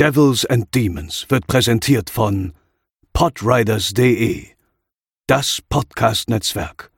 [0.00, 2.54] Devils and Demons wird präsentiert von
[3.12, 4.46] podriders.de,
[5.26, 6.90] das Podcast-Netzwerk.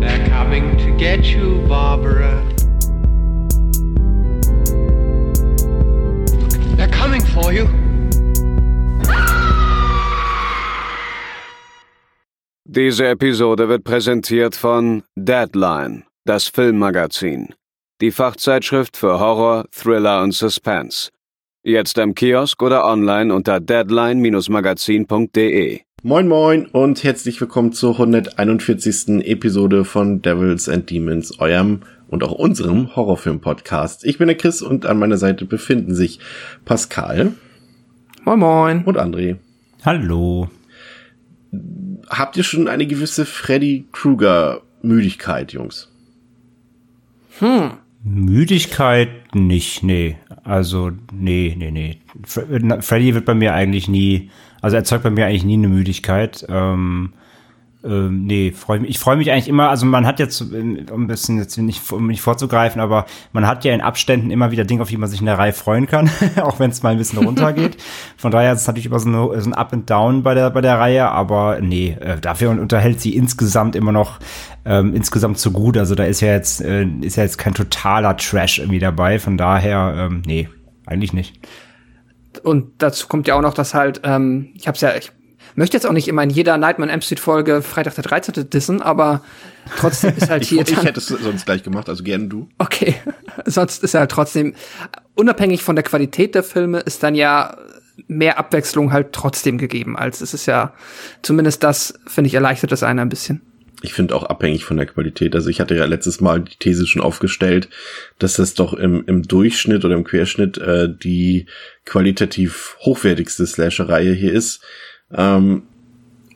[0.00, 2.42] They're coming to get you, Barbara.
[6.76, 7.68] They're coming for you.
[12.64, 17.54] Diese Episode wird präsentiert von Deadline, das Filmmagazin,
[18.00, 21.10] die Fachzeitschrift für Horror, Thriller und Suspense.
[21.62, 25.80] Jetzt im Kiosk oder online unter deadline-magazin.de.
[26.02, 29.26] Moin moin und herzlich willkommen zur 141.
[29.26, 34.06] Episode von Devils and Demons, eurem und auch unserem Horrorfilm-Podcast.
[34.06, 36.20] Ich bin der Chris und an meiner Seite befinden sich
[36.64, 37.34] Pascal.
[38.24, 38.82] Moin moin.
[38.84, 39.36] Und André.
[39.84, 40.48] Hallo.
[42.08, 45.90] Habt ihr schon eine gewisse Freddy Krueger Müdigkeit, Jungs?
[47.38, 47.72] Hm.
[48.02, 50.16] Müdigkeit nicht, nee.
[50.44, 51.98] Also, nee, nee, nee.
[52.24, 56.44] Freddy wird bei mir eigentlich nie, also erzeugt bei mir eigentlich nie eine Müdigkeit.
[56.48, 57.14] Ähm,
[57.84, 61.06] ähm, nee, freu mich, ich freue mich eigentlich immer, also man hat jetzt, um ein
[61.06, 64.82] bisschen jetzt nicht, um nicht vorzugreifen, aber man hat ja in Abständen immer wieder Dinge,
[64.82, 66.10] auf die man sich in der Reihe freuen kann,
[66.42, 67.76] auch wenn es mal ein bisschen runtergeht.
[68.16, 70.50] Von daher ist es natürlich immer so, eine, so ein Up and Down bei der,
[70.50, 74.18] bei der Reihe, aber nee, äh, dafür unterhält sie insgesamt immer noch
[74.64, 75.76] ähm, insgesamt zu gut.
[75.76, 79.36] Also da ist ja jetzt, äh, ist ja jetzt kein totaler Trash irgendwie dabei, von
[79.36, 80.48] daher, ähm, nee,
[80.86, 81.38] eigentlich nicht.
[82.42, 85.12] Und dazu kommt ja auch noch, dass halt, ähm, ich hab's ja, ich
[85.56, 88.50] möchte jetzt auch nicht immer in jeder Nightmare M Street Folge Freitag der 13.
[88.50, 89.22] dissen, aber
[89.78, 90.62] trotzdem ist halt ich, hier.
[90.62, 92.48] Ich hätte es sonst gleich gemacht, also gerne du.
[92.58, 92.94] Okay.
[93.44, 94.54] sonst ist halt trotzdem,
[95.14, 97.56] unabhängig von der Qualität der Filme, ist dann ja
[98.08, 100.74] mehr Abwechslung halt trotzdem gegeben, als es ist ja,
[101.22, 103.42] zumindest das, finde ich, erleichtert das einer ein bisschen.
[103.82, 105.34] Ich finde auch abhängig von der Qualität.
[105.34, 107.68] Also ich hatte ja letztes Mal die These schon aufgestellt,
[108.18, 111.46] dass das doch im, im Durchschnitt oder im Querschnitt äh, die
[111.84, 114.62] qualitativ hochwertigste Slasher-Reihe hier ist.
[115.16, 115.62] Ähm,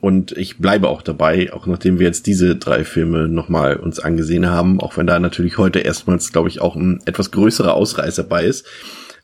[0.01, 4.47] und ich bleibe auch dabei, auch nachdem wir jetzt diese drei Filme nochmal uns angesehen
[4.47, 8.45] haben, auch wenn da natürlich heute erstmals, glaube ich, auch ein etwas größerer Ausreißer bei
[8.45, 8.65] ist.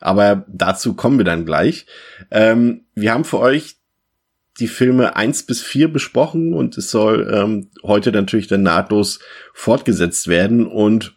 [0.01, 1.85] Aber dazu kommen wir dann gleich.
[2.29, 3.77] Ähm, wir haben für euch
[4.59, 9.19] die Filme eins bis vier besprochen und es soll ähm, heute natürlich dann nahtlos
[9.53, 11.16] fortgesetzt werden und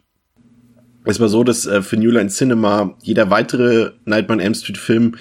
[1.05, 4.77] es war so, dass äh, für New Line Cinema jeder weitere Nightmare on Elm Street
[4.77, 5.15] Film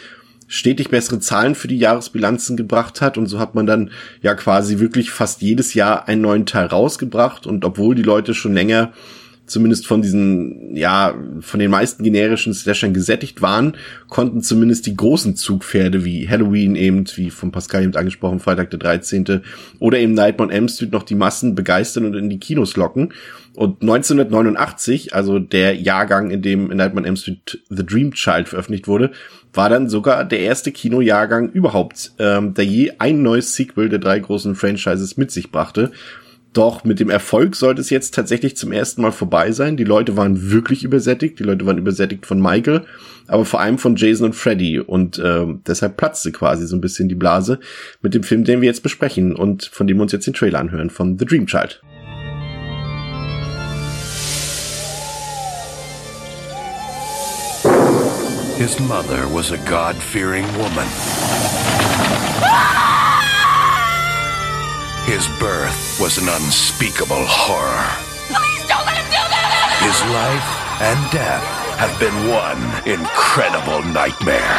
[0.49, 3.91] stetig bessere Zahlen für die Jahresbilanzen gebracht hat und so hat man dann
[4.23, 8.55] ja quasi wirklich fast jedes Jahr einen neuen Teil rausgebracht und obwohl die Leute schon
[8.55, 8.93] länger
[9.49, 13.77] zumindest von diesen, ja, von den meisten generischen Slashern gesättigt waren,
[14.09, 18.79] konnten zumindest die großen Zugpferde wie Halloween eben, wie von Pascal eben angesprochen, Freitag der
[18.79, 19.43] 13.
[19.79, 23.13] oder eben Nightmare on Elm Street noch die Massen begeistern und in die Kinos locken.
[23.59, 28.87] Und 1989, also der Jahrgang, in dem Nightmare on Elm Street The Dream Child veröffentlicht
[28.87, 29.11] wurde,
[29.53, 34.21] war dann sogar der erste Kinojahrgang überhaupt, ähm, der je ein neues Sequel der drei
[34.21, 35.91] großen Franchises mit sich brachte.
[36.53, 39.77] Doch mit dem Erfolg sollte es jetzt tatsächlich zum ersten Mal vorbei sein.
[39.77, 41.41] Die Leute waren wirklich übersättigt.
[41.41, 42.83] Die Leute waren übersättigt von Michael,
[43.27, 44.79] aber vor allem von Jason und Freddy.
[44.79, 47.59] Und äh, deshalb platzte quasi so ein bisschen die Blase
[48.03, 50.61] mit dem Film, den wir jetzt besprechen und von dem wir uns jetzt den Trailer
[50.61, 51.83] anhören, von The Dream Child.
[58.59, 60.89] His mother was a God-fearing woman.
[65.07, 67.87] His birth was an unspeakable horror.
[68.27, 69.79] Please don't let him do that!
[69.79, 70.51] His life
[70.83, 71.47] and death
[71.79, 74.59] have been one incredible nightmare.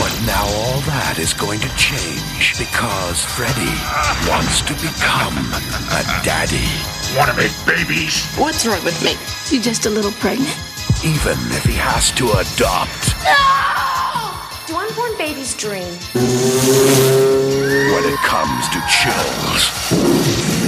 [0.00, 3.76] but now all that is going to change because Freddy
[4.32, 5.36] wants to become
[5.92, 6.64] a daddy.
[7.12, 8.24] Want to make babies?
[8.40, 9.20] What's wrong with me?
[9.52, 10.73] You're just a little pregnant?
[11.04, 13.12] Even if he has to adopt.
[13.28, 13.36] No!
[14.64, 15.84] Do unborn babies dream?
[17.92, 19.68] When it comes to chills.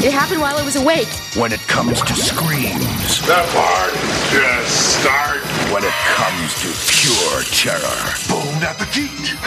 [0.05, 1.09] It happened while I was awake.
[1.41, 3.25] When it comes to screams.
[3.25, 3.97] The party
[4.29, 5.41] just start.
[5.73, 8.05] When it comes to pure terror.
[8.29, 9.41] Bon appetit.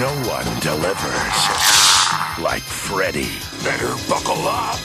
[0.00, 1.38] no one delivers
[2.40, 3.28] like Freddy.
[3.62, 4.80] Better buckle up.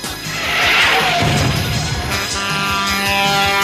[2.38, 3.55] All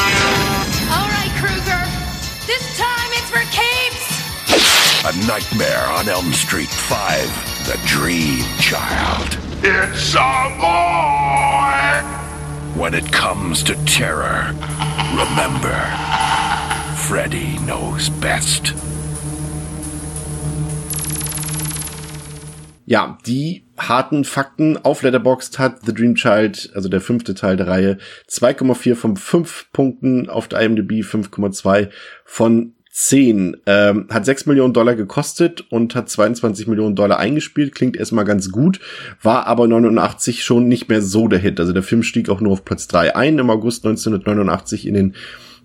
[5.12, 7.66] A Nightmare on Elm Street 5.
[7.66, 9.38] The Dream Child.
[9.62, 12.80] It's a boy.
[12.80, 14.56] When it comes to terror,
[15.12, 15.76] remember,
[16.96, 18.74] Freddy knows best.
[22.92, 27.68] ja, die harten Fakten auf Letterboxd hat The Dream Child, also der fünfte Teil der
[27.68, 27.98] Reihe,
[28.30, 31.90] 2,4 von 5 Punkten auf der IMDb, 5,2
[32.26, 33.58] von 10.
[33.66, 37.74] Ähm, hat 6 Millionen Dollar gekostet und hat 22 Millionen Dollar eingespielt.
[37.74, 38.82] Klingt erstmal ganz gut,
[39.22, 41.60] war aber 89 schon nicht mehr so der Hit.
[41.60, 45.16] Also der Film stieg auch nur auf Platz 3 ein im August 1989 in den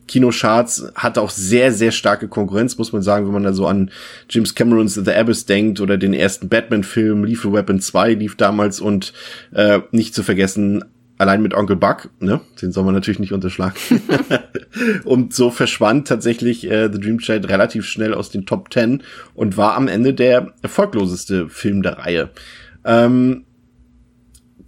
[0.06, 3.90] Kinocharts hatte auch sehr, sehr starke Konkurrenz, muss man sagen, wenn man da so an
[4.30, 9.12] James Camerons The Abyss denkt oder den ersten Batman-Film Lethal Weapon 2 lief damals und
[9.52, 10.84] äh, nicht zu vergessen
[11.18, 12.40] allein mit Onkel Buck, ne?
[12.60, 13.74] Den soll man natürlich nicht unterschlagen.
[15.04, 19.02] und so verschwand tatsächlich äh, The Dream Child relativ schnell aus den Top Ten
[19.34, 22.30] und war am Ende der erfolgloseste Film der Reihe.
[22.84, 23.45] Ähm,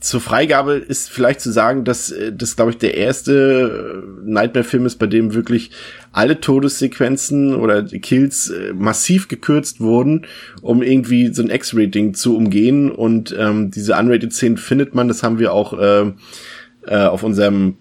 [0.00, 4.86] zur Freigabe ist vielleicht zu sagen, dass äh, das, glaube ich, der erste äh, Nightmare-Film
[4.86, 5.70] ist, bei dem wirklich
[6.12, 10.26] alle Todessequenzen oder Kills äh, massiv gekürzt wurden,
[10.62, 12.90] um irgendwie so ein X-Rating zu umgehen.
[12.90, 16.12] Und ähm, diese Unrated-Szenen findet man, das haben wir auch äh,
[16.86, 17.76] auf unserem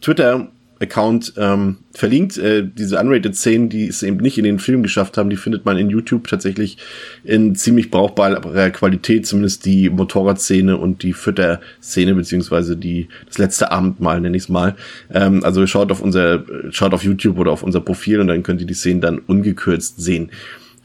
[0.00, 0.48] Twitter
[0.80, 2.38] Account ähm, verlinkt.
[2.38, 5.76] Äh, diese Unrated-Szenen, die es eben nicht in den Film geschafft haben, die findet man
[5.76, 6.78] in YouTube tatsächlich
[7.24, 14.20] in ziemlich brauchbarer Qualität, zumindest die Motorradszene und die Fütterszene, beziehungsweise die das letzte Abendmahl,
[14.20, 14.76] nenne ich es mal.
[15.12, 18.60] Ähm, also schaut auf unser, schaut auf YouTube oder auf unser Profil und dann könnt
[18.60, 20.30] ihr die Szenen dann ungekürzt sehen.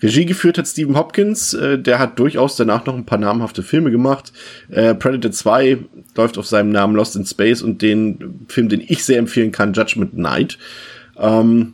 [0.03, 3.89] Regie geführt hat Stephen Hopkins, äh, der hat durchaus danach noch ein paar namhafte Filme
[3.89, 4.33] gemacht.
[4.69, 5.77] Äh, Predator 2
[6.15, 9.73] läuft auf seinem Namen Lost in Space und den Film, den ich sehr empfehlen kann,
[9.73, 10.59] Judgment Night.
[11.17, 11.73] Ähm,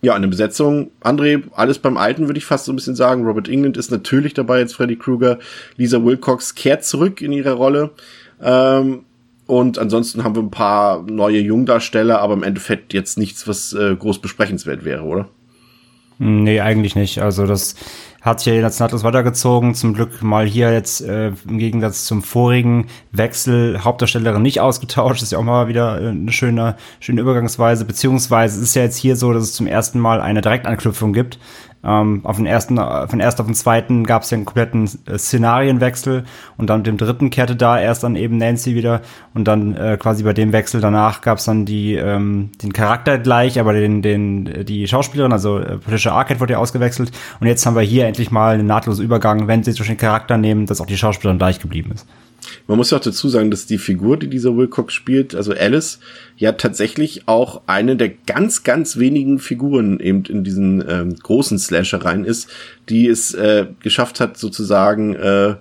[0.00, 0.90] ja, eine Besetzung.
[1.02, 3.24] André, alles beim Alten, würde ich fast so ein bisschen sagen.
[3.24, 5.38] Robert England ist natürlich dabei als Freddy Krueger.
[5.76, 7.90] Lisa Wilcox kehrt zurück in ihre Rolle.
[8.42, 9.04] Ähm,
[9.46, 13.94] und ansonsten haben wir ein paar neue Jungdarsteller, aber im Endeffekt jetzt nichts, was äh,
[13.94, 15.28] groß besprechenswert wäre, oder?
[16.18, 17.20] Nee, eigentlich nicht.
[17.20, 17.74] Also das
[18.22, 19.74] hat sich ja jetzt nahtlos weitergezogen.
[19.74, 25.20] Zum Glück mal hier jetzt äh, im Gegensatz zum vorigen Wechsel Hauptdarstellerin nicht ausgetauscht.
[25.20, 27.84] Das ist ja auch mal wieder äh, eine schöne, schöne Übergangsweise.
[27.84, 31.38] Beziehungsweise ist ja jetzt hier so, dass es zum ersten Mal eine Direktanknüpfung gibt.
[31.84, 35.18] Ähm, auf den ersten, von erst auf den zweiten gab es ja einen kompletten äh,
[35.18, 36.24] Szenarienwechsel
[36.56, 39.02] und dann mit dem dritten kehrte da erst dann eben Nancy wieder
[39.34, 43.18] und dann äh, quasi bei dem Wechsel danach gab es dann die ähm, den Charakter
[43.18, 47.66] gleich, aber den den die Schauspielerin, also äh, Patricia Arquette wurde ja ausgewechselt und jetzt
[47.66, 50.80] haben wir hier endlich mal einen nahtlosen Übergang, wenn sie durch den Charakter nehmen, dass
[50.80, 52.06] auch die Schauspielerin gleich geblieben ist.
[52.66, 56.00] Man muss ja auch dazu sagen, dass die Figur, die dieser Wilcox spielt, also Alice,
[56.36, 62.24] ja tatsächlich auch eine der ganz, ganz wenigen Figuren eben in diesen ähm, großen Slashereien
[62.24, 62.50] ist,
[62.88, 65.56] die es äh, geschafft hat, sozusagen äh,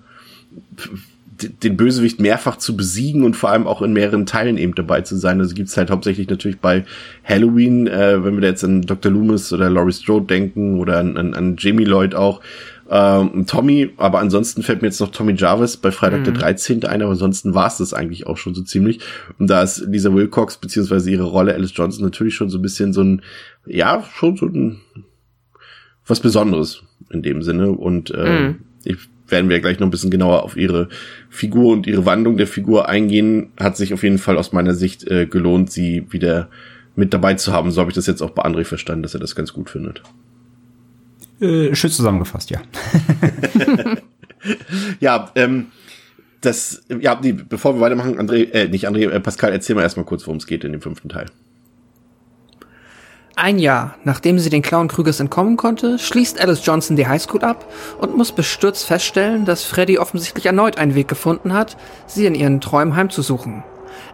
[1.64, 5.16] den Bösewicht mehrfach zu besiegen und vor allem auch in mehreren Teilen eben dabei zu
[5.16, 5.40] sein.
[5.40, 6.86] Also gibt's halt hauptsächlich natürlich bei
[7.24, 9.12] Halloween, äh, wenn wir da jetzt an Dr.
[9.12, 12.42] Loomis oder Laurie Strode denken oder an, an, an Jamie Lloyd auch,
[12.90, 16.24] ähm, Tommy, aber ansonsten fällt mir jetzt noch Tommy Jarvis bei Freitag mhm.
[16.26, 16.86] der 13.
[16.86, 19.00] ein, aber ansonsten war es das eigentlich auch schon so ziemlich.
[19.40, 22.94] Und da ist Lisa Wilcox beziehungsweise ihre Rolle Alice Johnson natürlich schon so ein bisschen
[22.94, 23.22] so ein,
[23.66, 24.82] ja, schon so ein
[26.06, 27.72] was Besonderes in dem Sinne.
[27.72, 28.56] Und äh, mhm.
[28.84, 28.98] ich
[29.28, 30.90] werden wir gleich noch ein bisschen genauer auf ihre
[31.30, 33.52] Figur und ihre Wandlung der Figur eingehen.
[33.58, 36.50] Hat sich auf jeden Fall aus meiner Sicht äh, gelohnt, sie wieder
[36.96, 37.72] mit dabei zu haben.
[37.72, 40.04] So habe ich das jetzt auch bei André verstanden, dass er das ganz gut findet.
[41.44, 42.62] Äh, schön zusammengefasst, ja.
[45.02, 45.68] ja, ähm,
[46.40, 50.06] das, ja, nee, bevor wir weitermachen, André, äh, nicht André, äh, Pascal, erzähl mal erstmal
[50.06, 51.26] kurz, worum es geht in dem fünften Teil.
[53.36, 57.66] Ein Jahr, nachdem sie den Clown Krügers entkommen konnte, schließt Alice Johnson die Highschool ab
[58.00, 62.62] und muss bestürzt feststellen, dass Freddy offensichtlich erneut einen Weg gefunden hat, sie in ihren
[62.62, 63.64] Träumen heimzusuchen.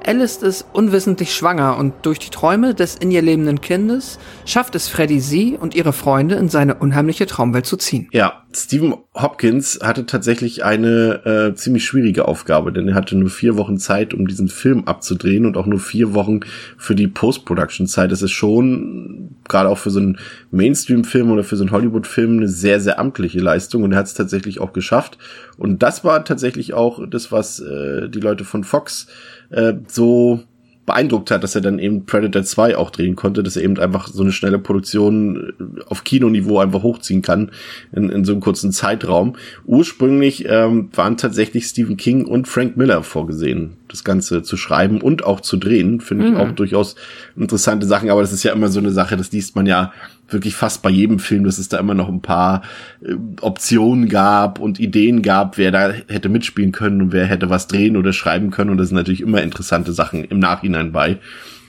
[0.06, 4.88] Alice ist unwissentlich schwanger und durch die Träume des in ihr lebenden Kindes schafft es
[4.88, 8.08] Freddy sie und ihre Freunde in seine unheimliche Traumwelt zu ziehen.
[8.12, 13.58] Ja, Stephen Hopkins hatte tatsächlich eine äh, ziemlich schwierige Aufgabe, denn er hatte nur vier
[13.58, 16.40] Wochen Zeit, um diesen Film abzudrehen und auch nur vier Wochen
[16.78, 18.12] für die Post-Production-Zeit.
[18.12, 20.18] Das ist schon gerade auch für so einen
[20.50, 24.16] Mainstream-Film oder für so einen Hollywood-Film eine sehr, sehr amtliche Leistung und er hat es
[24.16, 25.20] tatsächlich auch geschafft.
[25.58, 29.08] Und das war tatsächlich auch das, was äh, die Leute von Fox
[29.50, 30.44] äh, so
[30.90, 34.08] beeindruckt hat, dass er dann eben Predator 2 auch drehen konnte, dass er eben einfach
[34.08, 37.52] so eine schnelle Produktion äh, auf Kinoniveau einfach hochziehen kann
[37.92, 39.36] in, in so einem kurzen Zeitraum.
[39.68, 45.24] Ursprünglich ähm, waren tatsächlich Stephen King und Frank Miller vorgesehen, das Ganze zu schreiben und
[45.24, 46.02] auch zu drehen.
[46.02, 46.38] Finde ich mhm.
[46.38, 46.96] auch durchaus
[47.38, 49.94] interessante Sachen, aber das ist ja immer so eine Sache, das liest man ja
[50.32, 52.64] wirklich fast bei jedem Film, dass es da immer noch ein paar
[53.02, 57.68] äh, Optionen gab und Ideen gab, wer da hätte mitspielen können und wer hätte was
[57.68, 58.70] drehen oder schreiben können.
[58.70, 61.18] Und das sind natürlich immer interessante Sachen im Nachhinein bei.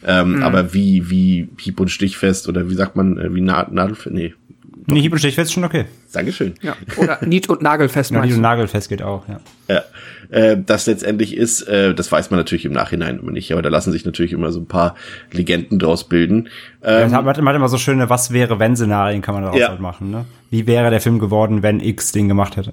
[0.07, 0.43] Ähm, mhm.
[0.43, 4.35] Aber wie, wie hieb- und stichfest oder wie sagt man, äh, wie Na Nadel, nee,
[4.95, 5.85] Nee, hieb- und stichfest ist schon okay.
[6.13, 6.55] Dankeschön.
[6.63, 6.75] Ja.
[6.97, 8.41] Oder Niet- und Nagelfest Ja, meinst du?
[8.41, 9.41] Nagelfest geht auch, ja.
[9.69, 9.83] Ja,
[10.37, 13.69] äh, das letztendlich ist, äh, das weiß man natürlich im Nachhinein immer nicht, aber da
[13.69, 14.95] lassen sich natürlich immer so ein paar
[15.33, 16.49] Legenden draus bilden.
[16.83, 19.45] Ja, Ähm, man hat man hat immer so schöne Was wäre wenn Szenarien kann man
[19.45, 19.69] daraus Ja.
[19.69, 20.25] halt machen, ne?
[20.51, 22.73] Wie wäre der Film geworden, wenn X den gemacht hätte?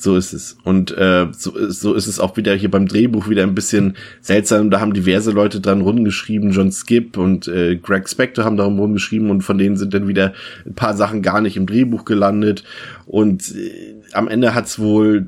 [0.00, 0.56] So ist es.
[0.62, 4.70] Und äh, so, so ist es auch wieder hier beim Drehbuch wieder ein bisschen seltsam.
[4.70, 9.28] Da haben diverse Leute dran rumgeschrieben, John Skip und äh, Greg Spector haben darum rumgeschrieben
[9.28, 12.62] und von denen sind dann wieder ein paar Sachen gar nicht im Drehbuch gelandet.
[13.06, 15.26] Und äh, am Ende hat's wohl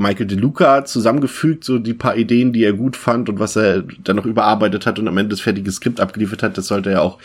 [0.00, 4.16] Michael DeLuca zusammengefügt, so die paar Ideen, die er gut fand und was er dann
[4.16, 6.56] noch überarbeitet hat und am Ende das fertige Skript abgeliefert hat.
[6.58, 7.18] Das sollte er auch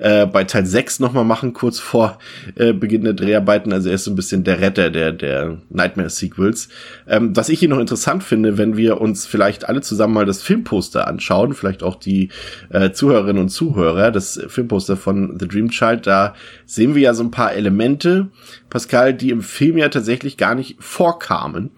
[0.00, 2.18] äh, bei Teil 6 nochmal machen, kurz vor
[2.56, 3.72] äh, Beginn der Dreharbeiten.
[3.72, 6.68] Also er ist so ein bisschen der Retter der, der Nightmare-Sequels.
[7.06, 10.42] Ähm, was ich hier noch interessant finde, wenn wir uns vielleicht alle zusammen mal das
[10.42, 12.30] Filmposter anschauen, vielleicht auch die
[12.70, 17.22] äh, Zuhörerinnen und Zuhörer, das Filmposter von The Dream Child, da sehen wir ja so
[17.22, 18.28] ein paar Elemente,
[18.70, 21.70] Pascal, die im Film ja tatsächlich gar nicht vorkamen.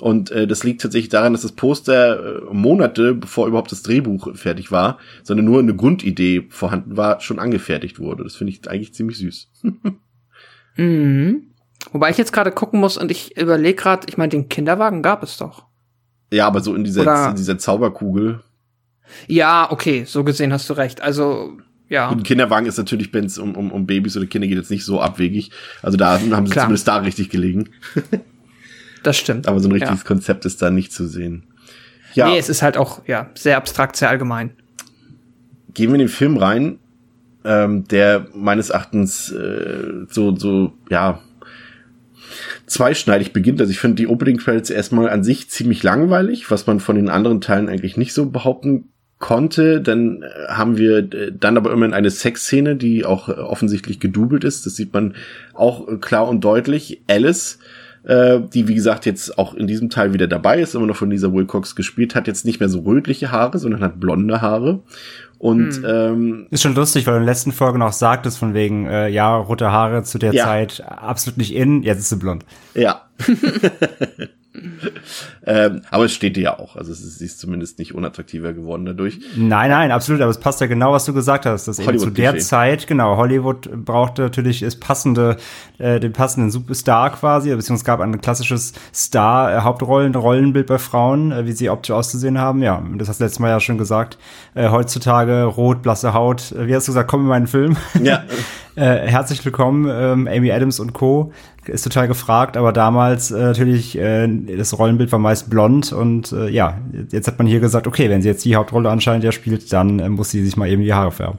[0.00, 4.34] Und äh, das liegt tatsächlich daran, dass das Poster äh, Monate bevor überhaupt das Drehbuch
[4.34, 8.24] fertig war, sondern nur eine Grundidee vorhanden war, schon angefertigt wurde.
[8.24, 9.48] Das finde ich eigentlich ziemlich süß.
[10.76, 11.50] Mhm.
[11.92, 15.22] Wobei ich jetzt gerade gucken muss und ich überlege gerade, ich meine, den Kinderwagen gab
[15.22, 15.66] es doch.
[16.32, 18.40] Ja, aber so in dieser, Oder- in dieser Zauberkugel.
[19.26, 21.00] Ja, okay, so gesehen hast du recht.
[21.02, 21.58] Also,
[21.88, 22.08] ja.
[22.08, 24.70] Und ein Kinderwagen ist natürlich, wenn es um, um, um Babys oder Kinder geht, jetzt
[24.70, 25.50] nicht so abwegig.
[25.82, 26.66] Also da haben sie Klar.
[26.66, 27.70] zumindest da richtig gelegen.
[29.02, 29.48] Das stimmt.
[29.48, 30.06] Aber so ein richtiges ja.
[30.06, 31.44] Konzept ist da nicht zu sehen.
[32.12, 34.50] Ja, Nee, es ist halt auch, ja, sehr abstrakt, sehr allgemein.
[35.72, 36.78] gehen wir in den Film rein,
[37.44, 41.20] ähm, der meines Erachtens äh, so, so, ja,
[42.66, 43.60] zweischneidig beginnt.
[43.60, 47.08] Also ich finde die Opening Credits erstmal an sich ziemlich langweilig, was man von den
[47.08, 49.80] anderen Teilen eigentlich nicht so behaupten konnte.
[49.80, 54.44] Dann äh, haben wir äh, dann aber immerhin eine Sexszene, die auch äh, offensichtlich gedoubelt
[54.44, 54.66] ist.
[54.66, 55.14] Das sieht man
[55.54, 57.02] auch klar und deutlich.
[57.08, 57.58] Alice,
[58.04, 61.10] äh, die wie gesagt jetzt auch in diesem Teil wieder dabei ist, immer noch von
[61.10, 64.80] Lisa Wilcox gespielt, hat jetzt nicht mehr so rötliche Haare, sondern hat blonde Haare.
[65.38, 68.86] Und ähm, Ist schon lustig, weil du in der letzten Folge noch sagtest, von wegen,
[68.86, 70.44] äh, ja, rote Haare zu der Ja.
[70.44, 72.44] Zeit absolut nicht in, jetzt ist sie blond.
[72.74, 73.08] Ja.
[75.46, 76.74] ähm, aber es steht dir ja auch.
[76.74, 79.20] Also es ist, sie ist zumindest nicht unattraktiver geworden dadurch.
[79.36, 82.10] Nein, nein, absolut, aber es passt ja genau, was du gesagt hast, dass eben zu
[82.10, 82.38] der.
[82.38, 85.36] Zeit, genau, Hollywood brauchte natürlich das passende,
[85.78, 91.46] äh, den passenden Superstar quasi, beziehungsweise es gab ein klassisches Star-Hauptrollen, Rollenbild bei Frauen, äh,
[91.46, 94.18] wie sie optisch auszusehen haben, ja, das hast du letztes Mal ja schon gesagt,
[94.54, 97.76] äh, heutzutage rot, blasse Haut, äh, wie hast du gesagt, komm in meinen Film.
[98.02, 98.24] Ja.
[98.76, 101.32] Äh, herzlich willkommen, ähm, Amy Adams und Co.
[101.66, 106.48] Ist total gefragt, aber damals äh, natürlich, äh, das Rollenbild war meist blond und äh,
[106.48, 106.78] ja,
[107.12, 109.98] jetzt hat man hier gesagt, okay, wenn sie jetzt die Hauptrolle anscheinend ja spielt, dann
[109.98, 111.38] äh, muss sie sich mal eben die Haare färben.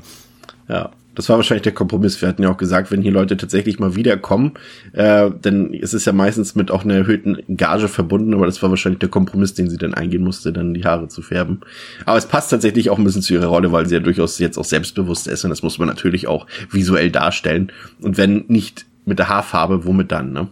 [0.69, 0.91] Ja.
[1.13, 2.21] Das war wahrscheinlich der Kompromiss.
[2.21, 4.53] Wir hatten ja auch gesagt, wenn hier Leute tatsächlich mal wiederkommen,
[4.93, 8.69] äh, dann ist es ja meistens mit auch einer erhöhten Gage verbunden, aber das war
[8.69, 11.61] wahrscheinlich der Kompromiss, den sie dann eingehen musste, dann die Haare zu färben.
[12.05, 14.57] Aber es passt tatsächlich auch ein bisschen zu ihrer Rolle, weil sie ja durchaus jetzt
[14.57, 17.73] auch selbstbewusst ist und das muss man natürlich auch visuell darstellen.
[18.01, 20.48] Und wenn nicht mit der Haarfarbe, womit dann, ne?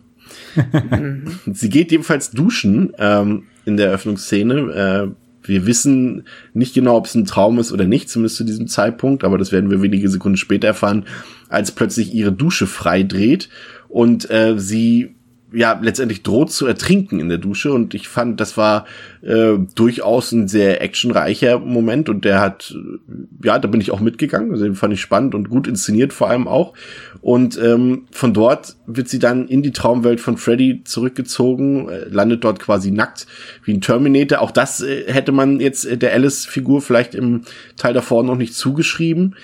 [1.54, 4.56] Sie geht jedenfalls duschen ähm, in der Eröffnungsszene.
[4.56, 8.68] Äh, wir wissen nicht genau, ob es ein Traum ist oder nicht, zumindest zu diesem
[8.68, 11.06] Zeitpunkt, aber das werden wir wenige Sekunden später erfahren,
[11.48, 13.50] als plötzlich ihre Dusche frei dreht
[13.88, 15.16] und äh, sie
[15.52, 17.72] ja letztendlich droht zu ertrinken in der Dusche.
[17.72, 18.86] Und ich fand, das war
[19.22, 22.10] äh, durchaus ein sehr actionreicher Moment.
[22.10, 25.36] Und der hat, äh, ja, da bin ich auch mitgegangen, also den fand ich spannend
[25.36, 26.74] und gut inszeniert vor allem auch.
[27.22, 32.44] Und ähm, von dort wird sie dann in die Traumwelt von Freddy zurückgezogen, äh, landet
[32.44, 33.28] dort quasi nackt
[33.64, 37.42] wie ein Terminator, auch das äh, hätte man jetzt äh, der Alice-Figur vielleicht im
[37.78, 39.36] Teil davor noch nicht zugeschrieben.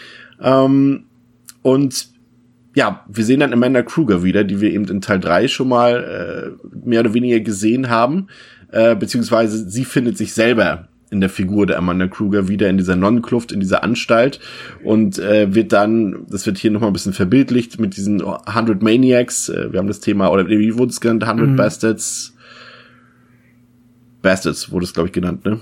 [0.41, 1.05] Ähm,
[1.61, 2.14] und
[2.75, 6.57] ja, wir sehen dann Amanda Kruger wieder, die wir eben in Teil 3 schon mal
[6.61, 8.27] äh, mehr oder weniger gesehen haben.
[8.71, 12.97] Äh, beziehungsweise sie findet sich selber in der Figur der Amanda Kruger wieder in dieser
[12.97, 14.41] Nonnenkluft, in dieser Anstalt
[14.83, 19.47] und äh, wird dann, das wird hier nochmal ein bisschen verbildlicht mit diesen 100 Maniacs,
[19.47, 22.35] äh, wir haben das Thema, oder wie wurde es genannt, 100 Bastards,
[24.21, 25.61] Bastards wurde es, glaube ich, genannt, ne?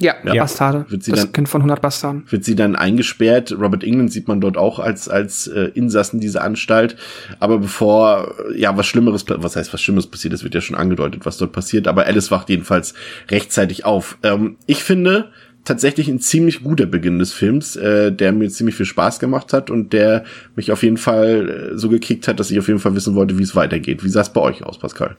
[0.00, 0.42] Ja, Ja.
[0.42, 0.86] Bastarde.
[0.88, 2.24] Wird sie das dann- Kind von 100 Bastarden.
[2.30, 3.52] wird sie dann eingesperrt.
[3.58, 6.96] Robert England sieht man dort auch als als äh, Insassen dieser Anstalt.
[7.40, 10.76] Aber bevor äh, ja was Schlimmeres, was heißt was Schlimmeres passiert, das wird ja schon
[10.76, 11.88] angedeutet, was dort passiert.
[11.88, 12.94] Aber Alice wacht jedenfalls
[13.30, 14.18] rechtzeitig auf.
[14.22, 15.30] Ähm, ich finde
[15.64, 19.68] tatsächlich ein ziemlich guter Beginn des Films, äh, der mir ziemlich viel Spaß gemacht hat
[19.68, 20.24] und der
[20.56, 23.36] mich auf jeden Fall äh, so gekickt hat, dass ich auf jeden Fall wissen wollte,
[23.38, 24.02] wie es weitergeht.
[24.04, 25.16] Wie sah es bei euch aus, Pascal?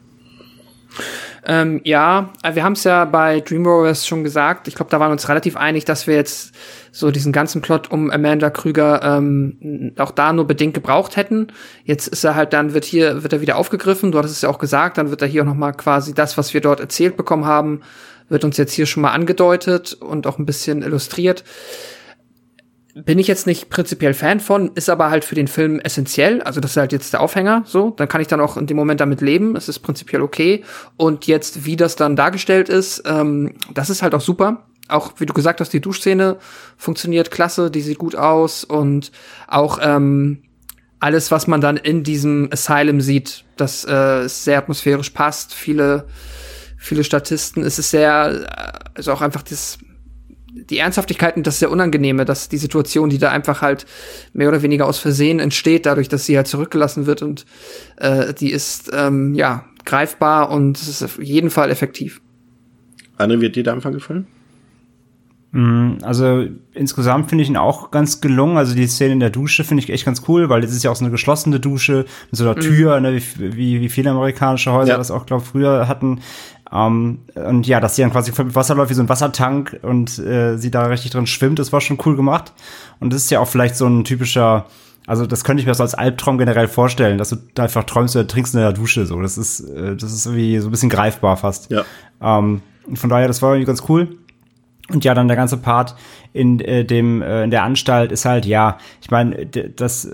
[1.46, 4.68] Ähm, ja, äh, wir haben es ja bei Dream Warriors schon gesagt.
[4.68, 6.54] Ich glaube, da waren uns relativ einig, dass wir jetzt
[6.92, 11.48] so diesen ganzen Plot um Amanda Krüger ähm, auch da nur bedingt gebraucht hätten.
[11.84, 14.12] Jetzt ist er halt dann wird hier wird er wieder aufgegriffen.
[14.12, 14.98] Du hattest es ja auch gesagt.
[14.98, 17.82] Dann wird er hier auch noch mal quasi das, was wir dort erzählt bekommen haben,
[18.28, 21.44] wird uns jetzt hier schon mal angedeutet und auch ein bisschen illustriert
[22.96, 26.42] bin ich jetzt nicht prinzipiell Fan von, ist aber halt für den Film essentiell.
[26.42, 27.92] Also das ist halt jetzt der Aufhänger, so.
[27.92, 29.56] Dann kann ich dann auch in dem Moment damit leben.
[29.56, 30.64] Es ist prinzipiell okay.
[30.98, 34.66] Und jetzt, wie das dann dargestellt ist, ähm, das ist halt auch super.
[34.88, 36.38] Auch wie du gesagt hast, die Duschszene
[36.78, 39.12] funktioniert klasse, die sieht gut aus und
[39.48, 40.42] auch ähm,
[41.00, 45.54] alles, was man dann in diesem Asylum sieht, das äh, sehr atmosphärisch passt.
[45.54, 46.08] Viele,
[46.78, 47.64] viele Statisten.
[47.64, 49.78] Es ist sehr, äh, also auch einfach das
[50.52, 53.86] die Ernsthaftigkeit und das sehr Unangenehme, dass die Situation, die da einfach halt
[54.34, 57.46] mehr oder weniger aus Versehen entsteht, dadurch, dass sie halt zurückgelassen wird und
[57.98, 62.22] äh, die ist ähm, ja greifbar und es ist auf jeden Fall effektiv.
[63.18, 64.28] Anne, wird dir der Anfang gefallen?
[65.52, 68.58] Mm, also insgesamt finde ich ihn auch ganz gelungen.
[68.58, 70.92] Also die Szene in der Dusche finde ich echt ganz cool, weil es ist ja
[70.92, 72.62] auch so eine geschlossene Dusche mit so einer mhm.
[72.62, 74.98] Tür, ne, wie, wie, wie viele amerikanische Häuser ja.
[74.98, 76.22] das auch, glaube früher hatten.
[76.72, 79.80] Um, ähm, und ja, dass sie dann quasi mit Wasser läuft wie so ein Wassertank
[79.82, 82.54] und äh, sie da richtig drin schwimmt, das war schon cool gemacht.
[83.00, 84.68] Und das ist ja auch vielleicht so ein typischer,
[85.08, 88.16] also das könnte ich mir so als Albtraum generell vorstellen, dass du da einfach träumst
[88.16, 89.08] oder trinkst in der Dusche.
[89.08, 91.72] So, das ist, äh, das ist irgendwie so ein bisschen greifbar fast.
[91.72, 91.86] Ja.
[92.20, 94.18] Um, ähm, von daher, das war irgendwie ganz cool.
[94.90, 95.96] Und ja, dann der ganze Part
[96.34, 100.12] in äh, dem äh, in der Anstalt ist halt ja, ich meine, das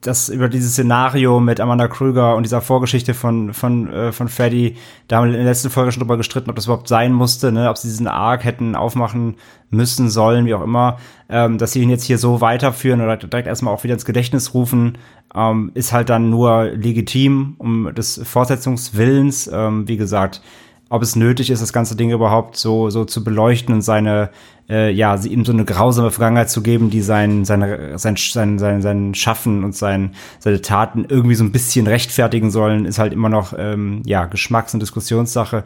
[0.00, 4.76] das über dieses Szenario mit Amanda Krüger und dieser Vorgeschichte von von äh, von Freddy,
[5.06, 7.52] da haben wir in der letzten Folge schon drüber gestritten, ob das überhaupt sein musste,
[7.52, 9.36] ne, ob sie diesen Arc hätten aufmachen
[9.70, 13.46] müssen sollen, wie auch immer, ähm, dass sie ihn jetzt hier so weiterführen oder direkt
[13.46, 14.98] erstmal auch wieder ins Gedächtnis rufen,
[15.34, 20.42] ähm, ist halt dann nur legitim um des Fortsetzungswillens, ähm, wie gesagt,
[20.90, 24.30] ob es nötig ist, das ganze Ding überhaupt so, so zu beleuchten und seine,
[24.68, 28.82] äh, ja, ihm so eine grausame Vergangenheit zu geben, die sein, seine, sein, sein, sein,
[28.82, 33.28] sein Schaffen und sein, seine Taten irgendwie so ein bisschen rechtfertigen sollen, ist halt immer
[33.28, 35.64] noch, ähm, ja, Geschmacks- und Diskussionssache.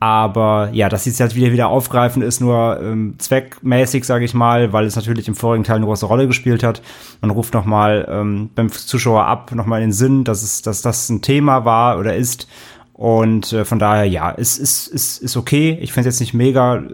[0.00, 4.34] Aber ja, dass sie es jetzt wieder wieder aufgreifen, ist nur ähm, zweckmäßig, sage ich
[4.34, 6.82] mal, weil es natürlich im vorigen Teil eine große Rolle gespielt hat.
[7.22, 10.60] Man ruft noch mal ähm, beim Zuschauer ab, noch mal in den Sinn, dass es,
[10.60, 12.48] dass das ein Thema war oder ist
[12.94, 15.76] und äh, von daher, ja, ist, ist, ist, ist okay.
[15.82, 16.84] Ich finde es jetzt nicht mega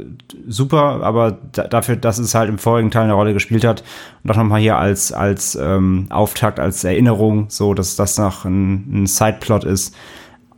[0.49, 3.85] super, aber da, dafür, dass es halt im vorigen Teil eine Rolle gespielt hat
[4.25, 9.03] und auch nochmal hier als, als ähm, Auftakt, als Erinnerung, so dass das noch ein,
[9.03, 9.95] ein Sideplot ist,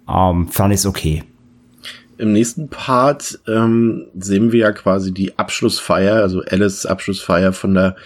[0.08, 1.24] ähm, fand ich es okay.
[2.18, 7.96] Im nächsten Part ähm, sehen wir ja quasi die Abschlussfeier, also Alice Abschlussfeier von der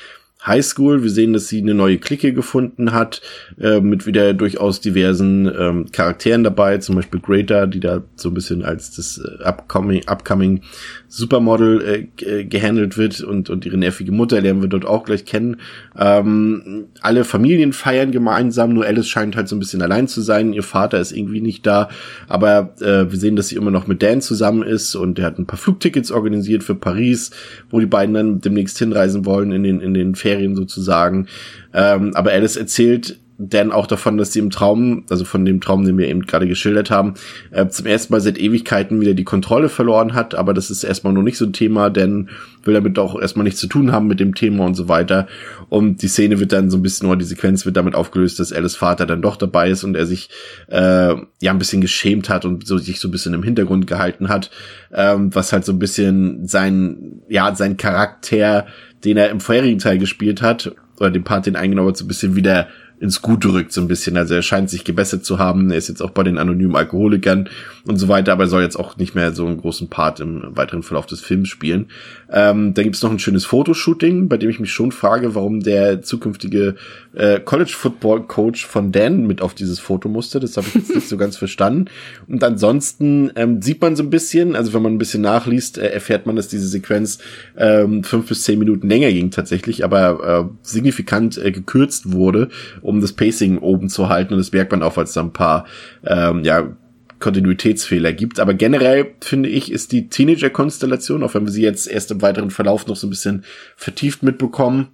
[0.47, 1.03] Highschool.
[1.03, 3.23] Wir sehen, dass sie eine neue Clique gefunden hat,
[3.61, 8.35] äh, mit wieder durchaus diversen ähm, Charakteren dabei, zum Beispiel Greater, die da so ein
[8.35, 10.63] bisschen als das äh, upcoming, upcoming
[11.09, 15.25] Supermodel äh, äh, gehandelt wird und, und ihre nervige Mutter lernen wir dort auch gleich
[15.25, 15.57] kennen.
[15.99, 20.53] Ähm, alle Familien feiern gemeinsam, nur Alice scheint halt so ein bisschen allein zu sein.
[20.53, 21.89] Ihr Vater ist irgendwie nicht da,
[22.29, 25.39] aber äh, wir sehen, dass sie immer noch mit Dan zusammen ist und er hat
[25.39, 27.31] ein paar Flugtickets organisiert für Paris,
[27.71, 31.27] wo die beiden dann demnächst hinreisen wollen in den, in den Ferien sozusagen.
[31.73, 35.85] Ähm, aber Alice erzählt Dan auch davon, dass sie im Traum, also von dem Traum,
[35.85, 37.15] den wir eben gerade geschildert haben,
[37.51, 40.35] äh, zum ersten Mal seit Ewigkeiten wieder die Kontrolle verloren hat.
[40.35, 42.31] Aber das ist erstmal noch nicht so ein Thema, denn
[42.65, 45.27] will damit auch erstmal nichts zu tun haben mit dem Thema und so weiter.
[45.69, 48.53] Und die Szene wird dann so ein bisschen, oder die Sequenz wird damit aufgelöst, dass
[48.53, 50.31] Alice Vater dann doch dabei ist und er sich
[50.69, 54.29] äh, ja ein bisschen geschämt hat und so sich so ein bisschen im Hintergrund gehalten
[54.29, 54.51] hat,
[54.93, 58.67] ähm, was halt so ein bisschen sein, ja, sein Charakter,
[59.05, 62.09] den er im vorherigen Teil gespielt hat, oder den Part, den eingenommen hat, so ein
[62.09, 62.69] bisschen wieder
[62.99, 64.17] ins Gute rückt so ein bisschen.
[64.17, 65.71] Also er scheint sich gebessert zu haben.
[65.71, 67.49] Er ist jetzt auch bei den anonymen Alkoholikern
[67.87, 70.57] und so weiter, aber er soll jetzt auch nicht mehr so einen großen Part im
[70.57, 71.89] weiteren Verlauf des Films spielen.
[72.33, 75.61] Ähm, da gibt es noch ein schönes Fotoshooting, bei dem ich mich schon frage, warum
[75.61, 76.77] der zukünftige
[77.15, 80.41] äh, College Football Coach von Dan mit auf dieses Foto musste.
[80.41, 81.87] Das habe ich jetzt nicht so ganz verstanden.
[82.29, 85.89] Und ansonsten ähm, sieht man so ein bisschen, also wenn man ein bisschen nachliest, äh,
[85.89, 87.19] erfährt man, dass diese Sequenz
[87.57, 92.49] ähm, fünf bis zehn Minuten länger ging tatsächlich, aber äh, signifikant äh, gekürzt wurde,
[92.87, 94.35] um das Pacing oben zu halten.
[94.35, 95.67] Und das merkt man auch, weil es da ein paar
[96.07, 96.77] ähm, ja,
[97.19, 98.39] Kontinuitätsfehler gibt.
[98.39, 102.51] Aber generell finde ich, ist die Teenager-Konstellation, auch wenn wir sie jetzt erst im weiteren
[102.51, 103.45] Verlauf noch so ein bisschen
[103.77, 104.89] vertieft mitbekommen,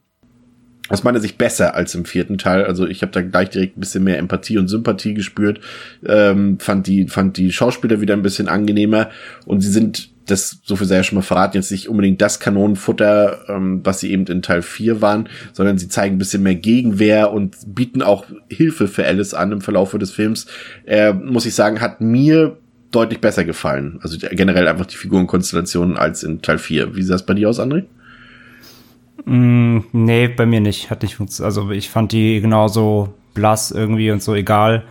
[0.89, 2.65] aus meiner Sicht besser als im vierten Teil.
[2.65, 5.61] Also ich habe da gleich direkt ein bisschen mehr Empathie und Sympathie gespürt.
[6.05, 9.11] Ähm, fand die fand die Schauspieler wieder ein bisschen angenehmer
[9.47, 12.41] und sie sind das, so viel sei ja schon mal verraten, jetzt nicht unbedingt das
[12.41, 16.55] Kanonenfutter, ähm, was sie eben in Teil 4 waren, sondern sie zeigen ein bisschen mehr
[16.55, 20.47] Gegenwehr und bieten auch Hilfe für Alice an im Verlauf des Films.
[20.87, 22.57] Äh, muss ich sagen, hat mir
[22.93, 23.99] deutlich besser gefallen.
[24.03, 26.95] Also generell einfach die Figurenkonstellationen als in Teil 4.
[26.95, 27.85] Wie sah es bei dir aus, André?
[29.25, 30.91] Mm, nee, bei mir nicht.
[30.91, 31.47] Hat nicht funktioniert.
[31.47, 34.85] Also ich fand die genauso blass irgendwie und so egal.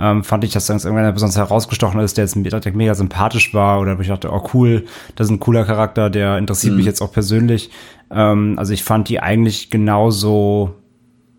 [0.00, 3.98] Ähm, fand ich, dass da irgendwann besonders herausgestochen ist, der jetzt mega sympathisch war oder
[3.98, 4.84] wo ich dachte, oh cool,
[5.16, 6.76] das ist ein cooler Charakter, der interessiert Mhm.
[6.78, 7.70] mich jetzt auch persönlich.
[8.10, 10.74] Ähm, also ich fand die eigentlich genauso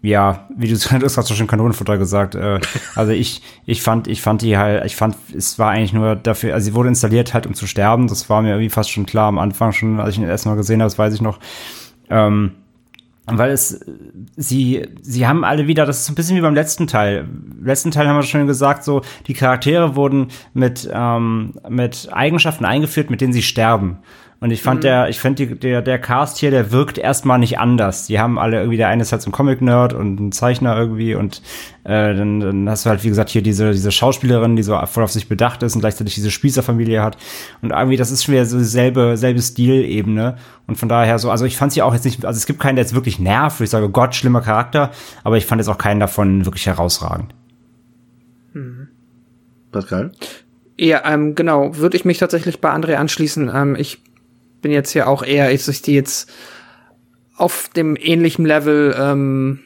[0.01, 2.35] ja, wie du hast gerade so schön Kanonenfutter gesagt.
[2.35, 2.59] Äh,
[2.95, 6.53] also ich, ich fand, ich fand die halt, ich fand, es war eigentlich nur dafür,
[6.53, 8.07] also sie wurde installiert halt, um zu sterben.
[8.07, 10.81] Das war mir irgendwie fast schon klar am Anfang schon, als ich ihn erstmal gesehen
[10.81, 11.39] habe, das weiß ich noch.
[12.09, 12.51] Ähm,
[13.37, 13.79] weil es,
[14.35, 17.27] sie, sie haben alle wieder, das ist ein bisschen wie beim letzten Teil.
[17.29, 22.65] Im letzten Teil haben wir schon gesagt, so, die Charaktere wurden mit, ähm, mit Eigenschaften
[22.65, 23.99] eingeführt, mit denen sie sterben.
[24.41, 28.07] Und ich fand der, ich finde der, der Cast hier, der wirkt erstmal nicht anders.
[28.07, 31.13] Die haben alle irgendwie, der eine ist halt so ein Comic-Nerd und ein Zeichner irgendwie
[31.13, 31.41] und
[31.83, 35.03] äh, dann, dann hast du halt, wie gesagt, hier diese, diese Schauspielerin, die so voll
[35.03, 37.17] auf sich bedacht ist und gleichzeitig diese Spießerfamilie hat.
[37.61, 40.37] Und irgendwie, das ist schon wieder so dieselbe, selbe Stilebene.
[40.67, 42.77] Und von daher so, also ich fand sie auch jetzt nicht, also es gibt keinen,
[42.77, 44.91] der jetzt wirklich nervt, wo ich sage, Gott, schlimmer Charakter,
[45.25, 47.33] aber ich fand jetzt auch keinen davon wirklich herausragend.
[49.71, 50.11] Pascal?
[50.77, 53.51] Ja, ähm, genau, würde ich mich tatsächlich bei André anschließen.
[53.53, 54.01] Ähm, ich
[54.61, 56.31] bin jetzt hier auch eher, dass ich die jetzt
[57.35, 59.59] auf dem ähnlichen Level, ähm,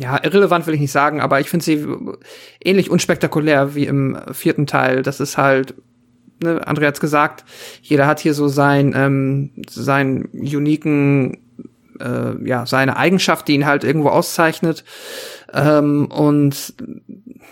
[0.00, 1.86] ja, irrelevant will ich nicht sagen, aber ich finde sie
[2.64, 5.02] ähnlich unspektakulär wie im vierten Teil.
[5.02, 5.74] Das ist halt,
[6.42, 7.44] ne, André hat's gesagt,
[7.82, 11.38] jeder hat hier so sein, ähm, seinen uniken,
[12.00, 14.84] äh, ja, seine Eigenschaft, die ihn halt irgendwo auszeichnet.
[15.52, 16.74] Ähm, und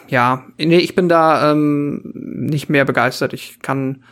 [0.09, 3.35] ja, nee, ich bin da ähm, nicht mehr begeistert.
[3.35, 4.03] Ich kann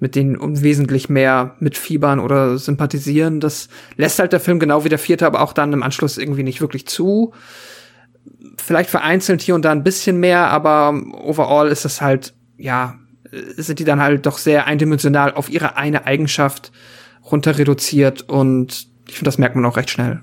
[0.00, 3.40] mit denen wesentlich mehr mitfiebern oder sympathisieren.
[3.40, 6.42] Das lässt halt der Film genau wie der vierte, aber auch dann im Anschluss irgendwie
[6.42, 7.32] nicht wirklich zu.
[8.56, 12.98] Vielleicht vereinzelt hier und da ein bisschen mehr, aber overall ist es halt, ja,
[13.56, 16.72] sind die dann halt doch sehr eindimensional auf ihre eine Eigenschaft
[17.30, 20.20] runter reduziert und ich finde, das merkt man auch recht schnell.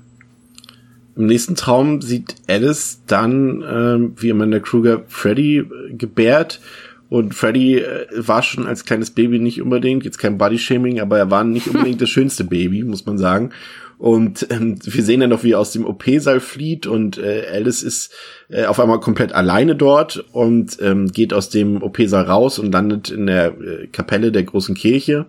[1.16, 6.62] Im nächsten Traum sieht Alice dann, ähm, wie Amanda Kruger Freddy äh, gebärt.
[7.10, 11.32] Und Freddy äh, war schon als kleines Baby nicht unbedingt, jetzt kein Bodyshaming, aber er
[11.32, 13.52] war nicht unbedingt das schönste Baby, muss man sagen.
[13.98, 17.82] Und ähm, wir sehen dann noch, wie er aus dem OP-Saal flieht und äh, Alice
[17.82, 18.14] ist
[18.48, 23.10] äh, auf einmal komplett alleine dort und ähm, geht aus dem OP-Saal raus und landet
[23.10, 25.26] in der äh, Kapelle der großen Kirche.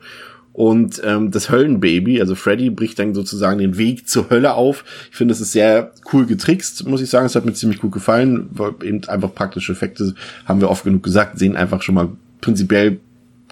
[0.58, 4.84] Und ähm, das Höllenbaby, also Freddy, bricht dann sozusagen den Weg zur Hölle auf.
[5.08, 7.26] Ich finde, das ist sehr cool getrickst, muss ich sagen.
[7.26, 10.16] Es hat mir ziemlich gut gefallen, weil eben einfach praktische Effekte,
[10.46, 12.08] haben wir oft genug gesagt, sehen einfach schon mal
[12.40, 12.98] prinzipiell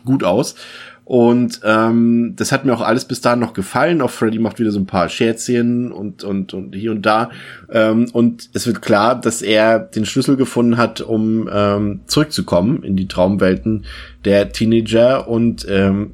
[0.05, 0.57] gut aus.
[1.05, 4.03] Und ähm, das hat mir auch alles bis dahin noch gefallen.
[4.03, 7.31] Auch Freddy macht wieder so ein paar Scherzchen und, und, und hier und da.
[7.71, 12.97] Ähm, und es wird klar, dass er den Schlüssel gefunden hat, um ähm, zurückzukommen in
[12.97, 13.85] die Traumwelten
[14.25, 15.29] der Teenager.
[15.29, 16.11] Und ähm,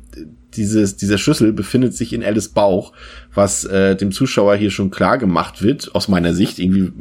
[0.57, 2.93] dieses, dieser Schlüssel befindet sich in Alice Bauch,
[3.35, 6.59] was äh, dem Zuschauer hier schon klar gemacht wird, aus meiner Sicht.
[6.59, 6.93] Irgendwie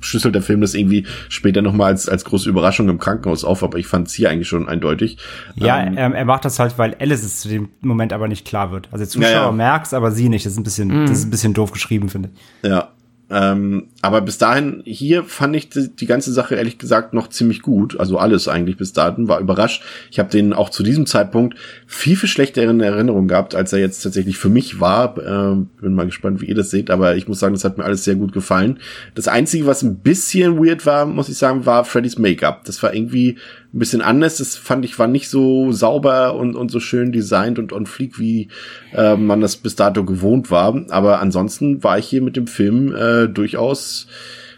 [0.00, 3.78] schlüsselt der Film das irgendwie später nochmal als, als große Überraschung im Krankenhaus auf, aber
[3.78, 5.18] ich fand es hier eigentlich schon eindeutig.
[5.54, 8.46] Ja, Ähm, ähm, er macht das halt, weil Alice es zu dem Moment aber nicht
[8.46, 8.88] klar wird.
[8.92, 9.52] Also der Zuschauer Ja, ja.
[9.52, 10.46] merkt's, aber sie nicht.
[10.46, 12.30] Das ist ein bisschen, das ist ein bisschen doof geschrieben, finde
[12.62, 12.68] ich.
[12.68, 12.88] Ja.
[13.32, 17.62] Ähm, aber bis dahin, hier fand ich die, die ganze Sache ehrlich gesagt noch ziemlich
[17.62, 17.98] gut.
[17.98, 19.84] Also alles eigentlich bis dahin, war überrascht.
[20.10, 21.56] Ich habe den auch zu diesem Zeitpunkt
[21.92, 25.18] viel, viel schlechtere in Erinnerung gehabt, als er jetzt tatsächlich für mich war.
[25.26, 27.84] Ähm, bin mal gespannt, wie ihr das seht, aber ich muss sagen, das hat mir
[27.84, 28.78] alles sehr gut gefallen.
[29.16, 32.64] Das Einzige, was ein bisschen weird war, muss ich sagen, war Freddys Make-up.
[32.64, 33.38] Das war irgendwie
[33.74, 34.38] ein bisschen anders.
[34.38, 38.20] Das fand ich war nicht so sauber und, und so schön designt und on fleek,
[38.20, 38.46] wie
[38.94, 40.84] äh, man das bis dato gewohnt war.
[40.90, 44.06] Aber ansonsten war ich hier mit dem Film äh, durchaus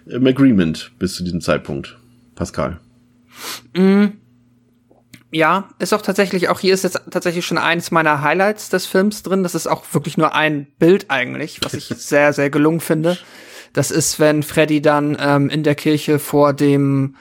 [0.05, 1.97] im Agreement bis zu diesem Zeitpunkt.
[2.35, 2.79] Pascal.
[5.35, 9.23] Ja, ist auch tatsächlich, auch hier ist jetzt tatsächlich schon eines meiner Highlights des Films
[9.23, 9.43] drin.
[9.43, 13.17] Das ist auch wirklich nur ein Bild eigentlich, was ich sehr, sehr gelungen finde.
[13.73, 17.17] Das ist, wenn Freddy dann ähm, in der Kirche vor dem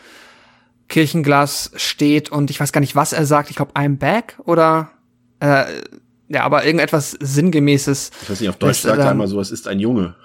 [0.90, 3.50] Kirchenglas steht und ich weiß gar nicht, was er sagt.
[3.50, 4.92] Ich glaube, I'm back oder
[5.40, 5.64] äh,
[6.28, 8.12] ja, aber irgendetwas sinngemäßes.
[8.24, 10.16] Ich weiß nicht, auf Deutsch sagt er einmal so, es ist ein Junge.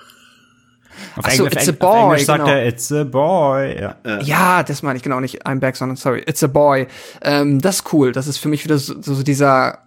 [1.16, 2.56] Auf so, Englisch- it's a auf boy, Englisch sagt genau.
[2.56, 3.80] er, it's a boy.
[3.80, 4.20] Ja.
[4.20, 5.46] Ja, das meine ich genau nicht.
[5.46, 6.87] I'm back, sondern sorry, it's a boy.
[7.22, 8.12] Ähm, das ist cool.
[8.12, 9.78] Das ist für mich wieder so, so dieser,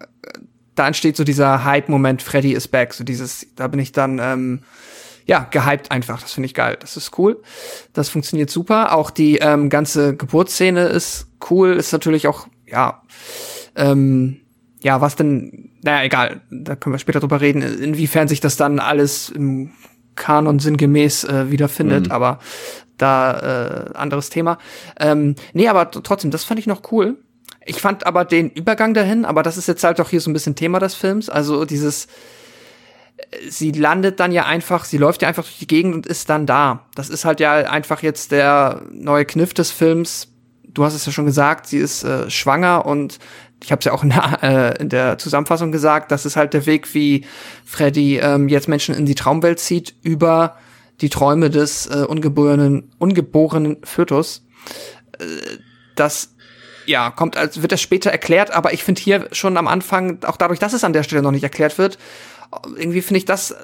[0.75, 2.21] da entsteht so dieser Hype-Moment.
[2.21, 2.93] Freddy is back.
[2.93, 4.61] So dieses, da bin ich dann ähm,
[5.25, 6.21] ja gehypt einfach.
[6.21, 6.77] Das finde ich geil.
[6.79, 7.41] Das ist cool.
[7.93, 8.95] Das funktioniert super.
[8.95, 11.73] Auch die ähm, ganze Geburtsszene ist cool.
[11.73, 13.01] Ist natürlich auch ja,
[13.75, 14.41] ähm,
[14.81, 15.71] ja, was denn?
[15.81, 16.41] Naja, egal.
[16.51, 17.61] Da können wir später drüber reden.
[17.61, 19.71] Inwiefern sich das dann alles im
[20.19, 22.37] Kanon sinngemäß äh, wiederfindet, aber
[23.01, 24.59] da äh, anderes Thema.
[24.99, 27.17] Ähm, nee, aber trotzdem, das fand ich noch cool.
[27.65, 30.33] Ich fand aber den Übergang dahin, aber das ist jetzt halt auch hier so ein
[30.33, 31.29] bisschen Thema des Films.
[31.29, 32.05] Also dieses,
[33.17, 36.29] äh, sie landet dann ja einfach, sie läuft ja einfach durch die Gegend und ist
[36.29, 36.85] dann da.
[36.95, 40.27] Das ist halt ja einfach jetzt der neue Kniff des Films.
[40.63, 43.19] Du hast es ja schon gesagt, sie ist äh, schwanger und
[43.63, 44.39] ich habe es ja auch in der,
[44.77, 47.25] äh, in der Zusammenfassung gesagt, das ist halt der Weg, wie
[47.65, 50.57] Freddy ähm, jetzt Menschen in die Traumwelt zieht über
[51.01, 54.45] die Träume des äh, ungeborenen, ungeborenen Fötus.
[55.17, 55.25] Äh,
[55.95, 56.35] das
[56.85, 60.37] ja, kommt als wird das später erklärt, aber ich finde hier schon am Anfang, auch
[60.37, 61.99] dadurch, dass es an der Stelle noch nicht erklärt wird,
[62.75, 63.55] irgendwie finde ich das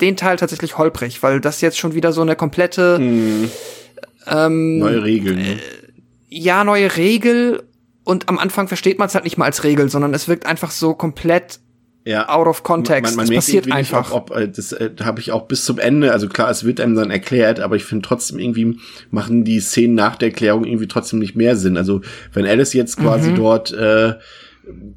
[0.00, 3.50] den Teil tatsächlich holprig, weil das jetzt schon wieder so eine komplette hm.
[4.26, 5.36] ähm, Neue Regeln.
[5.36, 5.60] Ne?
[6.28, 7.62] ja, neue Regel
[8.04, 10.70] und am Anfang versteht man es halt nicht mal als Regel, sondern es wirkt einfach
[10.70, 11.60] so komplett
[12.04, 12.28] ja.
[12.28, 13.16] out of context.
[13.16, 14.12] Man, man es merkt passiert nicht, einfach.
[14.12, 16.80] Ob, ob, äh, das äh, habe ich auch bis zum Ende, also klar, es wird
[16.80, 18.78] einem dann erklärt, aber ich finde trotzdem irgendwie
[19.10, 21.76] machen die Szenen nach der Erklärung irgendwie trotzdem nicht mehr Sinn.
[21.76, 22.00] Also
[22.32, 23.36] wenn Alice jetzt quasi Mhm.
[23.36, 24.14] dort äh,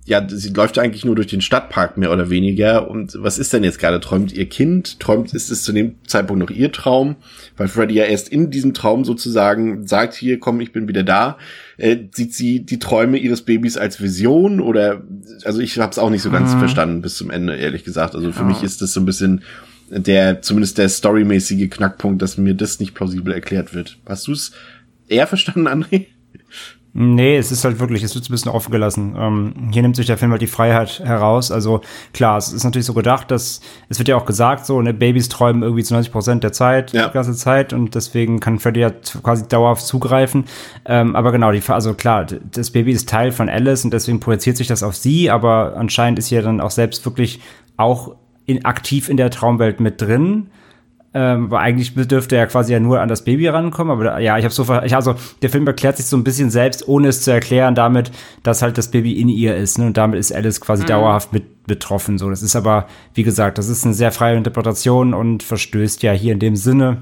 [0.06, 2.90] ja, sie läuft eigentlich nur durch den Stadtpark mehr oder weniger.
[2.90, 4.00] Und was ist denn jetzt gerade?
[4.00, 5.00] Träumt ihr Kind?
[5.00, 7.16] Träumt, ist es zu dem Zeitpunkt noch ihr Traum?
[7.58, 11.38] Weil Freddy ja erst in diesem Traum sozusagen sagt, hier, komm, ich bin wieder da.
[11.78, 14.60] Äh, sieht sie die Träume ihres Babys als Vision?
[14.62, 15.02] Oder,
[15.44, 16.60] also ich habe es auch nicht so ganz Mhm.
[16.60, 18.14] verstanden bis zum Ende, ehrlich gesagt.
[18.16, 19.42] Also für mich ist das so ein bisschen
[19.90, 23.98] der, zumindest der storymäßige Knackpunkt, dass mir das nicht plausibel erklärt wird.
[24.06, 24.52] Hast du es
[25.08, 26.06] eher verstanden, André?
[26.98, 29.16] Nee, es ist halt wirklich, es wird ein bisschen offen gelassen.
[29.20, 31.52] Ähm, hier nimmt sich der Film halt die Freiheit heraus.
[31.52, 31.82] Also
[32.14, 35.28] klar, es ist natürlich so gedacht, dass, es wird ja auch gesagt, so, ne, Babys
[35.28, 37.08] träumen irgendwie zu 90 Prozent der Zeit, Ja.
[37.10, 38.92] die ganze Zeit und deswegen kann Freddy ja
[39.24, 40.46] quasi dauerhaft zugreifen.
[40.86, 44.56] Ähm, aber genau, die, also klar, das Baby ist Teil von Alice und deswegen projiziert
[44.56, 47.42] sich das auf sie, aber anscheinend ist sie ja dann auch selbst wirklich
[47.76, 50.48] auch in, aktiv in der Traumwelt mit drin.
[51.18, 54.38] Ähm, weil eigentlich dürfte er quasi ja nur an das Baby rankommen, aber da, ja,
[54.38, 57.08] ich habe so, ver- ich, also der Film erklärt sich so ein bisschen selbst, ohne
[57.08, 58.12] es zu erklären, damit,
[58.44, 59.86] dass halt das Baby in ihr ist, ne?
[59.86, 62.18] Und damit ist Alice quasi dauerhaft mit betroffen.
[62.18, 66.12] So, das ist aber, wie gesagt, das ist eine sehr freie Interpretation und verstößt ja
[66.12, 66.98] hier in dem Sinne.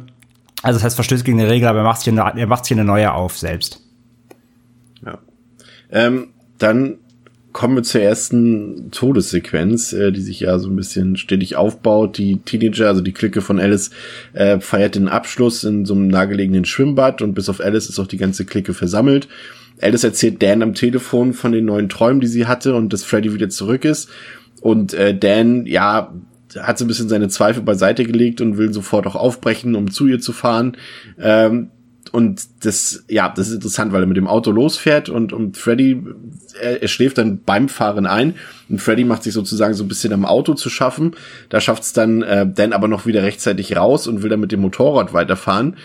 [0.62, 2.78] Also das heißt, verstößt gegen eine Regel, aber er macht hier eine, er macht hier
[2.78, 3.82] eine neue auf selbst.
[5.04, 5.18] Ja.
[5.90, 6.28] Ähm,
[6.60, 7.00] dann
[7.54, 12.18] kommen wir zur ersten Todessequenz, äh, die sich ja so ein bisschen stetig aufbaut.
[12.18, 13.92] Die Teenager, also die Clique von Alice,
[14.34, 18.08] äh, feiert den Abschluss in so einem nahegelegenen Schwimmbad und bis auf Alice ist auch
[18.08, 19.28] die ganze Clique versammelt.
[19.82, 23.34] Alice erzählt Dan am Telefon von den neuen Träumen, die sie hatte und dass Freddy
[23.34, 24.10] wieder zurück ist.
[24.62, 26.14] Und äh, Dan, ja,
[26.60, 30.08] hat so ein bisschen seine Zweifel beiseite gelegt und will sofort auch aufbrechen, um zu
[30.08, 30.78] ihr zu fahren.
[31.20, 31.70] Ähm,
[32.14, 36.00] und das, ja, das ist interessant, weil er mit dem Auto losfährt und, und Freddy,
[36.62, 38.36] er, er schläft dann beim Fahren ein
[38.70, 41.16] und Freddy macht sich sozusagen so ein bisschen am Auto zu schaffen.
[41.50, 44.52] Da schafft es dann äh, Dan aber noch wieder rechtzeitig raus und will dann mit
[44.52, 45.76] dem Motorrad weiterfahren.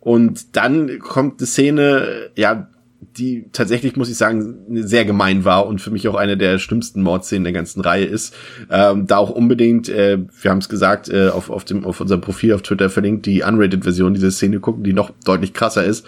[0.00, 2.70] Und dann kommt eine Szene, ja,
[3.16, 7.02] die tatsächlich, muss ich sagen, sehr gemein war und für mich auch eine der schlimmsten
[7.02, 8.34] Mordszenen der ganzen Reihe ist.
[8.70, 12.20] Ähm, da auch unbedingt, äh, wir haben es gesagt, äh, auf, auf, dem, auf unserem
[12.20, 16.06] Profil auf Twitter verlinkt, die Unrated-Version dieser Szene gucken, die noch deutlich krasser ist,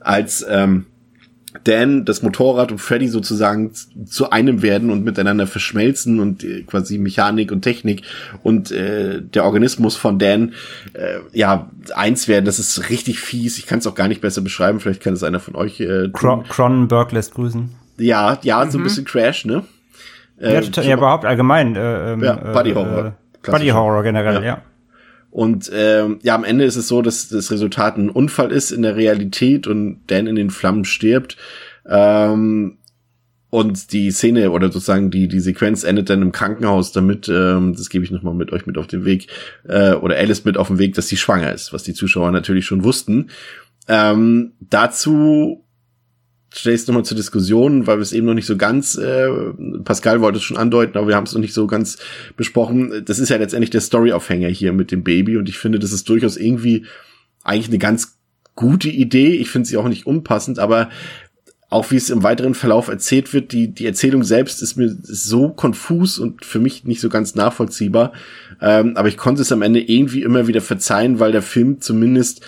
[0.00, 0.86] als ähm,
[1.64, 3.72] Dan, das Motorrad und Freddy sozusagen
[4.06, 8.02] zu einem werden und miteinander verschmelzen und äh, quasi Mechanik und Technik
[8.42, 10.54] und äh, der Organismus von Dan
[10.94, 12.44] äh, ja eins werden.
[12.44, 13.58] Das ist richtig fies.
[13.58, 14.80] Ich kann es auch gar nicht besser beschreiben.
[14.80, 15.80] Vielleicht kann es einer von euch.
[15.80, 17.70] Äh, Cron Cronenberg lässt grüßen.
[17.98, 19.64] ja, ja, so ein bisschen Crash, ne?
[20.40, 21.76] Äh, ja, total, ja, überhaupt allgemein.
[21.76, 23.14] Äh, ähm, Ja, Buddy Horror.
[23.44, 23.50] Äh.
[23.50, 24.42] Buddy Horror generell, Ja.
[24.42, 24.62] ja.
[25.30, 28.82] Und ähm, ja, am Ende ist es so, dass das Resultat ein Unfall ist in
[28.82, 31.36] der Realität und Dan in den Flammen stirbt.
[31.86, 32.78] Ähm,
[33.50, 37.90] und die Szene oder sozusagen die, die Sequenz endet dann im Krankenhaus damit, ähm, das
[37.90, 39.26] gebe ich nochmal mit euch mit auf den Weg,
[39.68, 42.64] äh, oder Alice mit auf den Weg, dass sie schwanger ist, was die Zuschauer natürlich
[42.64, 43.30] schon wussten.
[43.88, 45.64] Ähm, dazu
[46.52, 49.28] es nochmal zur Diskussion, weil wir es eben noch nicht so ganz, äh,
[49.84, 51.98] Pascal wollte es schon andeuten, aber wir haben es noch nicht so ganz
[52.36, 53.04] besprochen.
[53.04, 56.08] Das ist ja letztendlich der Storyaufhänger hier mit dem Baby und ich finde, das ist
[56.08, 56.86] durchaus irgendwie
[57.44, 58.18] eigentlich eine ganz
[58.56, 59.34] gute Idee.
[59.36, 60.90] Ich finde sie auch nicht unpassend, aber
[61.70, 65.50] auch wie es im weiteren Verlauf erzählt wird, die, die Erzählung selbst ist mir so
[65.50, 68.12] konfus und für mich nicht so ganz nachvollziehbar.
[68.60, 72.44] Ähm, aber ich konnte es am Ende irgendwie immer wieder verzeihen, weil der Film zumindest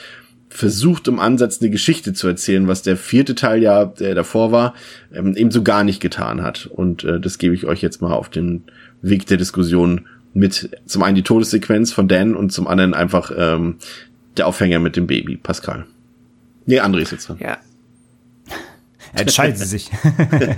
[0.52, 4.74] versucht, im Ansatz eine Geschichte zu erzählen, was der vierte Teil ja, der davor war,
[5.12, 6.66] ähm, eben so gar nicht getan hat.
[6.66, 8.64] Und äh, das gebe ich euch jetzt mal auf den
[9.00, 10.70] Weg der Diskussion mit.
[10.86, 13.76] Zum einen die Todessequenz von Dan und zum anderen einfach ähm,
[14.36, 15.86] der Aufhänger mit dem Baby, Pascal.
[16.66, 17.38] Nee, André ist jetzt dran.
[17.40, 17.58] Ja.
[19.14, 19.90] Entscheiden Sie sich.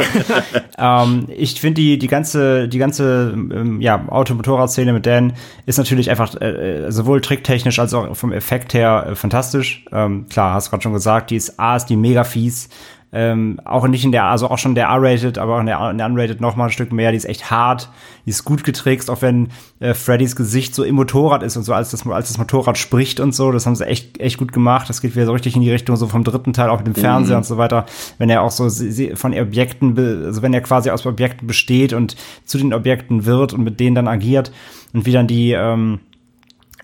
[0.79, 5.33] ähm, ich finde die, die ganze, die ganze ähm, ja, Auto-Motorrad-Szene mit Dan
[5.67, 9.85] ist natürlich einfach äh, sowohl tricktechnisch als auch vom Effekt her äh, fantastisch.
[9.93, 12.69] Ähm, klar, hast gerade schon gesagt, die ist A, ist die mega fies.
[13.17, 15.99] Ähm, auch nicht in der, also auch schon der R-Rated, aber auch in der, in
[15.99, 17.13] der Unrated noch mal ein Stück mehr.
[17.13, 17.89] Die ist echt hart,
[18.27, 21.73] die ist gut getrickst, auch wenn äh, Freddys Gesicht so im Motorrad ist und so,
[21.73, 23.53] als das, als das Motorrad spricht und so.
[23.53, 24.89] Das haben sie echt, echt gut gemacht.
[24.89, 26.97] Das geht wieder so richtig in die Richtung so vom dritten Teil, auch mit dem
[26.97, 27.87] Fernseher und so weiter.
[28.19, 28.69] Wenn er auch so
[29.15, 29.97] von Objekten,
[30.27, 33.95] also wenn er quasi aus Objekten besteht und zu den Objekten wird und mit denen
[33.95, 34.51] dann agiert
[34.93, 36.01] und wie dann die, ähm,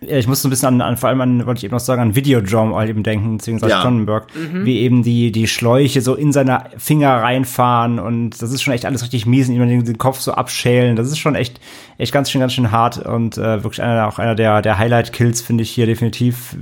[0.00, 2.00] ich muss so ein bisschen an, an vor allem an, wollte ich eben noch sagen,
[2.00, 3.82] an Videodrome halt eben denken, beziehungsweise Ja.
[3.82, 4.28] Cronenberg,
[4.64, 8.86] wie eben die, die Schläuche so in seine Finger reinfahren und das ist schon echt
[8.86, 10.96] alles richtig mies und ihm den, den Kopf so abschälen.
[10.96, 11.60] Das ist schon echt,
[11.98, 15.42] echt ganz schön, ganz schön hart und äh, wirklich einer, auch einer der, der Highlight-Kills,
[15.42, 16.56] finde ich hier definitiv.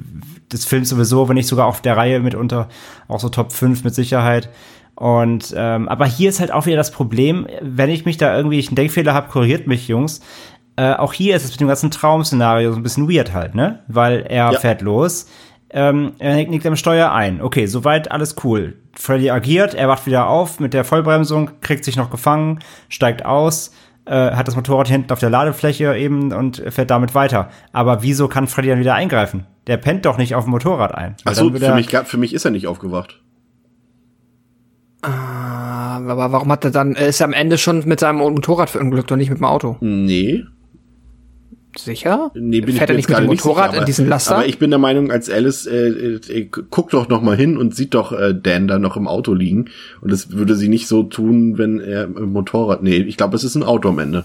[0.52, 2.68] Des Films sowieso, wenn nicht sogar auf der Reihe mitunter,
[3.06, 4.48] auch so Top 5 mit Sicherheit.
[4.94, 8.66] Und ähm, aber hier ist halt auch wieder das Problem, wenn ich mich da irgendwie
[8.66, 10.20] einen Denkfehler habe, korrigiert mich, Jungs.
[10.78, 13.80] Äh, auch hier ist es mit dem ganzen Traum-Szenario so ein bisschen weird halt, ne?
[13.88, 14.58] Weil er Ja.
[14.60, 15.26] fährt los,
[15.70, 17.42] ähm, er nickt am Steuer ein.
[17.42, 18.76] Okay, soweit alles cool.
[18.94, 23.72] Freddy agiert, er wacht wieder auf mit der Vollbremsung, kriegt sich noch gefangen, steigt aus,
[24.04, 27.50] äh, hat das Motorrad hinten auf der Ladefläche eben und fährt damit weiter.
[27.72, 29.46] Aber wieso kann Freddy dann wieder eingreifen?
[29.66, 31.16] Der pennt doch nicht auf dem Motorrad ein.
[31.24, 33.20] Achso, wird für er- mich, für mich ist er nicht aufgewacht.
[35.02, 39.10] Aber warum hat er dann, er ist ja am Ende schon mit seinem Motorrad verunglückt
[39.12, 39.76] und nicht mit dem Auto?
[39.80, 40.44] Nee,
[41.78, 42.30] Sicher?
[42.34, 43.86] nee, bin Fährt ich er mir nicht jetzt mit gerade dem nicht Motorrad sicher, in
[43.86, 44.36] diesen Laster?
[44.36, 47.74] Aber ich bin der Meinung, als Alice, äh, äh, guckt doch noch mal hin und
[47.74, 49.66] sieht doch äh, Dan da noch im Auto liegen.
[50.00, 53.44] Und das würde sie nicht so tun, wenn er im Motorrad, nee, ich glaube, es
[53.44, 54.24] ist ein Auto am Ende.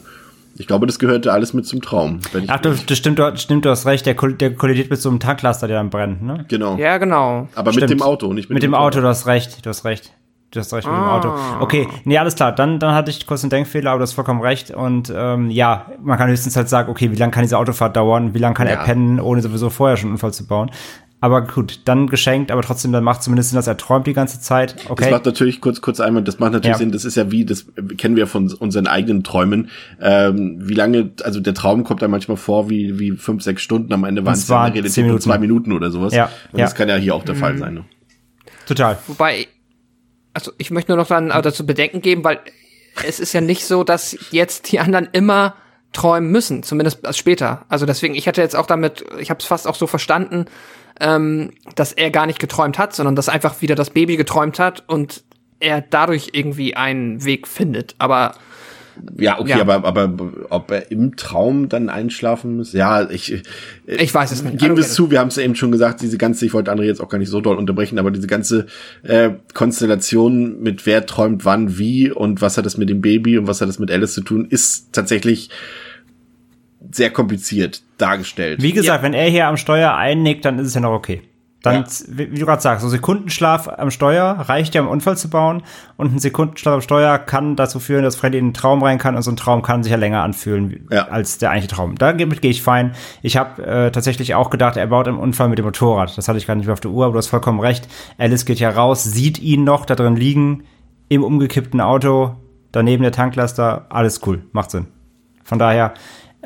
[0.55, 2.19] Ich glaube, das gehörte alles mit zum Traum.
[2.31, 5.01] Wenn ich Ach, du, das stimmt, du, stimmt, du hast recht, der, der kollidiert mit
[5.01, 6.45] so einem Tanklaster, der dann brennt, ne?
[6.47, 6.77] genau.
[6.77, 7.47] ja, genau.
[7.55, 7.91] Aber mit Stimmt.
[7.91, 10.13] dem Auto, nicht mit, Mit dem Auto, du hast recht, du hast recht.
[10.53, 11.33] Du hast recht mit dem Auto.
[11.61, 12.51] Okay, nee, alles klar.
[12.51, 14.69] Dann, dann hatte ich kurz einen Denkfehler, aber du hast vollkommen recht.
[14.69, 18.35] Und ähm, ja, man kann höchstens halt sagen, okay, wie lange kann diese Autofahrt dauern?
[18.35, 18.73] Wie lange kann Ja.
[18.73, 20.69] er pennen, ohne sowieso vorher schon einen Unfall zu bauen?
[21.21, 24.41] Aber gut, dann geschenkt, aber trotzdem, dann macht zumindest Sinn, dass er träumt die ganze
[24.41, 24.75] Zeit.
[24.77, 25.09] Das Okay.
[25.09, 26.77] macht natürlich kurz, kurz einmal, das macht natürlich Ja.
[26.77, 27.65] Sinn, das ist ja wie, das
[27.97, 29.69] kennen wir von unseren eigenen Träumen.
[30.01, 33.91] Ähm, wie lange, also der Traum kommt da manchmal vor wie, wie fünf, sechs Stunden,
[33.93, 35.21] am Ende waren es in der Realität nur Minuten.
[35.21, 36.13] zwei Minuten oder sowas.
[36.13, 36.65] Ja, Und ja.
[36.65, 37.73] das kann ja hier auch der Fall sein.
[37.75, 37.85] Ne?
[38.67, 38.97] Total.
[39.07, 39.47] Wobei,
[40.33, 42.39] also ich möchte nur noch dann äh, dazu Bedenken geben, weil
[43.05, 45.55] es ist ja nicht so, dass jetzt die anderen immer
[45.93, 47.65] träumen müssen, zumindest später.
[47.69, 50.45] Also deswegen, ich hätte jetzt auch damit, ich habe es fast auch so verstanden,
[50.99, 54.83] ähm, dass er gar nicht geträumt hat, sondern dass einfach wieder das Baby geträumt hat
[54.87, 55.23] und
[55.59, 57.95] er dadurch irgendwie einen Weg findet.
[57.99, 58.35] Aber
[59.17, 59.61] Ja, okay, Ja.
[59.61, 60.13] aber, aber
[60.49, 63.43] ob er im Traum dann einschlafen muss, ja, ich,
[63.85, 64.59] Ich weiß es nicht.
[64.59, 66.53] Geben don't wir es zu, wir haben es ja eben schon gesagt, diese ganze, ich
[66.53, 68.67] wollte André jetzt auch gar nicht so doll unterbrechen, aber diese ganze
[69.03, 73.47] äh, Konstellation mit wer träumt wann wie und was hat das mit dem Baby und
[73.47, 75.49] was hat das mit Alice zu tun, ist tatsächlich
[76.91, 78.61] sehr kompliziert dargestellt.
[78.61, 81.21] Wie gesagt, wenn er hier am Steuer einnickt, dann ist es ja noch okay.
[81.63, 81.83] Dann, Ja.
[82.09, 85.63] wie du gerade sagst, so Sekundenschlaf am Steuer reicht ja, um einen Unfall zu bauen.
[85.97, 89.15] Und ein Sekundenschlaf am Steuer kann dazu führen, dass Freddy in einen Traum rein kann.
[89.15, 91.07] Und so ein Traum kann sich ja länger anfühlen Ja.
[91.07, 91.95] als der eigentliche Traum.
[91.95, 92.91] Damit gehe ich fein.
[93.21, 96.17] Ich habe äh, tatsächlich auch gedacht, er baut einen Unfall mit dem Motorrad.
[96.17, 97.87] Das hatte ich gar nicht mehr auf der Uhr, aber du hast vollkommen recht.
[98.17, 100.63] Alice geht ja raus, sieht ihn noch da drin liegen,
[101.07, 102.35] im umgekippten Auto,
[102.73, 103.85] daneben der Tanklaster.
[103.89, 104.87] Alles cool, macht Sinn.
[105.45, 105.93] Von daher,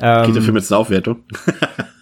[0.00, 1.16] ähm, Geht der Film jetzt eine Aufwertung?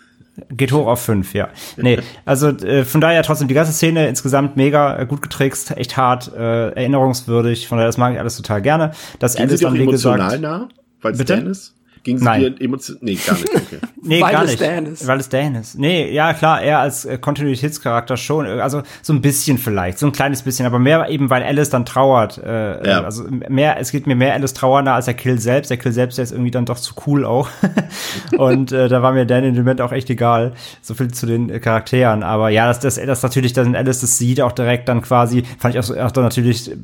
[0.51, 1.49] Geht hoch auf fünf, ja.
[1.77, 5.97] Nee, also äh, von daher trotzdem die ganze Szene insgesamt mega äh, gut getrickst, echt
[5.97, 7.69] hart, äh, erinnerungswürdig.
[7.69, 8.93] Von daher, das mag ich alles total gerne.
[9.19, 10.41] Das Gehen Ende Sie ist dann, wie gesagt.
[10.41, 10.69] nah?
[11.01, 11.37] Weil es Bitte?
[11.37, 11.75] Dan ist?
[12.07, 12.41] Ging sie Nein.
[12.55, 13.01] dir emotional?
[13.03, 13.49] Nee, gar nicht.
[13.53, 13.79] Okay.
[14.09, 14.61] Nee, Weil gar es nicht.
[14.63, 15.05] Dan ist.
[15.09, 15.77] Weil es Dan ist.
[15.77, 18.47] Nee, ja, klar, er als äh, Kontinuitätscharakter schon.
[18.47, 21.71] äh, Also so ein bisschen vielleicht, so ein kleines bisschen, aber mehr eben, weil Alice
[21.71, 22.39] dann trauert.
[22.39, 23.03] Äh, Ja.
[23.03, 25.71] Also mehr, es geht mir mehr Alice trauernder als der Kill selbst.
[25.71, 27.49] Der Kill selbst, der ist irgendwie dann doch zu cool auch.
[28.39, 30.53] Und äh, da war mir Dan in dem Moment auch echt egal.
[30.83, 32.23] So viel zu den äh, Charakteren.
[32.23, 35.75] Aber ja, dass das, das natürlich dann Alice das sieht, auch direkt dann quasi, fand
[35.75, 36.77] ich auch, so, auch dann natürlich, äh,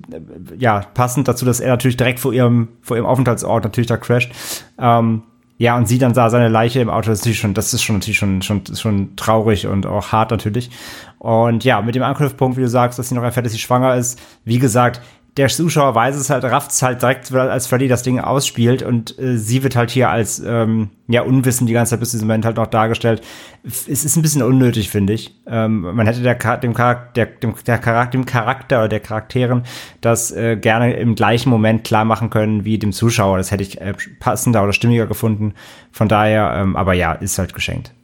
[0.59, 4.33] ja, passend dazu, dass er natürlich direkt vor ihrem, vor ihrem Aufenthaltsort natürlich da crasht.
[4.79, 5.12] Ähm,
[5.59, 7.97] ja, und sie dann sah seine Leiche im Auto, das ist schon, das ist schon
[7.97, 10.71] natürlich schon, schon, schon traurig und auch hart natürlich.
[11.19, 13.95] Und ja, mit dem Anknüpfpunkt, wie du sagst, dass sie noch erfährt, dass sie schwanger
[13.95, 15.01] ist, wie gesagt,
[15.39, 19.19] der Zuschauer weiß es halt, rafft es halt direkt, als Freddy das Ding ausspielt und
[19.19, 22.29] äh, sie wird halt hier als ähm, ja unwissend die ganze Zeit bis zu diesem
[22.29, 23.23] Moment halt noch dargestellt.
[23.65, 25.35] Es ist ein bisschen unnötig, finde ich.
[25.47, 29.63] Ähm, man hätte der, dem, Charakter, dem, der Charakter, dem Charakter oder der Charakteren
[30.03, 33.39] das äh, gerne im gleichen Moment klar machen können wie dem Zuschauer.
[33.39, 35.55] Das hätte ich äh, passender oder stimmiger gefunden.
[35.93, 37.95] Von daher, ähm, aber ja, ist halt geschenkt.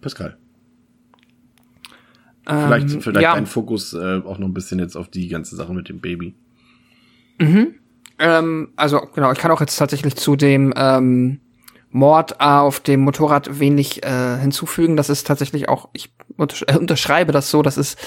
[0.00, 0.36] Pascal.
[2.48, 3.34] Vielleicht, vielleicht Ähm, ja.
[3.34, 6.34] ein Fokus äh, auch noch ein bisschen jetzt auf die ganze Sache mit dem Baby.
[8.18, 11.40] Ähm, also genau, ich kann auch jetzt tatsächlich zu dem, ähm,
[11.90, 14.96] Mord auf dem Motorrad wenig äh, hinzufügen.
[14.96, 17.98] Das ist tatsächlich auch, ich äh, unterschreibe das so, das ist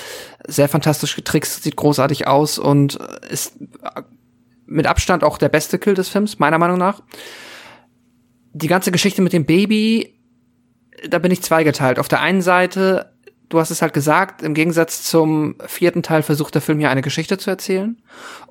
[0.47, 2.95] sehr fantastisch getrickst, sieht großartig aus und
[3.29, 4.01] ist äh,
[4.65, 7.01] mit Abstand auch der beste Kill des Films, meiner Meinung nach.
[8.53, 10.19] Die ganze Geschichte mit dem Baby,
[11.09, 11.99] da bin ich zweigeteilt.
[11.99, 13.10] Auf der einen Seite
[13.51, 17.01] du hast es halt gesagt, im Gegensatz zum vierten Teil versucht der Film hier eine
[17.01, 18.01] Geschichte zu erzählen.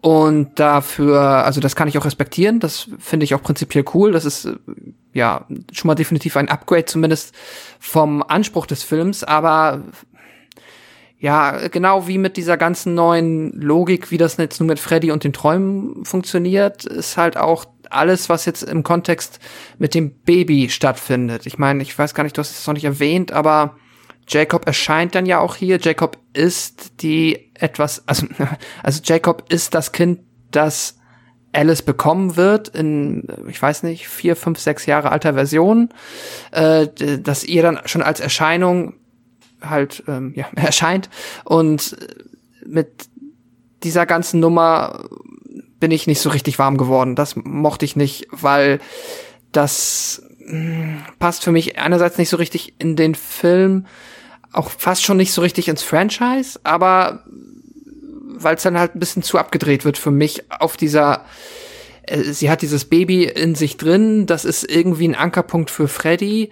[0.01, 4.13] Und dafür, also das kann ich auch respektieren, das finde ich auch prinzipiell cool.
[4.13, 4.49] Das ist
[5.13, 7.35] ja schon mal definitiv ein Upgrade, zumindest
[7.79, 9.83] vom Anspruch des Films, aber
[11.19, 15.23] ja, genau wie mit dieser ganzen neuen Logik, wie das jetzt nur mit Freddy und
[15.23, 19.39] den Träumen funktioniert, ist halt auch alles, was jetzt im Kontext
[19.79, 21.45] mit dem Baby stattfindet.
[21.45, 23.77] Ich meine, ich weiß gar nicht, du hast es noch nicht erwähnt, aber
[24.31, 25.79] Jacob erscheint dann ja auch hier.
[25.81, 28.27] Jacob ist die etwas, also,
[28.83, 30.21] also Jacob ist das Kind,
[30.51, 30.97] das
[31.53, 35.89] Alice bekommen wird in, ich weiß nicht, vier, fünf, sechs Jahre alter Version,
[36.53, 36.87] äh,
[37.19, 38.95] dass ihr dann schon als Erscheinung
[39.61, 41.11] halt ähm, ja, erscheint
[41.45, 41.97] und
[42.65, 43.09] mit
[43.83, 45.09] dieser ganzen Nummer
[45.81, 47.17] bin ich nicht so richtig warm geworden.
[47.17, 48.79] Das mochte ich nicht, weil
[49.51, 53.87] das hm, passt für mich einerseits nicht so richtig in den Film,
[54.53, 57.25] auch fast schon nicht so richtig ins Franchise, aber
[58.43, 61.25] weil es dann halt ein bisschen zu abgedreht wird für mich auf dieser
[62.11, 66.51] äh, sie hat dieses Baby in sich drin, das ist irgendwie ein Ankerpunkt für Freddy.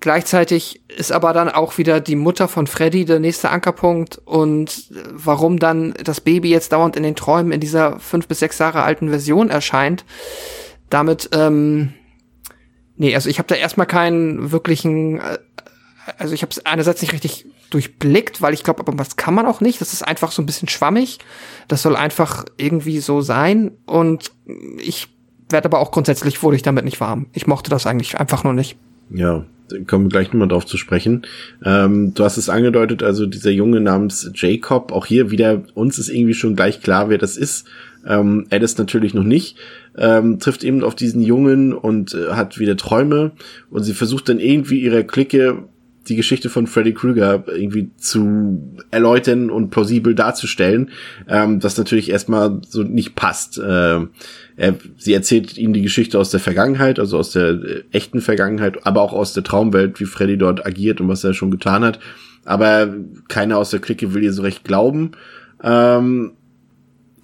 [0.00, 5.58] Gleichzeitig ist aber dann auch wieder die Mutter von Freddy der nächste Ankerpunkt und warum
[5.58, 9.10] dann das Baby jetzt dauernd in den Träumen in dieser fünf bis sechs Jahre alten
[9.10, 10.06] Version erscheint,
[10.88, 11.92] damit ähm,
[12.96, 15.38] nee, also ich habe da erstmal keinen wirklichen äh,
[16.18, 19.46] also ich habe es einerseits nicht richtig durchblickt, weil ich glaube, aber was kann man
[19.46, 19.80] auch nicht.
[19.80, 21.18] Das ist einfach so ein bisschen schwammig.
[21.68, 23.72] Das soll einfach irgendwie so sein.
[23.86, 24.32] Und
[24.78, 25.08] ich
[25.48, 27.26] werde aber auch grundsätzlich wurde ich damit nicht warm.
[27.32, 28.76] Ich mochte das eigentlich einfach nur nicht.
[29.10, 29.44] Ja,
[29.86, 31.22] kommen wir gleich nochmal drauf zu sprechen.
[31.64, 36.08] Ähm, du hast es angedeutet, also dieser Junge namens Jacob, auch hier wieder, uns ist
[36.08, 37.66] irgendwie schon gleich klar, wer das ist.
[38.06, 39.56] Ähm, Alice natürlich noch nicht,
[39.96, 43.30] ähm, trifft eben auf diesen Jungen und äh, hat wieder Träume
[43.70, 45.68] und sie versucht dann irgendwie ihrer Clique
[46.08, 50.90] die Geschichte von Freddy Krueger irgendwie zu erläutern und plausibel darzustellen,
[51.28, 53.58] ähm, das natürlich erstmal so nicht passt.
[53.58, 54.00] Äh,
[54.56, 58.86] er, sie erzählt ihnen die Geschichte aus der Vergangenheit, also aus der äh, echten Vergangenheit,
[58.86, 62.00] aber auch aus der Traumwelt, wie Freddy dort agiert und was er schon getan hat.
[62.44, 62.92] Aber
[63.28, 65.12] keiner aus der Clique will ihr so recht glauben.
[65.62, 66.32] Ähm,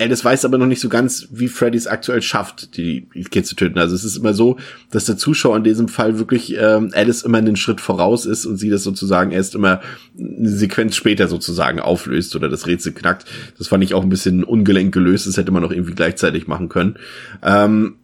[0.01, 3.57] Alice weiß aber noch nicht so ganz, wie Freddy es aktuell schafft, die Kids zu
[3.57, 3.79] töten.
[3.79, 4.57] Also es ist immer so,
[4.91, 8.59] dass der Zuschauer in diesem Fall wirklich ähm, Alice immer einen Schritt voraus ist und
[8.59, 9.81] sie das sozusagen erst immer
[10.17, 13.27] eine Sequenz später sozusagen auflöst oder das Rätsel knackt.
[13.59, 15.27] Das fand ich auch ein bisschen ungelenk gelöst.
[15.27, 16.97] Das hätte man auch irgendwie gleichzeitig machen können.
[17.43, 17.97] Ähm,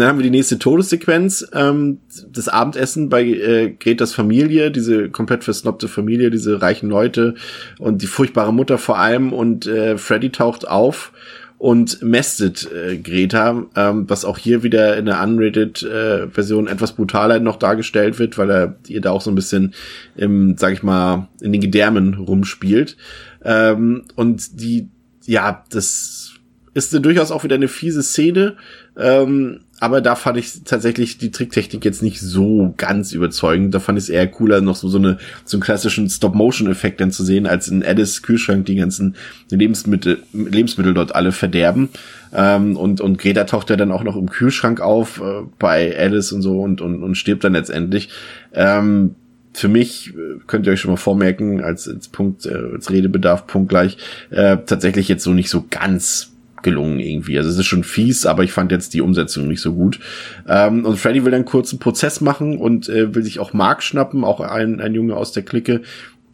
[0.00, 1.98] dann haben wir die nächste Todessequenz, ähm,
[2.30, 7.34] das Abendessen bei äh, Gretas Familie, diese komplett versnobte Familie, diese reichen Leute
[7.78, 11.12] und die furchtbare Mutter vor allem und äh, Freddy taucht auf
[11.58, 16.92] und mästet äh, Greta, ähm, was auch hier wieder in der unrated äh, Version etwas
[16.92, 19.72] brutaler noch dargestellt wird, weil er ihr da auch so ein bisschen
[20.16, 22.96] im, sag ich mal, in den Gedärmen rumspielt.
[23.44, 24.88] Ähm, und die,
[25.24, 26.32] ja, das
[26.74, 28.56] ist durchaus auch wieder eine fiese Szene.
[28.98, 33.74] Ähm, aber da fand ich tatsächlich die Tricktechnik jetzt nicht so ganz überzeugend.
[33.74, 37.10] Da fand ich es eher cooler, noch so, so, eine, so einen klassischen Stop-Motion-Effekt dann
[37.10, 39.14] zu sehen, als in Alice Kühlschrank die ganzen
[39.50, 41.90] Lebensmittel, Lebensmittel dort alle verderben.
[42.32, 46.32] Ähm, und, und Greta taucht ja dann auch noch im Kühlschrank auf äh, bei Alice
[46.32, 48.08] und so und, und, und stirbt dann letztendlich.
[48.54, 49.16] Ähm,
[49.52, 53.46] für mich, äh, könnt ihr euch schon mal vormerken, als, als Punkt, äh, als Redebedarf,
[53.46, 53.98] Punkt gleich,
[54.30, 56.33] äh, tatsächlich jetzt so nicht so ganz
[56.64, 57.38] gelungen irgendwie.
[57.38, 60.00] Also es ist schon fies, aber ich fand jetzt die Umsetzung nicht so gut.
[60.48, 63.84] Ähm, und Freddy will dann kurz einen Prozess machen und äh, will sich auch Mark
[63.84, 65.82] schnappen, auch ein, ein Junge aus der Clique,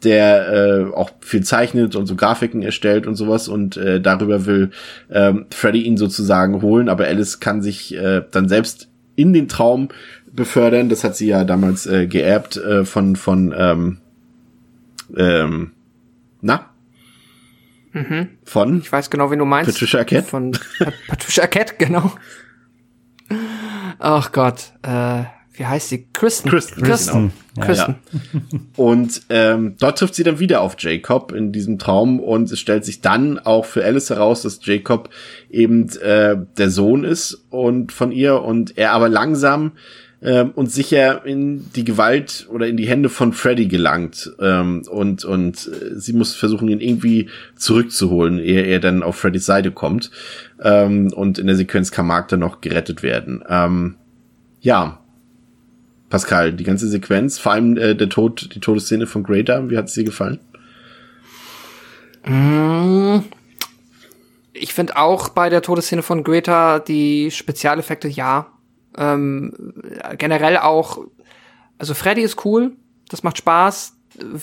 [0.03, 4.70] der äh, auch viel zeichnet und so Grafiken erstellt und sowas und äh, darüber will
[5.11, 9.89] ähm, Freddy ihn sozusagen holen, aber Alice kann sich äh, dann selbst in den Traum
[10.33, 10.89] befördern.
[10.89, 13.99] Das hat sie ja damals äh, geerbt äh, von von ähm,
[15.16, 15.72] ähm,
[16.41, 16.70] na
[17.93, 18.28] Mhm.
[18.45, 18.80] Von?
[18.80, 19.72] Ich weiß genau, wen du meinst.
[19.72, 20.28] Patricia Arquette?
[20.28, 20.57] Von
[21.09, 22.12] Patricia Arquette, genau.
[23.99, 26.07] Ach Gott, äh, wie heißt sie?
[26.12, 26.49] Kristen.
[26.49, 26.82] Kristen.
[26.82, 27.32] Kristen.
[27.55, 27.66] Genau.
[27.66, 27.97] Kristen.
[28.32, 28.61] Ja.
[28.76, 32.84] Und ähm, dort trifft sie dann wieder auf Jacob in diesem Traum und es stellt
[32.84, 35.11] sich dann auch für Alice heraus, dass Jacob
[35.51, 39.72] eben äh, der Sohn ist und von ihr und er aber langsam
[40.23, 44.31] ähm, und sicher in die Gewalt oder in die Hände von Freddy gelangt.
[44.41, 49.47] Ähm, und und äh, sie muss versuchen, ihn irgendwie zurückzuholen, ehe er dann auf Freddys
[49.47, 50.11] Seite kommt.
[50.62, 53.43] Ähm, und in der Sequenz kann Mark dann noch gerettet werden.
[53.49, 53.97] Ähm,
[54.61, 54.99] ja.
[56.11, 59.87] Pascal, die ganze Sequenz, vor allem äh, der Tod, die Todesszene von Greater, wie hat
[59.87, 60.41] es dir gefallen?
[62.27, 63.21] Mm.
[64.53, 68.49] Ich finde auch bei der Todesszene von Greta die Spezialeffekte ja.
[69.01, 69.72] Ähm,
[70.18, 70.98] generell auch,
[71.78, 72.76] also Freddy ist cool,
[73.09, 73.94] das macht Spaß.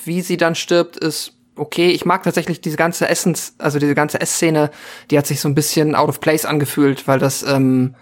[0.06, 1.90] Wie sie dann stirbt, ist okay.
[1.92, 4.72] Ich mag tatsächlich diese ganze Essens, also diese ganze Essszene,
[5.12, 7.96] die hat sich so ein bisschen out of place angefühlt, weil das, ähm,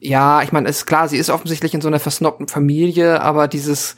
[0.00, 3.96] ja, ich meine, ist klar, sie ist offensichtlich in so einer versnobten Familie, aber dieses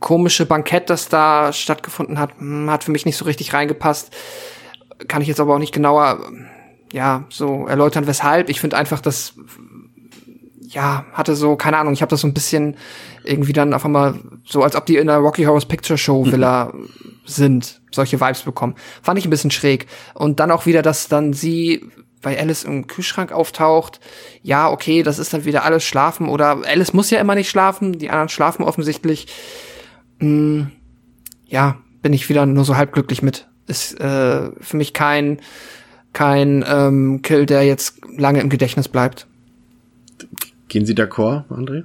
[0.00, 4.14] komische Bankett, das da stattgefunden hat, hm, hat für mich nicht so richtig reingepasst.
[5.08, 6.20] Kann ich jetzt aber auch nicht genauer,
[6.92, 8.48] ja, so erläutern, weshalb.
[8.48, 9.34] Ich finde einfach, dass
[10.68, 12.76] ja, hatte so, keine Ahnung, ich habe das so ein bisschen
[13.24, 14.14] irgendwie dann auf einmal
[14.44, 16.88] so, als ob die in der Rocky Horror Picture Show Villa mhm.
[17.24, 18.74] sind, solche Vibes bekommen.
[19.02, 19.86] Fand ich ein bisschen schräg.
[20.14, 21.84] Und dann auch wieder, dass dann sie
[22.22, 24.00] bei Alice im Kühlschrank auftaucht.
[24.42, 27.98] Ja, okay, das ist dann wieder alles schlafen oder Alice muss ja immer nicht schlafen,
[27.98, 29.28] die anderen schlafen offensichtlich.
[30.18, 30.72] Hm,
[31.46, 33.46] ja, bin ich wieder nur so halb glücklich mit.
[33.66, 35.40] Ist äh, für mich kein
[36.12, 39.26] kein ähm, Kill, der jetzt lange im Gedächtnis bleibt.
[40.68, 41.84] Gehen Sie d'accord, André?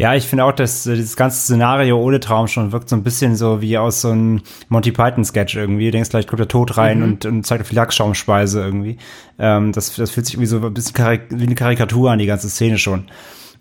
[0.00, 3.02] Ja, ich finde auch, dass äh, dieses ganze Szenario ohne Traum schon wirkt so ein
[3.02, 4.40] bisschen so wie aus so einem
[4.70, 5.86] Monty Python-Sketch irgendwie.
[5.86, 7.04] Du denkst, gleich kommt der Tod rein mhm.
[7.04, 8.96] und, und zeigt auf die Lachsschaumspeise irgendwie.
[9.38, 10.96] Ähm, das, das fühlt sich irgendwie so ein bisschen
[11.28, 13.10] wie eine Karikatur an, die ganze Szene schon.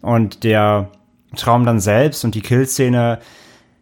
[0.01, 0.89] Und der
[1.35, 3.19] Traum dann selbst und die Kill-Szene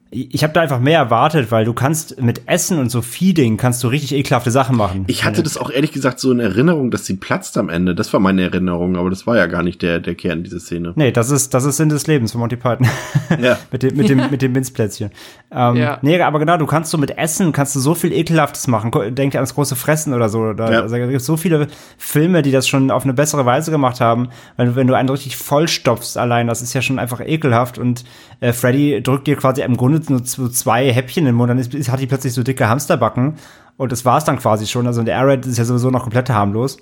[0.09, 3.83] ich habe da einfach mehr erwartet, weil du kannst mit Essen und so Feeding kannst
[3.83, 5.03] du richtig ekelhafte Sachen machen.
[5.07, 7.93] Ich hatte das auch ehrlich gesagt so in Erinnerung, dass sie platzt am Ende.
[7.93, 10.93] Das war meine Erinnerung, aber das war ja gar nicht der, der Kern dieser Szene.
[10.95, 12.87] Nee, das ist, das ist Sinn des Lebens von Monty Python.
[13.39, 13.59] Ja.
[13.71, 15.11] mit dem, mit dem, mit dem Minzplätzchen.
[15.51, 15.99] Ähm, ja.
[16.01, 18.91] Nee, aber genau, du kannst so mit Essen, kannst du so viel Ekelhaftes machen.
[19.13, 20.53] Denk dir ans große Fressen oder so.
[20.53, 20.81] Da, ja.
[20.81, 24.29] Also, da gibt so viele Filme, die das schon auf eine bessere Weise gemacht haben.
[24.55, 28.05] Weil wenn du einen richtig vollstopfst allein, das ist ja schon einfach ekelhaft und
[28.39, 31.73] äh, Freddy drückt dir quasi im Grunde nur so zwei Häppchen im Mund, dann ist,
[31.91, 33.35] hat die plötzlich so dicke Hamsterbacken
[33.77, 34.87] und das war es dann quasi schon.
[34.87, 36.77] Also in der R-Rated ist ja sowieso noch komplett harmlos.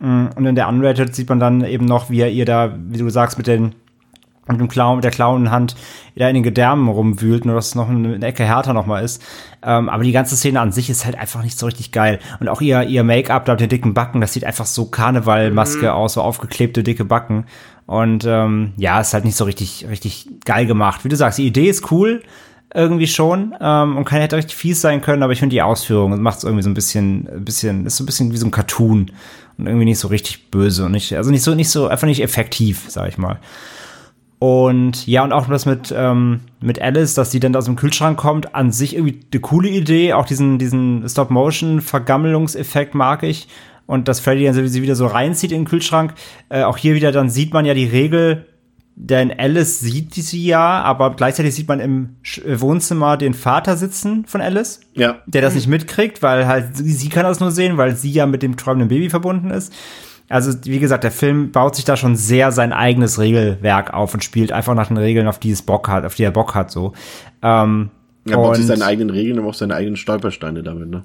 [0.00, 2.98] Mm, und in der Unrated sieht man dann eben noch, wie er ihr da, wie
[2.98, 3.74] du sagst, mit den
[4.46, 5.74] mit dem Clown, mit der Clownenhand
[6.16, 9.22] da in den Gedärmen rumwühlt, nur dass es noch eine Ecke härter nochmal ist.
[9.62, 12.18] Ähm, aber die ganze Szene an sich ist halt einfach nicht so richtig geil.
[12.40, 15.86] Und auch ihr, ihr Make-up da mit den dicken Backen, das sieht einfach so Karnevalmaske
[15.86, 15.92] mhm.
[15.92, 17.46] aus, so aufgeklebte dicke Backen.
[17.86, 21.04] Und ähm, ja, ist halt nicht so richtig, richtig geil gemacht.
[21.04, 22.22] Wie du sagst, die Idee ist cool,
[22.74, 26.20] irgendwie schon ähm, und kann hätte richtig fies sein können, aber ich finde die Ausführung
[26.20, 29.12] macht es irgendwie so ein bisschen, bisschen, ist so ein bisschen wie so ein Cartoon
[29.56, 32.20] und irgendwie nicht so richtig böse und nicht, also nicht so, nicht so, einfach nicht
[32.20, 33.38] effektiv, sag ich mal.
[34.40, 38.18] Und ja, und auch das mit, ähm, mit Alice, dass die dann aus dem Kühlschrank
[38.18, 40.12] kommt, an sich irgendwie eine coole Idee.
[40.12, 43.48] Auch diesen, diesen Stop-Motion-Vergammelungseffekt mag ich
[43.86, 46.14] und dass Freddy dann sie wieder so reinzieht in den Kühlschrank.
[46.48, 48.46] Äh, auch hier wieder, dann sieht man ja die Regel,
[48.96, 54.24] denn Alice sieht sie ja, aber gleichzeitig sieht man im äh, Wohnzimmer den Vater sitzen
[54.26, 55.18] von Alice, ja.
[55.26, 58.26] der das nicht mitkriegt, weil halt sie, sie kann das nur sehen, weil sie ja
[58.26, 59.72] mit dem träumenden Baby verbunden ist.
[60.28, 64.24] Also, wie gesagt, der Film baut sich da schon sehr sein eigenes Regelwerk auf und
[64.24, 66.70] spielt einfach nach den Regeln, auf die es Bock hat, auf die er Bock hat,
[66.70, 66.92] so.
[67.42, 67.90] Ähm,
[68.26, 71.04] er baut sich seine eigenen Regeln, aber auch seine eigenen Stolpersteine damit, ne?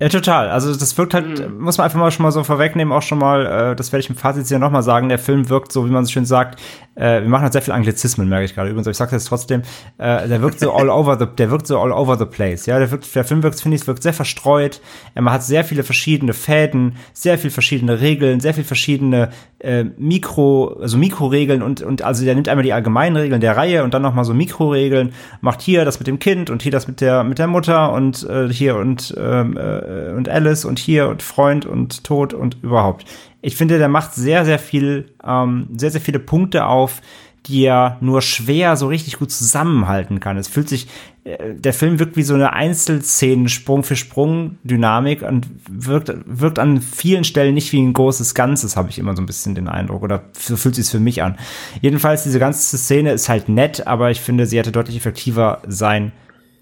[0.00, 0.50] Ja, total.
[0.50, 1.60] Also das wirkt halt, mhm.
[1.60, 4.10] muss man einfach mal schon mal so vorwegnehmen, auch schon mal, äh, das werde ich
[4.10, 6.60] im Fazit ja nochmal sagen, der Film wirkt so, wie man so schön sagt,
[6.96, 9.28] äh, wir machen halt sehr viel Anglizismen, merke ich gerade übrigens, aber ich sage jetzt
[9.28, 9.62] trotzdem,
[9.98, 12.80] äh, der wirkt so all over the, der wirkt so all over the place, ja,
[12.80, 14.80] der, wirkt, der Film wirkt, finde ich, wirkt sehr verstreut,
[15.14, 19.30] er hat sehr viele verschiedene Fäden, sehr viel verschiedene Regeln, sehr viel verschiedene
[19.60, 23.84] äh, Mikro, also Mikroregeln und, und also der nimmt einmal die allgemeinen Regeln der Reihe
[23.84, 27.00] und dann nochmal so Mikroregeln, macht hier das mit dem Kind und hier das mit
[27.00, 29.83] der, mit der Mutter und äh, hier und, ähm, äh,
[30.16, 33.04] und Alice und hier und Freund und Tod und überhaupt
[33.44, 37.02] ich finde, der macht sehr, sehr viel, ähm, sehr, sehr viele Punkte auf,
[37.44, 40.38] die er nur schwer so richtig gut zusammenhalten kann.
[40.38, 40.88] Es fühlt sich,
[41.24, 46.58] äh, der Film wirkt wie so eine Einzelszenen Sprung für Sprung Dynamik und wirkt, wirkt
[46.58, 49.68] an vielen Stellen nicht wie ein großes Ganzes, habe ich immer so ein bisschen den
[49.68, 51.36] Eindruck oder so fühlt sich für mich an.
[51.82, 56.12] Jedenfalls diese ganze Szene ist halt nett, aber ich finde, sie hätte deutlich effektiver sein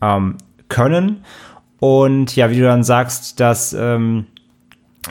[0.00, 0.36] ähm,
[0.68, 1.24] können.
[1.82, 4.26] Und ja, wie du dann sagst, dass ähm,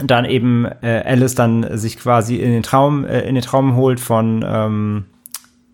[0.02, 4.00] dann eben äh, Alice dann sich quasi in den Traum äh, in den Traum holt
[4.00, 5.04] von ähm,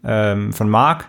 [0.04, 1.06] ähm, von Mark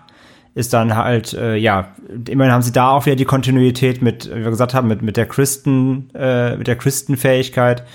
[0.55, 1.95] ist dann halt äh, ja
[2.29, 5.17] immerhin haben sie da auch wieder die Kontinuität mit wie wir gesagt haben mit mit
[5.17, 7.87] der Christen äh, mit der Christenfähigkeit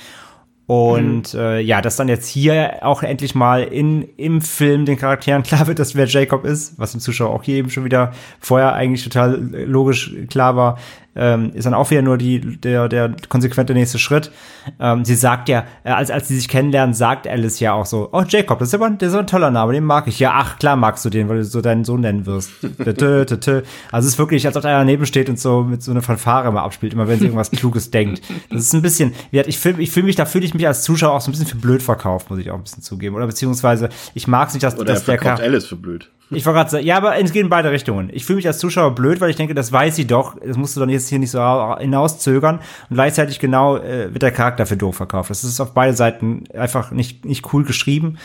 [0.66, 1.40] und mhm.
[1.40, 5.68] äh, ja, dass dann jetzt hier auch endlich mal in, im Film den Charakteren klar
[5.68, 9.04] wird, dass wer Jacob ist, was dem Zuschauer auch hier eben schon wieder vorher eigentlich
[9.04, 9.36] total
[9.66, 10.78] logisch klar war.
[11.16, 14.32] Ähm, ist dann auch wieder nur die, der, der konsequente nächste Schritt.
[14.80, 18.10] Ähm, sie sagt ja, äh, als, als sie sich kennenlernen, sagt Alice ja auch so,
[18.12, 20.20] oh Jacob, das ist aber das ist ein toller Name, den mag ich.
[20.20, 22.52] Ja, ach klar magst du den, weil du so deinen Sohn nennen wirst.
[22.62, 26.48] also es ist wirklich, als ob einer daneben steht und so mit so einer Fanfare
[26.48, 28.22] immer abspielt, immer wenn sie irgendwas Kluges denkt.
[28.50, 31.14] Das ist ein bisschen, ich fühle ich fühl mich, da fühle ich mich als Zuschauer
[31.14, 33.16] auch so ein bisschen für blöd verkauft, muss ich auch ein bisschen zugeben.
[33.16, 35.44] Oder beziehungsweise, ich mag es nicht, dass, Oder dass er der Charakter.
[35.44, 36.10] Alice für blöd.
[36.36, 38.10] Ich wollte gerade sagen, ja, aber es geht in beide Richtungen.
[38.14, 40.36] Ich fühle mich als Zuschauer blöd, weil ich denke, das weiß sie doch.
[40.46, 42.60] Das musst du dann jetzt hier nicht so hinauszögern.
[42.90, 45.30] Und gleichzeitig genau äh, wird der Charakter für doof verkauft.
[45.30, 48.18] Das ist auf beide Seiten einfach nicht, nicht cool geschrieben.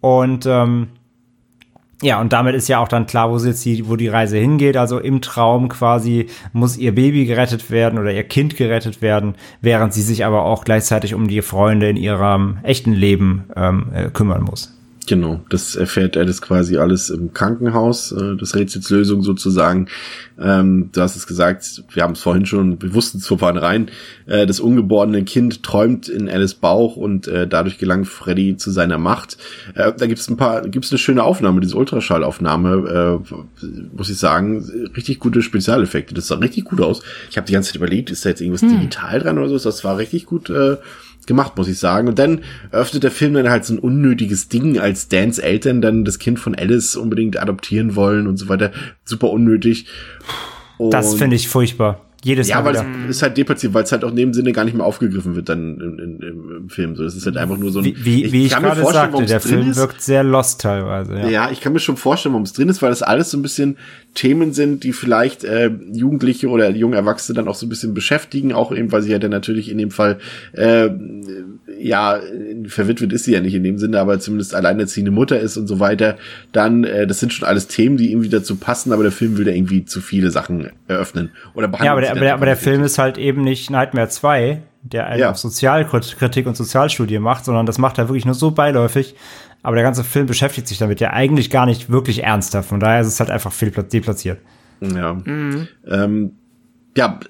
[0.00, 0.88] Und ähm,
[2.02, 4.36] ja, und damit ist ja auch dann klar, wo sie jetzt die, wo die Reise
[4.36, 4.76] hingeht.
[4.76, 9.94] Also im Traum quasi muss ihr Baby gerettet werden oder ihr Kind gerettet werden, während
[9.94, 14.42] sie sich aber auch gleichzeitig um die Freunde in ihrem echten Leben ähm, äh, kümmern
[14.42, 14.75] muss.
[15.06, 19.86] Genau, das erfährt Alice quasi alles im Krankenhaus, äh, das Rätsels Lösung sozusagen.
[20.36, 23.88] Ähm, du hast es gesagt, wir haben es vorhin schon, wir wussten es vornherein,
[24.26, 28.98] äh, das ungeborene Kind träumt in Alice Bauch und äh, dadurch gelangt Freddy zu seiner
[28.98, 29.38] Macht.
[29.76, 34.10] Äh, da gibt es ein paar, gibt es eine schöne Aufnahme, diese Ultraschallaufnahme, äh, muss
[34.10, 36.14] ich sagen, richtig gute Spezialeffekte.
[36.14, 37.02] Das sah richtig gut aus.
[37.30, 38.70] Ich habe die ganze Zeit überlegt, ist da jetzt irgendwas hm.
[38.70, 39.56] digital dran oder so?
[39.56, 40.78] Das war richtig gut äh,
[41.26, 42.08] gemacht, muss ich sagen.
[42.08, 46.04] Und dann öffnet der Film dann halt so ein unnötiges Ding, als Dans Eltern dann
[46.04, 48.72] das Kind von Alice unbedingt adoptieren wollen und so weiter.
[49.04, 49.86] Super unnötig.
[50.78, 52.05] Und das finde ich furchtbar.
[52.24, 52.74] Jedes ja, Mal.
[52.74, 54.76] Ja, weil es ist halt deplatziert, weil es halt auch in dem Sinne gar nicht
[54.76, 56.96] mehr aufgegriffen wird dann in, in, im Film.
[56.96, 57.84] So, das ist halt einfach nur so ein.
[57.84, 59.76] Wie, wie ich, wie ich gerade sagte, der Film ist.
[59.76, 61.14] wirkt sehr lost teilweise.
[61.14, 61.28] Ja.
[61.28, 63.42] ja, ich kann mir schon vorstellen, warum es drin ist, weil das alles so ein
[63.42, 63.76] bisschen
[64.14, 68.52] Themen sind, die vielleicht äh, Jugendliche oder junge Erwachsene dann auch so ein bisschen beschäftigen,
[68.52, 70.18] auch eben, weil sie ja dann natürlich in dem Fall
[70.52, 70.88] äh,
[71.78, 72.20] ja
[72.66, 75.80] verwitwet ist sie ja nicht in dem Sinne, aber zumindest alleinerziehende Mutter ist und so
[75.80, 76.16] weiter.
[76.52, 79.44] Dann, äh, das sind schon alles Themen, die irgendwie dazu passen, aber der Film will
[79.44, 81.86] da irgendwie zu viele Sachen eröffnen oder behandeln.
[81.86, 85.06] Ja, aber der, aber der, aber der Film ist halt eben nicht Nightmare 2, der
[85.06, 85.30] einen ja.
[85.30, 89.14] auf Sozialkritik und Sozialstudie macht, sondern das macht er wirklich nur so beiläufig.
[89.62, 92.68] Aber der ganze Film beschäftigt sich damit ja eigentlich gar nicht wirklich ernsthaft.
[92.68, 94.38] Von daher ist es halt einfach viel deplatziert.
[94.80, 95.14] Ja.
[95.14, 95.68] Mhm.
[95.88, 96.32] Ähm,
[96.96, 97.20] ja,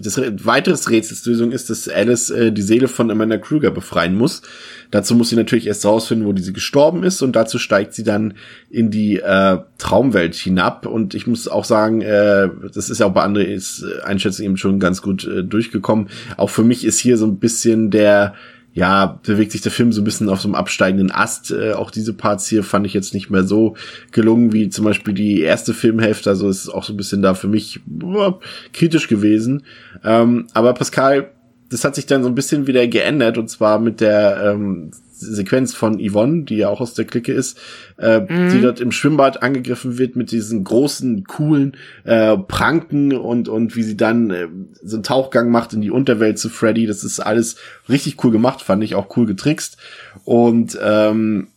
[0.00, 4.42] das weiteres Rätselslösung ist, dass Alice äh, die Seele von Amanda Kruger befreien muss.
[4.90, 8.34] Dazu muss sie natürlich erst rausfinden, wo diese gestorben ist und dazu steigt sie dann
[8.68, 10.86] in die äh, Traumwelt hinab.
[10.86, 13.60] Und ich muss auch sagen, äh, das ist ja auch bei anderen äh,
[14.02, 16.08] Einschätzung eben schon ganz gut äh, durchgekommen.
[16.36, 18.34] Auch für mich ist hier so ein bisschen der
[18.74, 21.50] ja, bewegt sich der Film so ein bisschen auf so einem absteigenden Ast.
[21.50, 23.76] Äh, auch diese Parts hier fand ich jetzt nicht mehr so
[24.12, 26.30] gelungen wie zum Beispiel die erste Filmhälfte.
[26.30, 28.40] Also ist auch so ein bisschen da für mich boah,
[28.72, 29.64] kritisch gewesen.
[30.02, 31.30] Ähm, aber Pascal,
[31.68, 34.90] das hat sich dann so ein bisschen wieder geändert und zwar mit der ähm,
[35.22, 37.58] Sequenz von Yvonne, die ja auch aus der Clique ist,
[37.98, 38.50] äh, mhm.
[38.50, 43.82] die dort im Schwimmbad angegriffen wird mit diesen großen, coolen äh, Pranken und, und wie
[43.82, 44.48] sie dann äh,
[44.82, 46.86] so einen Tauchgang macht in die Unterwelt zu Freddy.
[46.86, 47.56] Das ist alles
[47.88, 49.76] richtig cool gemacht, fand ich auch cool getrickst.
[50.24, 51.48] Und ähm,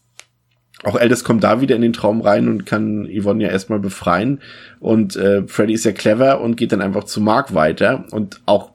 [0.84, 4.42] auch Aldous kommt da wieder in den Traum rein und kann Yvonne ja erstmal befreien.
[4.80, 8.06] Und äh, Freddy ist ja clever und geht dann einfach zu Mark weiter.
[8.12, 8.72] Und auch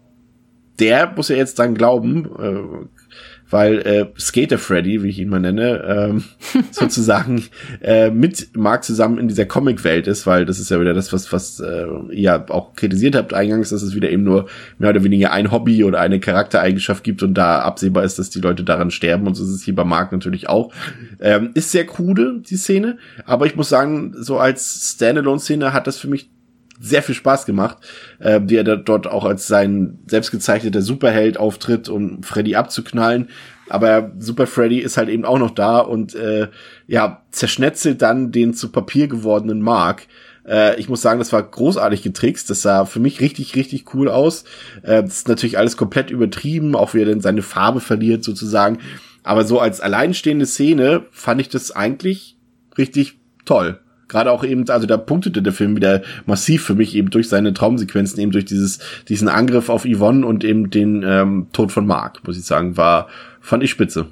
[0.80, 2.99] der muss ja jetzt dann glauben, äh,
[3.50, 6.24] weil äh, Skater Freddy, wie ich ihn mal nenne, ähm,
[6.70, 7.44] sozusagen
[7.82, 11.32] äh, mit Mark zusammen in dieser Comic-Welt ist, weil das ist ja wieder das, was,
[11.32, 14.46] was äh, ihr auch kritisiert habt eingangs, dass es wieder eben nur
[14.78, 18.40] mehr oder weniger ein Hobby oder eine Charaktereigenschaft gibt und da absehbar ist, dass die
[18.40, 20.72] Leute daran sterben und so ist es hier bei Mark natürlich auch.
[21.20, 25.98] Ähm, ist sehr krude, die Szene, aber ich muss sagen, so als Standalone-Szene hat das
[25.98, 26.30] für mich
[26.80, 27.76] sehr viel Spaß gemacht,
[28.18, 33.28] äh, wie er dort auch als sein selbstgezeichneter Superheld auftritt, um Freddy abzuknallen.
[33.68, 36.48] Aber Super Freddy ist halt eben auch noch da und äh,
[36.88, 40.06] ja, zerschnetzelt dann den zu Papier gewordenen Mark.
[40.48, 42.48] Äh, ich muss sagen, das war großartig getrickst.
[42.50, 44.44] Das sah für mich richtig, richtig cool aus.
[44.82, 48.78] Äh, das ist natürlich alles komplett übertrieben, auch wie er dann seine Farbe verliert sozusagen.
[49.22, 52.38] Aber so als alleinstehende Szene fand ich das eigentlich
[52.78, 53.78] richtig toll
[54.10, 57.54] gerade auch eben, also da punktete der Film wieder massiv für mich eben durch seine
[57.54, 62.20] Traumsequenzen, eben durch dieses, diesen Angriff auf Yvonne und eben den ähm, Tod von Mark,
[62.26, 63.08] muss ich sagen, war,
[63.40, 64.06] fand ich spitze.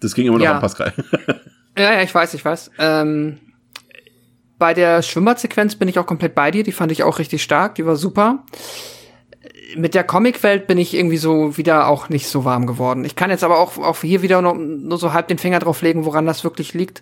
[0.00, 0.54] Das ging immer noch ja.
[0.54, 0.92] an Pascal.
[1.78, 2.70] ja, ja, ich weiß, ich weiß.
[2.78, 3.38] Ähm,
[4.58, 7.74] bei der Schwimmbadsequenz bin ich auch komplett bei dir, die fand ich auch richtig stark,
[7.76, 8.44] die war super
[9.76, 13.04] mit der Comicwelt bin ich irgendwie so wieder auch nicht so warm geworden.
[13.04, 15.82] Ich kann jetzt aber auch, auch hier wieder nur, nur so halb den Finger drauf
[15.82, 17.00] legen, woran das wirklich liegt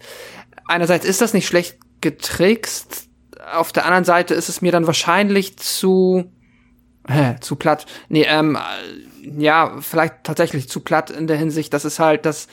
[0.70, 3.08] einerseits ist das nicht schlecht getrickst,
[3.52, 6.30] auf der anderen Seite ist es mir dann wahrscheinlich zu
[7.08, 7.86] äh, zu platt.
[8.08, 8.56] Nee, ähm,
[9.22, 12.46] ja, vielleicht tatsächlich zu platt in der Hinsicht, das ist halt das,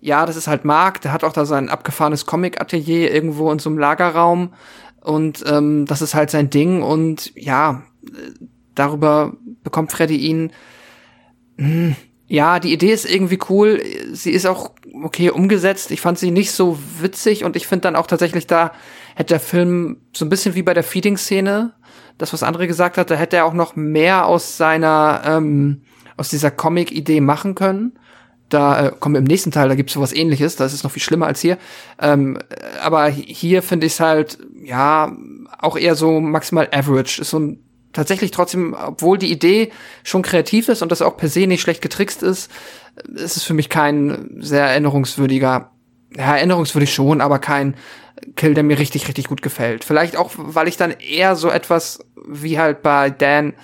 [0.00, 3.70] ja, das ist halt Mark, der hat auch da sein abgefahrenes Comic-Atelier irgendwo in so
[3.70, 4.54] einem Lagerraum
[5.00, 7.82] und ähm, das ist halt sein Ding und ja,
[8.74, 10.52] darüber bekommt Freddy ihn.
[11.56, 11.96] Mh, hm,
[12.28, 13.82] ja, die Idee ist irgendwie cool.
[14.12, 14.72] Sie ist auch
[15.02, 15.90] okay umgesetzt.
[15.90, 18.72] Ich fand sie nicht so witzig und ich finde dann auch tatsächlich da
[19.14, 21.72] hätte der Film so ein bisschen wie bei der Feeding-Szene,
[22.18, 25.82] das was andere gesagt hat, da hätte er auch noch mehr aus seiner ähm,
[26.16, 27.98] aus dieser Comic-Idee machen können.
[28.48, 31.02] Da äh, kommen wir im nächsten Teil, da gibt's sowas ähnliches, das ist noch viel
[31.02, 31.58] schlimmer als hier.
[32.00, 32.38] Ähm,
[32.82, 35.12] aber hier finde ich es halt, ja,
[35.58, 37.22] auch eher so maximal average.
[37.22, 39.70] Ist so ein tatsächlich trotzdem, obwohl die Idee
[40.04, 42.50] schon kreativ ist und das auch per se nicht schlecht getrickst ist,
[43.14, 45.70] ist es für mich kein sehr erinnerungswürdiger,
[46.16, 47.74] ja, erinnerungswürdig schon, aber kein
[48.36, 49.84] Kill, der mir richtig, richtig gut gefällt.
[49.84, 53.54] Vielleicht auch, weil ich dann eher so etwas wie halt bei Dan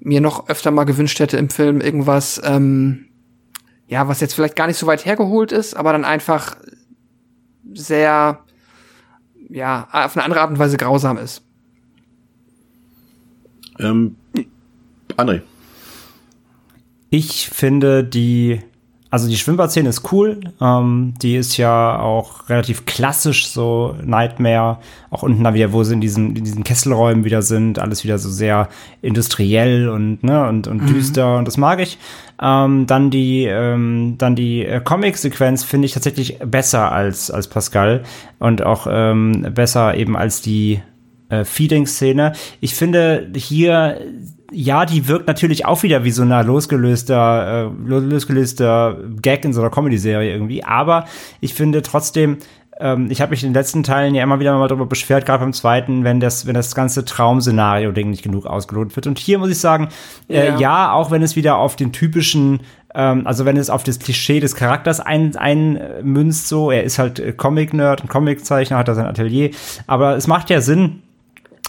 [0.00, 3.06] mir noch öfter mal gewünscht hätte im Film irgendwas, ähm,
[3.86, 6.56] ja, was jetzt vielleicht gar nicht so weit hergeholt ist, aber dann einfach
[7.72, 8.44] sehr,
[9.48, 11.42] ja, auf eine andere Art und Weise grausam ist.
[13.78, 14.16] Ähm,
[15.16, 15.42] André.
[17.10, 18.58] Ich finde die,
[19.08, 20.40] also die Schwimmbadszene ist cool.
[20.60, 24.78] Ähm, die ist ja auch relativ klassisch, so Nightmare.
[25.10, 27.78] Auch unten da wieder, wo sie in diesen, in diesen Kesselräumen wieder sind.
[27.78, 28.68] Alles wieder so sehr
[29.00, 30.86] industriell und, ne, und, und mhm.
[30.88, 31.38] düster.
[31.38, 31.98] Und das mag ich.
[32.42, 38.02] Ähm, dann die, ähm, dann die äh, Comic-Sequenz finde ich tatsächlich besser als, als Pascal.
[38.40, 40.82] Und auch ähm, besser eben als die
[41.40, 42.32] äh, Feeding-Szene.
[42.60, 43.98] Ich finde hier
[44.54, 49.60] ja, die wirkt natürlich auch wieder wie so ein losgelöster, äh, losgelöster Gag in so
[49.60, 50.64] einer Comedy-Serie irgendwie.
[50.64, 51.06] Aber
[51.40, 52.38] ich finde trotzdem,
[52.78, 55.40] ähm, ich habe mich in den letzten Teilen ja immer wieder mal darüber beschwert, gerade
[55.40, 59.06] beim zweiten, wenn das, wenn das ganze Traumszenario-Ding nicht genug ausgelotet wird.
[59.06, 59.88] Und hier muss ich sagen,
[60.28, 60.58] äh, ja.
[60.58, 62.60] ja, auch wenn es wieder auf den typischen
[62.94, 67.18] ähm, also wenn es auf das Klischee des Charakters einmünzt, ein, so, er ist halt
[67.18, 69.50] äh, Comic-Nerd, ein Comiczeichner, hat er sein Atelier,
[69.88, 71.02] aber es macht ja Sinn,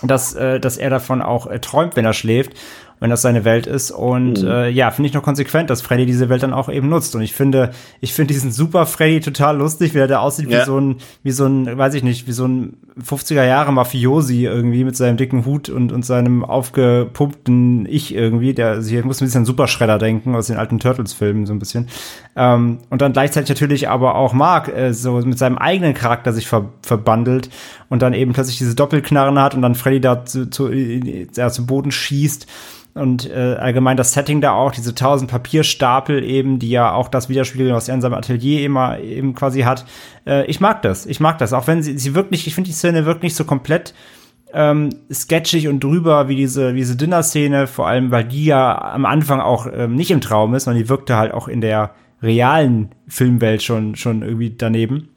[0.08, 2.54] dass, äh, dass er davon auch äh, träumt, wenn er schläft
[3.00, 3.92] wenn das seine Welt ist.
[3.92, 4.48] Und mhm.
[4.48, 7.16] äh, ja, finde ich noch konsequent, dass Freddy diese Welt dann auch eben nutzt.
[7.16, 7.72] Und ich finde,
[8.02, 10.62] ich finde diesen Super Freddy total lustig, wie er da aussieht ja.
[10.62, 14.46] wie so ein, wie so ein, weiß ich nicht, wie so ein 50er Jahre Mafiosi
[14.46, 18.54] irgendwie mit seinem dicken Hut und, und seinem aufgepumpten Ich irgendwie.
[18.54, 21.60] Der, also ich muss ein bisschen an Superschredder denken aus den alten Turtles-Filmen so ein
[21.60, 21.88] bisschen.
[22.38, 26.48] Ähm, und dann gleichzeitig natürlich aber auch Mark äh, so mit seinem eigenen Charakter sich
[26.48, 27.50] ver verbandelt
[27.90, 31.66] und dann eben plötzlich diese Doppelknarren hat und dann Freddy da zu, zu, äh, zu
[31.66, 32.48] Boden schießt
[32.96, 37.28] und äh, allgemein das Setting da auch, diese tausend Papierstapel eben, die ja auch das
[37.28, 39.86] widerspiegeln, was er in seinem Atelier immer eben quasi hat.
[40.26, 42.74] Äh, ich mag das, ich mag das, auch wenn sie, sie wirklich, ich finde die
[42.74, 43.94] Szene wirkt nicht so komplett
[44.54, 49.06] ähm, sketchig und drüber wie diese, wie diese Dinner-Szene, vor allem, weil die ja am
[49.06, 51.92] Anfang auch ähm, nicht im Traum ist, sondern die wirkte halt auch in der
[52.22, 55.10] realen Filmwelt schon, schon irgendwie daneben.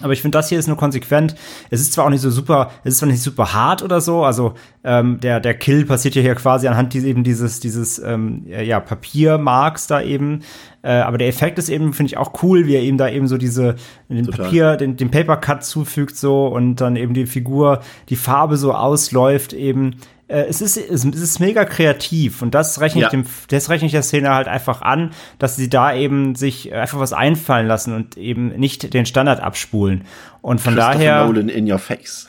[0.00, 1.34] Aber ich finde, das hier ist nur konsequent.
[1.68, 4.24] Es ist zwar auch nicht so super, es ist zwar nicht super hart oder so,
[4.24, 8.46] also ähm, der, der Kill passiert ja hier quasi anhand dieses, eben dieses, dieses ähm,
[8.46, 10.40] ja, Papiermarks da eben.
[10.82, 13.28] Äh, aber der Effekt ist eben, finde ich, auch cool, wie er eben da eben
[13.28, 13.76] so diese,
[14.08, 14.46] den Total.
[14.46, 18.72] Papier, den, den Paper Cut zufügt so und dann eben die Figur, die Farbe so
[18.72, 19.96] ausläuft eben
[20.32, 23.06] äh, es, ist, es ist mega kreativ und das rechne, ja.
[23.06, 26.72] ich dem, das rechne ich der Szene halt einfach an, dass sie da eben sich
[26.72, 30.04] einfach was einfallen lassen und eben nicht den Standard abspulen.
[30.40, 31.24] Und von daher.
[31.24, 32.26] Nolan in your face.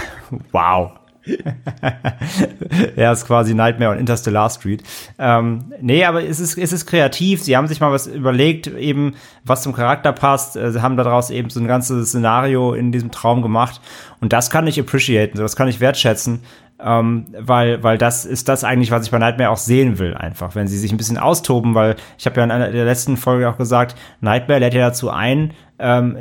[0.52, 0.92] wow.
[2.96, 4.82] ja, ist quasi Nightmare und Interstellar Street.
[5.18, 7.42] Ähm, nee, aber es ist, es ist kreativ.
[7.42, 9.14] Sie haben sich mal was überlegt, eben,
[9.44, 10.56] was zum Charakter passt.
[10.56, 13.80] Äh, sie haben daraus eben so ein ganzes Szenario in diesem Traum gemacht.
[14.20, 16.40] Und das kann ich appreciaten, das kann ich wertschätzen.
[16.80, 20.56] Ähm, weil, weil das ist das eigentlich, was ich bei Nightmare auch sehen will, einfach,
[20.56, 23.48] wenn sie sich ein bisschen austoben, weil ich habe ja in einer der letzten Folge
[23.48, 26.18] auch gesagt, Nightmare lädt ja dazu ein, ähm,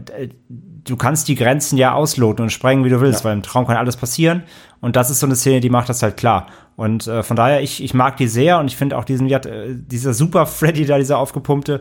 [0.84, 3.26] du kannst die Grenzen ja ausloten und sprengen, wie du willst, ja.
[3.26, 4.44] weil im Traum kann alles passieren.
[4.84, 6.48] Und das ist so eine Szene, die macht das halt klar.
[6.76, 9.40] Und äh, von daher, ich, ich mag die sehr und ich finde auch diesen, äh,
[9.70, 11.80] dieser super Freddy da, dieser aufgepumpte,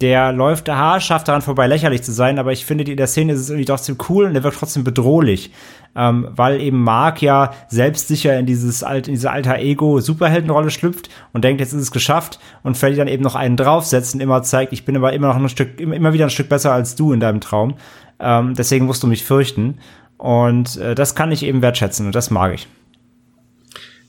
[0.00, 3.34] der läuft haarscharf daran vorbei, lächerlich zu sein, aber ich finde, die, in der Szene
[3.34, 5.52] ist es irgendwie trotzdem cool und der wirkt trotzdem bedrohlich.
[5.94, 11.10] Ähm, weil eben Mark ja selbstsicher in dieses alt, in diese alter Ego Superheldenrolle schlüpft
[11.34, 14.42] und denkt, jetzt ist es geschafft und Freddy dann eben noch einen draufsetzt und immer
[14.42, 17.12] zeigt, ich bin aber immer noch ein Stück, immer wieder ein Stück besser als du
[17.12, 17.74] in deinem Traum.
[18.20, 19.80] Ähm, deswegen musst du mich fürchten.
[20.18, 22.68] Und äh, das kann ich eben wertschätzen und das mag ich.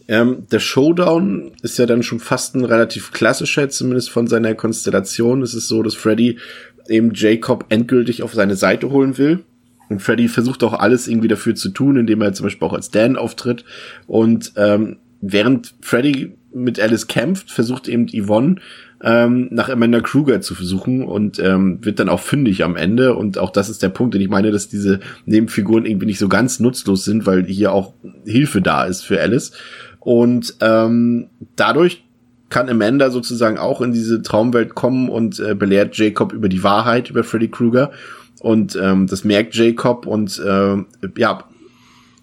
[0.07, 5.43] Ähm, der Showdown ist ja dann schon fast ein relativ klassischer, zumindest von seiner Konstellation.
[5.43, 6.39] Es ist so, dass Freddy
[6.87, 9.43] eben Jacob endgültig auf seine Seite holen will.
[9.87, 12.89] Und Freddy versucht auch alles irgendwie dafür zu tun, indem er zum Beispiel auch als
[12.89, 13.65] Dan auftritt.
[14.07, 18.55] Und ähm, während Freddy mit Alice kämpft, versucht eben Yvonne
[19.03, 23.15] ähm, nach Amanda Kruger zu versuchen und ähm, wird dann auch fündig am Ende.
[23.15, 26.27] Und auch das ist der Punkt, den ich meine, dass diese Nebenfiguren irgendwie nicht so
[26.27, 27.93] ganz nutzlos sind, weil hier auch
[28.25, 29.51] Hilfe da ist für Alice.
[29.99, 32.03] Und ähm, dadurch
[32.49, 37.09] kann Amanda sozusagen auch in diese Traumwelt kommen und äh, belehrt Jacob über die Wahrheit
[37.09, 37.91] über Freddy Krueger.
[38.39, 40.77] Und ähm, das merkt Jacob und äh,
[41.17, 41.43] ja,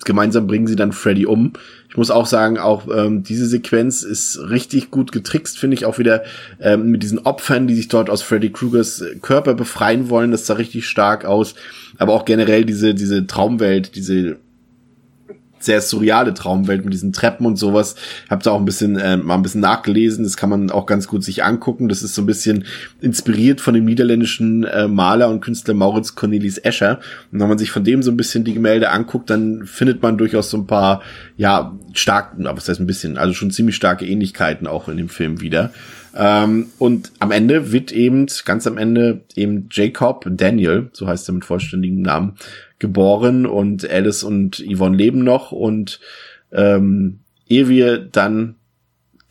[0.05, 1.53] gemeinsam bringen sie dann Freddy um.
[1.97, 5.97] Ich muss auch sagen, auch ähm, diese Sequenz ist richtig gut getrickst, finde ich auch
[5.97, 6.25] wieder
[6.61, 10.31] ähm, mit diesen Opfern, die sich dort aus Freddy Krugers Körper befreien wollen.
[10.31, 11.55] Das sah richtig stark aus.
[11.97, 14.37] Aber auch generell diese, diese Traumwelt, diese
[15.67, 17.97] sehr surreale Traumwelt mit diesen Treppen und sowas.
[18.31, 20.25] Hab da auch ein bisschen äh, mal ein bisschen nachgelesen.
[20.25, 21.89] Das kann man auch ganz gut sich angucken.
[21.89, 22.65] Das ist so ein bisschen
[23.01, 27.01] inspiriert von dem niederländischen äh, Maler und Künstler Maurits Cornelis Escher.
[27.31, 30.17] Und wenn man sich von dem so ein bisschen die Gemälde anguckt, dann findet man
[30.17, 31.03] durchaus so ein paar
[31.37, 35.41] ja stark, was heißt ein bisschen, also schon ziemlich starke Ähnlichkeiten auch in dem Film
[35.41, 35.73] wieder.
[36.19, 41.35] Ähm, und am Ende wird eben, ganz am Ende, eben Jacob Daniel, so heißt er
[41.35, 42.37] mit vollständigem Namen,
[42.79, 46.01] geboren und Alice und Yvonne leben noch und
[46.53, 48.57] ähm, ehe wir dann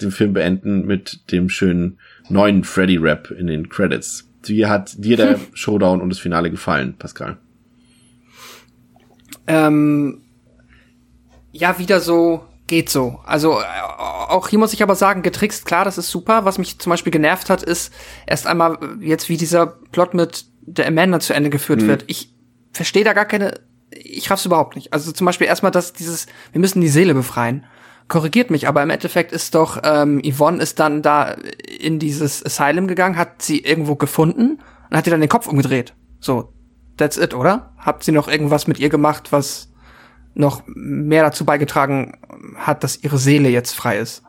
[0.01, 1.97] den Film beenden mit dem schönen
[2.29, 4.29] neuen Freddy-Rap in den Credits.
[4.45, 7.37] Wie hat dir der Showdown und das Finale gefallen, Pascal?
[9.47, 10.21] Ähm,
[11.51, 13.19] ja, wieder so, geht so.
[13.25, 13.63] Also äh,
[14.29, 16.45] auch hier muss ich aber sagen, getrickst, klar, das ist super.
[16.45, 17.93] Was mich zum Beispiel genervt hat, ist
[18.25, 21.87] erst einmal jetzt, wie dieser Plot mit der Amanda zu Ende geführt mhm.
[21.87, 22.03] wird.
[22.07, 22.33] Ich
[22.73, 23.59] verstehe da gar keine,
[23.91, 24.93] ich raff's überhaupt nicht.
[24.93, 27.65] Also zum Beispiel erstmal, dass dieses, wir müssen die Seele befreien.
[28.07, 31.35] Korrigiert mich, aber im Endeffekt ist doch, ähm, Yvonne ist dann da
[31.79, 34.59] in dieses Asylum gegangen, hat sie irgendwo gefunden
[34.89, 35.95] und hat ihr dann den Kopf umgedreht.
[36.19, 36.53] So,
[36.97, 37.73] that's it, oder?
[37.77, 39.71] Habt sie noch irgendwas mit ihr gemacht, was
[40.35, 42.17] noch mehr dazu beigetragen
[42.55, 44.21] hat, dass ihre Seele jetzt frei ist?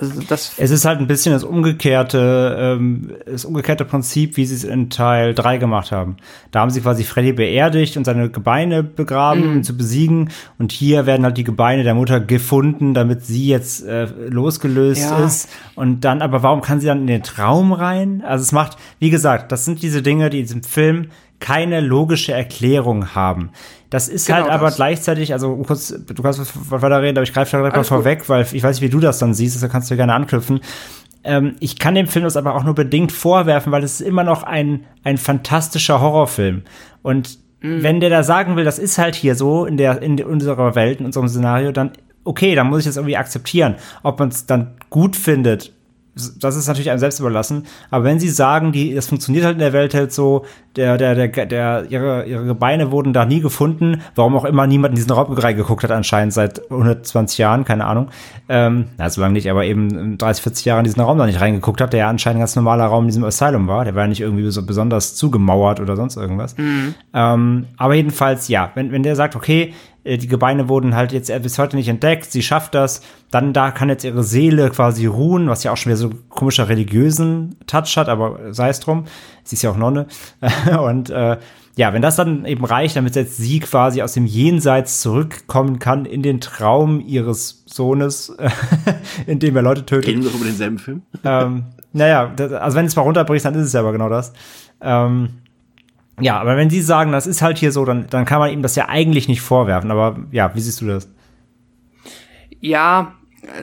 [0.00, 4.54] Also das es ist halt ein bisschen das umgekehrte, ähm, das umgekehrte Prinzip, wie sie
[4.54, 6.16] es in Teil 3 gemacht haben.
[6.50, 9.62] Da haben sie quasi Freddy beerdigt und seine Gebeine begraben, um mhm.
[9.64, 10.30] zu besiegen.
[10.58, 15.24] Und hier werden halt die Gebeine der Mutter gefunden, damit sie jetzt äh, losgelöst ja.
[15.24, 15.48] ist.
[15.74, 18.22] Und dann, aber warum kann sie dann in den Traum rein?
[18.24, 21.08] Also es macht, wie gesagt, das sind diese Dinge, die in diesem Film
[21.40, 23.50] keine logische Erklärung haben.
[23.90, 24.76] Das ist genau halt aber das.
[24.76, 28.46] gleichzeitig, also kurz, du kannst weiter reden, aber ich greife da direkt mal vorweg, weil
[28.52, 30.60] ich weiß nicht, wie du das dann siehst, da kannst du gerne anknüpfen.
[31.24, 34.24] Ähm, ich kann dem Film das aber auch nur bedingt vorwerfen, weil es ist immer
[34.24, 36.62] noch ein, ein fantastischer Horrorfilm.
[37.02, 37.82] Und mhm.
[37.82, 41.00] wenn der da sagen will, das ist halt hier so in der, in unserer Welt,
[41.00, 41.92] in unserem Szenario, dann
[42.24, 43.76] okay, dann muss ich das irgendwie akzeptieren.
[44.02, 45.72] Ob man es dann gut findet
[46.40, 47.64] das ist natürlich einem selbst überlassen.
[47.90, 50.44] Aber wenn sie sagen, die, das funktioniert halt in der Welt halt so,
[50.76, 54.92] der, der, der, der, ihre, ihre Beine wurden da nie gefunden, warum auch immer niemand
[54.92, 58.08] in diesen Raum reingeguckt hat, anscheinend seit 120 Jahren, keine Ahnung.
[58.48, 61.40] Ähm, na, so lange nicht, aber eben 30, 40 Jahre in diesen Raum da nicht
[61.40, 63.84] reingeguckt hat, der ja anscheinend ein ganz normaler Raum in diesem Asylum war.
[63.84, 66.56] Der war ja nicht irgendwie so besonders zugemauert oder sonst irgendwas.
[66.56, 66.94] Mhm.
[67.12, 69.74] Ähm, aber jedenfalls, ja, wenn, wenn der sagt, okay,
[70.16, 73.88] die Gebeine wurden halt jetzt bis heute nicht entdeckt, sie schafft das, dann da kann
[73.88, 78.08] jetzt ihre Seele quasi ruhen, was ja auch schon wieder so komischer religiösen Touch hat,
[78.08, 79.04] aber sei es drum,
[79.44, 80.06] sie ist ja auch Nonne.
[80.82, 81.36] Und äh,
[81.76, 86.06] ja, wenn das dann eben reicht, damit jetzt sie quasi aus dem Jenseits zurückkommen kann
[86.06, 88.36] in den Traum ihres Sohnes,
[89.26, 90.08] in dem er Leute tötet.
[90.08, 91.02] Reden wir doch über denselben Film?
[91.24, 94.32] ähm, naja, also wenn es mal runterbricht, dann ist es ja aber genau das.
[94.80, 95.30] Ähm,
[96.20, 98.62] ja, aber wenn Sie sagen, das ist halt hier so, dann, dann kann man ihm
[98.62, 99.90] das ja eigentlich nicht vorwerfen.
[99.90, 101.08] Aber ja, wie siehst du das?
[102.60, 103.14] Ja,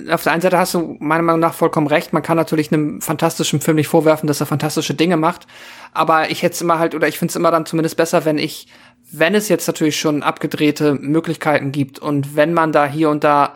[0.09, 2.13] auf der einen Seite hast du meiner Meinung nach vollkommen recht.
[2.13, 5.47] Man kann natürlich einem fantastischen Film nicht vorwerfen, dass er fantastische Dinge macht.
[5.93, 8.37] Aber ich hätte es immer halt, oder ich finde es immer dann zumindest besser, wenn
[8.37, 8.67] ich,
[9.11, 13.55] wenn es jetzt natürlich schon abgedrehte Möglichkeiten gibt und wenn man da hier und da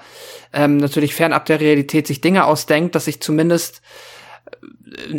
[0.51, 3.81] ähm, natürlich fernab der Realität sich Dinge ausdenkt, dass ich zumindest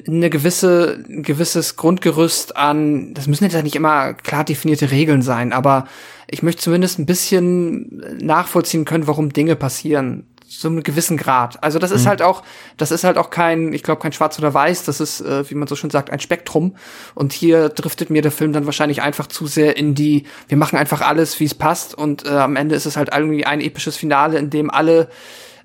[0.06, 5.22] eine gewisse, ein gewisses Grundgerüst an, das müssen jetzt ja nicht immer klar definierte Regeln
[5.22, 5.86] sein, aber
[6.28, 10.26] ich möchte zumindest ein bisschen nachvollziehen können, warum Dinge passieren.
[10.52, 11.62] So einem gewissen Grad.
[11.62, 12.08] Also das ist mhm.
[12.08, 12.42] halt auch,
[12.76, 15.54] das ist halt auch kein, ich glaube, kein Schwarz oder Weiß, das ist, äh, wie
[15.54, 16.74] man so schön sagt, ein Spektrum.
[17.14, 20.76] Und hier driftet mir der Film dann wahrscheinlich einfach zu sehr in die, wir machen
[20.76, 21.94] einfach alles, wie es passt.
[21.94, 25.08] Und äh, am Ende ist es halt irgendwie ein episches Finale, in dem alle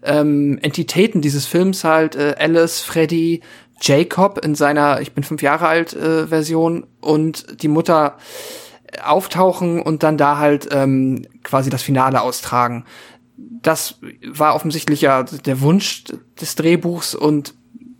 [0.05, 3.41] ähm, Entitäten dieses Films halt, äh, Alice, Freddy,
[3.81, 8.17] Jacob in seiner Ich bin fünf Jahre alt äh, Version und die Mutter
[9.03, 12.85] auftauchen und dann da halt ähm, quasi das Finale austragen.
[13.37, 16.05] Das war offensichtlich ja der Wunsch
[16.39, 17.53] des Drehbuchs und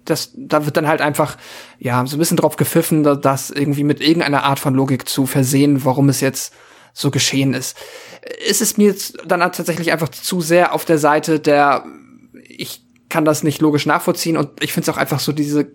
[0.06, 1.36] das, da wird dann halt einfach,
[1.80, 5.84] ja, so ein bisschen drauf gepfiffen, das irgendwie mit irgendeiner Art von Logik zu versehen,
[5.84, 6.54] warum es jetzt
[6.96, 7.78] so geschehen ist.
[8.50, 8.96] Es ist mir
[9.28, 11.86] dann tatsächlich einfach zu sehr auf der Seite der,
[12.48, 15.68] ich kann das nicht logisch nachvollziehen und ich finde es auch einfach so diese,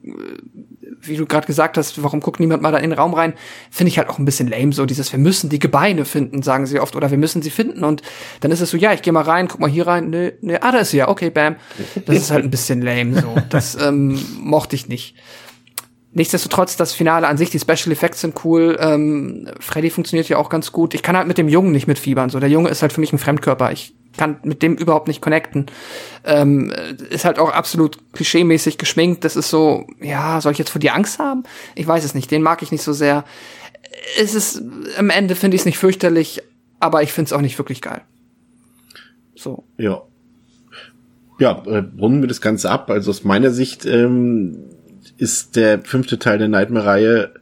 [1.02, 3.34] wie du gerade gesagt hast, warum guckt niemand mal da in den Raum rein,
[3.70, 6.64] finde ich halt auch ein bisschen lame, so dieses, wir müssen die Gebeine finden, sagen
[6.64, 8.00] sie oft, oder wir müssen sie finden und
[8.40, 10.62] dann ist es so, ja, ich gehe mal rein, guck mal hier rein, ne, ne,
[10.62, 11.56] ah, da ist sie ja, okay, bam.
[12.06, 13.36] Das ist halt ein bisschen lame, so.
[13.50, 15.16] Das ähm, mochte ich nicht.
[16.12, 18.76] Nichtsdestotrotz, das Finale an sich, die Special Effects sind cool.
[18.80, 20.92] Ähm, Freddy funktioniert ja auch ganz gut.
[20.94, 22.30] Ich kann halt mit dem Jungen nicht mitfiebern.
[22.30, 23.70] So, der Junge ist halt für mich ein Fremdkörper.
[23.70, 25.66] Ich kann mit dem überhaupt nicht connecten.
[26.24, 26.72] Ähm,
[27.10, 29.24] ist halt auch absolut klischeemäßig geschminkt.
[29.24, 31.44] Das ist so, ja, soll ich jetzt vor dir Angst haben?
[31.76, 32.28] Ich weiß es nicht.
[32.32, 33.24] Den mag ich nicht so sehr.
[34.20, 34.62] Es ist,
[34.98, 36.42] am Ende finde ich es nicht fürchterlich,
[36.80, 38.02] aber ich finde es auch nicht wirklich geil.
[39.36, 39.62] So.
[39.78, 40.02] Ja.
[41.38, 42.90] Ja, äh, runden wir das Ganze ab.
[42.90, 44.64] Also aus meiner Sicht ähm,
[45.20, 47.32] ist der fünfte Teil der Nightmare-Reihe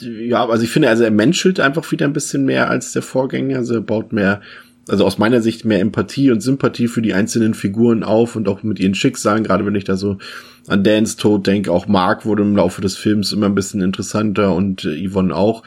[0.00, 3.58] ja, also ich finde, also er menschelt einfach wieder ein bisschen mehr als der Vorgänger.
[3.58, 4.40] Also er baut mehr,
[4.88, 8.62] also aus meiner Sicht mehr Empathie und Sympathie für die einzelnen Figuren auf und auch
[8.62, 10.18] mit ihren Schicksalen, gerade wenn ich da so
[10.66, 14.54] an Dans Tod denke, auch Mark wurde im Laufe des Films immer ein bisschen interessanter
[14.54, 15.62] und äh, Yvonne auch.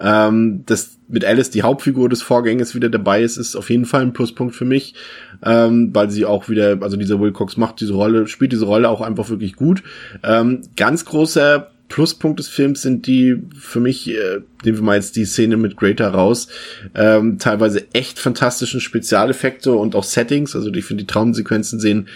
[0.00, 4.02] Ähm, dass mit Alice die Hauptfigur des Vorgängers wieder dabei ist, ist auf jeden Fall
[4.02, 4.94] ein Pluspunkt für mich,
[5.44, 9.00] ähm, weil sie auch wieder, also dieser Wilcox macht diese Rolle, spielt diese Rolle auch
[9.00, 9.82] einfach wirklich gut.
[10.22, 15.14] Ähm, ganz großer Pluspunkt des Films sind die für mich, äh, nehmen wir mal jetzt
[15.14, 16.48] die Szene mit Greater raus,
[16.94, 20.56] ähm, teilweise echt fantastischen Spezialeffekte und auch Settings.
[20.56, 22.08] Also ich finde die Traumsequenzen sehen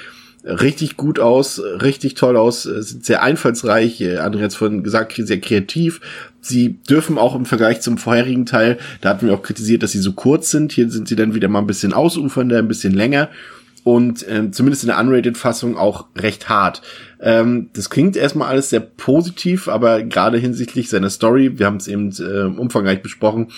[0.45, 4.01] richtig gut aus, richtig toll aus, sind sehr einfallsreich.
[4.01, 6.01] André hat es vorhin gesagt, sehr kreativ.
[6.41, 9.99] Sie dürfen auch im Vergleich zum vorherigen Teil, da hatten wir auch kritisiert, dass sie
[9.99, 10.73] so kurz sind.
[10.73, 13.29] Hier sind sie dann wieder mal ein bisschen ausufernder, ein bisschen länger
[13.87, 16.83] und ähm, zumindest in der Unrated-Fassung auch recht hart.
[17.21, 21.87] Ähm, das klingt erstmal alles sehr positiv, aber gerade hinsichtlich seiner Story, wir haben es
[21.87, 23.53] eben äh, umfangreich besprochen,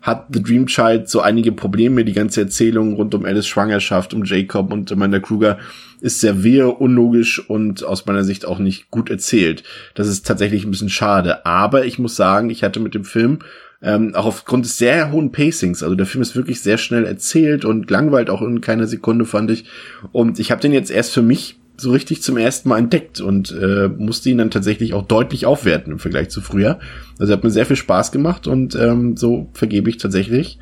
[0.00, 2.06] hat The Dream Child so einige Probleme.
[2.06, 5.58] Die ganze Erzählung rund um Alice Schwangerschaft, um Jacob und Amanda Kruger
[6.00, 9.62] ist sehr wehr, unlogisch und aus meiner Sicht auch nicht gut erzählt.
[9.94, 11.44] Das ist tatsächlich ein bisschen schade.
[11.44, 13.40] Aber ich muss sagen, ich hatte mit dem Film
[13.86, 17.64] ähm, auch aufgrund des sehr hohen Pacings, also der Film ist wirklich sehr schnell erzählt
[17.64, 19.66] und langweilt auch in keiner Sekunde, fand ich.
[20.10, 23.52] Und ich habe den jetzt erst für mich so richtig zum ersten Mal entdeckt und
[23.52, 26.80] äh, musste ihn dann tatsächlich auch deutlich aufwerten im Vergleich zu früher.
[27.20, 30.58] Also hat mir sehr viel Spaß gemacht und ähm, so vergebe ich tatsächlich.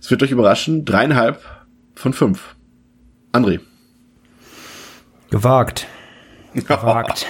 [0.00, 1.40] Es wird euch überraschen, dreieinhalb
[1.94, 2.56] von fünf.
[3.32, 3.60] André.
[5.30, 5.86] Gewagt.
[6.54, 7.26] Gewagt.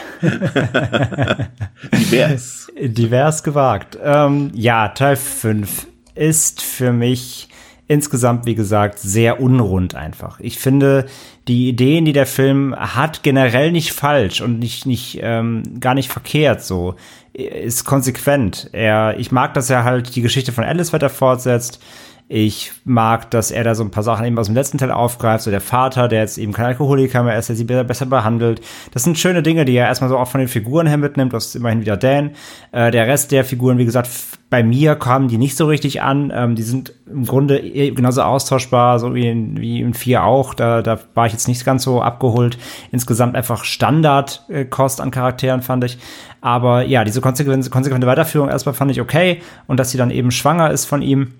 [1.92, 2.64] Divers.
[2.77, 3.99] Divers gewagt.
[4.03, 7.49] Ähm, ja, Teil 5 ist für mich
[7.87, 10.41] insgesamt, wie gesagt, sehr unrund einfach.
[10.41, 11.07] Ich finde,
[11.49, 16.11] die Ideen, die der Film hat, generell nicht falsch und nicht, nicht, ähm, gar nicht
[16.11, 16.95] verkehrt so.
[17.35, 18.70] Ist konsequent.
[18.72, 21.83] Er, ich mag, dass er halt die Geschichte von Alice weiter fortsetzt.
[22.27, 25.45] Ich mag, dass er da so ein paar Sachen eben aus dem letzten Teil aufgreift.
[25.45, 28.62] So der Vater, der jetzt eben kein Alkoholiker mehr ist, der sie besser behandelt.
[28.93, 31.35] Das sind schöne Dinge, die er erstmal so auch von den Figuren her mitnimmt.
[31.35, 32.31] Das ist immerhin wieder Dan.
[32.72, 34.09] Äh, der Rest der Figuren, wie gesagt,
[34.49, 36.33] bei mir kamen die nicht so richtig an.
[36.35, 40.55] Ähm, die sind im Grunde eh genauso austauschbar, so wie in, wie in 4 auch.
[40.55, 42.57] Da, da war ich jetzt nicht ganz so abgeholt.
[42.91, 45.99] Insgesamt einfach Standardkost an Charakteren, fand ich.
[46.41, 49.43] Aber ja, diese konsequente, konsequente Weiterführung erstmal fand ich okay.
[49.66, 51.35] Und dass sie dann eben schwanger ist von ihm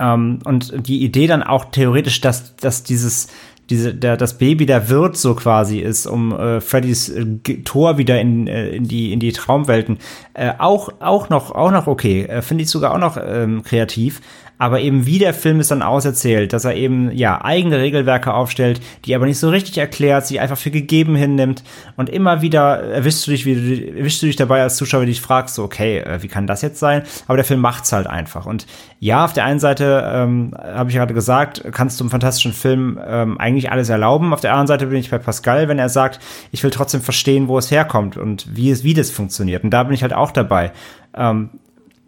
[0.00, 3.28] ähm, und die Idee dann auch theoretisch, dass, dass dieses,
[3.70, 7.24] diese, der, das Baby der Wirt so quasi ist, um äh, Freddys äh,
[7.64, 9.98] Tor wieder in, äh, in, die, in die Traumwelten,
[10.34, 12.24] äh, auch, auch noch, auch noch okay.
[12.24, 14.20] Äh, Finde ich sogar auch noch ähm, kreativ
[14.58, 18.80] aber eben wie der Film es dann auserzählt, dass er eben ja eigene Regelwerke aufstellt,
[19.04, 21.62] die aber nicht so richtig erklärt, sie einfach für gegeben hinnimmt
[21.96, 25.20] und immer wieder erwischst du dich, wie, erwischst du dich dabei als Zuschauer, die dich
[25.20, 27.02] fragst, so okay, äh, wie kann das jetzt sein?
[27.26, 28.66] Aber der Film macht's halt einfach und
[28.98, 32.98] ja, auf der einen Seite ähm, habe ich gerade gesagt, kannst du im fantastischen Film
[33.06, 34.32] ähm, eigentlich alles erlauben.
[34.32, 36.18] Auf der anderen Seite bin ich bei Pascal, wenn er sagt,
[36.50, 39.64] ich will trotzdem verstehen, wo es herkommt und wie es wie das funktioniert.
[39.64, 40.72] Und da bin ich halt auch dabei.
[41.14, 41.50] Ähm,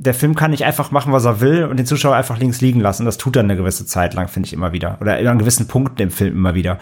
[0.00, 2.78] der Film kann nicht einfach machen, was er will und den Zuschauer einfach links liegen
[2.78, 3.04] lassen.
[3.04, 4.96] Das tut er eine gewisse Zeit lang, finde ich immer wieder.
[5.00, 6.78] Oder an gewissen Punkten im Film immer wieder.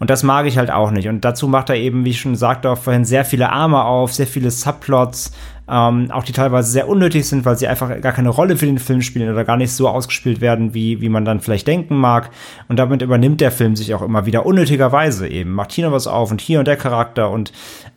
[0.00, 1.06] Und das mag ich halt auch nicht.
[1.06, 4.12] Und dazu macht er eben, wie ich schon sagte, auch vorhin sehr viele Arme auf,
[4.12, 5.30] sehr viele Subplots,
[5.68, 8.80] ähm, auch die teilweise sehr unnötig sind, weil sie einfach gar keine Rolle für den
[8.80, 12.30] Film spielen oder gar nicht so ausgespielt werden, wie, wie man dann vielleicht denken mag.
[12.66, 15.52] Und damit übernimmt der Film sich auch immer wieder unnötigerweise eben.
[15.52, 17.52] Macht hier noch was auf und hier und der Charakter und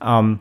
[0.05, 0.39] ähm,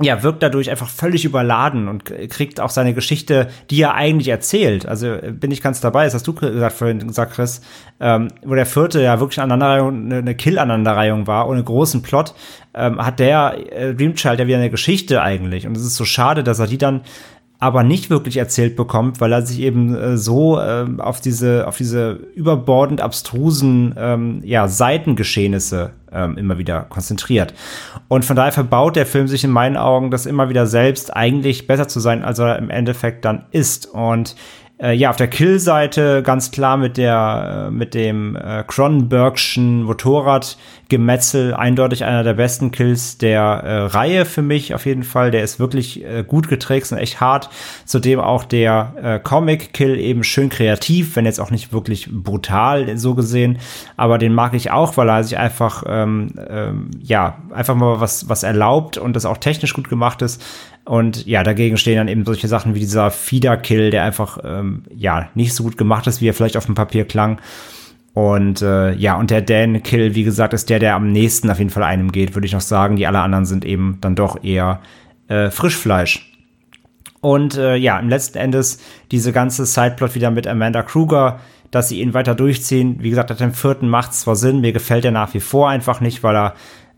[0.00, 4.86] ja, wirkt dadurch einfach völlig überladen und kriegt auch seine Geschichte, die er eigentlich erzählt.
[4.86, 7.60] Also äh, bin ich ganz dabei, das hast du gesagt, vorhin gesagt, Chris,
[8.00, 12.34] ähm, wo der vierte ja wirklich eine eine Kill-Aneinanderreihung war, ohne großen Plot,
[12.74, 15.64] ähm, hat der äh, Dreamchild ja wieder eine Geschichte eigentlich.
[15.64, 17.02] Und es ist so schade, dass er die dann
[17.58, 21.76] aber nicht wirklich erzählt bekommt, weil er sich eben äh, so äh, auf diese auf
[21.76, 27.54] diese überbordend abstrusen ähm, ja, Seitengeschehnisse ähm, immer wieder konzentriert.
[28.08, 31.66] Und von daher verbaut der Film sich in meinen Augen das immer wieder selbst, eigentlich
[31.66, 33.86] besser zu sein, als er im Endeffekt dann ist.
[33.86, 34.36] Und
[34.82, 41.54] äh, ja, auf der Kill-Seite ganz klar mit der, äh, mit dem äh, Cronenbergschen Motorradgemetzel
[41.54, 45.30] eindeutig einer der besten Kills der äh, Reihe für mich auf jeden Fall.
[45.30, 47.50] Der ist wirklich äh, gut getrickst und echt hart.
[47.84, 53.14] Zudem auch der äh, Comic-Kill eben schön kreativ, wenn jetzt auch nicht wirklich brutal so
[53.14, 53.58] gesehen.
[53.96, 58.28] Aber den mag ich auch, weil er sich einfach, ähm, ähm, ja, einfach mal was,
[58.28, 60.42] was erlaubt und das auch technisch gut gemacht ist.
[60.84, 65.30] Und ja, dagegen stehen dann eben solche Sachen wie dieser Feeder-Kill, der einfach ähm, ja
[65.34, 67.40] nicht so gut gemacht ist, wie er vielleicht auf dem Papier klang.
[68.12, 71.70] Und äh, ja, und der Dan-Kill, wie gesagt, ist der, der am nächsten auf jeden
[71.70, 72.96] Fall einem geht, würde ich noch sagen.
[72.96, 74.80] Die alle anderen sind eben dann doch eher
[75.28, 76.30] äh, Frischfleisch.
[77.20, 78.78] Und äh, ja, im letzten Endes
[79.10, 82.98] diese ganze Sideplot wieder mit Amanda Kruger, dass sie ihn weiter durchziehen.
[83.00, 86.22] Wie gesagt, dem vierten macht zwar Sinn, mir gefällt er nach wie vor einfach nicht,
[86.22, 86.54] weil er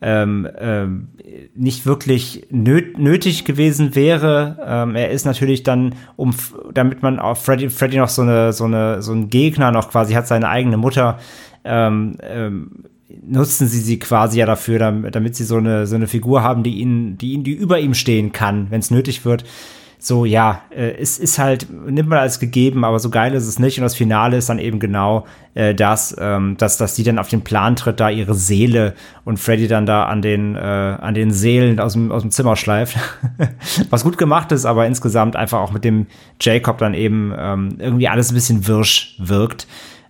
[0.06, 1.08] ähm, ähm,
[1.56, 4.56] nicht wirklich nöt nötig gewesen wäre.
[4.64, 6.32] Ähm, er ist natürlich dann, um
[6.72, 10.14] damit man auf Freddy, Freddy noch so eine, so eine, so ein Gegner noch quasi
[10.14, 11.18] hat, seine eigene Mutter,
[11.64, 12.84] ähm, ähm,
[13.26, 16.62] nutzen sie sie quasi ja dafür, damit, damit sie so eine, so eine Figur haben,
[16.62, 19.42] die ihnen, die ihnen, die über ihm stehen kann, wenn es nötig wird
[20.06, 23.58] so, ja, äh, es ist halt, nimmt man als gegeben, aber so geil ist es
[23.58, 23.76] nicht.
[23.78, 27.28] Und das Finale ist dann eben genau äh, das, ähm, dass, dass die dann auf
[27.28, 28.94] den Plan tritt, da ihre Seele
[29.24, 32.54] und Freddy dann da an den, äh, an den Seelen aus dem, aus dem Zimmer
[32.54, 32.96] schleift.
[33.90, 36.06] Was gut gemacht ist, aber insgesamt einfach auch mit dem
[36.40, 39.66] Jacob dann eben ähm, irgendwie alles ein bisschen wirsch wirkt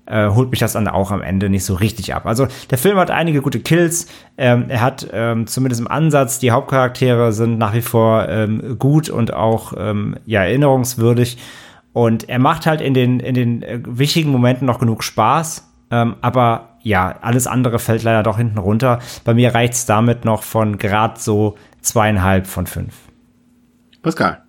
[0.07, 2.27] äh, holt mich das dann auch am Ende nicht so richtig ab.
[2.27, 4.07] Also der Film hat einige gute Kills.
[4.39, 9.09] Ähm, er hat ähm, zumindest im Ansatz, die Hauptcharaktere sind nach wie vor ähm, gut
[9.09, 11.39] und auch ähm, ja, erinnerungswürdig.
[11.93, 15.73] Und er macht halt in den, in den äh, wichtigen Momenten noch genug Spaß.
[15.91, 19.01] Ähm, aber ja, alles andere fällt leider doch hinten runter.
[19.25, 22.95] Bei mir reicht's damit noch von grad so zweieinhalb von fünf.
[24.03, 24.46] Pascal.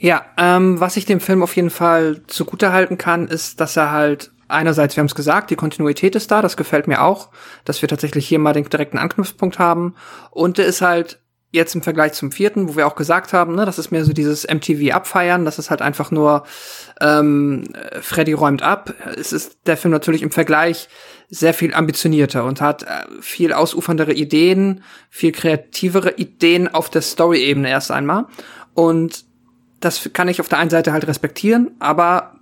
[0.00, 3.90] Ja, ähm, was ich dem Film auf jeden Fall zugute halten kann, ist, dass er
[3.90, 7.30] halt einerseits, wir haben es gesagt, die Kontinuität ist da, das gefällt mir auch,
[7.64, 9.96] dass wir tatsächlich hier mal den direkten Anknüpfpunkt haben.
[10.30, 11.20] Und der ist halt
[11.50, 14.12] jetzt im Vergleich zum vierten, wo wir auch gesagt haben, ne, das ist mehr so
[14.12, 16.44] dieses MTV abfeiern, das ist halt einfach nur
[17.00, 17.64] ähm,
[18.00, 18.94] Freddy räumt ab.
[19.16, 20.88] Es ist der Film natürlich im Vergleich
[21.28, 22.86] sehr viel ambitionierter und hat äh,
[23.20, 28.26] viel ausuferndere Ideen, viel kreativere Ideen auf der Story-Ebene erst einmal.
[28.74, 29.24] Und
[29.80, 32.34] das kann ich auf der einen Seite halt respektieren, aber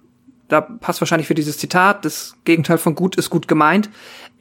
[0.48, 3.90] da passt wahrscheinlich für dieses Zitat, das Gegenteil von gut ist gut gemeint.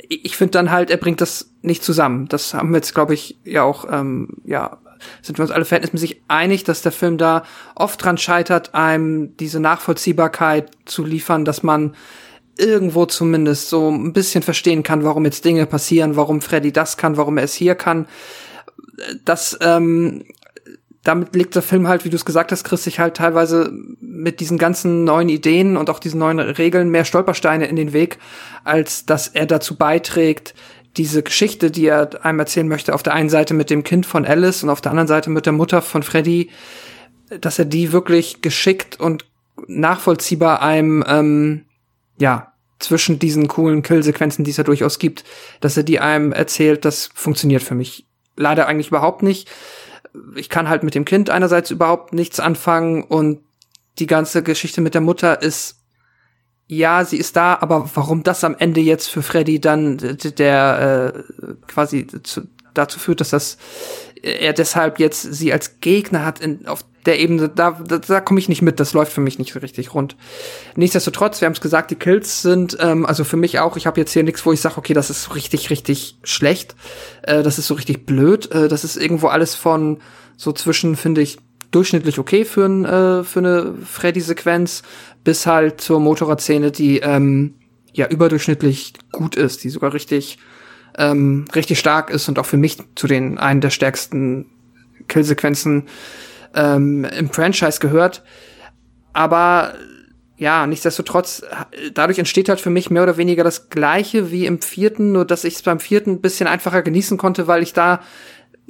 [0.08, 2.28] Ich finde dann halt, er bringt das nicht zusammen.
[2.28, 4.78] Das haben wir jetzt, glaube ich, ja auch, ähm, ja,
[5.22, 7.44] sind wir uns alle verhältnismäßig einig, dass der Film da
[7.76, 11.96] oft dran scheitert, einem diese Nachvollziehbarkeit zu liefern, dass man
[12.58, 17.18] irgendwo zumindest so ein bisschen verstehen kann, warum jetzt Dinge passieren, warum Freddy das kann,
[17.18, 18.08] warum er es hier kann.
[19.26, 20.24] Das ähm,
[21.06, 24.40] damit legt der Film halt, wie du es gesagt hast, Chris, sich halt teilweise mit
[24.40, 28.18] diesen ganzen neuen Ideen und auch diesen neuen Regeln mehr Stolpersteine in den Weg,
[28.64, 30.56] als dass er dazu beiträgt,
[30.98, 34.26] diese Geschichte, die er einem erzählen möchte, auf der einen Seite mit dem Kind von
[34.26, 36.50] Alice und auf der anderen Seite mit der Mutter von Freddy,
[37.40, 39.26] dass er die wirklich geschickt und
[39.68, 41.66] nachvollziehbar einem, ähm,
[42.18, 45.24] ja, zwischen diesen coolen Killsequenzen, die es ja durchaus gibt,
[45.62, 49.50] dass er die einem erzählt, das funktioniert für mich leider eigentlich überhaupt nicht
[50.36, 53.42] ich kann halt mit dem Kind einerseits überhaupt nichts anfangen und
[54.00, 55.82] die ganze Geschichte mit der Mutter ist
[56.68, 61.54] ja, sie ist da, aber warum das am Ende jetzt für Freddy dann der äh,
[61.68, 63.58] quasi zu, dazu führt, dass das
[64.22, 68.40] er deshalb jetzt sie als Gegner hat in, auf der Ebene, da, da, da komme
[68.40, 70.16] ich nicht mit, das läuft für mich nicht so richtig rund.
[70.76, 74.00] Nichtsdestotrotz, wir haben es gesagt, die Kills sind, ähm, also für mich auch, ich habe
[74.00, 76.76] jetzt hier nichts, wo ich sage, okay, das ist richtig, richtig schlecht,
[77.24, 80.00] äh, das ist so richtig blöd, äh, das ist irgendwo alles von
[80.38, 81.38] so zwischen, finde ich,
[81.72, 84.84] durchschnittlich okay für, ein, äh, für eine Freddy-Sequenz,
[85.24, 87.56] bis halt zur Motorradszene, die ähm,
[87.94, 90.38] ja überdurchschnittlich gut ist, die sogar richtig
[90.98, 94.46] ähm, richtig stark ist und auch für mich zu den einen der stärksten
[95.08, 95.88] Killsequenzen
[96.56, 98.24] ähm, im Franchise gehört.
[99.14, 99.74] Aber
[100.38, 101.44] ja, nichtsdestotrotz,
[101.94, 105.46] dadurch entsteht halt für mich mehr oder weniger das gleiche wie im vierten, nur dass
[105.46, 108.02] ich es beim vierten ein bisschen einfacher genießen konnte, weil ich da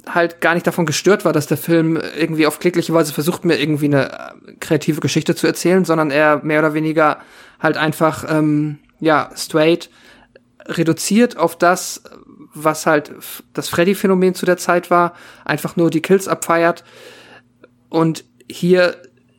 [0.08, 3.58] halt gar nicht davon gestört war, dass der Film irgendwie auf klägliche Weise versucht, mir
[3.58, 7.18] irgendwie eine äh, kreative Geschichte zu erzählen, sondern er mehr oder weniger
[7.58, 9.90] halt einfach, ähm, ja, straight
[10.66, 12.02] reduziert auf das,
[12.54, 13.12] was halt
[13.52, 15.14] das Freddy-Phänomen zu der Zeit war,
[15.44, 16.84] einfach nur die Kills abfeiert
[17.96, 18.94] Und hier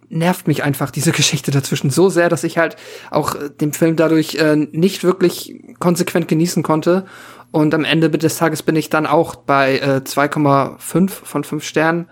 [0.10, 2.76] nervt mich einfach diese Geschichte dazwischen so sehr, dass ich halt
[3.12, 7.06] auch äh, den Film dadurch äh, nicht wirklich konsequent genießen konnte.
[7.52, 12.08] Und am Ende des Tages bin ich dann auch bei äh, 2,5 von 5 Sternen,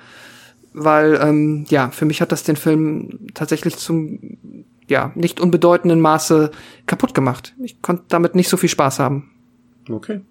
[0.72, 4.38] weil ähm, ja, für mich hat das den Film tatsächlich zum
[4.88, 6.51] ja, nicht unbedeutenden Maße
[6.85, 7.55] kaputt gemacht.
[7.63, 9.31] Ich konnte damit nicht so viel Spaß haben.
[9.89, 10.22] Okay.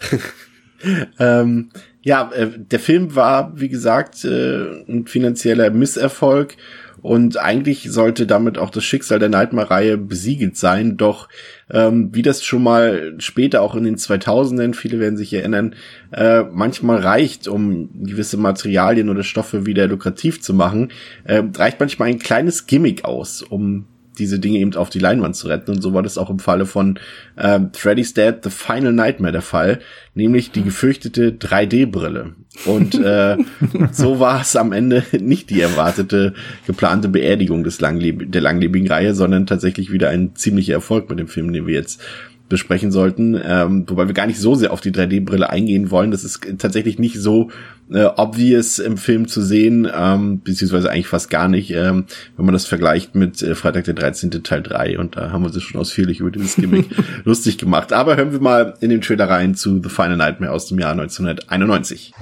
[1.18, 1.70] ähm,
[2.02, 6.56] ja, äh, der Film war, wie gesagt, äh, ein finanzieller Misserfolg
[7.02, 10.96] und eigentlich sollte damit auch das Schicksal der Nightmare-Reihe besiegelt sein.
[10.96, 11.28] Doch
[11.70, 15.74] ähm, wie das schon mal später auch in den 2000ern, viele werden sich erinnern,
[16.12, 20.92] äh, manchmal reicht, um gewisse Materialien oder Stoffe wieder lukrativ zu machen,
[21.24, 23.86] äh, reicht manchmal ein kleines Gimmick aus, um
[24.18, 25.70] diese Dinge eben auf die Leinwand zu retten.
[25.70, 26.98] Und so war das auch im Falle von
[27.36, 29.80] äh, Freddy's Dead The Final Nightmare der Fall,
[30.14, 32.34] nämlich die gefürchtete 3D-Brille.
[32.66, 33.36] Und äh,
[33.92, 36.34] so war es am Ende nicht die erwartete
[36.66, 41.28] geplante Beerdigung des Langleb der langlebigen Reihe, sondern tatsächlich wieder ein ziemlicher Erfolg mit dem
[41.28, 42.02] Film, den wir jetzt
[42.50, 46.10] besprechen sollten, ähm, wobei wir gar nicht so sehr auf die 3D-Brille eingehen wollen.
[46.10, 47.48] Das ist tatsächlich nicht so
[47.90, 52.04] äh, obvious im Film zu sehen, ähm, beziehungsweise eigentlich fast gar nicht, ähm,
[52.36, 54.30] wenn man das vergleicht mit äh, Freitag der 13.
[54.42, 56.86] Teil 3 und da haben wir uns schon ausführlich über dieses Gimmick
[57.24, 57.92] lustig gemacht.
[57.92, 60.92] Aber hören wir mal in den Trailer rein zu The Final Nightmare aus dem Jahr
[60.92, 62.12] 1991.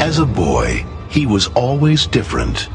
[0.00, 2.68] As a boy, he was always different.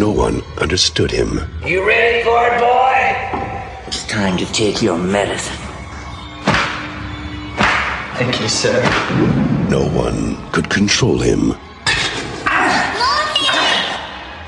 [0.00, 1.40] No one understood him.
[1.62, 3.84] You ready for it, boy?
[3.86, 5.58] It's time to take your medicine.
[8.16, 8.80] Thank you, sir.
[9.68, 11.52] No one could control him.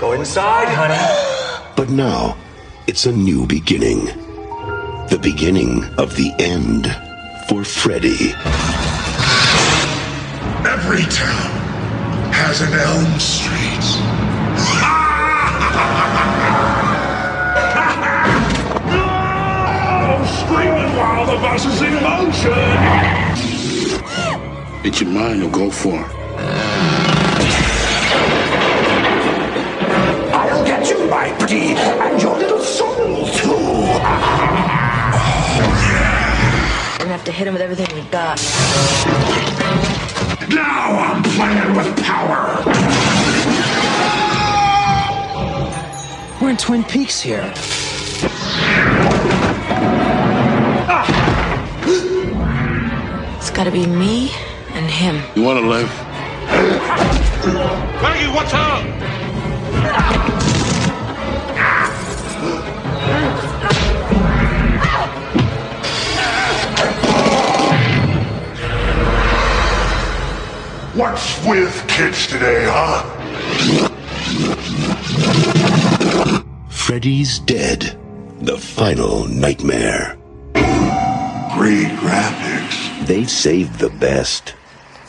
[0.01, 1.69] Go inside, honey.
[1.77, 2.39] But now,
[2.87, 4.07] it's a new beginning.
[5.11, 6.87] The beginning of the end
[7.47, 8.33] for Freddy.
[10.65, 11.51] Every town
[12.33, 14.41] has an Elm Street.
[20.53, 22.53] Screaming while the bus is in motion!
[24.85, 26.05] It's your mind or go for.
[30.35, 33.49] I'll get you, my pretty, and your little soul, too.
[36.91, 38.39] We're gonna have to hit him with everything we got.
[40.51, 42.62] Now I'm playing with power.
[46.43, 47.55] We're in Twin Peaks here.
[53.65, 54.29] Gotta be me
[54.71, 55.23] and him.
[55.37, 55.89] You want to live?
[58.03, 58.83] Maggie, what's up?
[70.97, 73.05] What's with kids today, huh?
[76.69, 77.97] Freddy's dead.
[78.41, 80.19] The final nightmare.
[81.55, 82.52] Great graphics.
[83.07, 84.55] They saved the best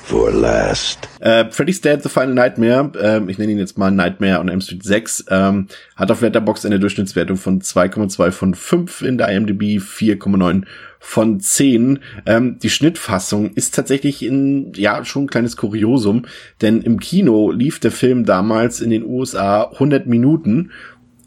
[0.04, 1.08] for last.
[1.20, 4.62] Äh, Freddy's Dead, The Final Nightmare, ähm, ich nenne ihn jetzt mal Nightmare on M
[4.62, 9.80] Street 6, ähm, hat auf Letterboxd eine Durchschnittswertung von 2,2 von 5 in der IMDb,
[9.80, 10.66] 4,9
[11.00, 12.00] von 10.
[12.26, 16.26] Ähm, die Schnittfassung ist tatsächlich in, ja, schon ein kleines Kuriosum,
[16.62, 20.72] denn im Kino lief der Film damals in den USA 100 Minuten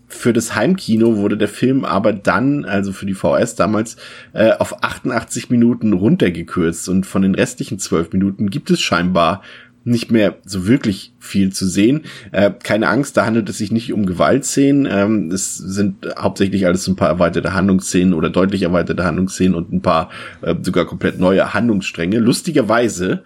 [0.09, 3.97] für das Heimkino wurde der Film aber dann, also für die VS damals,
[4.33, 9.43] äh, auf 88 Minuten runtergekürzt und von den restlichen 12 Minuten gibt es scheinbar
[9.87, 12.03] nicht mehr so wirklich viel zu sehen.
[12.33, 14.89] Äh, keine Angst, da handelt es sich nicht um Gewaltszenen.
[14.91, 19.83] Ähm, es sind hauptsächlich alles ein paar erweiterte Handlungsszenen oder deutlich erweiterte Handlungsszenen und ein
[19.83, 20.11] paar
[20.43, 22.19] äh, sogar komplett neue Handlungsstränge.
[22.19, 23.23] Lustigerweise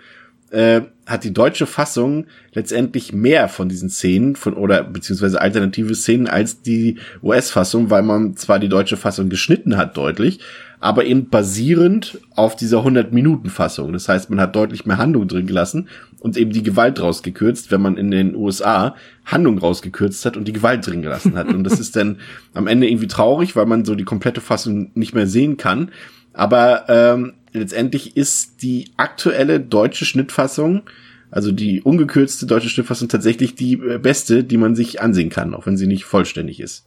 [0.51, 6.29] äh, hat die deutsche Fassung letztendlich mehr von diesen Szenen von oder beziehungsweise alternative Szenen
[6.29, 10.41] als die US-Fassung, weil man zwar die deutsche Fassung geschnitten hat deutlich,
[10.79, 13.93] aber eben basierend auf dieser 100-Minuten-Fassung.
[13.93, 15.89] Das heißt, man hat deutlich mehr Handlung drin gelassen
[16.21, 18.95] und eben die Gewalt rausgekürzt, wenn man in den USA
[19.25, 21.49] Handlung rausgekürzt hat und die Gewalt drin gelassen hat.
[21.49, 22.19] Und das ist dann
[22.55, 25.91] am Ende irgendwie traurig, weil man so die komplette Fassung nicht mehr sehen kann.
[26.33, 30.83] Aber ähm, letztendlich ist die aktuelle deutsche Schnittfassung,
[31.31, 35.67] also die ungekürzte deutsche Schnittfassung, tatsächlich die äh, beste, die man sich ansehen kann, auch
[35.67, 36.87] wenn sie nicht vollständig ist.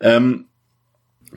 [0.00, 0.46] Ähm,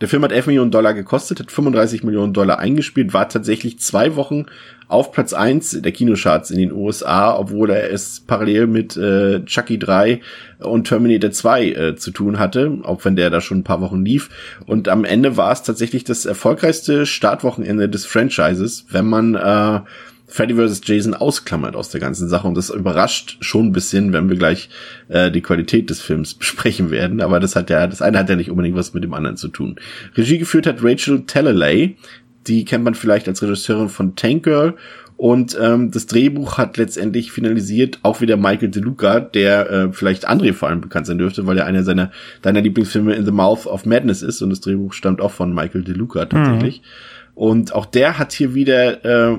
[0.02, 4.18] Der Film hat 11 Millionen Dollar gekostet, hat 35 Millionen Dollar eingespielt, war tatsächlich zwei
[4.18, 4.46] Wochen
[4.90, 9.80] auf Platz eins der Kinocharts in den USA, obwohl er es parallel mit äh, Chucky
[9.80, 10.20] 3
[10.60, 14.04] und Terminator 2 äh, zu tun hatte, auch wenn der da schon ein paar Wochen
[14.04, 14.30] lief.
[14.66, 19.80] Und am Ende war es tatsächlich das erfolgreichste Startwochenende des Franchises, wenn man äh,
[20.28, 20.82] Freddy vs.
[20.84, 24.70] Jason ausklammert aus der ganzen Sache und das überrascht schon ein bisschen, wenn wir gleich
[25.08, 27.22] äh, die Qualität des Films besprechen werden.
[27.22, 29.48] Aber das hat ja, das eine hat ja nicht unbedingt was mit dem anderen zu
[29.48, 29.76] tun.
[30.16, 31.96] Regie geführt hat Rachel Talalay,
[32.48, 34.76] die kennt man vielleicht als Regisseurin von Tank Girl
[35.18, 40.54] und ähm, das Drehbuch hat letztendlich finalisiert auch wieder Michael DeLuca, der äh, vielleicht André
[40.54, 42.12] vor allem bekannt sein dürfte, weil er einer seiner
[42.42, 45.84] deiner Lieblingsfilme In the Mouth of Madness ist und das Drehbuch stammt auch von Michael
[45.84, 46.82] DeLuca tatsächlich.
[46.82, 46.86] Mhm.
[47.36, 49.38] Und auch der hat hier wieder äh,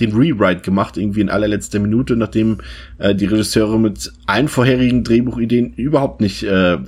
[0.00, 2.58] den Rewrite gemacht, irgendwie in allerletzter Minute, nachdem
[2.98, 6.78] äh, die Regisseure mit allen vorherigen Drehbuchideen überhaupt nicht äh,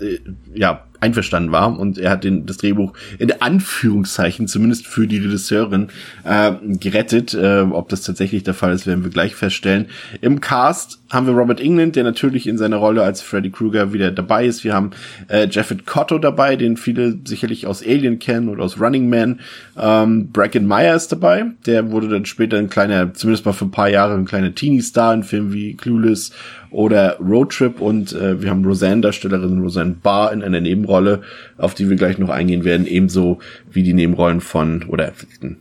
[0.55, 5.89] ja, einverstanden war und er hat den, das Drehbuch in Anführungszeichen zumindest für die Regisseurin
[6.25, 7.35] äh, gerettet.
[7.35, 9.87] Äh, ob das tatsächlich der Fall ist, werden wir gleich feststellen.
[10.21, 14.13] Im Cast haben wir Robert England, der natürlich in seiner Rolle als Freddy Krueger wieder
[14.13, 14.63] dabei ist.
[14.63, 14.91] Wir haben
[15.29, 19.41] äh, Jeffet Cotto dabei, den viele sicherlich aus Alien kennen oder aus Running Man.
[19.77, 23.71] Ähm, Bracken Meyer ist dabei, der wurde dann später ein kleiner, zumindest mal für ein
[23.71, 26.33] paar Jahre ein kleiner Teenie-Star in Filmen wie Clueless
[26.71, 31.23] oder Road Trip und äh, wir haben Roseanne Darstellerin Roseanne Barr in einer Nebenrolle,
[31.59, 33.39] auf die wir gleich noch eingehen werden, ebenso
[33.71, 35.13] wie die Nebenrollen von oder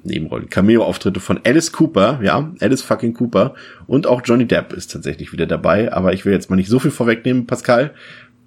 [0.03, 3.56] Nebenrollen Cameo Auftritte von Alice Cooper, ja, Alice fucking Cooper
[3.88, 6.80] und auch Johnny Depp ist tatsächlich wieder dabei, aber ich will jetzt mal nicht so
[6.80, 7.91] viel vorwegnehmen, Pascal.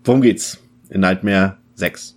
[0.05, 0.59] Worum geht's
[0.91, 2.17] in Nightmare 6?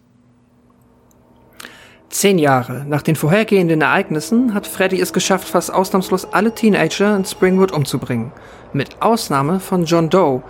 [2.16, 7.26] Zehn Jahre nach den vorhergehenden Ereignissen hat Freddy es geschafft, fast ausnahmslos alle Teenager in
[7.26, 8.32] Springwood umzubringen
[8.72, 10.42] mit Ausnahme von John Doe,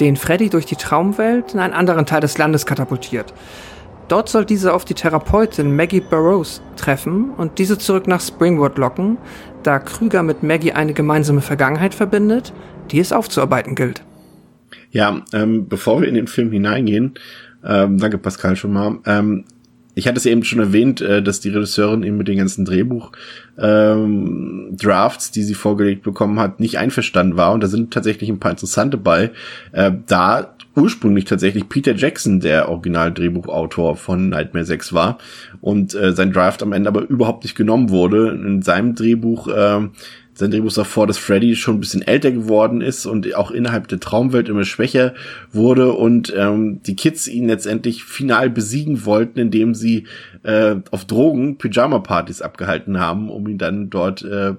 [0.00, 3.34] den Freddy durch die Traumwelt in einen anderen Teil des Landes katapultiert.
[4.08, 9.18] Dort soll diese auf die Therapeutin Maggie Burroughs treffen und diese zurück nach Springwood locken,
[9.62, 12.54] da Krüger mit Maggie eine gemeinsame Vergangenheit verbindet,
[12.90, 14.02] die es aufzuarbeiten gilt.
[14.90, 17.12] Ja, ähm, bevor wir in den Film hineingehen,
[17.62, 19.44] ähm, danke Pascal schon mal, ähm,
[20.00, 23.12] ich hatte es eben schon erwähnt, äh, dass die Regisseurin eben mit den ganzen Drehbuch
[23.58, 27.52] ähm, die sie vorgelegt bekommen hat, nicht einverstanden war.
[27.52, 29.30] Und da sind tatsächlich ein paar interessante bei.
[29.72, 35.18] Äh, da ursprünglich tatsächlich Peter Jackson der Original-Drehbuchautor von Nightmare 6 war
[35.60, 38.30] und äh, sein Draft am Ende aber überhaupt nicht genommen wurde.
[38.30, 39.88] In seinem Drehbuch äh,
[40.34, 43.88] sein Drehbuch sah vor, dass Freddy schon ein bisschen älter geworden ist und auch innerhalb
[43.88, 45.14] der Traumwelt immer schwächer
[45.52, 50.06] wurde und ähm, die Kids ihn letztendlich final besiegen wollten, indem sie
[50.42, 54.54] äh, auf Drogen Pyjama-Partys abgehalten haben, um ihn dann dort äh,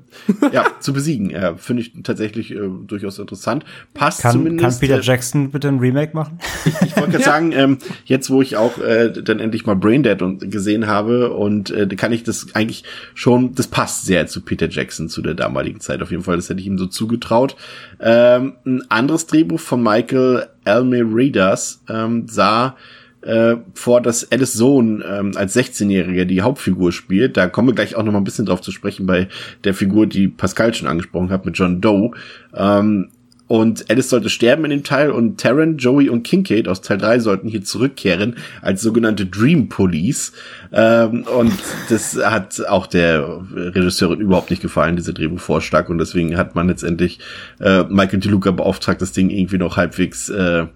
[0.52, 1.32] ja, zu besiegen.
[1.32, 3.66] Äh, Finde ich tatsächlich äh, durchaus interessant.
[3.94, 4.80] Passt kann, zumindest.
[4.82, 6.38] Kann Peter äh, Jackson bitte ein Remake machen?
[6.66, 7.32] ich wollte gerade ja.
[7.32, 11.72] sagen, ähm, jetzt wo ich auch äh, dann endlich mal Braindead und gesehen habe und
[11.72, 12.84] äh, kann ich das eigentlich
[13.16, 16.36] schon, das passt sehr zu Peter Jackson zu der damaligen Zeit auf jeden Fall.
[16.36, 17.56] Das hätte ich ihm so zugetraut.
[18.00, 22.76] Ähm, ein anderes Drehbuch von Michael Almeridas ähm, sah
[23.22, 27.38] äh, vor, dass Alice Sohn ähm, als 16-Jähriger die Hauptfigur spielt.
[27.38, 29.28] Da kommen wir gleich auch noch mal ein bisschen drauf zu sprechen bei
[29.64, 32.12] der Figur, die Pascal schon angesprochen hat mit John Doe.
[32.54, 33.10] Ähm,
[33.52, 37.20] und Alice sollte sterben in dem Teil und Taryn, Joey und Kincaid aus Teil 3
[37.20, 40.32] sollten hier zurückkehren als sogenannte Dream Police.
[40.72, 41.52] Ähm, und
[41.90, 45.90] das hat auch der Regisseurin überhaupt nicht gefallen, diese Drehbuchvorschlag.
[45.90, 47.20] Und deswegen hat man letztendlich
[47.60, 50.68] äh, Michael DeLuca beauftragt, das Ding irgendwie noch halbwegs äh,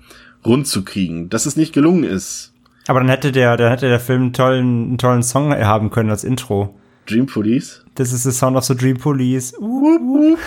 [0.45, 1.29] rund zu kriegen.
[1.29, 2.51] Dass es nicht gelungen ist.
[2.87, 6.09] Aber dann hätte der, dann hätte der Film einen tollen, einen tollen Song haben können
[6.09, 6.77] als Intro.
[7.05, 7.84] Dream Police?
[7.95, 9.53] Das ist the sound of the Dream Police.
[9.57, 10.37] Uh, uh.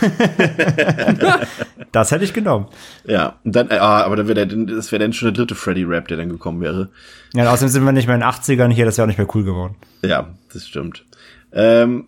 [1.92, 2.66] das hätte ich genommen.
[3.06, 6.18] Ja, und dann, ah, aber dann wäre das wäre dann schon der dritte Freddy-Rap, der
[6.18, 6.90] dann gekommen wäre.
[7.34, 9.28] Ja, außerdem sind wir nicht mehr in den 80ern hier, das wäre auch nicht mehr
[9.34, 9.76] cool geworden.
[10.02, 11.06] Ja, das stimmt.
[11.52, 12.04] Ähm,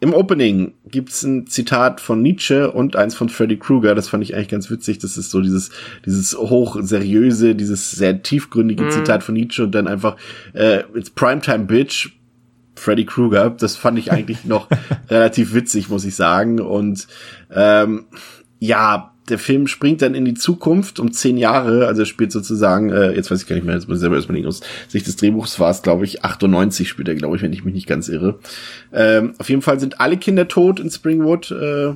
[0.00, 3.94] im Opening gibt's ein Zitat von Nietzsche und eins von Freddy Krueger.
[3.94, 4.98] Das fand ich eigentlich ganz witzig.
[4.98, 5.70] Das ist so dieses,
[6.04, 8.90] dieses hochseriöse, dieses sehr tiefgründige mm.
[8.90, 10.16] Zitat von Nietzsche und dann einfach,
[10.52, 12.10] äh, it's Primetime Bitch,
[12.76, 13.50] Freddy Krueger.
[13.50, 14.68] Das fand ich eigentlich noch
[15.10, 16.60] relativ witzig, muss ich sagen.
[16.60, 17.06] Und
[17.50, 18.06] ähm,
[18.58, 22.90] ja, der Film springt dann in die Zukunft um zehn Jahre, also er spielt sozusagen,
[22.90, 25.16] äh, jetzt weiß ich gar nicht mehr, jetzt muss ich selber erstmal aus Sicht des
[25.16, 28.08] Drehbuchs war es, glaube ich, 98 spielt er, glaube ich, wenn ich mich nicht ganz
[28.08, 28.38] irre.
[28.92, 31.50] Ähm, auf jeden Fall sind alle Kinder tot in Springwood.
[31.50, 31.94] Äh,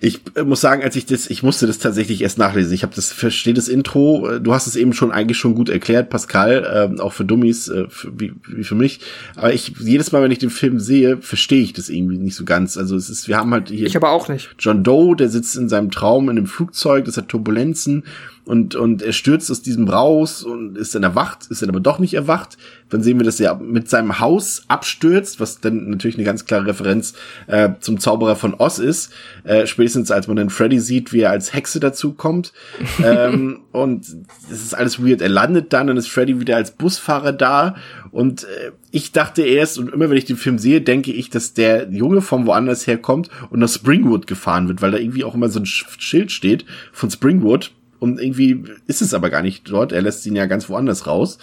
[0.00, 2.72] ich äh, muss sagen, als ich das, ich musste das tatsächlich erst nachlesen.
[2.72, 4.28] Ich habe das, verstehe das Intro.
[4.28, 7.68] Äh, du hast es eben schon eigentlich schon gut erklärt, Pascal, äh, auch für Dummies,
[7.68, 9.00] äh, für, wie, wie für mich.
[9.36, 12.44] Aber ich jedes Mal, wenn ich den Film sehe, verstehe ich das irgendwie nicht so
[12.44, 12.76] ganz.
[12.76, 13.86] Also es ist, wir haben halt hier.
[13.86, 14.50] Ich aber auch nicht.
[14.58, 18.04] John Doe, der sitzt in seinem Traum in einem Flugzeug, das hat Turbulenzen
[18.48, 21.98] und, und er stürzt aus diesem raus und ist dann erwacht, ist dann aber doch
[21.98, 22.56] nicht erwacht.
[22.88, 26.68] Dann sehen wir, dass er mit seinem Haus abstürzt, was dann natürlich eine ganz klare
[26.68, 27.12] Referenz
[27.46, 29.12] äh, zum Zauberer von Oz ist.
[29.44, 32.54] Äh, spätestens als man dann Freddy sieht, wie er als Hexe dazu kommt.
[33.04, 34.06] ähm, und
[34.50, 35.20] es ist alles weird.
[35.20, 37.76] Er landet dann und ist Freddy wieder als Busfahrer da.
[38.12, 41.52] Und äh, ich dachte erst, und immer wenn ich den Film sehe, denke ich, dass
[41.52, 45.50] der Junge vom woanders herkommt und nach Springwood gefahren wird, weil da irgendwie auch immer
[45.50, 49.92] so ein Schild steht von Springwood und irgendwie ist es aber gar nicht dort.
[49.92, 51.38] Er lässt ihn ja ganz woanders raus.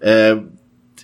[0.00, 0.36] Äh,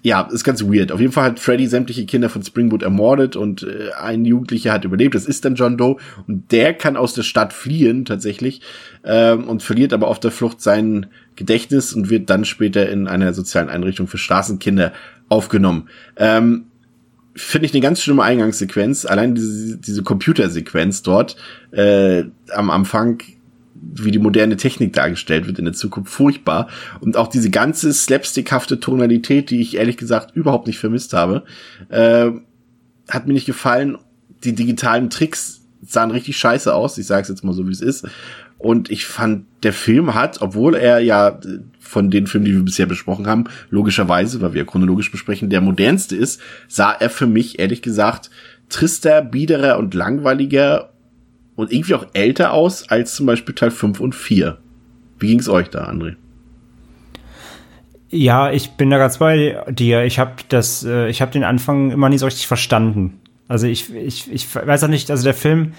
[0.04, 0.90] ja, ist ganz weird.
[0.90, 4.84] Auf jeden Fall hat Freddy sämtliche Kinder von Springwood ermordet und äh, ein Jugendlicher hat
[4.84, 5.14] überlebt.
[5.14, 5.96] Das ist dann John Doe
[6.26, 8.62] und der kann aus der Stadt fliehen tatsächlich
[9.04, 11.06] ähm, und verliert aber auf der Flucht sein
[11.36, 14.92] Gedächtnis und wird dann später in einer sozialen Einrichtung für Straßenkinder
[15.28, 15.88] aufgenommen.
[16.16, 16.64] Ähm,
[17.34, 19.06] Finde ich eine ganz schlimme Eingangssequenz.
[19.06, 21.36] Allein diese, diese Computersequenz dort
[21.70, 23.22] äh, am Anfang
[23.82, 26.68] wie die moderne Technik dargestellt wird in der Zukunft, furchtbar.
[27.00, 31.44] Und auch diese ganze slapstickhafte Tonalität, die ich ehrlich gesagt überhaupt nicht vermisst habe,
[31.88, 32.30] äh,
[33.08, 33.98] hat mir nicht gefallen.
[34.44, 36.96] Die digitalen Tricks sahen richtig scheiße aus.
[36.98, 38.06] Ich sage es jetzt mal so, wie es ist.
[38.58, 41.40] Und ich fand, der Film hat, obwohl er ja
[41.80, 46.14] von den Filmen, die wir bisher besprochen haben, logischerweise, weil wir chronologisch besprechen, der modernste
[46.14, 48.30] ist, sah er für mich ehrlich gesagt
[48.68, 50.92] trister, biederer und langweiliger
[51.56, 54.58] und irgendwie auch älter aus als zum Beispiel Teil 5 und 4.
[55.18, 56.16] Wie ging's euch da, André?
[58.10, 60.04] Ja, ich bin da ganz bei dir.
[60.04, 63.20] Ich habe das, äh, ich habe den Anfang immer nie so richtig verstanden.
[63.48, 65.72] Also ich, ich, ich weiß auch nicht, also der Film,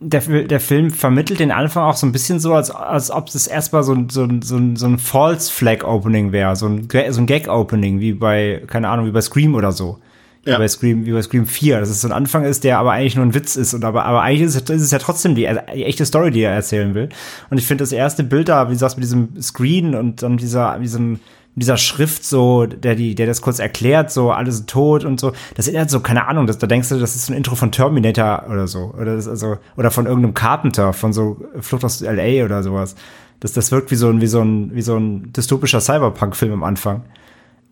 [0.00, 3.46] der, der Film vermittelt den Anfang auch so ein bisschen so, als, als ob es
[3.46, 7.48] erstmal so, so, so, so ein False Flag Opening wäre, so ein, so ein Gag
[7.48, 9.98] Opening, wie bei, keine Ahnung, wie bei Scream oder so.
[10.46, 10.54] Ja.
[10.54, 12.92] Wie, bei Scream, wie bei Scream 4, dass es so ein Anfang ist, der aber
[12.92, 13.74] eigentlich nur ein Witz ist.
[13.74, 15.42] Und aber, aber eigentlich ist es, ist es ja trotzdem die,
[15.74, 17.10] die, echte Story, die er erzählen will.
[17.50, 20.38] Und ich finde das erste Bild da, wie du sagst, mit diesem Screen und dann
[20.38, 21.20] dieser, diesem,
[21.56, 25.32] dieser Schrift so, der die, der das kurz erklärt, so alles tot und so.
[25.56, 28.46] Das erinnert so, keine Ahnung, das, da denkst du, das ist ein Intro von Terminator
[28.50, 28.94] oder so.
[28.98, 32.94] Oder das, also, oder von irgendeinem Carpenter, von so Flucht aus LA oder sowas.
[33.40, 36.62] Das, das wirkt wie so ein, wie so ein, wie so ein dystopischer Cyberpunk-Film am
[36.62, 37.02] Anfang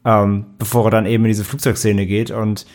[0.04, 2.30] ähm, bevor er dann eben in diese Flugzeugszene geht.
[2.30, 2.66] Und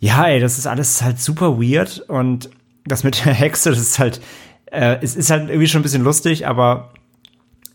[0.00, 2.50] ja, ey, das ist alles halt super weird und
[2.84, 4.20] das mit der Hexe, das ist halt,
[4.66, 6.90] äh, es ist halt irgendwie schon ein bisschen lustig, aber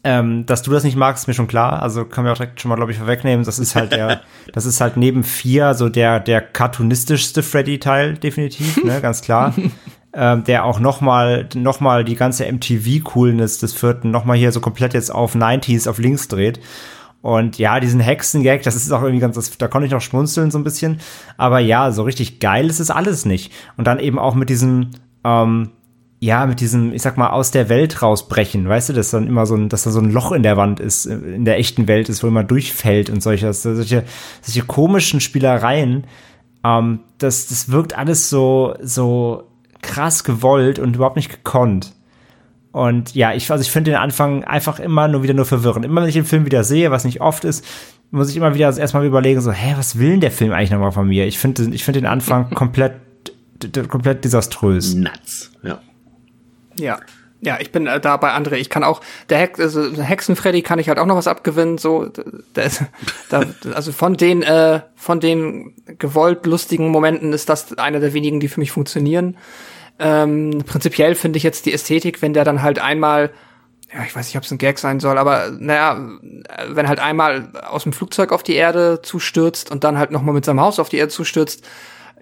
[0.06, 1.82] ähm, dass du das nicht magst, ist mir schon klar.
[1.82, 3.45] Also kann man auch direkt schon mal, glaube ich, vorwegnehmen.
[3.45, 4.22] Das ist halt der,
[4.54, 9.54] das ist halt neben vier so der, der cartoonistischste Freddy-Teil, definitiv, ne, ganz klar.
[10.14, 14.52] ähm, der auch noch mal, noch mal die ganze MTV-Coolness des vierten noch mal hier
[14.52, 16.60] so komplett jetzt auf 90s auf links dreht.
[17.24, 20.52] Und ja, diesen Hexengag, das ist auch irgendwie ganz, das, da konnte ich noch schmunzeln
[20.52, 21.00] so ein bisschen.
[21.38, 23.54] Aber ja, so richtig geil ist es alles nicht.
[23.78, 24.90] Und dann eben auch mit diesem,
[25.24, 25.70] ähm,
[26.20, 29.45] ja, mit diesem, ich sag mal, aus der Welt rausbrechen, weißt du, dass dann immer
[29.45, 31.88] so ein, dass da so ein Loch in der Wand ist, äh, in der echten
[31.88, 34.04] Welt ist, wo immer durchfällt und solche, solche,
[34.41, 36.04] solche komischen Spielereien,
[36.66, 39.50] ähm, das, das wirkt alles so, so
[39.82, 41.94] krass gewollt und überhaupt nicht gekonnt.
[42.74, 45.86] Und ja, ich, also ich finde den Anfang einfach immer nur wieder nur verwirrend.
[45.86, 47.64] Immer wenn ich den Film wieder sehe, was nicht oft ist,
[48.10, 50.91] muss ich immer wieder erstmal überlegen, so, hä, was will denn der Film eigentlich nochmal
[50.91, 51.28] von mir?
[51.28, 52.94] Ich finde ich finde den Anfang komplett,
[53.90, 54.95] komplett desaströs.
[54.95, 55.80] Nuts, ja.
[56.80, 57.00] Ja.
[57.41, 58.54] Ja, ich bin äh, da bei André.
[58.54, 61.78] Ich kann auch, der Hex, also Hexenfreddy kann ich halt auch noch was abgewinnen.
[61.78, 62.08] So,
[62.54, 62.70] da,
[63.30, 63.44] da,
[63.76, 68.48] also von den, äh, von den gewollt lustigen Momenten ist das einer der wenigen, die
[68.48, 69.38] für mich funktionieren.
[69.99, 73.32] Ähm, prinzipiell finde ich jetzt die Ästhetik, wenn der dann halt einmal,
[73.94, 75.99] ja, ich weiß nicht, ob es ein Gag sein soll, aber naja,
[76.70, 80.45] wenn halt einmal aus dem Flugzeug auf die Erde zustürzt und dann halt nochmal mit
[80.45, 81.65] seinem Haus auf die Erde zustürzt,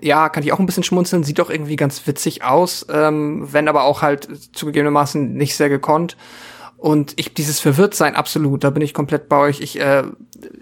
[0.02, 3.68] ja, kann ich auch ein bisschen schmunzeln, sieht doch irgendwie ganz witzig aus, ähm, wenn
[3.68, 6.18] aber auch halt zugegebenermaßen nicht sehr gekonnt.
[6.82, 9.62] Und ich dieses Verwirrtsein absolut, da bin ich komplett bei euch.
[9.62, 10.02] Ich äh,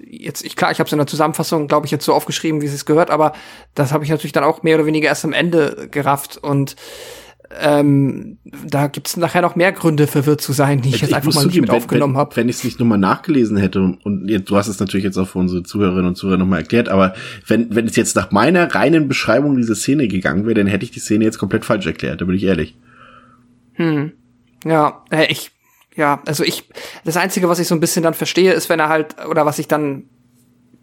[0.06, 2.66] jetzt ich klar, ich habe es in der Zusammenfassung, glaube ich, jetzt so aufgeschrieben, wie
[2.66, 3.32] es gehört, aber
[3.74, 6.76] das habe ich natürlich dann auch mehr oder weniger erst am Ende gerafft und
[7.58, 8.38] ähm,
[8.68, 11.46] da gibt's nachher noch mehr Gründe verwirrt zu sein, die ich, ich jetzt einfach mal
[11.46, 12.36] nicht mit aufgenommen habe.
[12.36, 15.18] Wenn ich es nicht nochmal nachgelesen hätte und, und jetzt, du hast es natürlich jetzt
[15.18, 17.14] auch für unsere Zuhörerinnen und Zuhörer nochmal erklärt, aber
[17.48, 20.92] wenn, wenn es jetzt nach meiner reinen Beschreibung dieser Szene gegangen wäre, dann hätte ich
[20.92, 22.76] die Szene jetzt komplett falsch erklärt, da bin ich ehrlich.
[23.76, 24.12] Hm.
[24.66, 25.52] Ja, äh, ich
[26.00, 26.70] ja, also ich,
[27.04, 29.60] das Einzige, was ich so ein bisschen dann verstehe, ist, wenn er halt, oder was
[29.60, 30.06] ich dann,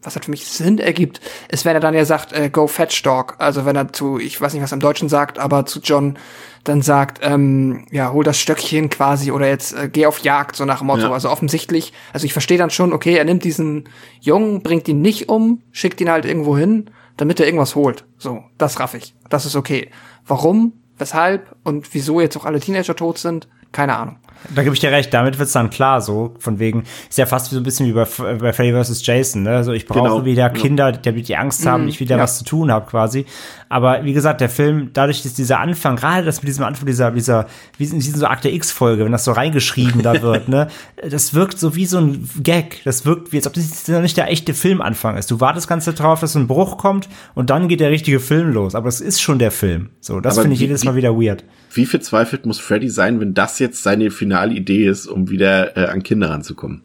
[0.03, 3.03] was halt für mich Sinn ergibt, ist, wenn er dann ja sagt, äh, go fetch
[3.03, 3.35] dog.
[3.39, 6.19] Also wenn er zu, ich weiß nicht, was er im Deutschen sagt, aber zu John
[6.65, 10.67] dann sagt, ähm, ja, hol das Stöckchen quasi oder jetzt äh, geh auf Jagd, so
[10.67, 11.05] nach dem Motto.
[11.05, 11.13] Ja.
[11.13, 13.89] Also offensichtlich, also ich verstehe dann schon, okay, er nimmt diesen
[14.21, 18.05] Jungen, bringt ihn nicht um, schickt ihn halt irgendwo hin, damit er irgendwas holt.
[18.19, 19.15] So, das raff ich.
[19.31, 19.91] Das ist okay.
[20.27, 24.19] Warum, weshalb und wieso jetzt auch alle Teenager tot sind, keine Ahnung.
[24.55, 27.51] Da gebe ich dir recht, damit wird's dann klar, so von wegen, ist ja fast
[27.51, 28.05] so ein bisschen wie bei,
[28.35, 29.05] bei Freddy vs.
[29.05, 29.65] Jason, ne?
[29.65, 30.63] So, ich brauche Genau, wieder genau.
[30.63, 32.23] Kinder, damit die Angst haben, Mhm, ich wieder ja.
[32.23, 33.27] was zu tun habe quasi.
[33.69, 37.11] Aber wie gesagt, der Film, dadurch, dass dieser Anfang, gerade das mit diesem Anfang dieser,
[37.11, 37.47] dieser,
[37.79, 40.69] wie in diesem so Akte X-Folge, wenn das so reingeschrieben da wird, ne?
[41.11, 42.83] Das wirkt so wie so ein Gag.
[42.85, 45.31] Das wirkt wie, als ob das noch nicht der echte Filmanfang ist.
[45.31, 48.53] Du wartest ganz darauf, dass so ein Bruch kommt und dann geht der richtige Film
[48.53, 48.75] los.
[48.75, 49.91] Aber es ist schon der Film.
[50.01, 51.45] So, das finde ich jedes Mal wieder weird.
[51.73, 55.87] Wie verzweifelt muss Freddy sein, wenn das jetzt seine finale Idee ist, um wieder äh,
[55.87, 56.83] an Kinder ranzukommen?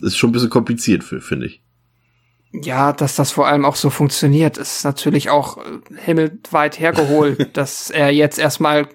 [0.00, 1.63] Das ist schon ein bisschen kompliziert, finde ich.
[2.62, 5.62] Ja, dass das vor allem auch so funktioniert, ist natürlich auch äh,
[6.04, 8.86] himmelweit hergeholt, dass er jetzt erstmal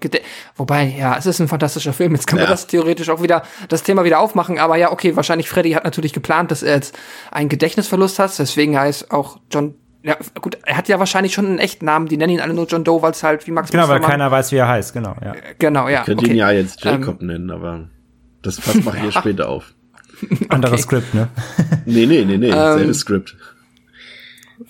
[0.55, 2.51] wobei ja, es ist ein fantastischer Film, jetzt kann man Ja.
[2.51, 6.13] das theoretisch auch wieder das Thema wieder aufmachen, aber ja, okay, wahrscheinlich Freddy hat natürlich
[6.13, 6.97] geplant, dass er jetzt
[7.31, 11.59] einen Gedächtnisverlust hat, deswegen heißt auch John ja, gut, er hat ja wahrscheinlich schon einen
[11.59, 13.89] echten Namen, die nennen ihn alle nur John Doe, weil es halt wie Max Genau,
[13.89, 15.33] weil keiner weiß, wie er heißt, genau, ja.
[15.57, 16.03] Genau, ja.
[16.03, 16.31] Könnt okay.
[16.31, 17.89] ihn ja jetzt Ähm, Jacob nennen, aber
[18.41, 19.73] das Fass mache ich ja später auf.
[20.49, 21.01] Anderes Okay.
[21.01, 21.27] Skript, ne?
[21.85, 23.35] Nee, nee, nee, nee, Ähm, selbes Skript.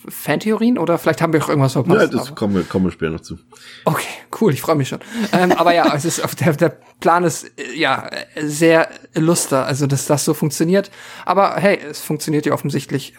[0.07, 2.13] Fantheorien oder vielleicht haben wir auch irgendwas Ja, verpasst.
[2.13, 3.39] das aber- kommen wir, kommen wir später noch zu.
[3.85, 4.05] Okay,
[4.39, 4.99] cool, ich freue mich schon.
[5.33, 8.07] ähm, aber ja, es ist, der, der Plan ist äh, ja
[8.39, 10.91] sehr illuster, also dass das so funktioniert.
[11.25, 13.15] Aber hey, es funktioniert ja offensichtlich,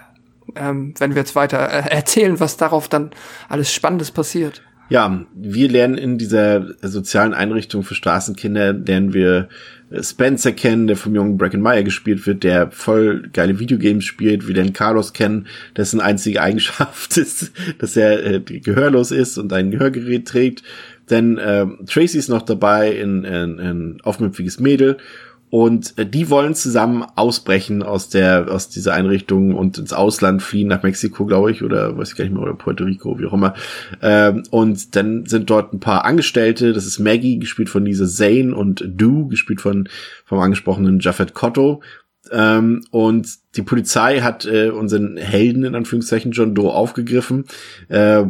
[0.54, 3.10] ähm, wenn wir jetzt weiter äh, erzählen, was darauf dann
[3.48, 4.62] alles Spannendes passiert.
[4.90, 9.48] Ja, wir lernen in dieser sozialen Einrichtung für Straßenkinder, lernen wir äh,
[10.00, 14.46] Spencer kennen, der vom jungen Bracken Meyer gespielt wird, der voll geile Videogames spielt.
[14.46, 15.46] Wir lernen Carlos kennen,
[15.76, 20.62] dessen einzige Eigenschaft ist, dass er äh, gehörlos ist und ein Gehörgerät trägt.
[21.10, 24.98] Denn äh, Tracy ist noch dabei, ein, ein, ein aufmüpfiges Mädel.
[25.50, 30.68] Und äh, die wollen zusammen ausbrechen aus der aus dieser Einrichtung und ins Ausland fliehen
[30.68, 33.32] nach Mexiko, glaube ich, oder weiß ich gar nicht mehr, oder Puerto Rico, wie auch
[33.32, 33.54] immer.
[34.00, 36.72] Ähm, und dann sind dort ein paar Angestellte.
[36.72, 39.88] Das ist Maggie, gespielt von Lisa Zane, und Du, gespielt von
[40.24, 41.82] vom angesprochenen Jaffet Kotto.
[42.30, 47.46] Ähm, und die Polizei hat äh, unseren Helden in Anführungszeichen John Doe aufgegriffen.
[47.88, 48.24] Äh,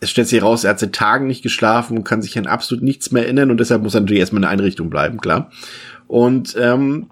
[0.00, 2.82] es stellt sich heraus, er hat seit Tagen nicht geschlafen und kann sich an absolut
[2.82, 5.50] nichts mehr erinnern und deshalb muss er natürlich erstmal in der Einrichtung bleiben, klar.
[6.06, 7.06] Und ähm,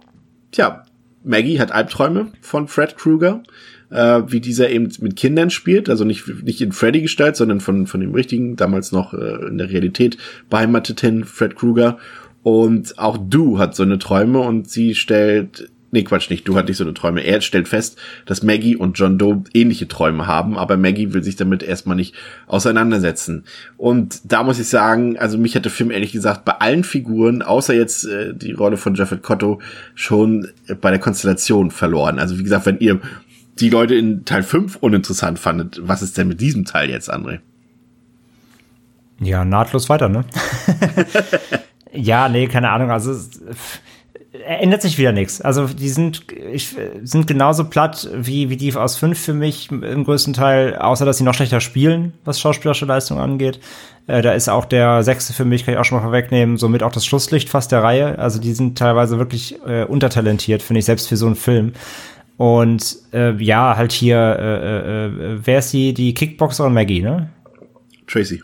[0.55, 0.85] ja,
[1.25, 3.43] Maggie hat Albträume von Fred Krueger,
[3.91, 7.87] äh, wie dieser eben mit Kindern spielt, also nicht, nicht in Freddy Gestalt, sondern von,
[7.87, 10.19] von dem richtigen, damals noch äh, in der Realität
[10.51, 11.99] beheimateten Fred Krueger.
[12.43, 16.69] Und auch Du hat so eine Träume und sie stellt, nee Quatsch nicht, Du hat
[16.69, 17.23] nicht so eine Träume.
[17.23, 21.37] Er stellt fest, dass Maggie und John Doe ähnliche Träume haben, aber Maggie will sich
[21.37, 22.15] damit erstmal nicht
[22.47, 23.45] auseinandersetzen.
[23.79, 27.41] Und da muss ich sagen, also mich hat der Film ehrlich gesagt bei allen Figuren,
[27.41, 29.63] außer jetzt äh, die Rolle von Jaffet Kotto,
[29.95, 30.49] schon
[30.81, 32.19] bei der Konstellation verloren.
[32.19, 33.01] Also wie gesagt, wenn ihr
[33.61, 37.39] die Leute in Teil 5 uninteressant fandet, was ist denn mit diesem Teil jetzt, André?
[39.21, 40.25] Ja, nahtlos weiter, ne?
[41.93, 42.91] ja, nee, keine Ahnung.
[42.91, 43.15] Also
[44.43, 45.41] ändert sich wieder nichts.
[45.41, 50.05] Also die sind, ich, sind genauso platt wie, wie die aus fünf für mich im
[50.05, 53.61] größten Teil, außer dass sie noch schlechter spielen, was schauspielerische Leistung angeht.
[54.07, 56.83] Äh, da ist auch der sechste für mich, kann ich auch schon mal vorwegnehmen, somit
[56.83, 58.19] auch das Schlusslicht fast der Reihe.
[58.19, 61.73] Also die sind teilweise wirklich äh, untertalentiert, finde ich, selbst für so einen Film.
[62.37, 67.31] Und äh, ja, halt hier, äh, äh, wer ist die, die Kickboxerin Maggie, ne?
[68.09, 68.43] Tracy.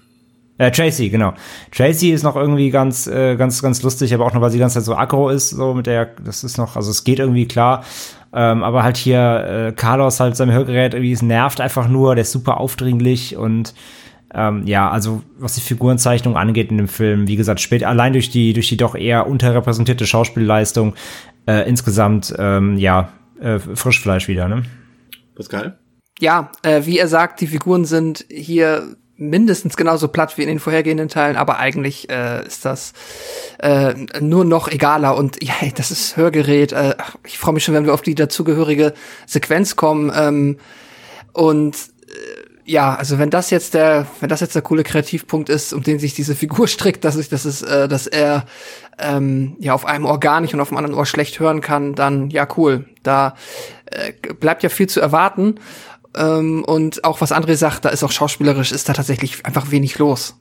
[0.60, 1.32] Äh, Tracy, genau.
[1.72, 4.60] Tracy ist noch irgendwie ganz, äh, ganz, ganz lustig, aber auch nur, weil sie die
[4.60, 7.48] ganze Zeit so aggro ist, so mit der, das ist noch, also es geht irgendwie
[7.48, 7.82] klar.
[8.34, 12.22] Ähm, aber halt hier, äh, Carlos halt sein Hörgerät irgendwie, es nervt einfach nur, der
[12.22, 13.72] ist super aufdringlich und
[14.34, 18.28] ähm, ja, also was die Figurenzeichnung angeht in dem Film, wie gesagt, spät, allein durch
[18.28, 20.94] die, durch die doch eher unterrepräsentierte Schauspielleistung,
[21.46, 23.08] äh, insgesamt, ähm, ja,
[23.40, 24.64] äh, Frischfleisch wieder, ne?
[25.34, 25.78] Pascal?
[26.18, 30.58] Ja, äh, wie er sagt, die Figuren sind hier mindestens genauso platt wie in den
[30.58, 32.94] vorhergehenden Teilen, aber eigentlich äh, ist das
[33.58, 36.72] äh, nur noch egaler und ja, das ist Hörgerät.
[36.72, 38.94] Äh, ich freue mich schon, wenn wir auf die dazugehörige
[39.26, 40.10] Sequenz kommen.
[40.14, 40.56] Ähm,
[41.32, 45.74] und äh, ja, also wenn das jetzt der, wenn das jetzt der coole Kreativpunkt ist,
[45.74, 48.46] um den sich diese Figur strickt, dass ich, das ist, äh, dass er
[48.98, 51.94] ähm, ja auf einem Ohr gar nicht und auf dem anderen Ohr schlecht hören kann,
[51.94, 52.86] dann ja cool.
[53.02, 53.34] Da
[53.86, 55.56] äh, bleibt ja viel zu erwarten.
[56.16, 59.98] Ähm, und auch was André sagt, da ist auch schauspielerisch, ist da tatsächlich einfach wenig
[59.98, 60.40] los.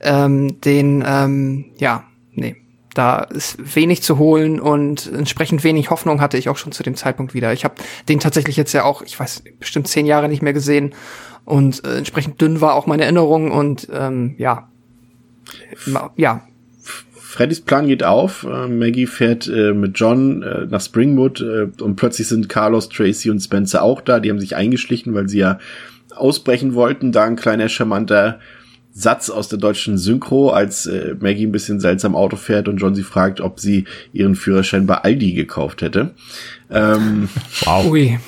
[0.00, 2.56] Ähm, den, ähm, ja, nee,
[2.94, 6.94] da ist wenig zu holen und entsprechend wenig Hoffnung hatte ich auch schon zu dem
[6.94, 7.52] Zeitpunkt wieder.
[7.52, 7.74] Ich habe
[8.08, 10.94] den tatsächlich jetzt ja auch, ich weiß, bestimmt zehn Jahre nicht mehr gesehen
[11.44, 14.68] und äh, entsprechend dünn war auch meine Erinnerung und ähm, ja,
[16.16, 16.42] ja,
[17.36, 18.44] Freddys Plan geht auf.
[18.44, 23.28] Äh, Maggie fährt äh, mit John äh, nach Springwood äh, und plötzlich sind Carlos, Tracy
[23.28, 24.20] und Spencer auch da.
[24.20, 25.58] Die haben sich eingeschlichen, weil sie ja
[26.14, 27.12] ausbrechen wollten.
[27.12, 28.40] Da ein kleiner charmanter
[28.90, 32.94] Satz aus der deutschen Synchro, als äh, Maggie ein bisschen seltsam Auto fährt und John
[32.94, 33.84] sie fragt, ob sie
[34.14, 36.14] ihren Führerschein bei Aldi gekauft hätte.
[36.70, 37.28] Ähm,
[37.66, 37.84] wow.
[37.84, 38.18] Ui.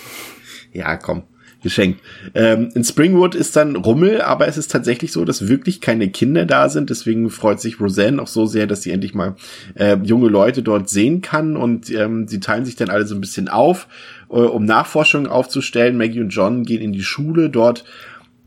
[0.74, 1.22] Ja, komm
[1.68, 2.00] geschenkt.
[2.34, 6.46] Ähm, in Springwood ist dann Rummel, aber es ist tatsächlich so, dass wirklich keine Kinder
[6.46, 6.88] da sind.
[6.88, 9.36] Deswegen freut sich Roseanne auch so sehr, dass sie endlich mal
[9.74, 11.56] äh, junge Leute dort sehen kann.
[11.56, 13.86] Und ähm, sie teilen sich dann alle so ein bisschen auf,
[14.30, 15.98] äh, um Nachforschungen aufzustellen.
[15.98, 17.50] Maggie und John gehen in die Schule.
[17.50, 17.84] Dort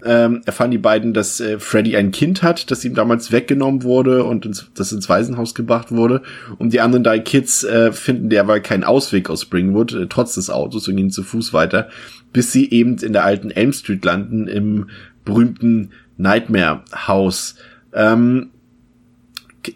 [0.03, 4.23] ähm, erfahren die beiden, dass äh, Freddy ein Kind hat, das ihm damals weggenommen wurde
[4.23, 6.21] und ins, das ins Waisenhaus gebracht wurde.
[6.57, 10.49] Und die anderen drei Kids äh, finden derweil keinen Ausweg aus Springwood, äh, trotz des
[10.49, 11.89] Autos und gehen zu Fuß weiter,
[12.33, 14.89] bis sie eben in der alten Elm Street landen, im
[15.25, 17.55] berühmten Nightmare House.
[17.93, 18.51] Ähm,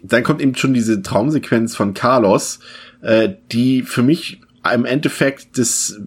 [0.02, 2.60] dann kommt eben schon diese Traumsequenz von Carlos,
[3.02, 4.40] äh, die für mich
[4.74, 6.00] im Endeffekt das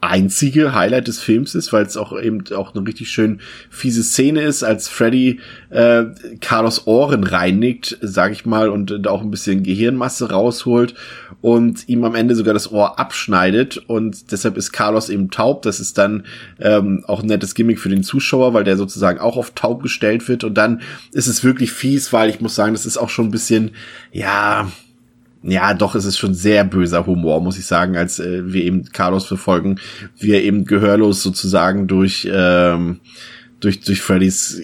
[0.00, 4.42] einzige Highlight des Films ist, weil es auch eben auch eine richtig schön fiese Szene
[4.42, 6.04] ist, als Freddy äh,
[6.40, 10.94] Carlos Ohren reinigt, sag ich mal, und auch ein bisschen Gehirnmasse rausholt
[11.40, 15.62] und ihm am Ende sogar das Ohr abschneidet und deshalb ist Carlos eben taub.
[15.62, 16.24] Das ist dann
[16.60, 20.28] ähm, auch ein nettes Gimmick für den Zuschauer, weil der sozusagen auch auf taub gestellt
[20.28, 20.80] wird und dann
[21.12, 23.72] ist es wirklich fies, weil ich muss sagen, das ist auch schon ein bisschen,
[24.12, 24.70] ja,
[25.42, 28.84] ja, doch, es ist schon sehr böser Humor, muss ich sagen, als äh, wir eben
[28.92, 29.78] Carlos verfolgen,
[30.18, 33.00] wie er eben gehörlos sozusagen durch, ähm,
[33.60, 34.62] durch, durch Freddys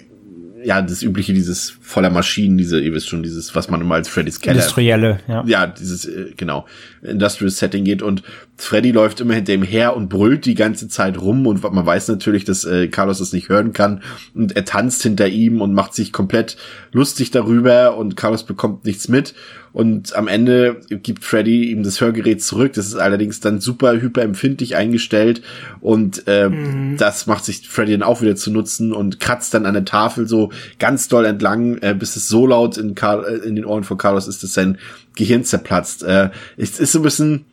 [0.65, 4.09] ja, das übliche, dieses voller Maschinen, diese, ihr wisst schon, dieses, was man immer als
[4.09, 4.57] Freddy's Keller.
[4.57, 5.45] Industrielle, ja.
[5.47, 6.65] Ja, dieses, äh, genau,
[7.03, 8.23] Industrial Setting geht und
[8.57, 12.09] Freddy läuft immer hinter ihm her und brüllt die ganze Zeit rum und man weiß
[12.09, 14.03] natürlich, dass äh, Carlos das nicht hören kann
[14.35, 16.57] und er tanzt hinter ihm und macht sich komplett
[16.93, 19.35] lustig darüber und Carlos bekommt nichts mit
[19.75, 22.75] und am Ende gibt Freddy ihm das Hörgerät zurück.
[22.75, 25.43] Das ist allerdings dann super hyperempfindlich eingestellt
[25.81, 26.97] und äh, mhm.
[26.97, 30.29] das macht sich Freddy dann auch wieder zu nutzen und kratzt dann an der Tafel
[30.29, 33.83] so ganz doll entlang, äh, bis es so laut in, Carl, äh, in den Ohren
[33.83, 34.79] von Carlos ist, dass sein
[35.17, 36.05] Gehirn zerplatzt.
[36.05, 37.45] Äh, es ist so ein bisschen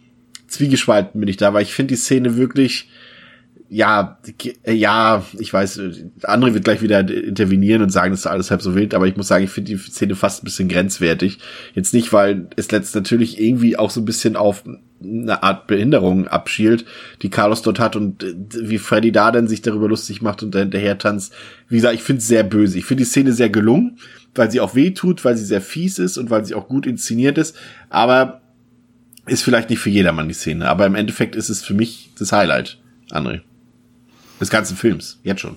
[0.47, 2.87] zwiegespalten bin ich da, weil ich finde die Szene wirklich
[3.73, 4.19] ja,
[4.67, 5.79] ja, ich weiß,
[6.23, 9.15] andere wird gleich wieder intervenieren und sagen, das ist alles halb so wild, aber ich
[9.15, 11.39] muss sagen, ich finde die Szene fast ein bisschen grenzwertig.
[11.73, 14.65] Jetzt nicht, weil es letzt natürlich irgendwie auch so ein bisschen auf
[15.01, 16.83] eine Art Behinderung abschielt,
[17.21, 18.35] die Carlos dort hat und äh,
[18.69, 21.33] wie Freddy da dann sich darüber lustig macht und hinterher tanzt.
[21.69, 22.77] Wie gesagt, ich finde es sehr böse.
[22.77, 23.99] Ich finde die Szene sehr gelungen,
[24.35, 26.85] weil sie auch weh tut, weil sie sehr fies ist und weil sie auch gut
[26.85, 27.55] inszeniert ist,
[27.89, 28.41] aber
[29.27, 32.33] ist vielleicht nicht für jedermann die Szene, aber im Endeffekt ist es für mich das
[32.33, 32.77] Highlight,
[33.11, 33.43] André.
[34.41, 35.55] Des ganzen Films, jetzt schon.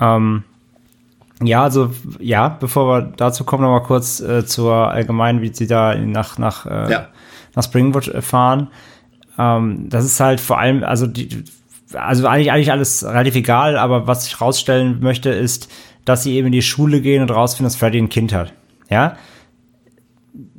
[0.00, 0.44] Ähm,
[1.42, 1.90] ja, also
[2.20, 6.38] ja, bevor wir dazu kommen, noch mal kurz äh, zur allgemeinen, wie sie da nach
[6.38, 7.08] nach äh, ja.
[7.54, 8.68] nach Springwood fahren.
[9.38, 11.44] Ähm, das ist halt vor allem, also die,
[11.94, 15.68] also eigentlich eigentlich alles relativ egal, aber was ich rausstellen möchte, ist,
[16.04, 18.52] dass sie eben in die Schule gehen und rausfinden, dass Freddy ein Kind hat.
[18.88, 19.16] Ja.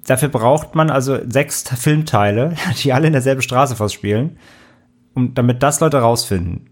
[0.06, 4.38] Dafür braucht man also sechs Filmteile, die alle in derselben Straße fast spielen,
[5.14, 6.69] um damit das Leute rausfinden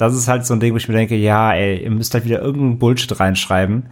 [0.00, 2.24] das ist halt so ein Ding, wo ich mir denke, ja, ey, ihr müsst halt
[2.24, 3.86] wieder irgendeinen Bullshit reinschreiben,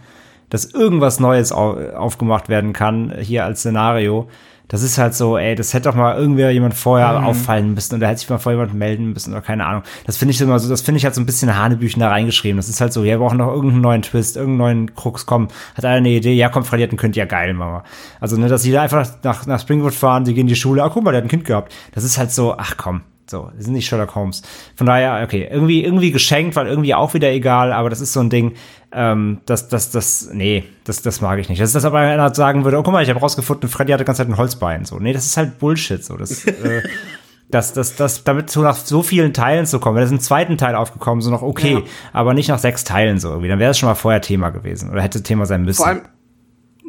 [0.49, 4.27] dass irgendwas Neues aufgemacht werden kann, hier als Szenario.
[4.69, 7.25] Das ist halt so, ey, das hätte doch mal irgendwer jemand vorher mhm.
[7.25, 9.83] auffallen müssen und da hätte sich mal vorher jemand melden müssen oder keine Ahnung.
[10.05, 12.57] Das finde ich immer so, das finde ich halt so ein bisschen Hanebüchen da reingeschrieben.
[12.57, 15.47] Das ist halt so, ja, wir brauchen noch irgendeinen neuen Twist, irgendeinen neuen Krux, komm,
[15.75, 17.83] hat einer eine Idee, ja, komm, verliert könnt ja geil, Mama.
[18.19, 20.83] Also, ne, dass die da einfach nach, nach Springwood fahren, die gehen in die Schule,
[20.83, 21.73] ah, guck mal, der hat ein Kind gehabt.
[21.93, 24.41] Das ist halt so, ach komm, so, das sind nicht Sherlock Holmes.
[24.75, 28.19] Von daher, okay, irgendwie, irgendwie geschenkt, weil irgendwie auch wieder egal, aber das ist so
[28.19, 28.55] ein Ding,
[28.91, 31.61] ähm, das, das, das, nee, das, das mag ich nicht.
[31.61, 34.03] Das ist das aber einer sagen würde, oh, guck mal, ich habe rausgefunden, Freddy hatte
[34.03, 34.85] die ganze Zeit ein Holzbein.
[34.85, 36.03] So, nee, das ist halt Bullshit.
[36.03, 36.81] So, das, äh,
[37.49, 40.57] das, das, das, damit so nach so vielen Teilen zu kommen, wenn das im zweiten
[40.57, 41.81] Teil aufgekommen, so noch okay, ja.
[42.13, 44.89] aber nicht nach sechs Teilen so irgendwie, dann wäre es schon mal vorher Thema gewesen
[44.89, 45.77] oder hätte Thema sein müssen.
[45.77, 46.01] Vor allem,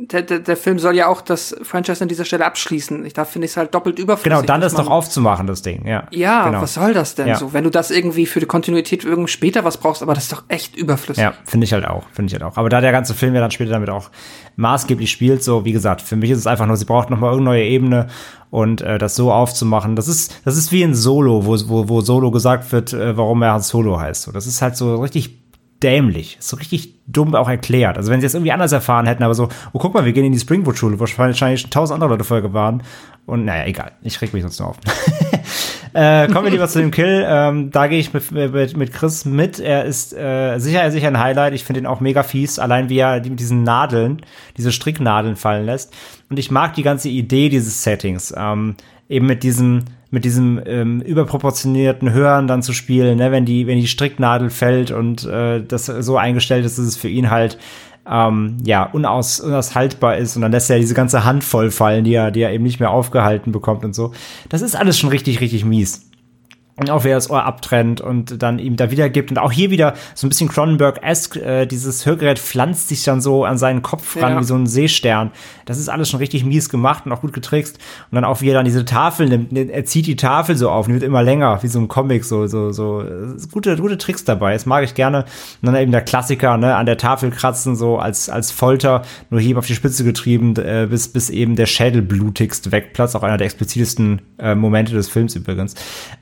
[0.01, 3.05] der, der, der Film soll ja auch das Franchise an dieser Stelle abschließen.
[3.05, 4.31] Ich, da finde ich es halt doppelt überflüssig.
[4.31, 6.05] Genau, dann ist doch aufzumachen, das Ding, ja.
[6.11, 6.63] Ja, genau.
[6.63, 7.37] was soll das denn ja.
[7.37, 7.53] so?
[7.53, 10.45] Wenn du das irgendwie für die Kontinuität irgendwie später was brauchst, aber das ist doch
[10.49, 11.23] echt überflüssig.
[11.23, 12.57] Ja, finde ich halt auch, finde ich halt auch.
[12.57, 14.11] Aber da der ganze Film ja dann später damit auch
[14.57, 17.59] maßgeblich spielt, so, wie gesagt, für mich ist es einfach nur, sie braucht nochmal irgendeine
[17.59, 18.09] neue Ebene
[18.51, 19.97] und äh, das so aufzumachen.
[19.97, 23.43] Das ist, das ist wie in Solo, wo, wo, wo Solo gesagt wird, äh, warum
[23.43, 24.23] er Solo heißt.
[24.23, 25.40] So, das ist halt so richtig
[25.83, 26.37] dämlich.
[26.41, 27.97] so richtig dumm auch erklärt.
[27.97, 30.25] Also wenn sie es irgendwie anders erfahren hätten, aber so, oh guck mal, wir gehen
[30.25, 32.83] in die Springwood-Schule, wo wahrscheinlich schon tausend andere Leute vorher waren.
[33.27, 33.93] Und naja, egal.
[34.03, 34.77] Ich reg mich sonst nur auf.
[35.93, 37.25] äh, kommen wir lieber zu dem Kill.
[37.27, 39.59] Ähm, da gehe ich mit, mit, mit Chris mit.
[39.59, 41.55] Er ist äh, sicher, sicher ein Highlight.
[41.55, 44.23] Ich finde ihn auch mega fies, allein wie er mit diesen Nadeln,
[44.57, 45.95] diese Stricknadeln fallen lässt.
[46.29, 48.35] Und ich mag die ganze Idee dieses Settings.
[48.37, 48.77] Ähm,
[49.09, 53.31] eben mit diesem mit diesem ähm, überproportionierten Hören dann zu spielen, ne?
[53.31, 57.09] wenn die wenn die Stricknadel fällt und äh, das so eingestellt ist, dass es für
[57.09, 57.59] ihn halt
[58.09, 62.15] ähm, ja, unaus, unaushaltbar ist und dann lässt er diese ganze Hand voll fallen, die
[62.15, 64.13] er, die er eben nicht mehr aufgehalten bekommt und so.
[64.49, 66.10] Das ist alles schon richtig, richtig mies
[66.89, 69.31] auch wer das Ohr abtrennt und dann ihm da wiedergibt.
[69.31, 73.45] Und auch hier wieder so ein bisschen Cronenberg-esque, äh, dieses Hörgerät pflanzt sich dann so
[73.45, 74.41] an seinen Kopf ran ja.
[74.41, 75.33] wie so ein Seestern.
[75.67, 77.77] Das ist alles schon richtig mies gemacht und auch gut getrickst.
[78.11, 80.87] Und dann auch wie er dann diese Tafel nimmt, er zieht die Tafel so auf
[80.87, 83.05] und wird immer länger, wie so ein Comic, so, so, so.
[83.53, 85.25] Gute, gute Tricks dabei, das mag ich gerne.
[85.61, 89.41] Und dann eben der Klassiker, ne, an der Tafel kratzen, so als, als Folter, nur
[89.41, 93.37] hier auf die Spitze getrieben, äh, bis, bis eben der Schädel blutigst wegplatzt, auch einer
[93.37, 95.75] der explizitesten äh, Momente des Films übrigens.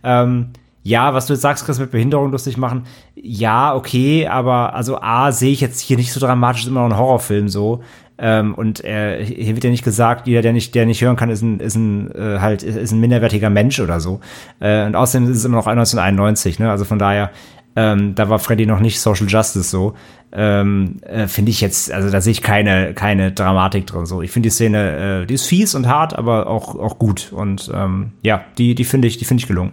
[0.02, 0.47] Ähm,
[0.88, 2.84] ja, was du jetzt sagst, Chris, mit Behinderung lustig machen,
[3.14, 6.96] ja, okay, aber also A, sehe ich jetzt hier nicht so dramatisch, ist immer noch
[6.96, 7.82] ein Horrorfilm so.
[8.20, 11.28] Ähm, und äh, hier wird ja nicht gesagt, jeder, der nicht, der nicht hören kann,
[11.28, 14.20] ist ein, ist ein äh, halt, ist ein minderwertiger Mensch oder so.
[14.60, 16.70] Äh, und außerdem ist es immer noch 1991, ne?
[16.70, 17.30] Also von daher,
[17.76, 19.94] ähm, da war Freddy noch nicht Social Justice so.
[20.32, 24.06] Ähm, äh, finde ich jetzt, also da sehe ich keine, keine Dramatik drin.
[24.06, 27.30] So, ich finde die Szene, äh, die ist fies und hart, aber auch, auch gut.
[27.32, 29.72] Und ähm, ja, die, die finde ich, die finde ich gelungen.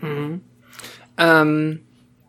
[0.00, 0.40] Mhm.
[1.18, 1.80] Ähm,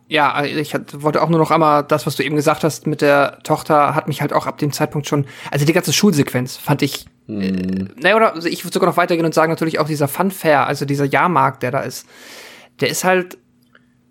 [0.08, 3.02] ja, ich hat, wollte auch nur noch einmal das, was du eben gesagt hast mit
[3.02, 6.80] der Tochter, hat mich halt auch ab dem Zeitpunkt schon, also die ganze Schulsequenz fand
[6.82, 7.40] ich, mhm.
[7.42, 10.66] äh, naja, oder also ich würde sogar noch weitergehen und sagen, natürlich auch dieser Funfair,
[10.66, 12.06] also dieser Jahrmarkt, der da ist,
[12.80, 13.36] der ist halt,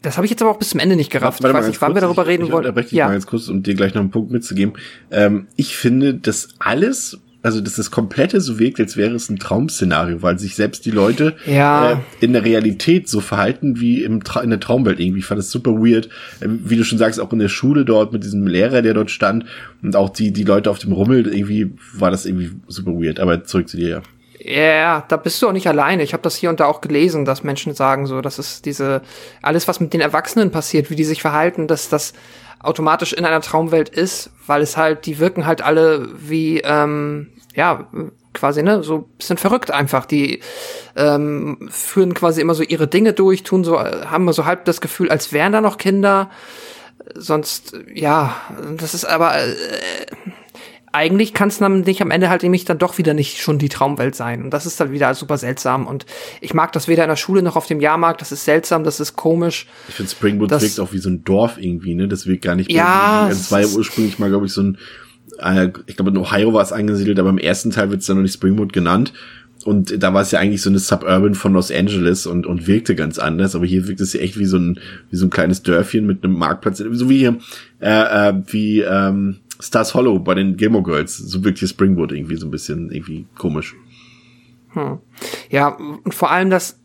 [0.03, 1.41] das habe ich jetzt aber auch bis zum Ende nicht gerafft.
[1.41, 2.77] Warte, ich weiß nicht, wann wir darüber reden wollen.
[2.77, 3.07] Ich ja.
[3.07, 4.73] mal ganz kurz, um dir gleich noch einen Punkt mitzugeben.
[5.09, 9.37] Ähm, ich finde, dass alles, also dass das komplette so wirkt, als wäre es ein
[9.37, 11.93] Traumszenario, weil sich selbst die Leute ja.
[11.93, 15.19] äh, in der Realität so verhalten wie im Tra in der Traumwelt irgendwie.
[15.19, 16.07] Ich fand das super weird.
[16.39, 19.11] Äh, wie du schon sagst, auch in der Schule dort mit diesem Lehrer, der dort
[19.11, 19.45] stand
[19.81, 23.19] und auch die, die Leute auf dem Rummel, irgendwie war das irgendwie super weird.
[23.19, 24.01] Aber zurück zu dir, ja.
[24.39, 26.03] Ja, da bist du auch nicht alleine.
[26.03, 29.01] Ich habe das hier und da auch gelesen, dass Menschen sagen so, dass es diese
[29.41, 32.13] alles, was mit den Erwachsenen passiert, wie die sich verhalten, dass das
[32.59, 37.87] automatisch in einer Traumwelt ist, weil es halt, die wirken halt alle wie, ähm, ja,
[38.33, 40.05] quasi, ne, so bisschen verrückt einfach.
[40.05, 40.41] Die
[40.95, 44.81] ähm, führen quasi immer so ihre Dinge durch, tun so, haben immer so halb das
[44.81, 46.29] Gefühl, als wären da noch Kinder.
[47.15, 48.35] Sonst, ja,
[48.77, 49.55] das ist aber äh,
[50.93, 53.69] eigentlich kann es dann nicht am Ende halt nämlich dann doch wieder nicht schon die
[53.69, 54.43] Traumwelt sein.
[54.43, 55.85] Und das ist dann wieder super seltsam.
[55.85, 56.05] Und
[56.41, 58.21] ich mag das weder in der Schule noch auf dem Jahrmarkt.
[58.21, 59.67] Das ist seltsam, das ist komisch.
[59.89, 62.07] Ich finde, Springwood das, wirkt auch wie so ein Dorf irgendwie, ne?
[62.07, 62.71] Das wirkt gar nicht.
[62.71, 63.27] Ja.
[63.29, 64.77] Es war ja ursprünglich mal, glaube ich, so ein,
[65.39, 68.17] äh, ich glaube, in Ohio war es angesiedelt, aber im ersten Teil wird es dann
[68.17, 69.13] noch nicht Springwood genannt.
[69.65, 72.95] Und da war es ja eigentlich so eine Suburban von Los Angeles und, und wirkte
[72.95, 73.53] ganz anders.
[73.53, 74.79] Aber hier wirkt es ja echt wie so ein,
[75.11, 76.77] wie so ein kleines Dörfchen mit einem Marktplatz.
[76.77, 77.37] So wie hier,
[77.81, 81.17] äh, äh, wie, ähm, Stars Hollow bei den Gilmore Girls.
[81.17, 83.75] So wirkt hier Springwood irgendwie so ein bisschen irgendwie komisch.
[84.73, 84.99] Hm.
[85.49, 86.79] Ja, und vor allem das,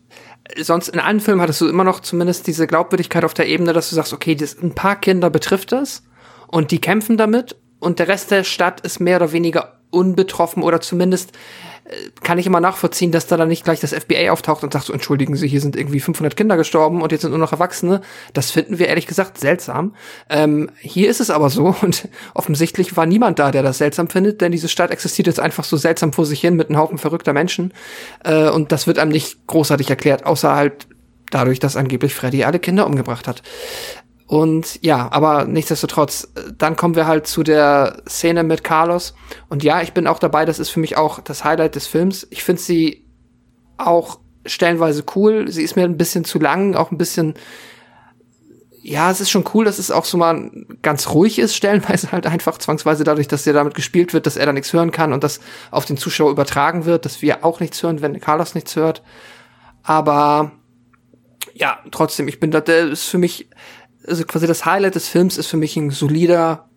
[0.59, 3.89] sonst in allen Filmen hattest du immer noch zumindest diese Glaubwürdigkeit auf der Ebene, dass
[3.89, 6.03] du sagst, okay, das, ein paar Kinder betrifft das
[6.47, 10.81] und die kämpfen damit und der Rest der Stadt ist mehr oder weniger unbetroffen oder
[10.81, 11.33] zumindest
[12.21, 14.93] kann ich immer nachvollziehen, dass da dann nicht gleich das FBI auftaucht und sagt so,
[14.93, 18.01] entschuldigen Sie, hier sind irgendwie 500 Kinder gestorben und jetzt sind nur noch Erwachsene.
[18.33, 19.95] Das finden wir ehrlich gesagt seltsam.
[20.29, 24.41] Ähm, hier ist es aber so und offensichtlich war niemand da, der das seltsam findet,
[24.41, 27.33] denn diese Stadt existiert jetzt einfach so seltsam vor sich hin mit einem Haufen verrückter
[27.33, 27.73] Menschen
[28.23, 30.87] äh, und das wird einem nicht großartig erklärt, außer halt
[31.31, 33.41] dadurch, dass angeblich Freddy alle Kinder umgebracht hat.
[34.27, 39.13] Und ja, aber nichtsdestotrotz, dann kommen wir halt zu der Szene mit Carlos.
[39.49, 42.25] Und ja, ich bin auch dabei, das ist für mich auch das Highlight des Films.
[42.29, 43.05] Ich finde sie
[43.77, 45.49] auch stellenweise cool.
[45.49, 47.33] Sie ist mir ein bisschen zu lang, auch ein bisschen,
[48.81, 50.51] ja, es ist schon cool, dass es auch so mal
[50.81, 54.45] ganz ruhig ist, stellenweise halt einfach zwangsweise dadurch, dass ja damit gespielt wird, dass er
[54.45, 55.39] da nichts hören kann und das
[55.71, 59.03] auf den Zuschauer übertragen wird, dass wir auch nichts hören, wenn Carlos nichts hört.
[59.83, 60.53] Aber
[61.53, 63.49] ja, trotzdem, ich bin da, der ist für mich
[64.07, 66.69] also quasi das Highlight des Films ist für mich ein solider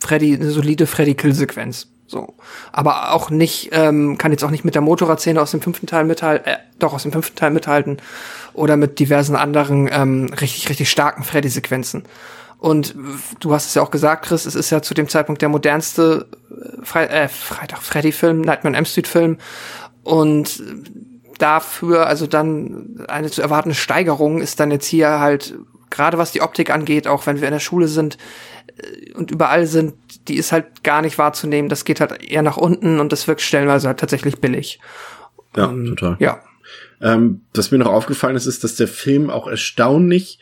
[0.00, 1.88] Freddy, eine solide Freddy-Kill-Sequenz.
[2.06, 2.34] So.
[2.72, 6.04] Aber auch nicht, ähm, kann jetzt auch nicht mit der Motorradszene aus dem fünften Teil
[6.04, 7.98] mithalten, äh, doch aus dem fünften Teil mithalten.
[8.52, 12.04] Oder mit diversen anderen ähm, richtig, richtig starken Freddy-Sequenzen.
[12.58, 12.94] Und
[13.40, 16.28] du hast es ja auch gesagt, Chris, es ist ja zu dem Zeitpunkt der modernste
[16.50, 19.38] äh, Fre äh, Freitag Freddy-Film, Nightmare on M Street-Film.
[20.02, 20.62] Und
[21.38, 25.54] dafür, also dann eine zu erwartende Steigerung ist dann jetzt hier halt
[25.94, 28.18] gerade was die Optik angeht, auch wenn wir in der Schule sind
[28.76, 29.94] äh, und überall sind,
[30.28, 31.68] die ist halt gar nicht wahrzunehmen.
[31.68, 34.80] Das geht halt eher nach unten und das wirkt stellenweise halt tatsächlich billig.
[35.56, 36.16] Ja, ähm, total.
[36.18, 36.42] Ja.
[37.00, 40.38] Ähm, was mir noch aufgefallen ist, ist, dass der Film auch erstaunlich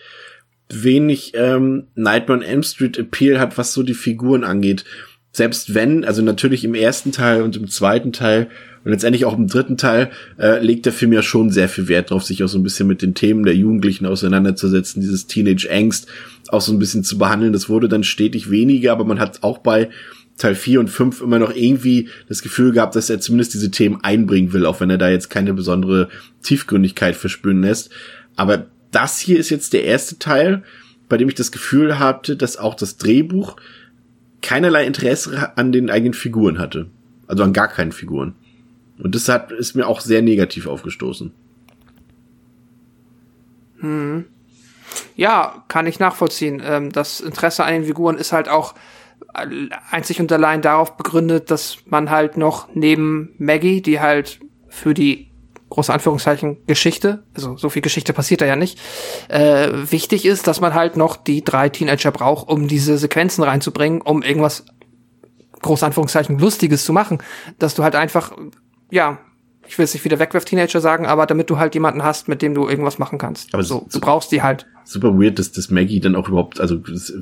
[0.69, 4.85] wenig ähm, Nightmare on Elm Street Appeal hat, was so die Figuren angeht.
[5.33, 8.49] Selbst wenn, also natürlich im ersten Teil und im zweiten Teil
[8.85, 12.11] und letztendlich auch im dritten Teil äh, legt der Film ja schon sehr viel Wert
[12.11, 16.09] drauf, sich auch so ein bisschen mit den Themen der Jugendlichen auseinanderzusetzen, dieses Teenage Angst
[16.49, 17.53] auch so ein bisschen zu behandeln.
[17.53, 19.89] Das wurde dann stetig weniger, aber man hat auch bei
[20.37, 24.01] Teil 4 und 5 immer noch irgendwie das Gefühl gehabt, dass er zumindest diese Themen
[24.03, 26.09] einbringen will, auch wenn er da jetzt keine besondere
[26.43, 27.91] Tiefgründigkeit verspüren lässt.
[28.37, 30.63] Aber das hier ist jetzt der erste Teil,
[31.09, 33.57] bei dem ich das Gefühl hatte, dass auch das Drehbuch
[34.43, 36.87] keinerlei Interesse an den eigenen Figuren hatte.
[37.27, 38.35] Also an gar keinen Figuren.
[38.99, 41.33] Und das hat, ist mir auch sehr negativ aufgestoßen.
[43.79, 44.25] Hm.
[45.17, 46.63] Ja, kann ich nachvollziehen.
[46.65, 48.75] Ähm, das Interesse an den Figuren ist halt auch
[49.91, 55.32] einzig und allein darauf begründet, dass man halt noch neben Maggie, die halt für die
[55.73, 58.79] große Anführungszeichen Geschichte, also so viel Geschichte passiert da ja nicht,
[59.29, 64.03] äh, wichtig ist, dass man halt noch die drei Teenager braucht, um diese Sequenzen reinzubringen,
[64.03, 64.67] um irgendwas
[65.63, 67.19] große Anführungszeichen Lustiges zu machen,
[67.59, 68.33] dass du halt einfach,
[68.91, 69.19] ja,
[69.67, 72.55] ich will es nicht wieder Wegwerf-Teenager sagen, aber damit du halt jemanden hast, mit dem
[72.55, 73.55] du irgendwas machen kannst.
[73.55, 74.67] Aber so, du brauchst die halt.
[74.85, 77.13] Super weird, dass, dass Maggie dann auch überhaupt, also das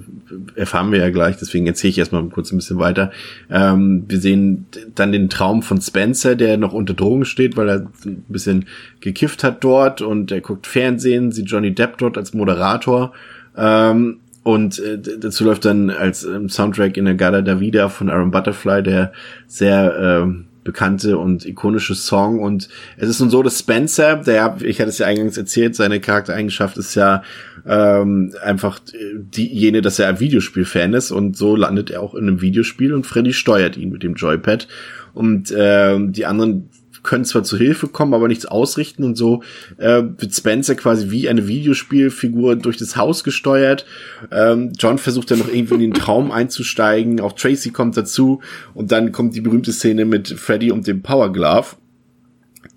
[0.55, 3.11] erfahren wir ja gleich, deswegen erzähle ich erstmal kurz ein bisschen weiter.
[3.51, 7.87] Ähm, wir sehen dann den Traum von Spencer, der noch unter Drogen steht, weil er
[8.05, 8.67] ein bisschen
[9.01, 13.13] gekifft hat dort und er guckt Fernsehen, sieht Johnny Depp dort als Moderator.
[13.57, 18.31] Ähm, und äh, dazu läuft dann als ähm, Soundtrack in der Gala Davida von Aaron
[18.31, 19.13] Butterfly, der
[19.47, 22.41] sehr ähm, bekannte und ikonische Song.
[22.41, 26.01] Und es ist nun so, dass Spencer, der, ich hatte es ja eingangs erzählt, seine
[26.01, 27.23] Charaktereigenschaft ist ja
[27.67, 31.11] ähm, einfach diejene, dass er ein Videospiel-Fan ist.
[31.11, 34.69] Und so landet er auch in einem Videospiel und Freddy steuert ihn mit dem Joypad.
[35.13, 36.71] Und äh, die anderen
[37.03, 39.43] können zwar zu Hilfe kommen, aber nichts ausrichten und so
[39.79, 43.87] äh, wird Spencer quasi wie eine Videospielfigur durch das Haus gesteuert.
[44.31, 48.41] Ähm, John versucht dann noch irgendwie in den Traum einzusteigen, auch Tracy kommt dazu
[48.75, 51.77] und dann kommt die berühmte Szene mit Freddy und dem Power Glove,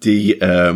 [0.04, 0.76] die äh,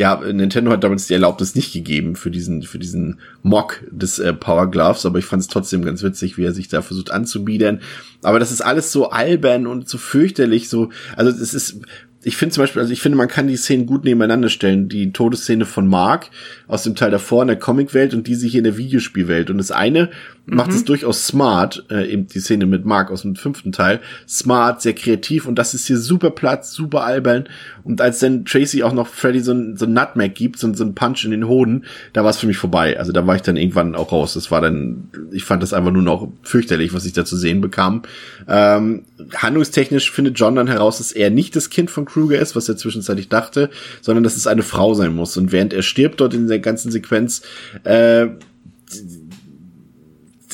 [0.00, 4.32] ja, Nintendo hat damals die Erlaubnis nicht gegeben für diesen, für diesen Mock des äh,
[4.32, 7.82] Power Gloves, aber ich fand es trotzdem ganz witzig, wie er sich da versucht anzubiedern.
[8.22, 11.82] Aber das ist alles so albern und so fürchterlich, so, also es ist,
[12.22, 14.90] ich finde zum Beispiel, also ich finde, man kann die Szenen gut nebeneinander stellen.
[14.90, 16.30] Die Todesszene von Mark
[16.68, 19.48] aus dem Teil davor in der Comicwelt und diese hier in der Videospielwelt.
[19.48, 20.10] Und das eine
[20.44, 20.56] mhm.
[20.56, 24.00] macht es durchaus smart, äh, eben die Szene mit Mark aus dem fünften Teil.
[24.28, 27.48] Smart, sehr kreativ und das ist hier super Platz, super albern.
[27.84, 30.84] Und als dann Tracy auch noch Freddy so ein, so ein Nutmeg gibt, so, so
[30.84, 32.98] ein Punch in den Hoden, da war es für mich vorbei.
[32.98, 34.34] Also da war ich dann irgendwann auch raus.
[34.34, 37.62] Das war dann, ich fand das einfach nur noch fürchterlich, was ich da zu sehen
[37.62, 38.02] bekam.
[38.46, 42.68] Ähm, handlungstechnisch findet John dann heraus, dass er nicht das Kind von Kruger ist, was
[42.68, 43.70] er zwischenzeitlich dachte,
[44.00, 45.36] sondern dass es eine Frau sein muss.
[45.36, 47.42] Und während er stirbt dort in der ganzen Sequenz,
[47.84, 48.26] äh,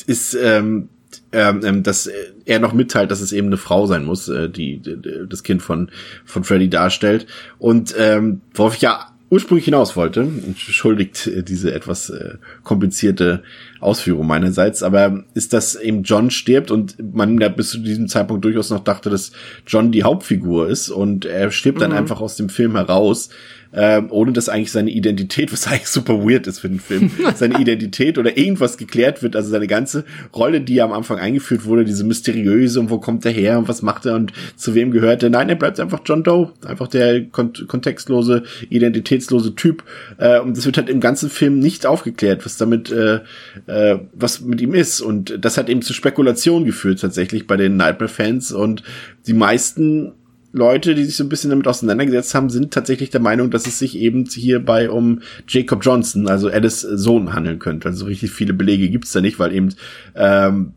[0.05, 0.89] ist ähm,
[1.31, 2.09] ähm, ähm, dass
[2.45, 5.61] er noch mitteilt, dass es eben eine Frau sein muss, äh, die, die das Kind
[5.61, 5.91] von
[6.23, 7.27] von Freddy darstellt.
[7.57, 13.43] Und ähm, worauf ich ja ursprünglich hinaus wollte, entschuldigt äh, diese etwas äh, komplizierte
[13.79, 18.45] Ausführung meinerseits, aber ist, dass eben John stirbt und man ja bis zu diesem Zeitpunkt
[18.45, 19.31] durchaus noch dachte, dass
[19.65, 21.97] John die Hauptfigur ist und er stirbt dann mhm.
[21.97, 23.29] einfach aus dem Film heraus
[23.77, 27.57] ähm, ohne dass eigentlich seine Identität, was eigentlich super weird ist für den Film, seine
[27.61, 30.03] Identität oder irgendwas geklärt wird, also seine ganze
[30.35, 33.83] Rolle, die am Anfang eingeführt wurde, diese mysteriöse und wo kommt er her und was
[33.83, 35.29] macht er und zu wem gehört er.
[35.29, 39.83] Nein, er bleibt einfach John Doe, einfach der kont kontextlose, identitätslose Typ.
[40.17, 43.19] Äh, und das wird halt im ganzen Film nicht aufgeklärt, was damit, äh,
[43.67, 45.01] äh, was mit ihm ist.
[45.01, 48.81] Und das hat eben zu Spekulationen geführt tatsächlich bei den Nightmare-Fans und
[49.27, 50.13] die meisten
[50.53, 53.79] Leute, die sich so ein bisschen damit auseinandergesetzt haben, sind tatsächlich der Meinung, dass es
[53.79, 57.89] sich eben hierbei um Jacob Johnson, also Alice Sohn, handeln könnte.
[57.89, 59.73] Also richtig viele Belege gibt's da nicht, weil eben
[60.15, 60.73] ähm,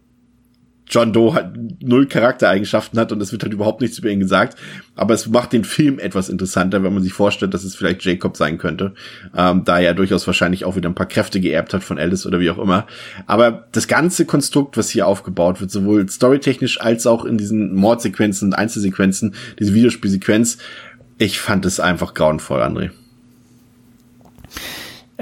[0.91, 4.59] John Doe halt null Charaktereigenschaften hat und es wird halt überhaupt nichts über ihn gesagt.
[4.97, 8.37] Aber es macht den Film etwas interessanter, wenn man sich vorstellt, dass es vielleicht Jacob
[8.37, 8.93] sein könnte,
[9.35, 12.41] ähm, da er durchaus wahrscheinlich auch wieder ein paar Kräfte geerbt hat von Alice oder
[12.41, 12.87] wie auch immer.
[13.27, 18.49] Aber das ganze Konstrukt, was hier aufgebaut wird, sowohl storytechnisch als auch in diesen Mordsequenzen
[18.49, 20.59] und Einzelsequenzen, diese Videospielsequenz,
[21.19, 22.91] ich fand es einfach grauenvoll, André.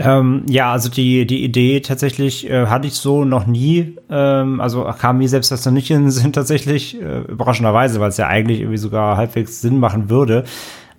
[0.00, 3.96] Ähm, ja, also die, die Idee tatsächlich äh, hatte ich so noch nie.
[4.08, 8.10] Ähm, also kam mir selbst das noch nicht in den Sinn tatsächlich, äh, überraschenderweise, weil
[8.10, 10.44] es ja eigentlich irgendwie sogar halbwegs Sinn machen würde.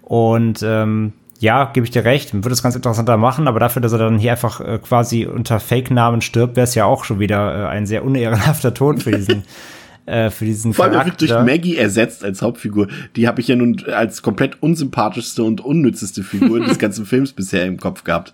[0.01, 3.93] Und ähm, ja, gebe ich dir recht, würde es ganz interessanter machen, aber dafür, dass
[3.93, 7.55] er dann hier einfach äh, quasi unter Fake-Namen stirbt, wäre es ja auch schon wieder
[7.55, 9.43] äh, ein sehr unehrenhafter Tod für diesen.
[10.05, 11.21] äh, für diesen Vor allem Charakter.
[11.21, 12.88] wird durch Maggie ersetzt als Hauptfigur.
[13.15, 17.65] Die habe ich ja nun als komplett unsympathischste und unnützeste Figur des ganzen Films bisher
[17.65, 18.34] im Kopf gehabt.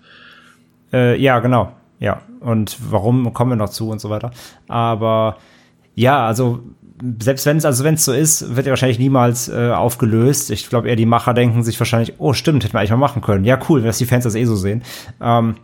[0.92, 1.72] Äh, ja, genau.
[1.98, 2.20] Ja.
[2.40, 4.30] Und warum kommen wir noch zu und so weiter.
[4.68, 5.36] Aber
[5.94, 6.60] ja, also
[7.22, 10.50] selbst wenn es also wenn es so ist, wird er wahrscheinlich niemals äh, aufgelöst.
[10.50, 13.22] Ich glaube eher die Macher denken sich wahrscheinlich, oh stimmt, hätten wir eigentlich mal machen
[13.22, 13.44] können.
[13.44, 14.82] Ja cool, wenn das die Fans das eh so sehen.
[15.20, 15.56] Ähm,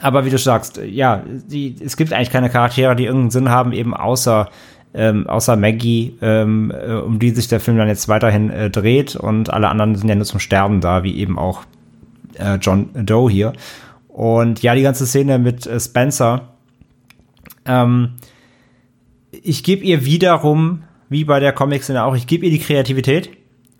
[0.00, 3.72] aber wie du sagst, ja, die, es gibt eigentlich keine Charaktere, die irgendeinen Sinn haben,
[3.72, 4.48] eben außer
[4.94, 9.16] ähm, außer Maggie, ähm, äh, um die sich der Film dann jetzt weiterhin äh, dreht
[9.16, 11.64] und alle anderen sind ja nur zum Sterben da, wie eben auch
[12.38, 13.52] äh, John Doe hier.
[14.14, 16.54] Und ja, die ganze Szene mit äh, Spencer,
[17.66, 18.14] ähm,
[19.32, 23.30] ich gebe ihr wiederum, wie bei der Comic-Szene auch, ich gebe ihr die Kreativität.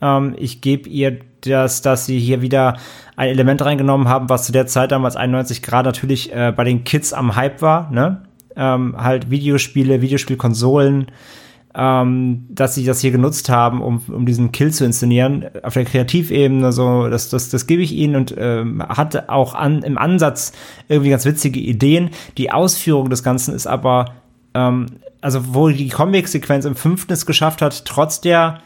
[0.03, 2.79] Ähm, ich gebe ihr das, dass sie hier wieder
[3.15, 6.83] ein Element reingenommen haben, was zu der Zeit damals 91 Grad natürlich äh, bei den
[6.83, 8.25] Kids am Hype war, ne?
[8.57, 11.13] ähm, halt Videospiele, Videospielkonsolen,
[11.77, 15.47] ähm, dass sie das hier genutzt haben, um, um diesen Kill zu inszenieren.
[15.63, 19.83] Auf der Kreativebene, so, das, das, das gebe ich ihnen und ähm, hatte auch an,
[19.83, 20.53] im Ansatz
[20.89, 22.11] irgendwie ganz witzige Ideen.
[22.39, 24.13] Die Ausführung des Ganzen ist aber,
[24.55, 24.87] ähm,
[25.21, 28.61] also wo die Comic-Sequenz im fünften es geschafft hat, trotz der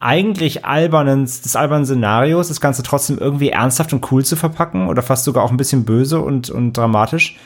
[0.00, 5.02] eigentlich albernen, des albernen Szenarios, das Ganze trotzdem irgendwie ernsthaft und cool zu verpacken oder
[5.02, 7.36] fast sogar auch ein bisschen böse und, und dramatisch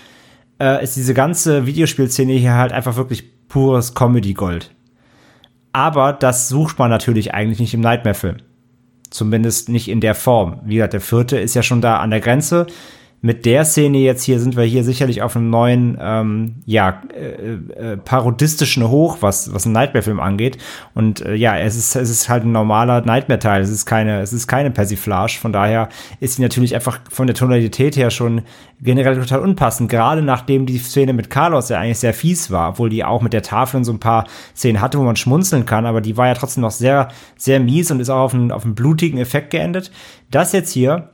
[0.60, 4.70] äh, ist diese ganze Videospielszene hier halt einfach wirklich pures Comedy-Gold.
[5.72, 8.38] Aber das sucht man natürlich eigentlich nicht im Nightmare-Film.
[9.10, 10.60] Zumindest nicht in der Form.
[10.64, 12.66] Wie gesagt, der vierte ist ja schon da an der Grenze
[13.24, 17.92] mit der Szene jetzt hier sind wir hier sicherlich auf einem neuen, ähm, ja, äh,
[17.92, 20.58] äh, parodistischen Hoch, was, was einen Nightmare-Film angeht.
[20.92, 23.62] Und äh, ja, es ist, es ist halt ein normaler Nightmare-Teil.
[23.62, 25.38] Es ist keine, es ist keine Persiflage.
[25.40, 25.88] Von daher
[26.18, 28.42] ist sie natürlich einfach von der Tonalität her schon
[28.80, 29.88] generell total unpassend.
[29.88, 33.32] Gerade nachdem die Szene mit Carlos ja eigentlich sehr fies war, obwohl die auch mit
[33.32, 34.26] der Tafel so ein paar
[34.56, 37.92] Szenen hatte, wo man schmunzeln kann, aber die war ja trotzdem noch sehr, sehr mies
[37.92, 39.92] und ist auch auf einen, auf einen blutigen Effekt geendet.
[40.32, 41.11] Das jetzt hier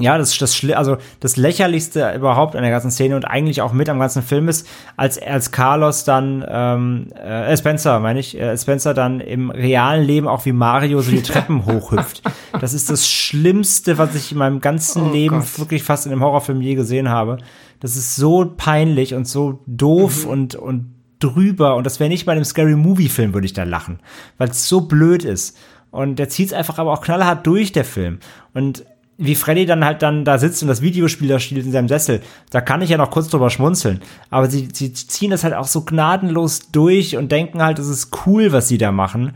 [0.00, 3.88] ja, das, das, also das lächerlichste überhaupt an der ganzen Szene und eigentlich auch mit
[3.88, 4.66] am ganzen Film ist,
[4.96, 10.26] als, als Carlos dann, ähm, äh, Spencer, meine ich, äh, Spencer dann im realen Leben
[10.26, 12.22] auch wie Mario so die Treppen hochhüpft.
[12.60, 15.58] Das ist das Schlimmste, was ich in meinem ganzen oh Leben Gott.
[15.58, 17.38] wirklich fast in einem Horrorfilm je gesehen habe.
[17.80, 20.30] Das ist so peinlich und so doof mhm.
[20.30, 23.64] und, und drüber und das wäre nicht bei einem Scary Movie Film, würde ich da
[23.64, 24.00] lachen,
[24.38, 25.56] weil es so blöd ist.
[25.90, 28.20] Und der zieht es einfach aber auch knallhart durch, der Film.
[28.54, 28.84] Und
[29.20, 32.20] wie Freddy dann halt dann da sitzt und das Videospiel da spielt in seinem Sessel,
[32.50, 34.00] da kann ich ja noch kurz drüber schmunzeln.
[34.30, 38.10] Aber sie, sie ziehen das halt auch so gnadenlos durch und denken halt, es ist
[38.26, 39.32] cool, was sie da machen.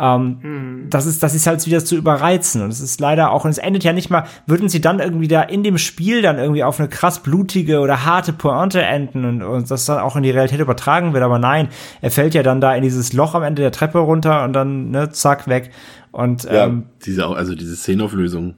[0.00, 0.90] Ähm, mhm.
[0.90, 2.62] das ist, das ist halt wieder zu überreizen.
[2.62, 5.28] Und es ist leider auch, und es endet ja nicht mal, würden sie dann irgendwie
[5.28, 9.42] da in dem Spiel dann irgendwie auf eine krass blutige oder harte Pointe enden und,
[9.42, 11.24] und das dann auch in die Realität übertragen wird.
[11.24, 11.68] Aber nein,
[12.00, 14.90] er fällt ja dann da in dieses Loch am Ende der Treppe runter und dann,
[14.90, 15.70] ne, zack, weg.
[16.12, 18.54] Und, ja, ähm, diese, also diese Szenenauflösung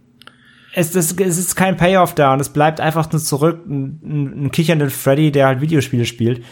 [0.75, 4.45] es, es, es ist kein Payoff da und es bleibt einfach nur zurück ein, ein,
[4.45, 6.45] ein kichernder Freddy, der halt Videospiele spielt.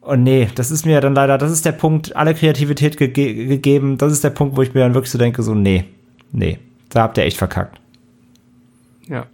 [0.00, 3.98] Und nee, das ist mir dann leider, das ist der Punkt, alle Kreativität ge gegeben,
[3.98, 5.84] das ist der Punkt, wo ich mir dann wirklich so denke, so nee,
[6.32, 6.58] nee,
[6.88, 7.78] da habt ihr echt verkackt.
[9.06, 9.26] Ja.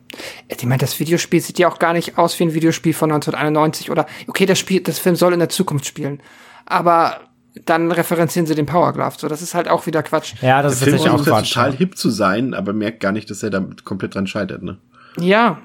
[0.48, 3.90] Ich meine, das Videospiel sieht ja auch gar nicht aus wie ein Videospiel von 1991
[3.90, 6.20] oder, okay, das Spiel, das Film soll in der Zukunft spielen.
[6.66, 7.20] Aber
[7.64, 9.14] dann referenzieren sie den Power Glove.
[9.16, 10.34] So, das ist halt auch wieder Quatsch.
[10.42, 11.54] Ja, das der ist tatsächlich auch Quatsch.
[11.54, 14.78] total hip zu sein, aber merkt gar nicht, dass er da komplett dran scheitert, ne?
[15.18, 15.58] Ja.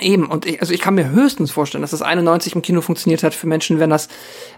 [0.00, 3.22] Eben, und ich, also ich kann mir höchstens vorstellen, dass das 91 im Kino funktioniert
[3.22, 4.08] hat für Menschen, wenn das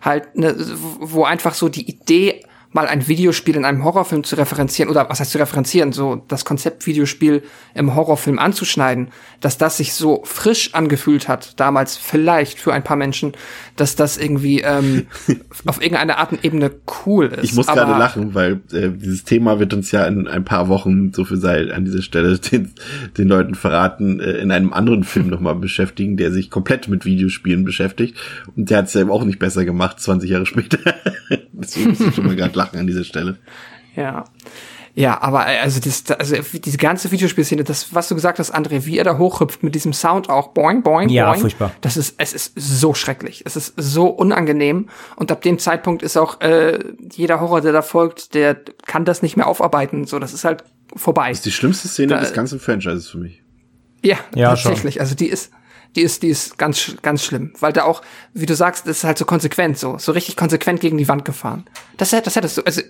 [0.00, 0.54] halt, ne,
[1.00, 5.20] wo einfach so die Idee mal ein Videospiel in einem Horrorfilm zu referenzieren oder was
[5.20, 7.42] heißt zu referenzieren, so das Konzept Videospiel
[7.74, 9.10] im Horrorfilm anzuschneiden,
[9.40, 13.32] dass das sich so frisch angefühlt hat, damals vielleicht für ein paar Menschen,
[13.76, 15.06] dass das irgendwie ähm,
[15.66, 16.70] auf irgendeine Art und Ebene
[17.06, 17.44] cool ist.
[17.44, 21.12] Ich muss gerade lachen, weil äh, dieses Thema wird uns ja in ein paar Wochen,
[21.12, 22.72] so viel sei an dieser Stelle den,
[23.16, 27.64] den Leuten verraten, äh, in einem anderen Film nochmal beschäftigen, der sich komplett mit Videospielen
[27.64, 28.16] beschäftigt.
[28.56, 30.78] Und der hat es ja auch nicht besser gemacht, 20 Jahre später.
[31.52, 33.36] Deswegen muss ich schon mal gerade lachen an dieser Stelle.
[33.96, 34.24] Ja.
[34.94, 38.84] Ja, aber äh, also, das, also diese ganze Videospielszene, das, was du gesagt hast, André,
[38.84, 41.40] wie er da hochhüpft mit diesem Sound auch, boing, boing, ja, boing.
[41.40, 41.72] furchtbar.
[41.80, 43.42] Das ist, es ist so schrecklich.
[43.46, 44.88] Es ist so unangenehm.
[45.16, 46.78] Und ab dem Zeitpunkt ist auch äh,
[47.10, 50.06] jeder Horror, der da folgt, der kann das nicht mehr aufarbeiten.
[50.06, 50.64] So, das ist halt
[50.94, 51.30] vorbei.
[51.30, 53.42] Das ist die schlimmste Szene da, des ganzen Franchises für mich.
[54.04, 54.94] Ja, ja tatsächlich.
[54.94, 55.00] Schon.
[55.00, 55.52] Also die ist,
[55.96, 58.02] die ist, die ist ganz, ganz schlimm, weil da auch,
[58.32, 61.24] wie du sagst, das ist halt so konsequent, so, so richtig konsequent gegen die Wand
[61.24, 61.64] gefahren.
[61.98, 62.82] Das, das hättest du, also,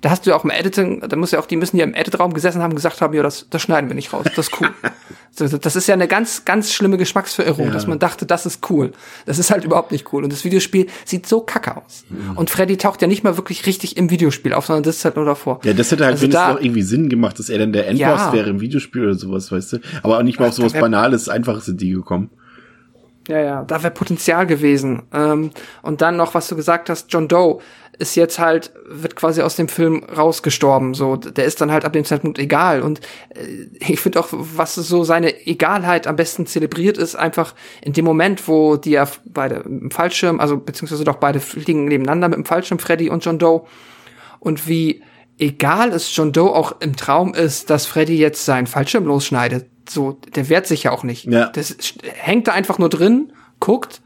[0.00, 1.94] da hast du ja auch im Editing, da muss ja auch, die müssen ja im
[1.94, 4.70] Editraum gesessen haben, gesagt haben, ja, das, das schneiden wir nicht raus, das ist cool.
[5.60, 7.72] das ist ja eine ganz, ganz schlimme Geschmacksverirrung, ja.
[7.72, 8.92] dass man dachte, das ist cool.
[9.26, 10.24] Das ist halt überhaupt nicht cool.
[10.24, 12.04] Und das Videospiel sieht so kacke aus.
[12.08, 12.36] Mhm.
[12.36, 15.16] Und Freddy taucht ja nicht mal wirklich richtig im Videospiel auf, sondern das ist halt
[15.16, 15.60] nur davor.
[15.64, 17.86] Ja, das hätte halt also wenigstens da, noch irgendwie Sinn gemacht, dass er dann der
[17.86, 18.32] Endboss ja.
[18.32, 19.78] wäre im Videospiel oder sowas, weißt du.
[20.02, 22.30] Aber auch nicht mal auf sowas Banales, Einfaches sind die gekommen.
[23.28, 25.02] Ja, ja, da wäre Potenzial gewesen.
[25.12, 25.50] Ähm,
[25.82, 27.60] und dann noch, was du gesagt hast, John Doe.
[27.98, 30.94] Ist jetzt halt, wird quasi aus dem Film rausgestorben.
[30.94, 32.82] So, der ist dann halt ab dem Zeitpunkt egal.
[32.82, 33.00] Und
[33.30, 38.04] äh, ich finde auch, was so seine Egalheit am besten zelebriert ist, einfach in dem
[38.04, 42.44] Moment, wo die ja beide im Fallschirm, also beziehungsweise doch beide fliegen nebeneinander mit dem
[42.44, 43.64] Fallschirm, Freddy und John Doe.
[44.38, 45.02] Und wie
[45.38, 49.66] egal es John Doe auch im Traum ist, dass Freddy jetzt seinen Fallschirm losschneidet.
[49.88, 51.24] So, der wehrt sich ja auch nicht.
[51.24, 51.48] Ja.
[51.48, 54.02] Das hängt da einfach nur drin, guckt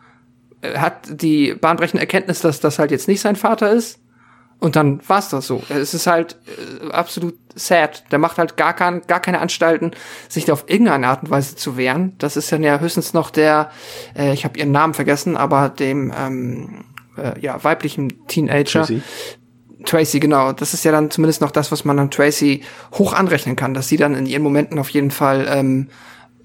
[0.62, 3.98] hat die bahnbrechende Erkenntnis, dass das halt jetzt nicht sein Vater ist.
[4.58, 5.60] Und dann war's das so.
[5.68, 8.04] Es ist halt äh, absolut sad.
[8.12, 9.90] Der macht halt gar, kein, gar keine Anstalten,
[10.28, 12.14] sich da auf irgendeine Art und Weise zu wehren.
[12.18, 13.72] Das ist dann ja höchstens noch der,
[14.16, 16.84] äh, ich habe ihren Namen vergessen, aber dem ähm,
[17.16, 18.82] äh, ja, weiblichen Teenager.
[18.82, 19.02] Tracy.
[19.84, 20.52] Tracy, genau.
[20.52, 22.62] Das ist ja dann zumindest noch das, was man an Tracy
[22.94, 25.88] hoch anrechnen kann, dass sie dann in ihren Momenten auf jeden Fall ähm,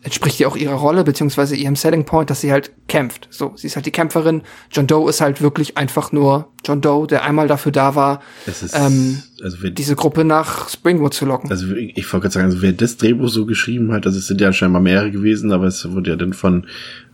[0.08, 3.28] entspricht ja auch ihrer Rolle, beziehungsweise ihrem Selling Point, dass sie halt kämpft.
[3.30, 4.42] So, sie ist halt die Kämpferin.
[4.72, 8.74] John Doe ist halt wirklich einfach nur John Doe, der einmal dafür da war, ist,
[8.74, 11.52] ähm, also wer, diese Gruppe nach Springwood zu locken.
[11.52, 14.28] Also ich, ich wollte gerade sagen, also wer das Drehbuch so geschrieben hat, also es
[14.28, 16.68] sind ja scheinbar mehrere gewesen, aber es wurde ja dann von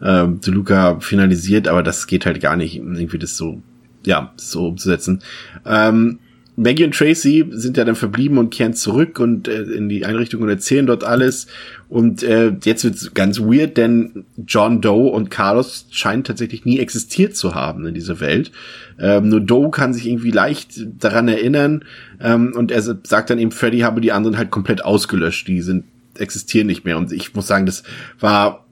[0.04, 3.64] ähm, De Luca finalisiert, aber das geht halt gar nicht, irgendwie das so,
[4.06, 5.24] ja, so umzusetzen.
[5.66, 6.20] Ähm,
[6.56, 10.42] Maggie und Tracy sind ja dann verblieben und kehren zurück und äh, in die Einrichtung
[10.42, 11.48] und erzählen dort alles.
[11.90, 17.36] Und äh, jetzt wird's ganz weird, denn John Doe und Carlos scheinen tatsächlich nie existiert
[17.36, 18.52] zu haben in dieser Welt.
[19.00, 21.86] Ähm, nur Doe kann sich irgendwie leicht daran erinnern
[22.22, 25.48] ähm, und er sagt dann eben, Freddy habe die anderen halt komplett ausgelöscht.
[25.48, 25.86] Die sind
[26.20, 26.98] existieren nicht mehr.
[26.98, 27.84] Und ich muss sagen, das
[28.20, 28.64] war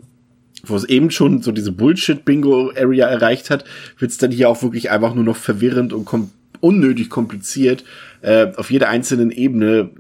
[0.64, 3.66] wo es eben schon so diese Bullshit-Bingo-Area erreicht hat,
[3.98, 6.30] wird's dann hier auch wirklich einfach nur noch verwirrend und kom
[6.62, 7.84] unnötig kompliziert
[8.22, 9.92] äh, auf jeder einzelnen Ebene.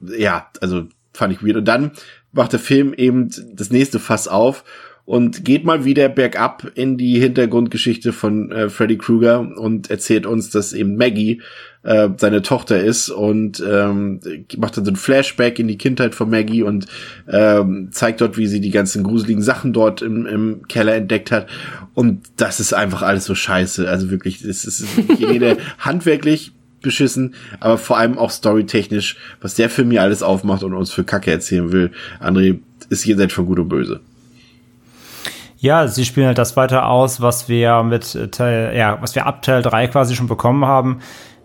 [0.00, 1.56] Ja, also fand ich weird.
[1.56, 1.92] Und dann
[2.32, 4.64] macht der Film eben das nächste Fass auf
[5.08, 10.50] und geht mal wieder bergab in die Hintergrundgeschichte von äh, Freddy Krueger und erzählt uns,
[10.50, 11.40] dass eben Maggie
[11.82, 14.20] äh, seine Tochter ist und ähm,
[14.58, 16.88] macht dann so ein Flashback in die Kindheit von Maggie und
[17.26, 21.46] ähm, zeigt dort, wie sie die ganzen gruseligen Sachen dort im, im Keller entdeckt hat.
[21.94, 23.88] Und das ist einfach alles so scheiße.
[23.88, 24.84] Also wirklich, es ist
[25.18, 26.52] jede handwerklich
[26.82, 31.04] beschissen, aber vor allem auch storytechnisch, was der Film hier alles aufmacht und uns für
[31.04, 31.92] Kacke erzählen will.
[32.20, 32.58] André
[32.90, 34.00] ist jenseits von gut und böse.
[35.60, 39.42] Ja, sie spielen halt das weiter aus, was wir mit Teil, ja, was wir ab
[39.42, 41.00] Teil 3 quasi schon bekommen haben.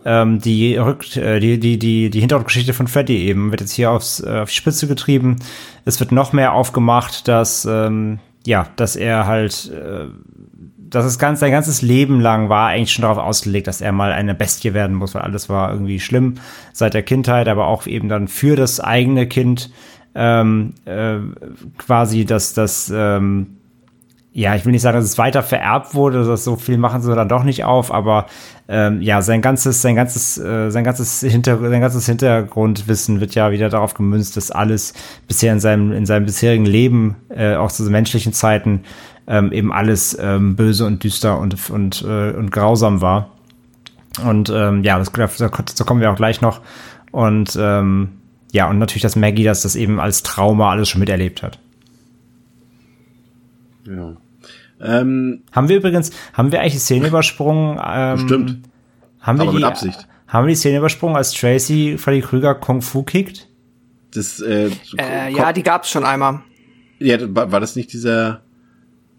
[0.05, 3.89] Ähm, die, Rück, äh, die, die, die, die Hintergrundgeschichte von Freddy eben wird jetzt hier
[3.89, 5.37] aufs, äh, auf die Spitze getrieben.
[5.85, 10.07] Es wird noch mehr aufgemacht, dass, ähm, ja, dass er halt, äh,
[10.77, 14.11] dass es ganz, sein ganzes Leben lang war eigentlich schon darauf ausgelegt, dass er mal
[14.11, 16.35] eine Bestie werden muss, weil alles war irgendwie schlimm
[16.73, 19.71] seit der Kindheit, aber auch eben dann für das eigene Kind
[20.13, 21.17] ähm, äh,
[21.77, 23.57] quasi, dass das, ähm,
[24.35, 27.15] ja, ich will nicht sagen, dass es weiter vererbt wurde, dass so viel machen sie
[27.15, 28.25] dann doch nicht auf, aber
[28.67, 33.51] ähm, ja, sein ganzes, sein ganzes, äh, sein ganzes Hinter, sein ganzes Hintergrundwissen wird ja
[33.51, 34.95] wieder darauf gemünzt, dass alles
[35.27, 38.81] bisher in seinem, in seinem bisherigen Leben, äh, auch zu menschlichen Zeiten,
[39.27, 43.29] ähm, eben alles ähm, böse und düster und und äh, und grausam war.
[44.25, 46.61] Und ähm, ja, das, dazu kommen wir auch gleich noch.
[47.11, 48.09] Und ähm,
[48.51, 51.59] ja, und natürlich, dass Maggie das, das eben als Trauma alles schon miterlebt hat.
[53.85, 54.13] Ja.
[54.83, 57.79] Ähm, haben wir übrigens, haben wir eigentlich die Szene übersprungen?
[57.83, 58.59] Ähm, Stimmt.
[59.21, 60.07] Haben wir Aber die, mit Absicht.
[60.27, 63.47] Haben wir die Szene übersprungen, als Tracy Freddy Krüger Kung Fu kickt?
[64.13, 66.41] Das, äh, Äh, ja, die gab's schon einmal.
[66.99, 68.41] ja, war, war das nicht dieser,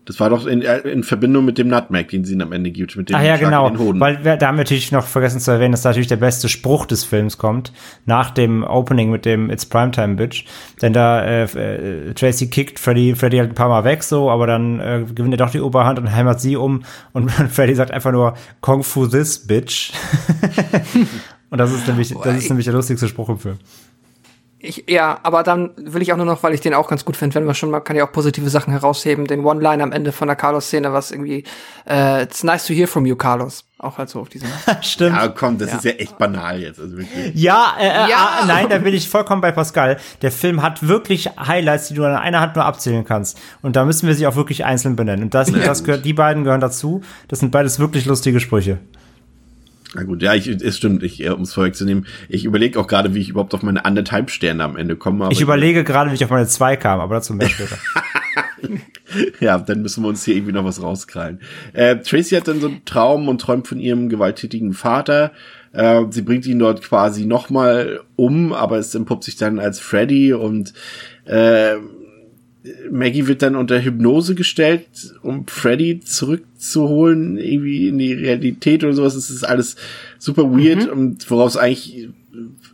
[0.06, 2.70] das war doch in, äh, in Verbindung mit dem Nutmeg, den sie ihnen am Ende
[2.70, 3.68] gibt, mit dem Ach ja, Schlag genau.
[3.68, 4.00] in den Hoden.
[4.00, 6.48] Weil wir, da haben wir natürlich noch vergessen zu erwähnen, dass da natürlich der beste
[6.48, 7.72] Spruch des Films kommt,
[8.04, 10.44] nach dem Opening mit dem It's Primetime Bitch.
[10.82, 14.46] Denn da äh, äh, Tracy kickt Freddy, Freddy halt ein paar Mal weg so, aber
[14.46, 18.12] dann äh, gewinnt er doch die Oberhand und hämmert sie um und Freddy sagt einfach
[18.12, 19.92] nur Kung Fu this bitch.
[21.50, 23.58] und das ist nämlich, das ist nämlich der lustigste Spruch im Film.
[24.66, 27.16] Ich, ja, aber dann will ich auch nur noch, weil ich den auch ganz gut
[27.16, 30.10] finde, wenn man schon mal, kann ja auch positive Sachen herausheben, den One-Line am Ende
[30.10, 31.44] von der Carlos-Szene, was irgendwie,
[31.88, 33.64] äh, it's nice to hear from you, Carlos.
[33.78, 34.48] Auch halt so auf diesem.
[34.80, 35.16] Stimmt.
[35.16, 35.76] ja, komm, das Ja.
[35.76, 37.34] ist ja echt banal jetzt, also wirklich.
[37.34, 38.38] Ja, äh, äh, Ja.
[38.40, 39.98] ah, nein, da bin ich vollkommen bei Pascal.
[40.22, 43.38] Der Film hat wirklich Highlights, die du an einer Hand nur abzählen kannst.
[43.60, 45.24] Und da müssen wir sie auch wirklich einzeln benennen.
[45.24, 47.02] Und das, das gehört, die beiden gehören dazu.
[47.28, 48.78] Das sind beides wirklich lustige Sprüche.
[49.94, 53.14] Na gut, ja, ich, es stimmt, ich, äh, um es vorwegzunehmen, ich überlege auch gerade,
[53.14, 55.28] wie ich überhaupt auf meine anderthalb Sterne am Ende komme.
[55.30, 57.78] Ich überlege gerade, wie ich auf meine zwei kam, aber dazu mehr später.
[59.38, 61.40] Ja, dann müssen wir uns hier irgendwie noch was rauskrallen.
[61.72, 65.32] Äh, Tracy hat dann so einen Traum und träumt von ihrem gewalttätigen Vater.
[65.72, 70.32] Äh, sie bringt ihn dort quasi nochmal um, aber es entpuppt sich dann als Freddy
[70.32, 70.72] und
[71.26, 71.74] äh,
[72.90, 74.86] Maggie wird dann unter Hypnose gestellt,
[75.22, 79.14] um Freddy zurückzuholen, irgendwie in die Realität oder sowas.
[79.14, 79.76] Das ist alles
[80.18, 80.86] super weird.
[80.86, 80.92] Mhm.
[80.92, 82.08] Und worauf es eigentlich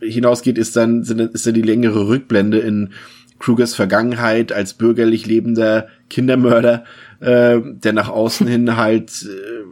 [0.01, 2.91] hinausgeht, ist dann, ist dann die längere Rückblende in
[3.39, 6.85] Krugers Vergangenheit als bürgerlich lebender Kindermörder,
[7.19, 9.65] äh, der nach außen hin halt äh,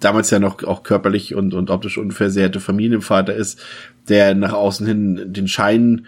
[0.00, 3.60] damals ja noch auch körperlich und, und optisch unversehrte Familienvater ist,
[4.08, 6.06] der nach außen hin den Schein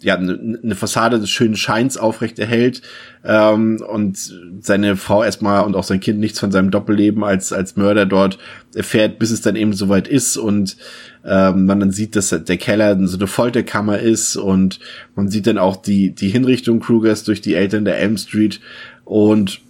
[0.00, 2.82] ja, eine Fassade des schönen Scheins aufrecht erhält
[3.24, 4.16] ähm, und
[4.60, 8.38] seine Frau erstmal und auch sein Kind nichts von seinem Doppelleben als als Mörder dort
[8.74, 10.76] erfährt, bis es dann eben soweit ist und
[11.24, 14.78] ähm, man dann sieht, dass der Keller so eine Folterkammer ist und
[15.16, 18.60] man sieht dann auch die die Hinrichtung Krugers durch die Eltern der Elm Street
[19.04, 19.60] und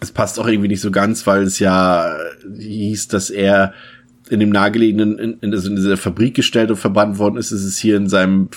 [0.00, 2.16] es passt auch irgendwie nicht so ganz, weil es ja
[2.56, 3.72] hieß, dass er
[4.30, 7.64] in dem nahegelegenen, in, in, also in dieser Fabrik gestellt und verbrannt worden ist, ist
[7.64, 8.48] es hier in seinem,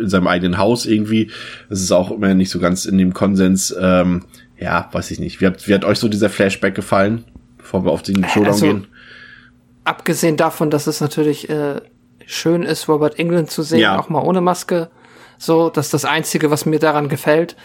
[0.00, 1.30] in seinem eigenen Haus irgendwie.
[1.68, 3.74] Das ist auch immer nicht so ganz in dem Konsens.
[3.78, 4.24] Ähm,
[4.58, 5.40] ja, weiß ich nicht.
[5.40, 7.24] Wie hat, wie hat euch so dieser Flashback gefallen,
[7.58, 8.86] bevor wir auf den Showdown also, gehen?
[9.84, 11.80] Abgesehen davon, dass es natürlich äh,
[12.26, 13.98] schön ist, Robert England zu sehen, ja.
[13.98, 14.90] auch mal ohne Maske.
[15.38, 17.56] So, das ist das Einzige, was mir daran gefällt,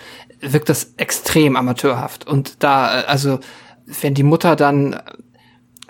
[0.42, 2.28] wirkt das extrem amateurhaft.
[2.28, 3.40] Und da, äh, also,
[4.02, 5.00] wenn die Mutter dann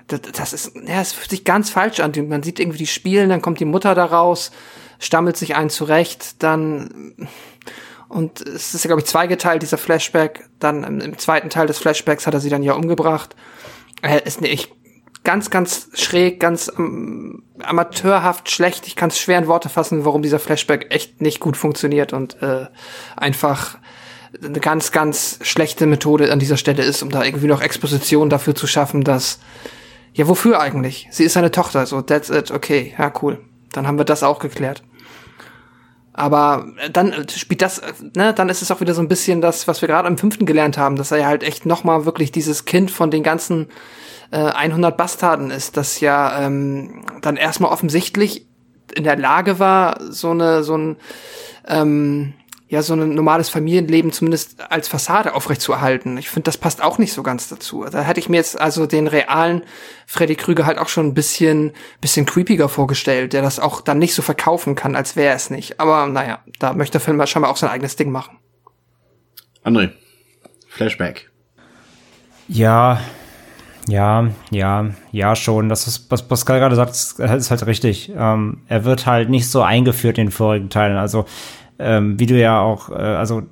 [0.08, 2.12] das, ist, ja, es fühlt sich ganz falsch an.
[2.28, 4.52] Man sieht irgendwie die spielen, dann kommt die Mutter da raus,
[5.00, 7.16] stammelt sich einen zurecht, dann
[8.12, 10.50] und es ist ja, glaube ich, zweigeteilt, dieser Flashback.
[10.60, 13.38] Dann im, im, zweiten Teil des Flashbacks hat er sie dann ja umgebracht.
[14.02, 14.70] Äh, ist nicht
[15.24, 18.86] ganz, ganz schräg, ganz ähm, amateurhaft schlecht.
[18.88, 22.42] Ich kann es schwer in Worte fassen, warum dieser Flashback echt nicht gut funktioniert und
[22.42, 22.66] äh,
[23.16, 23.78] einfach
[24.44, 28.56] eine ganz, ganz schlechte Methode an dieser Stelle ist, um da irgendwie noch Exposition dafür
[28.56, 29.40] zu schaffen, dass
[30.14, 31.08] ja, wofür eigentlich?
[31.12, 33.40] Sie ist seine Tochter, so, that's it, okay, ja, cool.
[33.72, 34.84] Dann haben wir das auch geklärt.
[36.14, 39.08] Aber äh, dann äh, spielt das, äh, ne, dann ist es auch wieder so ein
[39.08, 42.06] bisschen das, was wir gerade im fünften gelernt haben, dass er ja halt echt nochmal
[42.06, 43.70] wirklich dieses Kind von den ganzen
[44.32, 48.48] äh, 100 Bastarden ist, das ja ähm, dann erstmal offensichtlich
[48.94, 50.98] in der Lage war, so eine, so ein,
[51.68, 52.34] ähm,
[52.72, 56.18] ja so ein normales Familienleben zumindest als Fassade aufrechtzuerhalten.
[56.18, 57.84] Ich finde, das passt auch nicht so ganz dazu.
[57.84, 59.64] Da hätte ich mir jetzt also den realen
[60.08, 64.14] Freddy Krüger halt auch schon ein bisschen, bisschen creepiger vorgestellt, der das auch dann nicht
[64.14, 65.82] so verkaufen kann, als wäre es nicht.
[65.82, 68.38] Aber naja, da möchte der Film scheinbar auch sein eigenes Ding machen.
[69.66, 69.90] André,
[70.70, 71.30] Flashback.
[72.48, 73.02] Ja,
[73.90, 75.68] ja, ja, ja, schon.
[75.68, 78.14] Das ist, was Pascal gerade sagt, ist halt richtig.
[78.16, 80.96] Ähm, er wird halt nicht so eingeführt in den vorigen Teilen.
[80.96, 81.26] Also
[81.82, 83.44] ähm, wie du ja auch, äh, also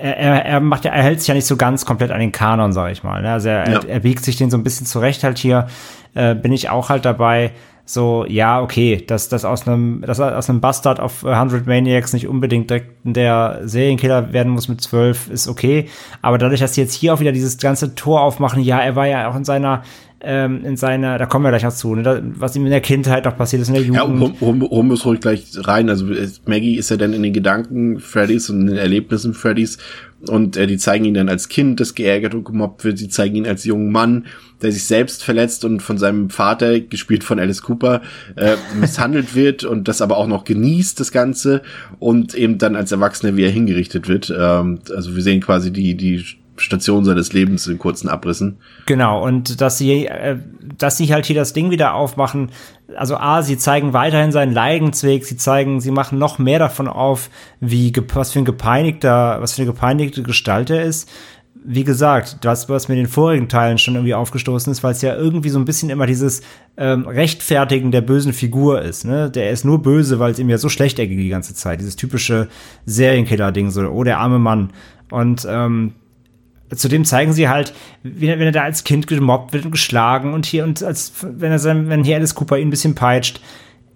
[0.00, 2.72] er, er macht ja, er hält sich ja nicht so ganz komplett an den Kanon,
[2.72, 3.22] sag ich mal.
[3.22, 3.32] Ne?
[3.32, 3.78] Also er, ja.
[3.80, 5.66] er, er, biegt sich den so ein bisschen zurecht halt hier.
[6.14, 7.52] Äh, bin ich auch halt dabei.
[7.84, 12.28] So, ja, okay, dass das aus einem, dass aus einem Bastard of 100 Maniacs nicht
[12.28, 15.88] unbedingt direkt der Serienkiller werden muss mit 12, ist okay.
[16.22, 19.06] Aber dadurch, dass sie jetzt hier auch wieder dieses ganze Tor aufmachen, ja, er war
[19.06, 19.82] ja auch in seiner
[20.22, 22.80] ähm, in seiner, da kommen wir gleich noch zu, ne, da, was ihm in der
[22.80, 23.96] Kindheit noch passiert ist, in der Jugend.
[23.96, 25.88] Ja, hom, hom, hom muss ruhig gleich rein.
[25.88, 26.06] Also
[26.46, 29.78] Maggie ist ja dann in den Gedanken Freddys und in den Erlebnissen Freddys
[30.28, 32.98] und äh, die zeigen ihn dann als Kind, das geärgert und gemobbt wird.
[32.98, 34.26] Sie zeigen ihn als jungen Mann,
[34.60, 38.02] der sich selbst verletzt und von seinem Vater, gespielt von Alice Cooper,
[38.36, 41.62] äh, misshandelt wird und das aber auch noch genießt, das Ganze,
[41.98, 44.32] und eben dann als Erwachsener, wie er hingerichtet wird.
[44.36, 46.24] Ähm, also wir sehen quasi die, die
[46.60, 48.58] Station seines Lebens in kurzen Abrissen.
[48.86, 50.36] Genau, und dass sie, äh,
[50.78, 52.50] dass sie halt hier das Ding wieder aufmachen.
[52.96, 57.30] Also A, sie zeigen weiterhin seinen Leidensweg, sie zeigen, sie machen noch mehr davon auf,
[57.60, 61.08] wie, was für ein gepeinigter, was für eine gepeinigte Gestalt er ist.
[61.62, 65.02] Wie gesagt, das, was mir in den vorigen Teilen schon irgendwie aufgestoßen ist, weil es
[65.02, 66.40] ja irgendwie so ein bisschen immer dieses
[66.78, 69.04] ähm, Rechtfertigen der bösen Figur ist.
[69.04, 69.30] Ne?
[69.30, 71.80] Der ist nur böse, weil es ihm ja so schlecht ergeht die ganze Zeit.
[71.80, 72.48] Dieses typische
[72.86, 74.70] Serienkiller-Ding, so, oh, der arme Mann.
[75.10, 75.92] Und ähm,
[76.76, 80.64] zudem zeigen sie halt, wenn er da als Kind gemobbt wird und geschlagen und hier
[80.64, 83.40] und als wenn er sein, wenn hier Alice Cooper ihn ein bisschen peitscht,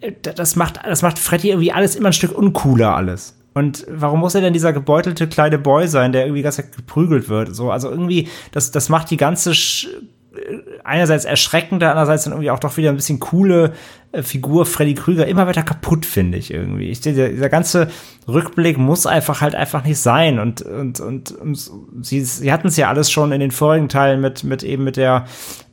[0.01, 3.36] äh, das macht, das macht Freddy irgendwie alles immer ein Stück uncooler alles.
[3.55, 7.55] Und warum muss er denn dieser gebeutelte kleine Boy sein, der irgendwie ganz geprügelt wird?
[7.55, 9.52] So, also irgendwie, das, das macht die ganze
[10.85, 13.73] einerseits erschreckende, andererseits dann irgendwie auch doch wieder ein bisschen coole
[14.12, 16.89] äh, Figur Freddy Krüger immer weiter kaputt, finde ich irgendwie.
[16.90, 17.89] Ich, dieser, dieser ganze
[18.28, 20.39] Rückblick muss einfach halt einfach nicht sein.
[20.39, 21.70] Und, und, und, und
[22.01, 24.97] sie, sie hatten es ja alles schon in den vorigen Teilen mit, mit eben mit
[24.97, 25.24] der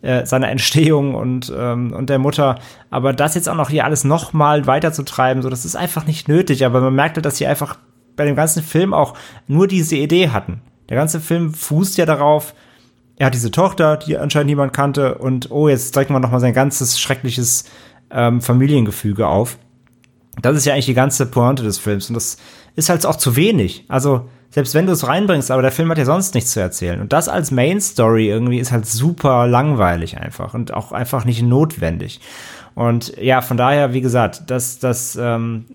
[0.01, 2.59] äh, seiner Entstehung und, ähm, und der Mutter.
[2.89, 6.27] Aber das jetzt auch noch hier alles noch mal weiterzutreiben, so das ist einfach nicht
[6.27, 6.65] nötig.
[6.65, 7.77] Aber man merkt halt, dass sie einfach
[8.15, 9.15] bei dem ganzen Film auch
[9.47, 10.61] nur diese Idee hatten.
[10.89, 12.53] Der ganze Film fußt ja darauf,
[13.21, 16.39] er hat diese Tochter, die anscheinend niemand kannte und oh, jetzt zeigt man noch mal
[16.39, 17.65] sein ganzes schreckliches
[18.09, 19.59] ähm, Familiengefüge auf.
[20.41, 22.37] Das ist ja eigentlich die ganze Pointe des Films und das
[22.75, 23.85] ist halt auch zu wenig.
[23.89, 26.99] Also selbst wenn du es reinbringst, aber der Film hat ja sonst nichts zu erzählen.
[26.99, 31.43] Und das als Main Story irgendwie ist halt super langweilig einfach und auch einfach nicht
[31.43, 32.21] notwendig.
[32.73, 35.65] Und ja, von daher, wie gesagt, das, das, ähm,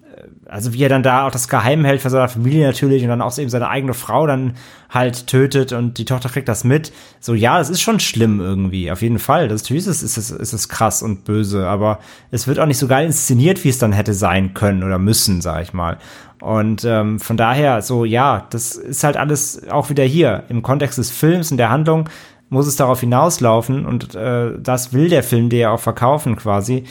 [0.48, 3.20] also wie er dann da auch das Geheim hält für seine Familie natürlich und dann
[3.20, 4.55] auch eben seine eigene Frau dann
[4.89, 6.93] halt tötet und die Tochter kriegt das mit.
[7.20, 9.48] So, ja, das ist schon schlimm irgendwie, auf jeden Fall.
[9.48, 11.98] Das natürlich ist es, ist ist es krass und böse, aber
[12.31, 15.40] es wird auch nicht so geil inszeniert, wie es dann hätte sein können oder müssen,
[15.40, 15.98] sag ich mal.
[16.40, 20.98] Und ähm, von daher, so, ja, das ist halt alles auch wieder hier im Kontext
[20.98, 22.09] des Films und der Handlung
[22.48, 26.85] muss es darauf hinauslaufen und äh, das will der Film dir ja auch verkaufen quasi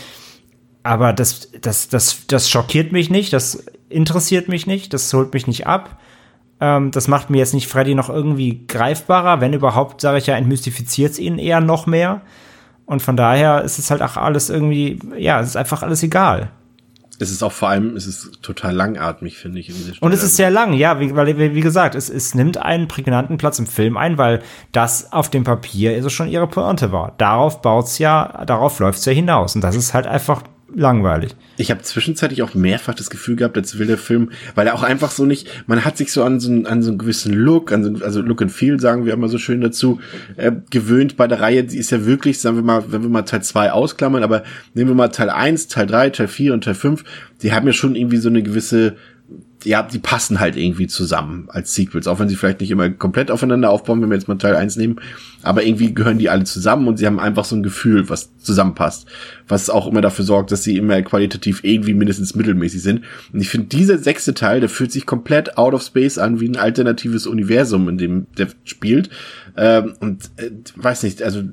[0.86, 5.48] aber das, das, das, das schockiert mich nicht, das interessiert mich nicht, das holt mich
[5.48, 5.99] nicht ab.
[6.60, 9.41] Ähm, das macht mir jetzt nicht Freddy noch irgendwie greifbarer.
[9.41, 12.22] Wenn überhaupt, sage ich ja, entmystifiziert es ihn eher noch mehr.
[12.86, 16.52] Und von daher ist es halt auch alles irgendwie, ja, es ist einfach alles egal.
[17.19, 20.01] Es ist auch vor allem, es ist total langatmig, finde ich.
[20.01, 23.37] Und es ist sehr lang, ja, wie, weil, wie gesagt, es, es nimmt einen prägnanten
[23.37, 27.13] Platz im Film ein, weil das auf dem Papier es schon ihre Pointe war.
[27.17, 29.55] Darauf baut's ja, darauf läuft's ja hinaus.
[29.55, 30.43] Und das ist halt einfach
[30.76, 31.35] langweilig.
[31.57, 34.84] Ich habe zwischenzeitlich auch mehrfach das Gefühl gehabt, als will der Film, weil er auch
[34.84, 37.72] einfach so nicht, man hat sich so an so, einen, an so einen gewissen Look,
[37.72, 39.99] an so, also Look and Feel sagen wir immer so schön dazu,
[40.35, 41.64] äh, gewöhnt bei der Reihe.
[41.64, 44.43] Die ist ja wirklich, sagen wir mal, wenn wir mal Teil 2 ausklammern, aber
[44.73, 47.03] nehmen wir mal Teil 1, Teil 3, Teil 4 und Teil 5,
[47.41, 48.95] die haben ja schon irgendwie so eine gewisse
[49.65, 53.31] ja, die passen halt irgendwie zusammen als Sequels, auch wenn sie vielleicht nicht immer komplett
[53.31, 54.97] aufeinander aufbauen, wenn wir jetzt mal Teil 1 nehmen,
[55.43, 59.07] aber irgendwie gehören die alle zusammen und sie haben einfach so ein Gefühl, was zusammenpasst,
[59.47, 63.01] was auch immer dafür sorgt, dass sie immer qualitativ irgendwie mindestens mittelmäßig sind.
[63.33, 66.47] Und ich finde, dieser sechste Teil, der fühlt sich komplett out of space an, wie
[66.47, 69.09] ein alternatives Universum, in dem der spielt.
[69.57, 71.43] Ähm, und äh, weiß nicht, also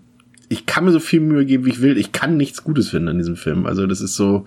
[0.53, 1.97] ich kann mir so viel Mühe geben, wie ich will.
[1.97, 3.65] Ich kann nichts Gutes finden an diesem Film.
[3.65, 4.45] Also das ist so,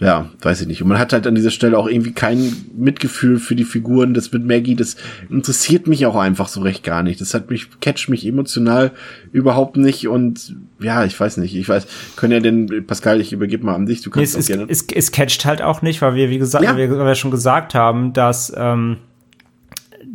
[0.00, 0.82] ja, weiß ich nicht.
[0.82, 4.14] Und man hat halt an dieser Stelle auch irgendwie kein Mitgefühl für die Figuren.
[4.14, 4.96] Das mit Maggie, das
[5.28, 7.20] interessiert mich auch einfach so recht gar nicht.
[7.20, 8.92] Das hat mich, catcht mich emotional
[9.32, 10.06] überhaupt nicht.
[10.06, 11.56] Und ja, ich weiß nicht.
[11.56, 14.02] Ich weiß, können ja denn, Pascal, ich übergebe mal an dich.
[14.02, 14.66] Du kannst nee, es, gerne.
[14.68, 16.76] Es, es catcht halt auch nicht, weil wir, wie gesagt, ja.
[16.76, 18.98] wir, wir schon gesagt haben, dass, ähm,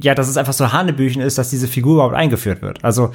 [0.02, 2.84] ja, dass es einfach so Hanebüchen ist, dass diese Figur überhaupt eingeführt wird.
[2.86, 3.14] Also,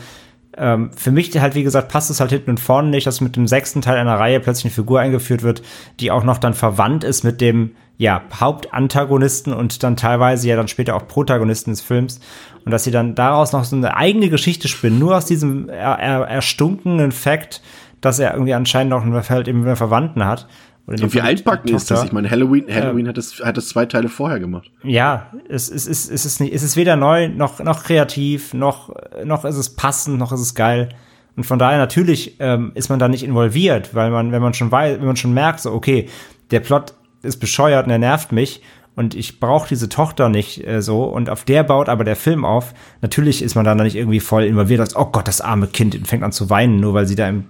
[0.56, 3.36] ähm, für mich halt, wie gesagt, passt es halt hinten und vorne nicht, dass mit
[3.36, 5.62] dem sechsten Teil einer Reihe plötzlich eine Figur eingeführt wird,
[6.00, 10.68] die auch noch dann verwandt ist mit dem, ja, Hauptantagonisten und dann teilweise ja dann
[10.68, 12.20] später auch Protagonisten des Films.
[12.64, 15.98] Und dass sie dann daraus noch so eine eigene Geschichte spinnen, nur aus diesem er,
[15.98, 17.60] er, erstunkenen Fakt,
[18.00, 20.46] dass er irgendwie anscheinend noch einen, halt eben einen Verwandten hat.
[20.88, 22.04] Und wie altbacken ist das?
[22.04, 24.70] Ich meine, Halloween, Halloween äh, hat, das, hat das zwei Teile vorher gemacht.
[24.82, 28.94] Ja, es, es, es, es, ist nicht, es ist weder neu, noch, noch kreativ, noch,
[29.22, 30.88] noch ist es passend, noch ist es geil.
[31.36, 34.72] Und von daher natürlich ähm, ist man da nicht involviert, weil man, wenn man schon
[34.72, 36.08] weiß, wenn man schon merkt, so, okay,
[36.50, 38.62] der Plot ist bescheuert und er nervt mich,
[38.98, 42.44] und ich brauche diese Tochter nicht äh, so und auf der baut aber der Film
[42.44, 42.74] auf.
[43.00, 46.24] Natürlich ist man dann nicht irgendwie voll involviert, als, oh Gott, das arme Kind fängt
[46.24, 47.44] an zu weinen, nur weil sie da im,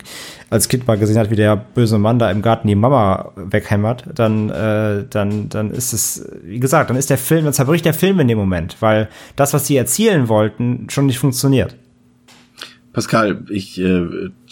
[0.51, 4.05] als Kind mal gesehen hat, wie der böse Mann da im Garten die Mama weghämmert,
[4.15, 7.95] dann, äh, dann, dann ist es, wie gesagt, dann ist der Film, dann zerbricht der
[7.95, 11.77] Film in dem Moment, weil das, was sie erzielen wollten, schon nicht funktioniert.
[12.93, 14.03] Pascal, ich äh,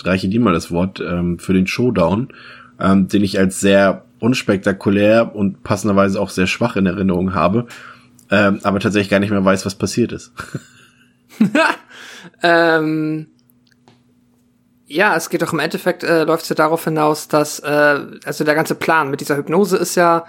[0.02, 2.28] reiche dir mal das Wort ähm, für den Showdown,
[2.81, 7.66] ähm, den ich als sehr unspektakulär und passenderweise auch sehr schwach in Erinnerung habe,
[8.30, 10.32] ähm, aber tatsächlich gar nicht mehr weiß, was passiert ist.
[12.43, 13.28] ähm,
[14.86, 18.55] ja, es geht doch im Endeffekt, äh, läuft ja darauf hinaus, dass, äh, also der
[18.55, 20.24] ganze Plan mit dieser Hypnose ist ja,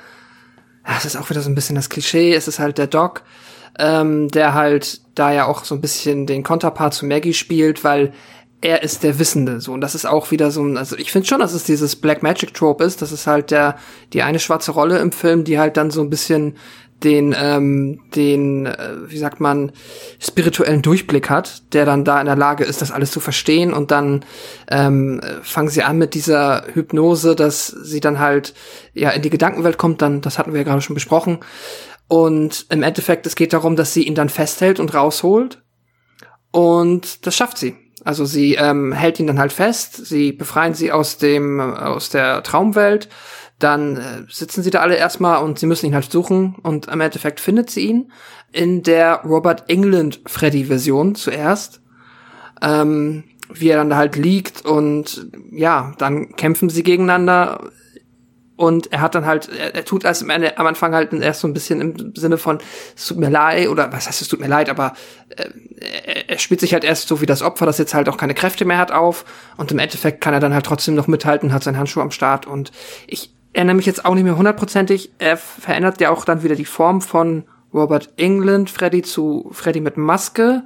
[0.98, 3.22] es ist auch wieder so ein bisschen das Klischee, es ist halt der Doc,
[3.78, 8.14] ähm, der halt da ja auch so ein bisschen den Konterpart zu Maggie spielt, weil
[8.62, 9.74] er ist der Wissende, so.
[9.74, 12.24] Und das ist auch wieder so ein, also ich finde schon, dass es dieses Black
[12.24, 13.02] Magic Trope ist.
[13.02, 13.78] Das ist halt der,
[14.14, 16.56] die eine schwarze Rolle im Film, die halt dann so ein bisschen
[17.04, 19.72] den, ähm, den, äh, wie sagt man,
[20.20, 23.92] spirituellen Durchblick hat, der dann da in der Lage ist, das alles zu verstehen und
[23.92, 24.26] dann
[24.72, 28.56] ähm, fangen sie an mit dieser Hypnose, dass sie dann halt
[28.94, 31.40] ja in die Gedankenwelt kommt, dann, das hatten wir ja gerade schon besprochen.
[32.08, 35.62] Und im Endeffekt, es geht darum, dass sie ihn dann festhält und rausholt.
[36.52, 37.76] Und das schafft sie.
[38.08, 42.42] Also sie ähm, hält ihn dann halt fest, sie befreien sie aus dem aus der
[42.42, 43.10] Traumwelt,
[43.60, 47.02] dann äh, sitzen sie da alle erstmal und sie müssen ihn halt suchen und im
[47.02, 48.10] Endeffekt findet sie ihn
[48.54, 51.82] in der Robert England Freddy Version zuerst.
[52.62, 57.72] Ähm, wie er dann da halt liegt und ja, dann kämpfen sie gegeneinander
[58.58, 61.54] und er hat dann halt, er, er tut als am, Anfang halt erst so ein
[61.54, 62.58] bisschen im Sinne von,
[62.96, 64.94] es tut mir leid, oder was heißt, es tut mir leid, aber
[65.30, 65.50] äh,
[66.06, 68.34] er, er spielt sich halt erst so wie das Opfer, das jetzt halt auch keine
[68.34, 69.26] Kräfte mehr hat auf.
[69.58, 72.48] Und im Endeffekt kann er dann halt trotzdem noch mithalten, hat seinen Handschuh am Start.
[72.48, 72.72] Und
[73.06, 76.66] ich erinnere mich jetzt auch nicht mehr hundertprozentig, er verändert ja auch dann wieder die
[76.66, 77.44] Form von
[77.74, 80.64] Robert England Freddy zu Freddy mit Maske.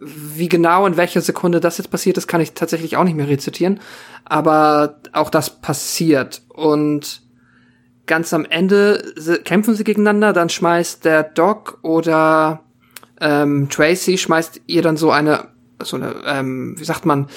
[0.00, 3.28] Wie genau in welcher Sekunde das jetzt passiert ist, kann ich tatsächlich auch nicht mehr
[3.28, 3.80] rezitieren.
[4.24, 6.42] Aber auch das passiert.
[6.48, 7.22] Und
[8.06, 9.02] ganz am Ende
[9.44, 12.60] kämpfen sie gegeneinander, dann schmeißt der Doc oder
[13.20, 15.48] ähm, Tracy schmeißt ihr dann so eine
[15.82, 17.28] so eine, ähm, wie sagt man,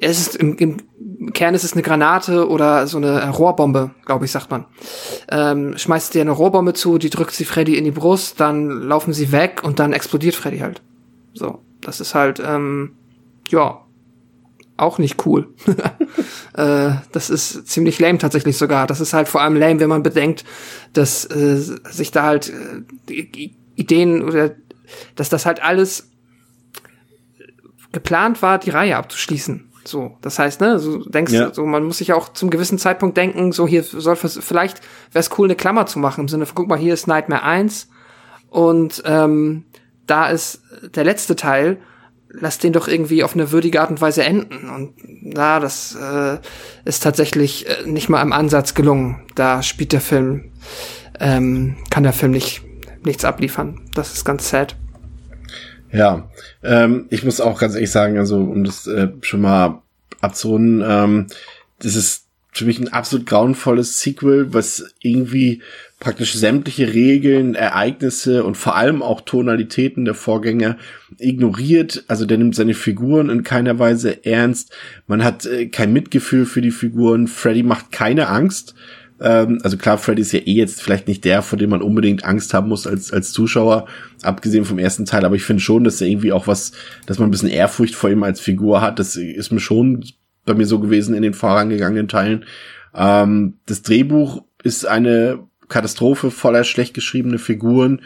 [0.00, 4.32] es ist im, im Kern ist es eine Granate oder so eine Rohrbombe, glaube ich,
[4.32, 4.66] sagt man.
[5.30, 9.12] Ähm, schmeißt ihr eine Rohrbombe zu, die drückt sie Freddy in die Brust, dann laufen
[9.12, 10.82] sie weg und dann explodiert Freddy halt.
[11.34, 12.92] So, das ist halt, ähm,
[13.48, 13.80] ja,
[14.76, 15.54] auch nicht cool.
[16.54, 18.86] äh, das ist ziemlich lame tatsächlich sogar.
[18.86, 20.44] Das ist halt vor allem lame, wenn man bedenkt,
[20.92, 22.52] dass äh, sich da halt
[23.08, 24.56] äh, Ideen oder
[25.14, 26.10] dass das halt alles
[27.92, 29.70] geplant war, die Reihe abzuschließen.
[29.84, 31.52] So, das heißt, ne, so denkst ja.
[31.52, 34.80] so, man muss sich auch zum gewissen Zeitpunkt denken, so hier soll vielleicht
[35.12, 37.42] wäre es cool, eine Klammer zu machen im Sinne von, guck mal, hier ist Nightmare
[37.42, 37.88] 1
[38.48, 39.64] und ähm,
[40.06, 40.62] da ist
[40.94, 41.78] der letzte Teil,
[42.28, 44.68] lass den doch irgendwie auf eine würdige Art und Weise enden.
[44.68, 46.38] Und na, das äh,
[46.84, 49.22] ist tatsächlich äh, nicht mal im Ansatz gelungen.
[49.34, 50.52] Da spielt der Film,
[51.20, 52.62] ähm, kann der Film nicht
[53.04, 53.82] nichts abliefern.
[53.94, 54.76] Das ist ganz sad.
[55.92, 56.28] Ja,
[56.62, 59.82] ähm, ich muss auch ganz ehrlich sagen, also um das äh, schon mal
[60.20, 61.26] abzurunden, ähm,
[61.78, 62.23] das ist
[62.54, 65.60] für mich ein absolut grauenvolles Sequel, was irgendwie
[65.98, 70.76] praktisch sämtliche Regeln, Ereignisse und vor allem auch Tonalitäten der Vorgänger
[71.18, 72.04] ignoriert.
[72.06, 74.72] Also der nimmt seine Figuren in keiner Weise ernst.
[75.06, 77.26] Man hat äh, kein Mitgefühl für die Figuren.
[77.26, 78.74] Freddy macht keine Angst.
[79.20, 82.24] Ähm, also klar, Freddy ist ja eh jetzt vielleicht nicht der, vor dem man unbedingt
[82.24, 83.86] Angst haben muss als, als Zuschauer,
[84.22, 86.72] abgesehen vom ersten Teil, aber ich finde schon, dass er irgendwie auch was,
[87.06, 88.98] dass man ein bisschen Ehrfurcht vor ihm als Figur hat.
[88.98, 90.04] Das ist mir schon
[90.44, 92.44] bei mir so gewesen in den vorangegangenen Teilen.
[92.94, 98.02] Ähm, das Drehbuch ist eine Katastrophe voller schlecht geschriebene Figuren,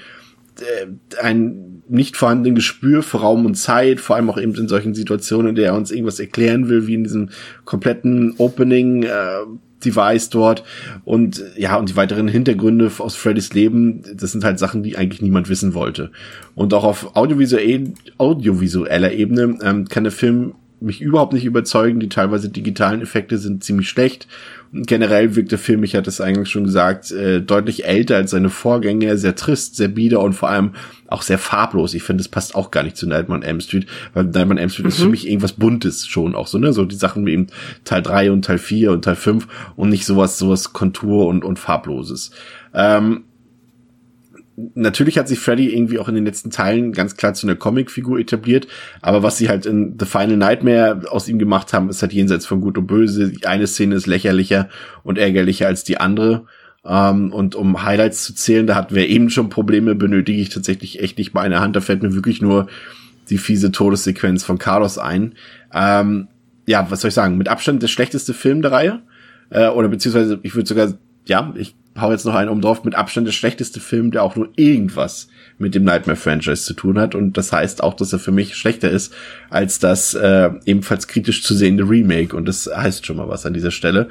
[0.60, 0.86] äh,
[1.22, 5.50] ein nicht vorhandenen Gespür für Raum und Zeit, vor allem auch eben in solchen Situationen,
[5.50, 7.30] in der er uns irgendwas erklären will, wie in diesem
[7.64, 9.44] kompletten Opening, äh,
[9.84, 10.64] Device dort
[11.04, 15.22] und ja, und die weiteren Hintergründe aus Freddys Leben, das sind halt Sachen, die eigentlich
[15.22, 16.10] niemand wissen wollte.
[16.54, 22.00] Und auch auf audiovisuell, audiovisueller Ebene ähm, kann der Film mich überhaupt nicht überzeugen.
[22.00, 24.28] Die teilweise digitalen Effekte sind ziemlich schlecht
[24.72, 28.50] generell wirkt der Film, ich hatte es eigentlich schon gesagt, äh, deutlich älter als seine
[28.50, 30.72] Vorgänger, sehr trist, sehr bieder und vor allem
[31.06, 31.94] auch sehr farblos.
[31.94, 34.58] Ich finde, es passt auch gar nicht zu Nightmare on Elm Street, weil Nightmare on
[34.58, 34.88] Elm Street mhm.
[34.90, 35.10] ist für mhm.
[35.12, 36.72] mich irgendwas Buntes schon auch so, ne?
[36.72, 37.46] So die Sachen wie eben
[37.84, 41.58] Teil 3 und Teil 4 und Teil 5 und nicht sowas, sowas Kontur und, und
[41.58, 42.30] farbloses.
[42.74, 43.24] Ähm,
[44.74, 48.18] natürlich hat sich Freddy irgendwie auch in den letzten Teilen ganz klar zu einer Comicfigur
[48.18, 48.66] etabliert,
[49.00, 52.46] aber was sie halt in The Final Nightmare aus ihm gemacht haben, ist halt jenseits
[52.46, 53.30] von Gut und Böse.
[53.30, 54.68] Die eine Szene ist lächerlicher
[55.04, 56.46] und ärgerlicher als die andere.
[56.82, 60.48] Um, ähm, und um Highlights zu zählen, da hatten wir eben schon Probleme, benötige ich
[60.48, 61.76] tatsächlich echt nicht bei einer Hand.
[61.76, 62.68] Da fällt mir wirklich nur
[63.28, 65.34] die fiese Todessequenz von Carlos ein.
[65.70, 66.28] Um, ähm,
[66.66, 67.36] ja, was soll ich sagen?
[67.36, 69.02] Mit Abstand der schlechteste Film der Reihe.
[69.50, 70.94] Äh, oder beziehungsweise, ich würde sogar,
[71.26, 74.36] ja, ich hau jetzt noch einen um drauf, mit Abstand der schlechteste Film, der auch
[74.36, 77.14] nur irgendwas mit dem Nightmare-Franchise zu tun hat.
[77.14, 79.12] Und das heißt auch, dass er für mich schlechter ist
[79.50, 82.36] als das äh, ebenfalls kritisch zu sehende Remake.
[82.36, 84.08] Und das heißt schon mal was an dieser Stelle.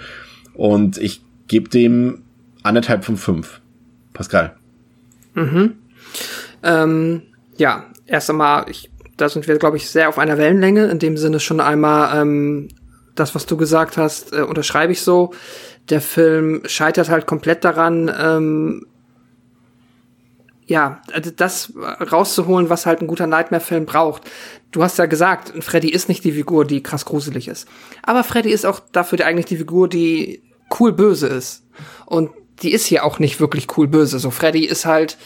[0.54, 2.24] Und ich gebe dem
[2.64, 3.62] anderthalb von fünf.
[4.14, 4.56] Pascal.
[5.36, 5.74] Mhm.
[6.64, 7.22] Ähm,
[7.58, 10.88] ja, erst einmal, ich, da sind wir, glaube ich, sehr auf einer Wellenlänge.
[10.88, 12.70] In dem Sinne schon einmal ähm,
[13.16, 15.34] das, was du gesagt hast, äh, unterschreibe ich so
[15.90, 18.86] der Film scheitert halt komplett daran, ähm,
[20.66, 21.74] ja, also das
[22.12, 24.24] rauszuholen, was halt ein guter Nightmare-Film braucht.
[24.72, 27.70] Du hast ja gesagt, Freddy ist nicht die Figur, die krass gruselig ist.
[28.04, 30.44] Aber Freddy ist auch dafür eigentlich die Figur, die
[30.78, 31.66] cool böse ist.
[32.06, 32.32] Und
[32.62, 34.20] die ist hier auch nicht wirklich cool böse.
[34.20, 35.18] So Freddy ist halt,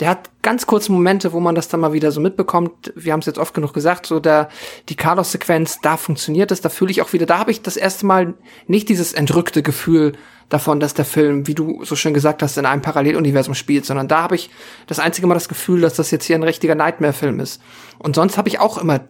[0.00, 2.92] der hat ganz kurze Momente, wo man das dann mal wieder so mitbekommt.
[2.96, 4.48] Wir haben es jetzt oft genug gesagt, so da
[4.88, 8.06] die Carlos-Sequenz, da funktioniert es, da fühle ich auch wieder, da habe ich das erste
[8.06, 8.34] Mal
[8.66, 10.12] nicht dieses entrückte Gefühl
[10.48, 14.08] davon, dass der Film, wie du so schön gesagt hast, in einem Paralleluniversum spielt, sondern
[14.08, 14.50] da habe ich
[14.88, 17.62] das einzige Mal das Gefühl, dass das jetzt hier ein richtiger Nightmare-Film ist.
[17.98, 19.00] Und sonst habe ich auch immer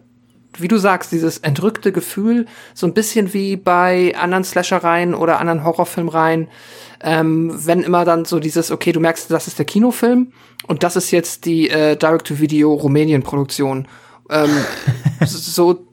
[0.57, 5.63] wie du sagst, dieses entrückte Gefühl, so ein bisschen wie bei anderen Slashereien oder anderen
[5.63, 6.47] Horrorfilmreihen,
[7.03, 10.33] ähm, wenn immer dann so dieses, okay, du merkst, das ist der Kinofilm
[10.67, 13.87] und das ist jetzt die äh, Direct-to-Video Rumänien-Produktion.
[14.29, 14.49] Ähm,
[15.25, 15.87] so,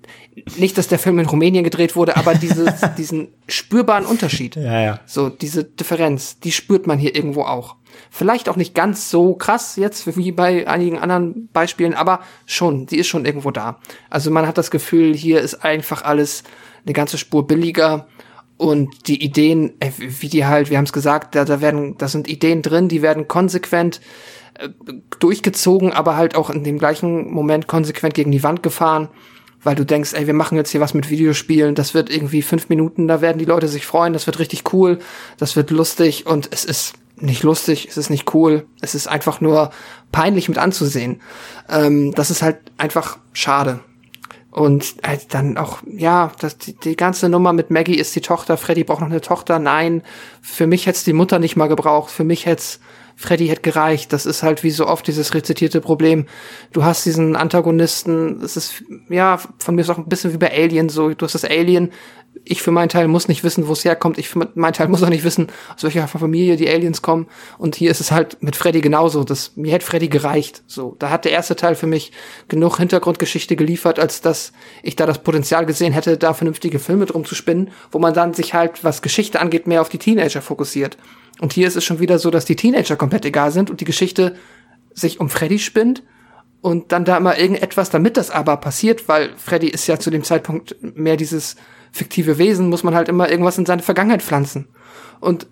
[0.57, 4.57] nicht, dass der Film in Rumänien gedreht wurde, aber dieses, diesen spürbaren Unterschied.
[4.57, 5.01] Ja, ja.
[5.07, 7.77] So, diese Differenz, die spürt man hier irgendwo auch.
[8.11, 12.99] Vielleicht auch nicht ganz so krass jetzt wie bei einigen anderen Beispielen, aber schon, die
[12.99, 13.79] ist schon irgendwo da.
[14.11, 16.43] Also man hat das Gefühl, hier ist einfach alles
[16.85, 18.07] eine ganze Spur billiger
[18.59, 22.09] und die Ideen, äh, wie die halt, wir haben es gesagt, da, da werden, da
[22.09, 24.01] sind Ideen drin, die werden konsequent
[24.55, 24.69] äh,
[25.21, 29.09] durchgezogen, aber halt auch in dem gleichen Moment konsequent gegen die Wand gefahren,
[29.63, 32.69] weil du denkst, ey, wir machen jetzt hier was mit Videospielen, das wird irgendwie fünf
[32.69, 34.99] Minuten, da werden die Leute sich freuen, das wird richtig cool,
[35.39, 39.41] das wird lustig und es ist nicht lustig, es ist nicht cool, es ist einfach
[39.41, 39.71] nur
[40.13, 41.21] peinlich mit anzusehen.
[41.69, 43.81] Ähm, das ist halt einfach schade.
[44.51, 48.57] Und halt dann auch, ja, das, die, die ganze Nummer mit Maggie ist die Tochter,
[48.57, 49.59] Freddy braucht noch eine Tochter.
[49.59, 50.03] Nein,
[50.41, 52.11] für mich hätte die Mutter nicht mal gebraucht.
[52.11, 52.65] Für mich hätte
[53.15, 54.13] Freddy hätte gereicht.
[54.13, 56.27] Das ist halt wie so oft dieses rezitierte Problem.
[56.73, 60.53] Du hast diesen Antagonisten, es ist, ja, von mir ist auch ein bisschen wie bei
[60.53, 61.11] Alien so.
[61.11, 61.91] Du hast das Alien,
[62.51, 64.19] ich für meinen Teil muss nicht wissen, wo es herkommt.
[64.19, 67.27] Ich für meinen Teil muss auch nicht wissen, aus welcher Familie die Aliens kommen.
[67.59, 69.25] Und hier ist es halt mit Freddy genauso.
[69.25, 70.63] Das, mir hätte Freddy gereicht.
[70.67, 72.13] So, da hat der erste Teil für mich
[72.49, 74.53] genug Hintergrundgeschichte geliefert, als dass
[74.83, 78.35] ich da das Potenzial gesehen hätte, da vernünftige Filme drum zu spinnen, wo man dann
[78.35, 80.97] sich halt, was Geschichte angeht, mehr auf die Teenager fokussiert.
[81.41, 83.85] Und hier ist es schon wieder so, dass die Teenager komplett egal sind und die
[83.85, 84.37] Geschichte
[84.95, 86.03] sich um Freddy spinnt
[86.61, 90.25] und dann da immer irgendetwas, damit das aber passiert, weil Freddy ist ja zu dem
[90.25, 91.57] Zeitpunkt mehr dieses
[91.93, 94.69] fiktive Wesen, muss man halt immer irgendwas in seine Vergangenheit pflanzen.
[95.21, 95.47] Und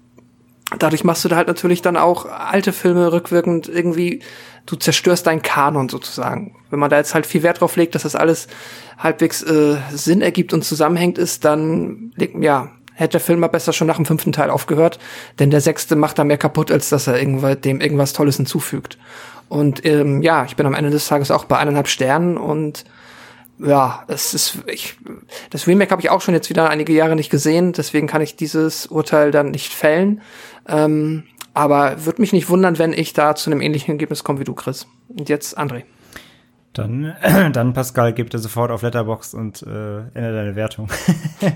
[0.78, 4.22] dadurch machst du da halt natürlich dann auch alte Filme rückwirkend irgendwie,
[4.66, 6.56] du zerstörst deinen Kanon sozusagen.
[6.70, 8.48] Wenn man da jetzt halt viel Wert drauf legt, dass das alles
[8.98, 13.86] halbwegs äh, Sinn ergibt und zusammenhängt ist, dann ja, hätte der Film mal besser schon
[13.86, 14.98] nach dem fünften Teil aufgehört,
[15.38, 18.98] denn der sechste macht da mehr kaputt, als dass er irgendwas, dem irgendwas Tolles hinzufügt.
[19.48, 22.84] Und ähm, ja, ich bin am Ende des Tages auch bei eineinhalb Sternen und
[23.58, 24.96] ja, es ist ich
[25.50, 28.36] das Remake habe ich auch schon jetzt wieder einige Jahre nicht gesehen, deswegen kann ich
[28.36, 30.20] dieses Urteil dann nicht fällen.
[30.68, 31.24] Ähm,
[31.54, 34.54] aber würde mich nicht wundern, wenn ich da zu einem ähnlichen Ergebnis komme wie du,
[34.54, 34.86] Chris.
[35.08, 35.84] Und jetzt André.
[36.74, 37.16] Dann,
[37.52, 40.90] dann Pascal, gib dir sofort auf Letterbox und äh, ändere deine Wertung.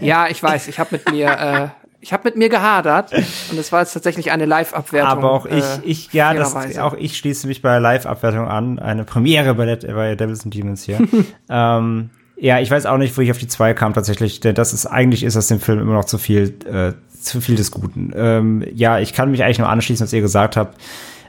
[0.00, 1.26] ja, ich weiß, ich habe mit mir
[1.79, 5.10] äh, ich habe mit mir gehadert und es war jetzt tatsächlich eine Live-Abwertung.
[5.10, 8.78] Aber auch ich, äh, ich ja, das, auch ich schließe mich bei Live-Abwertung an.
[8.78, 10.98] Eine Premiere bei, der, bei Devils and Demons hier.
[11.50, 14.72] ähm, ja, ich weiß auch nicht, wo ich auf die zwei kam tatsächlich, denn das
[14.72, 18.12] ist eigentlich ist das dem Film immer noch zu viel, äh, zu viel des Guten.
[18.16, 20.80] Ähm, ja, ich kann mich eigentlich nur anschließen, was ihr gesagt habt.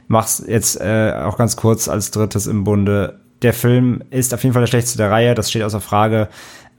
[0.08, 3.20] Mach's jetzt äh, auch ganz kurz als drittes im Bunde.
[3.42, 6.28] Der Film ist auf jeden Fall der schlechteste der Reihe, das steht außer Frage.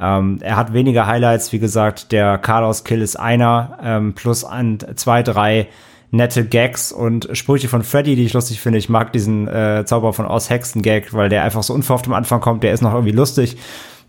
[0.03, 4.79] Ähm, er hat weniger Highlights, wie gesagt, der Carlos Kill ist einer, ähm, plus ein,
[4.95, 5.69] zwei, drei
[6.11, 8.77] nette Gags und Sprüche von Freddy, die ich lustig finde.
[8.77, 12.13] Ich mag diesen äh, Zauber von Oz Hexen Gag, weil der einfach so unverhofft am
[12.13, 13.57] Anfang kommt, der ist noch irgendwie lustig.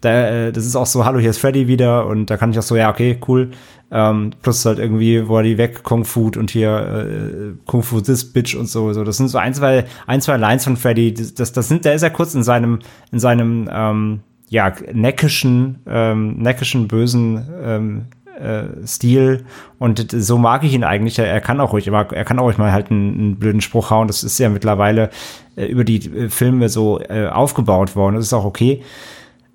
[0.01, 2.59] Da, äh, das ist auch so, hallo, hier ist Freddy wieder und da kann ich
[2.59, 3.53] auch so, ja, okay, cool.
[3.91, 8.01] Ähm, plus halt irgendwie, wo er die weg Kung Fu und hier äh, Kung Fu
[8.01, 8.93] this bitch und so.
[8.93, 9.05] so.
[9.05, 11.15] Das sind so ein, zwei, ein, zwei Lines von Freddy.
[11.15, 12.81] Das, das, sind, der ist ja kurz in seinem,
[13.13, 18.05] in seinem ähm, ja, neckischen, ähm, neckischen, bösen ähm,
[18.39, 19.45] äh, Stil
[19.79, 21.19] und so mag ich ihn eigentlich.
[21.19, 24.07] Er, kann auch ruhig, er kann auch ruhig mal halt einen, einen blöden Spruch hauen.
[24.07, 25.11] Das ist ja mittlerweile
[25.57, 28.17] äh, über die äh, Filme so äh, aufgebaut worden.
[28.17, 28.83] Das ist auch okay.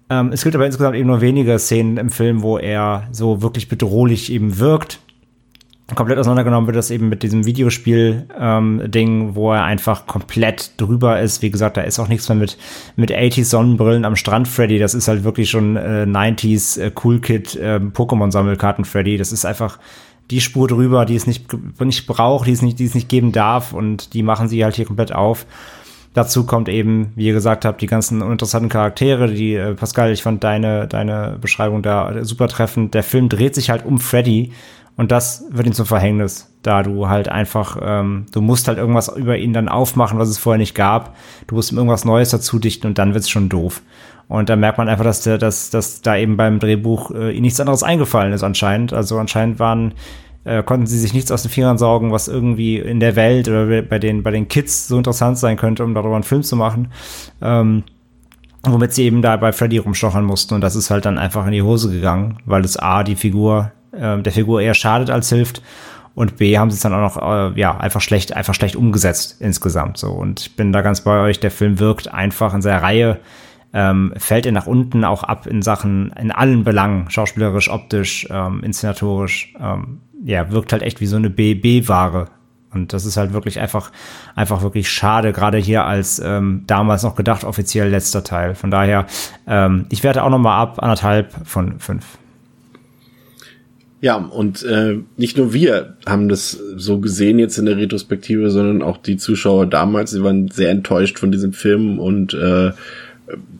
[0.09, 3.67] Ähm, es gibt aber insgesamt eben nur wenige Szenen im Film, wo er so wirklich
[3.69, 4.99] bedrohlich eben wirkt
[5.95, 11.41] komplett auseinandergenommen wird das eben mit diesem Videospiel-Ding, ähm, wo er einfach komplett drüber ist.
[11.41, 12.57] Wie gesagt, da ist auch nichts mehr mit,
[12.95, 14.79] mit 80s Sonnenbrillen am Strand Freddy.
[14.79, 19.17] Das ist halt wirklich schon äh, 90s äh, Cool Kid äh, Pokémon-Sammelkarten Freddy.
[19.17, 19.79] Das ist einfach
[20.29, 21.47] die Spur drüber, die es nicht,
[21.79, 24.75] nicht braucht, die es nicht, die es nicht geben darf und die machen sie halt
[24.75, 25.45] hier komplett auf.
[26.13, 30.23] Dazu kommt eben, wie ihr gesagt habt, die ganzen uninteressanten Charaktere, die äh, Pascal, ich
[30.23, 32.93] fand deine, deine Beschreibung da super treffend.
[32.95, 34.51] Der Film dreht sich halt um Freddy
[34.99, 39.07] und das wird ihm zum Verhängnis, da du halt einfach, ähm, du musst halt irgendwas
[39.07, 41.15] über ihn dann aufmachen, was es vorher nicht gab.
[41.47, 43.81] Du musst ihm irgendwas Neues dazu dichten und dann wird's schon doof.
[44.27, 47.43] Und da merkt man einfach, dass, der, dass, dass da eben beim Drehbuch äh, ihm
[47.43, 48.91] nichts anderes eingefallen ist anscheinend.
[48.91, 49.93] Also anscheinend waren,
[50.43, 53.81] äh, konnten sie sich nichts aus den Fingern saugen, was irgendwie in der Welt oder
[53.83, 56.89] bei den, bei den Kids so interessant sein könnte, um darüber einen Film zu machen.
[57.41, 57.83] Ähm,
[58.63, 60.55] womit sie eben da bei Freddy rumstochern mussten.
[60.55, 63.71] Und das ist halt dann einfach in die Hose gegangen, weil es A, die Figur
[63.91, 65.61] äh, der Figur eher schadet als hilft.
[66.15, 69.37] Und B haben sie es dann auch noch, äh, ja, einfach schlecht, einfach schlecht umgesetzt
[69.39, 69.97] insgesamt.
[69.97, 70.11] So.
[70.11, 71.39] Und ich bin da ganz bei euch.
[71.39, 73.19] Der Film wirkt einfach in seiner Reihe,
[73.73, 78.63] ähm, fällt er nach unten auch ab in Sachen, in allen Belangen, schauspielerisch, optisch, ähm,
[78.63, 79.53] inszenatorisch.
[79.59, 82.27] Ähm, ja, wirkt halt echt wie so eine B-B-Ware.
[82.71, 83.91] Und das ist halt wirklich einfach,
[84.35, 88.55] einfach wirklich schade, gerade hier als ähm, damals noch gedacht offiziell letzter Teil.
[88.55, 89.05] Von daher,
[89.47, 92.17] ähm, ich werte auch noch mal ab, anderthalb von fünf.
[94.01, 98.81] Ja, und äh, nicht nur wir haben das so gesehen jetzt in der Retrospektive, sondern
[98.81, 102.71] auch die Zuschauer damals, sie waren sehr enttäuscht von diesem Film und äh,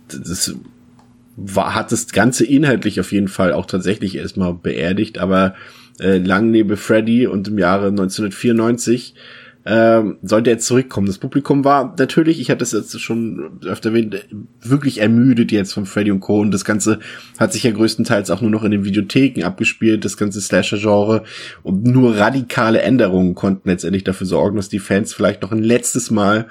[0.07, 0.55] das
[1.35, 5.55] war, hat das Ganze inhaltlich auf jeden Fall auch tatsächlich erstmal beerdigt, aber
[5.99, 9.15] äh, lang neben Freddy und im Jahre 1994
[9.71, 11.05] ähm, sollte er zurückkommen.
[11.05, 14.25] Das Publikum war natürlich, ich hatte es jetzt schon öfter erwähnt,
[14.61, 16.39] wirklich ermüdet jetzt von Freddy und Co.
[16.39, 16.99] Und das Ganze
[17.37, 21.23] hat sich ja größtenteils auch nur noch in den Videotheken abgespielt, das ganze Slasher-Genre.
[21.61, 26.09] Und nur radikale Änderungen konnten letztendlich dafür sorgen, dass die Fans vielleicht noch ein letztes
[26.09, 26.47] Mal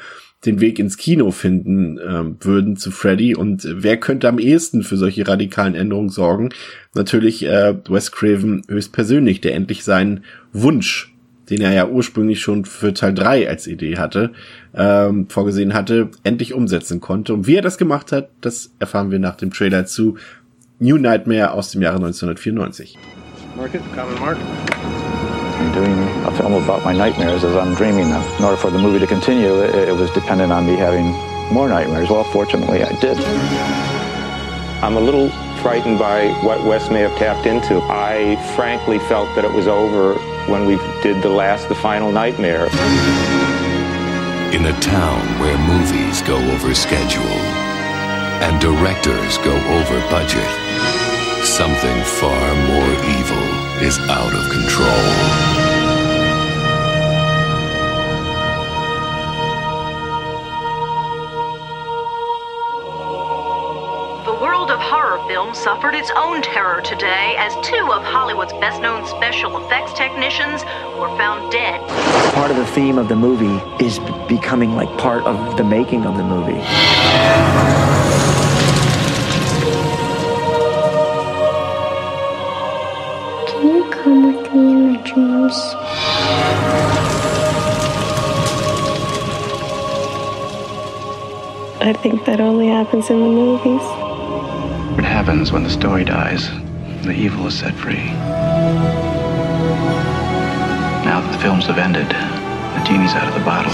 [0.46, 3.34] den Weg ins Kino finden äh, würden zu Freddy.
[3.34, 6.50] Und wer könnte am ehesten für solche radikalen Änderungen sorgen?
[6.94, 10.22] Natürlich äh, Wes Craven höchstpersönlich, der endlich seinen
[10.52, 11.12] Wunsch,
[11.50, 14.32] den er ja ursprünglich schon für Teil 3 als Idee hatte,
[14.74, 17.34] ähm, vorgesehen hatte, endlich umsetzen konnte.
[17.34, 20.16] Und wie er das gemacht hat, das erfahren wir nach dem Trailer zu
[20.78, 22.96] New Nightmare aus dem Jahre 1994.
[23.56, 24.38] Market, common mark.
[25.74, 28.22] doing a film about my nightmares as I'm dreaming them.
[28.38, 31.06] In order for the movie to continue, it, it was dependent on me having
[31.52, 32.08] more nightmares.
[32.08, 33.18] Well, fortunately, I did.
[34.82, 35.30] I'm a little
[35.60, 37.80] frightened by what Wes may have tapped into.
[37.90, 40.14] I frankly felt that it was over
[40.48, 42.66] when we did the last, the final nightmare.
[44.54, 47.38] In a town where movies go over schedule
[48.40, 50.50] and directors go over budget,
[51.44, 53.46] something far more evil
[53.82, 55.47] is out of control.
[65.26, 70.64] Film suffered its own terror today as two of Hollywood's best known special effects technicians
[70.98, 71.80] were found dead.
[72.34, 76.16] Part of the theme of the movie is becoming like part of the making of
[76.16, 76.60] the movie.
[83.48, 85.54] Can you come with me in my dreams?
[91.80, 93.97] I think that only happens in the movies.
[94.94, 96.48] What happens when the story dies?
[97.02, 98.04] The evil is set free.
[101.04, 103.72] Now that the films have ended, the genie's out of the bottle.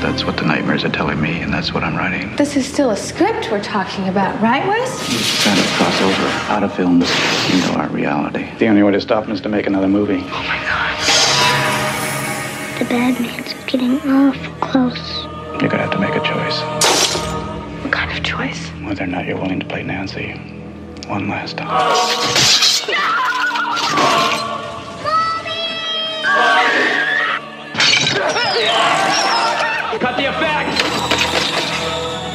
[0.00, 2.34] That's what the nightmares are telling me, and that's what I'm writing.
[2.36, 5.42] This is still a script we're talking about, right, Wes?
[5.42, 7.10] Trying to cross over out of films
[7.52, 8.48] into our reality.
[8.58, 10.22] The only way to stop him is to make another movie.
[10.24, 10.96] Oh my god.
[12.78, 15.24] The bad man's getting awful close.
[15.60, 16.89] You're gonna have to make a choice kind of
[18.40, 18.68] choice?
[18.82, 20.32] Whether or not you're willing to play Nancy
[21.06, 21.68] one last time.
[29.98, 30.82] Cut the effect!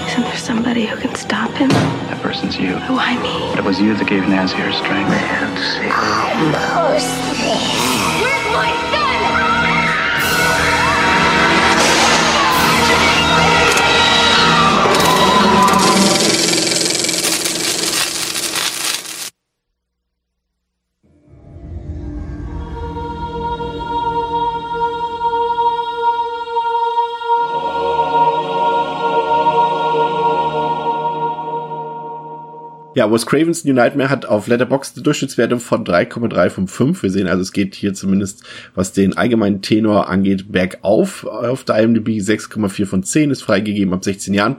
[0.07, 1.69] Isn't there somebody who can stop him?
[1.69, 2.75] That person's you.
[2.75, 3.49] Why me?
[3.49, 5.09] But it was you that gave Nancy her strength.
[5.09, 5.89] Nancy.
[8.21, 8.94] Where's my
[32.95, 37.03] Ja, Wes Cravens New Nightmare hat auf Letterboxd eine Durchschnittswertung von 3,3 von 5.
[37.03, 38.43] Wir sehen also, es geht hier zumindest,
[38.73, 41.25] was den allgemeinen Tenor angeht, bergauf.
[41.25, 44.55] Auf der IMDb 6,4 von 10 ist freigegeben ab 16 Jahren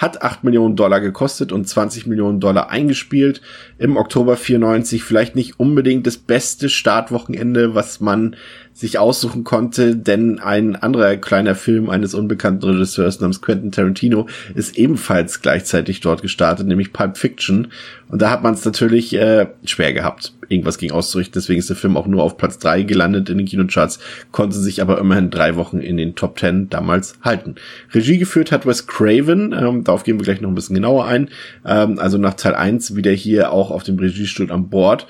[0.00, 3.42] hat 8 Millionen Dollar gekostet und 20 Millionen Dollar eingespielt.
[3.76, 8.34] Im Oktober 94 vielleicht nicht unbedingt das beste Startwochenende, was man
[8.80, 14.78] sich aussuchen konnte, denn ein anderer kleiner Film eines unbekannten Regisseurs namens Quentin Tarantino ist
[14.78, 17.68] ebenfalls gleichzeitig dort gestartet, nämlich Pulp Fiction.
[18.08, 21.34] Und da hat man es natürlich äh, schwer gehabt, irgendwas gegen auszurichten.
[21.34, 23.98] Deswegen ist der Film auch nur auf Platz drei gelandet in den Kinocharts,
[24.32, 27.56] konnte sich aber immerhin drei Wochen in den Top Ten damals halten.
[27.92, 31.28] Regie geführt hat Wes Craven, ähm, darauf gehen wir gleich noch ein bisschen genauer ein.
[31.66, 35.06] Ähm, also nach Teil 1 wieder hier auch auf dem Regiestuhl an Bord.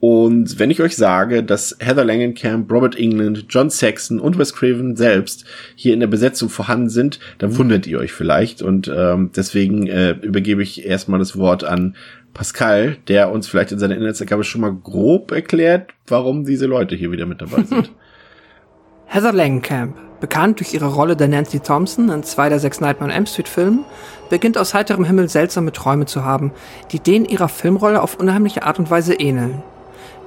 [0.00, 4.96] Und wenn ich euch sage, dass Heather Langenkamp, Robert England, John Saxon und Wes Craven
[4.96, 8.62] selbst hier in der Besetzung vorhanden sind, dann wundert ihr euch vielleicht.
[8.62, 11.96] Und ähm, deswegen äh, übergebe ich erstmal das Wort an
[12.32, 17.12] Pascal, der uns vielleicht in seiner Inhaltsergabe schon mal grob erklärt, warum diese Leute hier
[17.12, 17.92] wieder mit dabei sind.
[19.06, 23.16] Heather Langenkamp, bekannt durch ihre Rolle der Nancy Thompson in zwei der sechs Nightmare on
[23.16, 23.84] Elm Street Filmen,
[24.30, 26.52] beginnt aus heiterem Himmel seltsame Träume zu haben,
[26.92, 29.62] die denen ihrer Filmrolle auf unheimliche Art und Weise ähneln.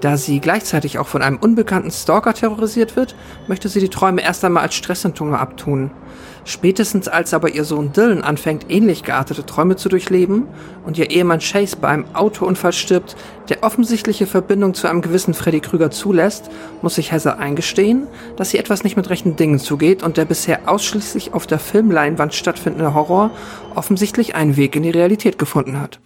[0.04, 3.16] Da sie gleichzeitig auch von einem unbekannten Stalker terrorisiert wird,
[3.48, 5.92] möchte sie die Träume erst einmal als Stresssymptome abtun.
[6.44, 10.44] Spätestens als aber ihr Sohn Dylan anfängt, ähnlich geartete Träume zu durchleben
[10.86, 13.16] und ihr Ehemann Chase bei einem Autounfall stirbt,
[13.48, 16.50] der offensichtliche Verbindung zu einem gewissen Freddy Krüger zulässt,
[16.82, 20.68] muss sich Heather eingestehen, dass sie etwas nicht mit rechten Dingen zugeht und der bisher
[20.68, 23.32] ausschließlich auf der Filmleinwand stattfindende Horror
[23.74, 26.02] offensichtlich einen Weg in die Realität gefunden hat.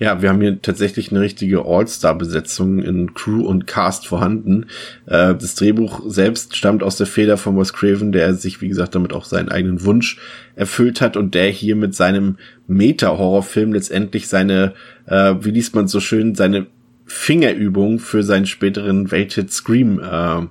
[0.00, 4.64] Ja, wir haben hier tatsächlich eine richtige All-Star-Besetzung in Crew und Cast vorhanden.
[5.04, 8.94] Äh, das Drehbuch selbst stammt aus der Feder von Wes Craven, der sich, wie gesagt,
[8.94, 10.18] damit auch seinen eigenen Wunsch
[10.56, 14.72] erfüllt hat und der hier mit seinem Meta-Horrorfilm letztendlich seine,
[15.04, 16.66] äh, wie liest man so schön, seine
[17.04, 20.46] Fingerübung für seinen späteren Welthit Scream äh,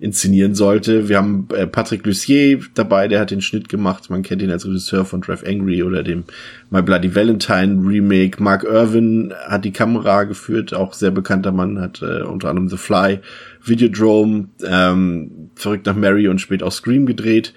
[0.00, 1.08] inszenieren sollte.
[1.10, 4.08] Wir haben äh, Patrick Lucier dabei, der hat den Schnitt gemacht.
[4.08, 6.24] Man kennt ihn als Regisseur von Drive Angry oder dem
[6.70, 8.42] My Bloody Valentine Remake.
[8.42, 12.78] Mark Irvin hat die Kamera geführt, auch sehr bekannter Mann, hat äh, unter anderem The
[12.78, 13.20] Fly,
[13.62, 17.52] Videodrome, ähm, Verrückt nach Mary und spät auch Scream gedreht.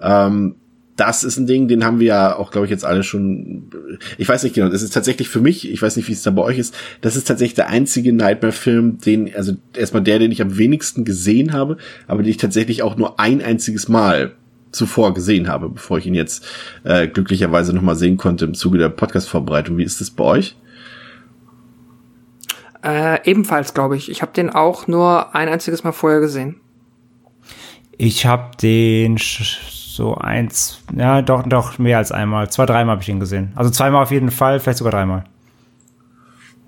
[0.00, 0.54] Ähm,
[0.98, 3.70] das ist ein Ding, den haben wir ja auch, glaube ich, jetzt alle schon.
[4.18, 6.32] Ich weiß nicht genau, das ist tatsächlich für mich, ich weiß nicht, wie es da
[6.32, 10.42] bei euch ist, das ist tatsächlich der einzige Nightmare-Film, den, also erstmal der, den ich
[10.42, 11.76] am wenigsten gesehen habe,
[12.08, 14.32] aber den ich tatsächlich auch nur ein einziges Mal
[14.72, 16.44] zuvor gesehen habe, bevor ich ihn jetzt
[16.82, 19.78] äh, glücklicherweise nochmal sehen konnte im Zuge der Podcast-Vorbereitung.
[19.78, 20.56] Wie ist das bei euch?
[22.82, 24.10] Äh, ebenfalls, glaube ich.
[24.10, 26.56] Ich habe den auch nur ein einziges Mal vorher gesehen.
[27.96, 29.18] Ich habe den
[29.98, 32.48] so eins, ja, doch, doch, mehr als einmal.
[32.50, 33.50] Zwei, dreimal habe ich ihn gesehen.
[33.56, 35.24] Also zweimal auf jeden Fall, vielleicht sogar dreimal.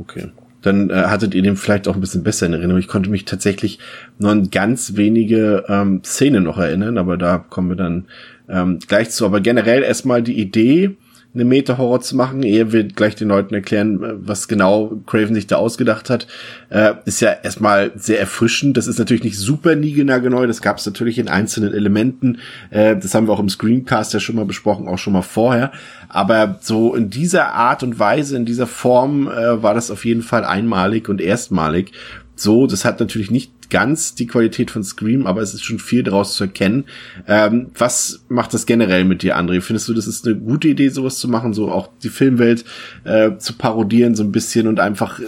[0.01, 0.31] Okay.
[0.63, 2.81] Dann äh, hattet ihr den vielleicht auch ein bisschen besser in Erinnerung.
[2.81, 3.79] Ich konnte mich tatsächlich
[4.19, 8.07] nur an ganz wenige ähm, Szenen noch erinnern, aber da kommen wir dann
[8.49, 9.25] ähm, gleich zu.
[9.25, 10.97] Aber generell erstmal die Idee,
[11.33, 15.47] eine Meta-Horror zu machen, ehe wir gleich den Leuten erklären, äh, was genau Craven sich
[15.47, 16.27] da ausgedacht hat,
[16.71, 18.77] äh, ist ja erstmal sehr erfrischend.
[18.77, 22.39] Das ist natürlich nicht super niegelnagelneu, das gab es natürlich in einzelnen Elementen.
[22.71, 25.71] Äh, das haben wir auch im Screencast ja schon mal besprochen, auch schon mal vorher.
[26.09, 30.23] Aber so in dieser Art und Weise, in dieser Form äh, war das auf jeden
[30.23, 31.93] Fall einmalig und erstmalig.
[32.41, 36.03] So, das hat natürlich nicht ganz die Qualität von Scream, aber es ist schon viel
[36.03, 36.85] daraus zu erkennen.
[37.29, 39.61] Ähm, was macht das generell mit dir, André?
[39.61, 42.65] Findest du, das ist eine gute Idee, sowas zu machen, so auch die Filmwelt
[43.05, 45.25] äh, zu parodieren so ein bisschen und einfach äh,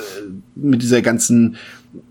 [0.55, 1.57] mit dieser ganzen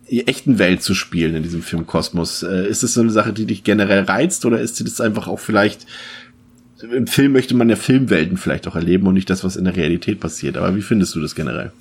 [0.07, 2.43] echten Welt zu spielen in diesem Filmkosmos?
[2.43, 5.27] Äh, ist das so eine Sache, die dich generell reizt oder ist dir das einfach
[5.27, 5.87] auch vielleicht
[6.83, 9.75] im Film möchte man ja Filmwelten vielleicht auch erleben und nicht das, was in der
[9.75, 10.57] Realität passiert.
[10.57, 11.71] Aber wie findest du das generell?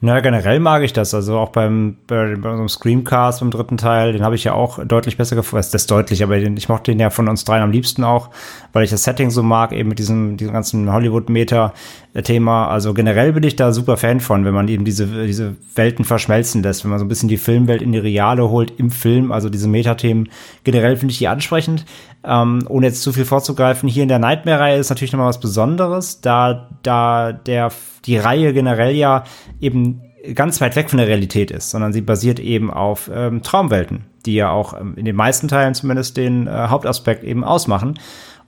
[0.00, 1.12] Na, generell mag ich das.
[1.12, 4.78] Also auch beim, bei, bei unserem Screamcast im dritten Teil, den habe ich ja auch
[4.84, 5.56] deutlich besser gefunden.
[5.56, 8.30] Das ist deutlich, aber den, ich mochte den ja von uns dreien am liebsten auch,
[8.72, 12.68] weil ich das Setting so mag, eben mit diesem, diesem ganzen Hollywood-Meter-Thema.
[12.68, 16.62] Also generell bin ich da super Fan von, wenn man eben diese, diese Welten verschmelzen
[16.62, 19.48] lässt, wenn man so ein bisschen die Filmwelt in die Reale holt im Film, also
[19.48, 20.28] diese Metathemen.
[20.62, 21.84] Generell finde ich die ansprechend.
[22.24, 26.20] Ähm, ohne jetzt zu viel vorzugreifen, hier in der Nightmare-Reihe ist natürlich nochmal was Besonderes,
[26.20, 27.70] da, da der,
[28.04, 29.24] die Reihe generell ja
[29.60, 30.02] eben
[30.34, 34.34] ganz weit weg von der Realität ist, sondern sie basiert eben auf ähm, Traumwelten, die
[34.34, 37.98] ja auch ähm, in den meisten Teilen zumindest den äh, Hauptaspekt eben ausmachen.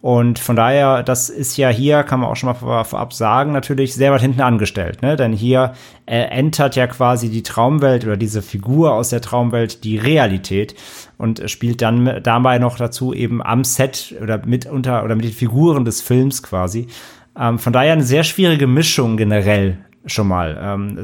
[0.03, 3.53] Und von daher, das ist ja hier, kann man auch schon mal vor, vorab sagen,
[3.53, 5.03] natürlich sehr weit hinten angestellt.
[5.03, 5.17] Ne?
[5.17, 5.75] Denn hier
[6.07, 10.75] äh, entert ja quasi die Traumwelt oder diese Figur aus der Traumwelt die Realität
[11.19, 15.33] und spielt dann dabei noch dazu eben am Set oder mit unter oder mit den
[15.33, 16.87] Figuren des Films quasi.
[17.39, 20.59] Ähm, von daher eine sehr schwierige Mischung generell schon mal.
[20.61, 20.99] Ähm,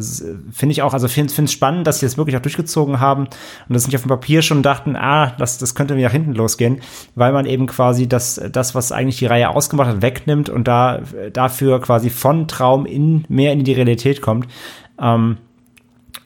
[0.52, 3.75] finde ich auch, also finde es spannend, dass sie das wirklich auch durchgezogen haben und
[3.75, 6.81] das nicht auf dem Papier schon dachten, ah, das, das könnte wieder nach hinten losgehen,
[7.15, 11.02] weil man eben quasi das, das, was eigentlich die Reihe ausgemacht hat, wegnimmt und da
[11.33, 14.47] dafür quasi von Traum in mehr in die Realität kommt.
[15.00, 15.36] Ähm,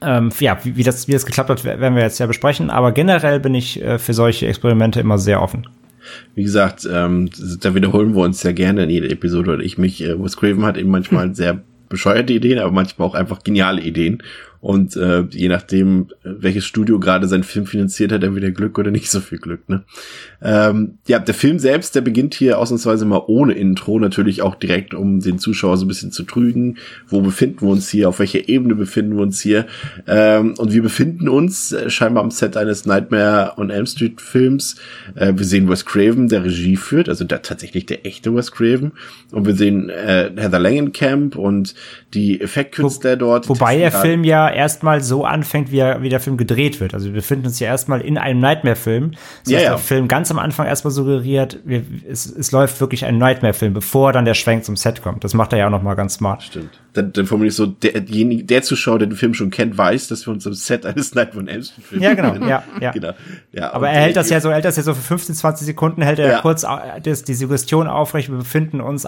[0.03, 2.93] ähm, ja, wie, wie, das, wie das geklappt hat, werden wir jetzt ja besprechen, aber
[2.93, 5.67] generell bin ich äh, für solche Experimente immer sehr offen.
[6.35, 7.29] Wie gesagt, ähm,
[7.61, 10.03] da wiederholen wir uns ja gerne in jeder Episode oder ich mich.
[10.03, 11.35] Äh, Wes Craven hat eben manchmal hm.
[11.35, 14.23] sehr bescheuerte Ideen, aber manchmal auch einfach geniale Ideen.
[14.61, 19.11] Und äh, je nachdem, welches Studio gerade seinen Film finanziert hat, entweder Glück oder nicht
[19.11, 19.69] so viel Glück.
[19.71, 19.85] Ne?
[20.43, 24.93] Ähm, ja, der Film selbst, der beginnt hier ausnahmsweise mal ohne Intro, natürlich auch direkt,
[24.93, 26.77] um den Zuschauer so ein bisschen zu trügen.
[27.09, 28.11] Wo befinden wir uns hier?
[28.11, 29.67] Auf welcher Ebene befinden wir uns hier?
[30.07, 34.77] Ähm, und wir befinden uns äh, scheinbar am Set eines Nightmare on Elm Street Films.
[35.15, 38.93] Äh, wir sehen Wes Craven, der Regie führt, also der tatsächlich der echte Wes Craven.
[39.33, 41.75] Und wir sehen äh, Heather Langenkamp und
[42.13, 43.49] die Effektkünstler Wo, dort.
[43.49, 46.95] Wobei der Film ja erstmal so anfängt, wie, er, wie der Film gedreht wird.
[46.95, 49.13] Also wir befinden uns ja erstmal in einem Nightmare-Film.
[49.45, 49.69] Das ja, ja.
[49.71, 54.13] der Film ganz am Anfang erstmal suggeriert, wir, es, es läuft wirklich ein Nightmare-Film, bevor
[54.13, 55.25] dann der Schwenk zum Set kommt.
[55.25, 56.43] Das macht er ja auch nochmal ganz smart.
[56.43, 56.81] Stimmt.
[56.93, 60.27] Dann, dann formuliere ich so, der, der Zuschauer, der den Film schon kennt, weiß, dass
[60.27, 62.91] wir uns am Set eines Nightmare on Elm Street Films Ja, genau, ja, ja.
[62.91, 63.13] genau.
[63.53, 65.67] ja Aber er hält das ja so, er hält das ja so für 15, 20
[65.67, 66.41] Sekunden, hält er ja.
[66.41, 66.67] kurz
[67.03, 69.07] das, die Suggestion aufrecht, wir befinden uns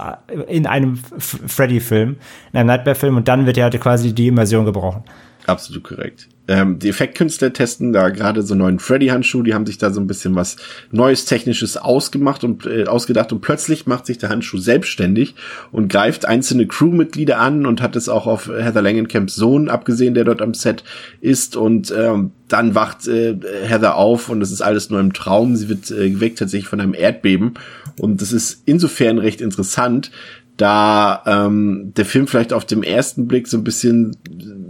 [0.49, 2.17] in einem Freddy-Film,
[2.53, 5.03] in einem Nightmare-Film und dann wird ja quasi die Immersion gebrochen.
[5.47, 6.29] Absolut korrekt.
[6.49, 10.09] Ähm, die Effektkünstler testen da gerade so neuen Freddy-Handschuh, die haben sich da so ein
[10.09, 10.57] bisschen was
[10.91, 13.33] Neues, Technisches ausgemacht und äh, ausgedacht.
[13.33, 15.37] Und plötzlich macht sich der Handschuh selbstständig
[15.71, 20.25] und greift einzelne Crewmitglieder an und hat es auch auf Heather Langenkamps Sohn abgesehen, der
[20.25, 20.83] dort am Set
[21.21, 21.57] ist.
[21.57, 25.55] Und ähm, dann wacht äh, Heather auf und es ist alles nur im Traum.
[25.55, 27.55] Sie wird äh, geweckt tatsächlich von einem Erdbeben.
[27.99, 30.11] Und das ist insofern recht interessant,
[30.57, 34.17] da ähm, der Film vielleicht auf dem ersten Blick so ein bisschen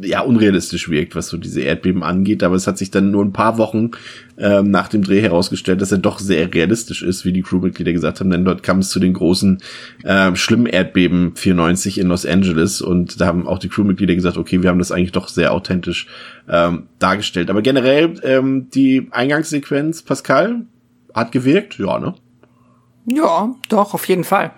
[0.03, 3.33] ja unrealistisch wirkt, was so diese Erdbeben angeht, aber es hat sich dann nur ein
[3.33, 3.91] paar Wochen
[4.39, 8.21] ähm, nach dem Dreh herausgestellt, dass er doch sehr realistisch ist, wie die Crewmitglieder gesagt
[8.21, 9.59] haben, denn dort kam es zu den großen
[10.05, 14.63] äh, schlimmen Erdbeben 94 in Los Angeles und da haben auch die Crewmitglieder gesagt, okay,
[14.63, 16.07] wir haben das eigentlich doch sehr authentisch
[16.49, 17.51] ähm, dargestellt.
[17.51, 20.63] Aber generell ähm, die Eingangssequenz, Pascal,
[21.15, 22.15] hat gewirkt, ja, ne?
[23.05, 24.53] Ja, doch, auf jeden Fall.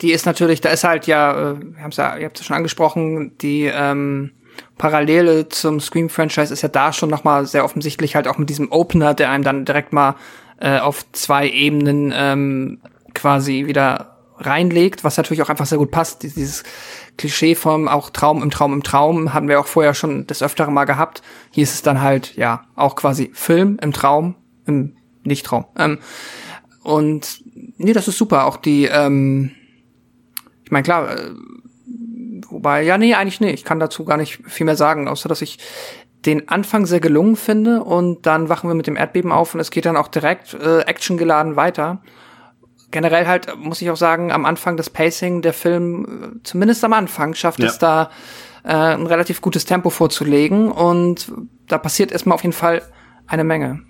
[0.00, 2.46] Die ist natürlich, da ist halt ja, äh, wir haben's ja, ihr habt es ja
[2.46, 4.32] schon angesprochen, die ähm,
[4.78, 9.14] Parallele zum Scream-Franchise ist ja da schon nochmal sehr offensichtlich halt auch mit diesem Opener,
[9.14, 10.16] der einem dann direkt mal
[10.58, 12.80] äh, auf zwei Ebenen ähm,
[13.14, 16.22] quasi wieder reinlegt, was natürlich auch einfach sehr gut passt.
[16.22, 16.64] Dieses
[17.18, 20.70] Klischee vom auch Traum im Traum im Traum haben wir auch vorher schon das öftere
[20.70, 21.22] Mal gehabt.
[21.50, 25.66] Hier ist es dann halt, ja, auch quasi Film im Traum, im Nicht-Traum.
[25.76, 25.98] Ähm,
[26.82, 27.42] und
[27.76, 28.46] nee, das ist super.
[28.46, 29.50] Auch die, ähm,
[30.70, 31.30] ich meine, klar, äh,
[32.48, 35.42] wobei, ja, nee, eigentlich nee, ich kann dazu gar nicht viel mehr sagen, außer dass
[35.42, 35.58] ich
[36.24, 39.72] den Anfang sehr gelungen finde und dann wachen wir mit dem Erdbeben auf und es
[39.72, 42.02] geht dann auch direkt äh, actiongeladen weiter.
[42.92, 46.92] Generell halt, muss ich auch sagen, am Anfang das Pacing, der Film, äh, zumindest am
[46.92, 47.66] Anfang, schafft ja.
[47.66, 48.12] es da
[48.62, 51.32] äh, ein relativ gutes Tempo vorzulegen und
[51.66, 52.82] da passiert erstmal auf jeden Fall
[53.26, 53.80] eine Menge.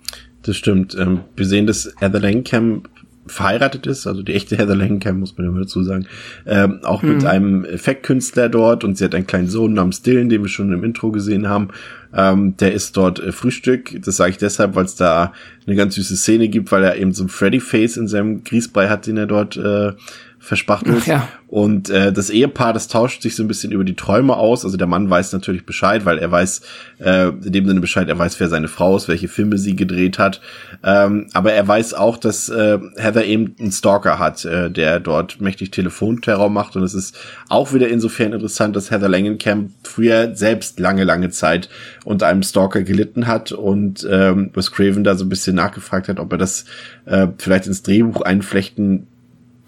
[0.44, 0.96] Das stimmt.
[0.98, 2.88] Ähm, wir sehen, dass Heather Langenkamp
[3.30, 6.06] verheiratet ist, also die echte Heather Langenkamp, muss man immer dazu sagen,
[6.46, 7.14] ähm, auch mhm.
[7.14, 10.72] mit einem Effektkünstler dort und sie hat einen kleinen Sohn namens Dylan, den wir schon
[10.72, 11.68] im Intro gesehen haben.
[12.12, 14.02] Ähm, der ist dort äh, Frühstück.
[14.04, 15.32] Das sage ich deshalb, weil es da
[15.66, 19.06] eine ganz süße Szene gibt, weil er eben so ein Freddy-Face in seinem Grießbrei hat,
[19.06, 19.92] den er dort äh,
[20.40, 21.06] verspachtelt.
[21.06, 21.28] Ja.
[21.46, 24.64] Und äh, das Ehepaar, das tauscht sich so ein bisschen über die Träume aus.
[24.64, 26.62] Also der Mann weiß natürlich Bescheid, weil er weiß,
[26.98, 30.18] äh, in dem Sinne Bescheid, er weiß, wer seine Frau ist, welche Filme sie gedreht
[30.18, 30.40] hat.
[30.82, 35.40] Ähm, aber er weiß auch, dass äh, Heather eben einen Stalker hat, äh, der dort
[35.40, 36.76] mächtig Telefonterror macht.
[36.76, 41.68] Und es ist auch wieder insofern interessant, dass Heather Langenkamp früher selbst lange, lange Zeit
[42.04, 46.18] unter einem Stalker gelitten hat und ähm, Wes Craven da so ein bisschen nachgefragt hat,
[46.20, 46.64] ob er das
[47.04, 49.08] äh, vielleicht ins Drehbuch einflechten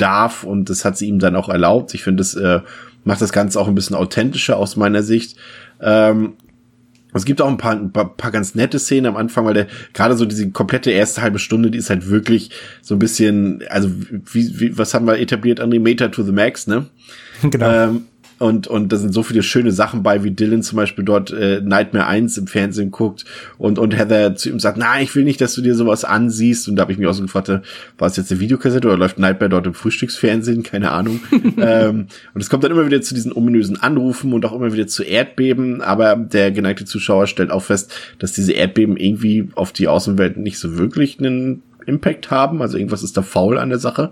[0.02, 1.94] darf und das hat sie ihm dann auch erlaubt.
[1.94, 2.60] Ich finde, das äh,
[3.04, 5.36] macht das Ganze auch ein bisschen authentischer aus meiner Sicht.
[5.80, 6.34] Ähm,
[7.14, 10.16] es gibt auch ein paar, ein paar, ganz nette Szenen am Anfang, weil der gerade
[10.16, 12.50] so diese komplette erste halbe Stunde, die ist halt wirklich
[12.80, 13.90] so ein bisschen, also
[14.32, 16.86] wie, wie was haben wir etabliert, Animator to the Max, ne?
[17.42, 17.72] Genau.
[17.72, 18.04] Ähm,
[18.42, 21.60] und, und da sind so viele schöne Sachen bei, wie Dylan zum Beispiel dort äh,
[21.60, 23.24] Nightmare 1 im Fernsehen guckt
[23.56, 26.68] und, und Heather zu ihm sagt, nein, ich will nicht, dass du dir sowas ansiehst.
[26.68, 27.60] Und da habe ich mich auch so gefragt, äh,
[27.98, 30.64] war es jetzt eine Videokassette oder läuft Nightmare dort im Frühstücksfernsehen?
[30.64, 31.20] Keine Ahnung.
[31.58, 34.88] ähm, und es kommt dann immer wieder zu diesen ominösen Anrufen und auch immer wieder
[34.88, 35.80] zu Erdbeben.
[35.80, 40.58] Aber der geneigte Zuschauer stellt auch fest, dass diese Erdbeben irgendwie auf die Außenwelt nicht
[40.58, 42.62] so wirklich einen Impact haben.
[42.62, 44.10] Also irgendwas ist da faul an der Sache.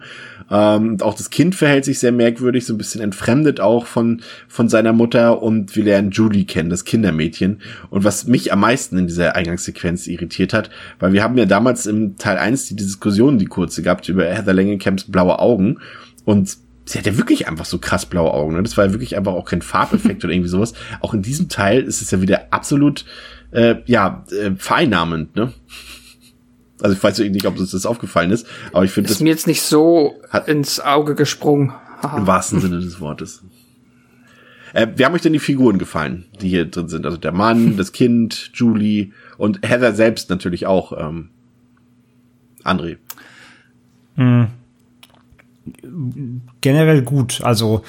[0.50, 4.68] Ähm, auch das Kind verhält sich sehr merkwürdig, so ein bisschen entfremdet auch von, von
[4.68, 7.60] seiner Mutter und wir lernen Julie kennen, das Kindermädchen.
[7.90, 11.86] Und was mich am meisten in dieser Eingangssequenz irritiert hat, weil wir haben ja damals
[11.86, 15.78] im Teil 1 die Diskussion, die kurze gehabt über Heather Langenkamps blaue Augen
[16.24, 18.54] und sie hat ja wirklich einfach so krass blaue Augen.
[18.54, 18.62] Ne?
[18.62, 20.74] Das war ja wirklich einfach auch kein Farbeffekt oder irgendwie sowas.
[21.00, 23.04] Auch in diesem Teil ist es ja wieder absolut,
[23.52, 25.52] äh, ja, äh, vereinnahmend, ne?
[26.82, 29.16] Also ich weiß nicht, ob uns das aufgefallen ist, aber ich finde das.
[29.16, 31.72] Ist mir jetzt nicht so hat, ins Auge gesprungen.
[32.16, 33.42] Im wahrsten Sinne des Wortes.
[34.72, 37.04] Äh, wie haben euch denn die Figuren gefallen, die hier drin sind?
[37.04, 40.92] Also der Mann, das Kind, Julie und Heather selbst natürlich auch.
[40.96, 41.30] Ähm,
[42.64, 42.98] André.
[44.16, 44.48] Hm.
[46.60, 47.40] Generell gut.
[47.42, 47.82] Also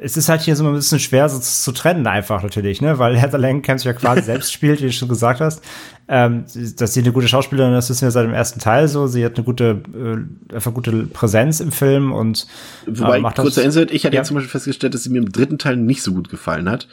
[0.00, 3.18] es ist halt hier so ein bisschen schwer so zu trennen einfach natürlich, ne, weil
[3.18, 5.62] Heather Langenkamp ja quasi selbst spielt, wie du schon gesagt hast.
[6.10, 6.44] Ähm,
[6.76, 9.06] dass sie eine gute Schauspielerin ist, wissen wir seit dem ersten Teil so.
[9.06, 12.46] Sie hat eine gute, äh, einfach gute Präsenz im Film und
[12.86, 14.20] Wobei, äh, macht kurzer Insert, ich hatte ja.
[14.20, 16.88] jetzt zum Beispiel festgestellt, dass sie mir im dritten Teil nicht so gut gefallen hat.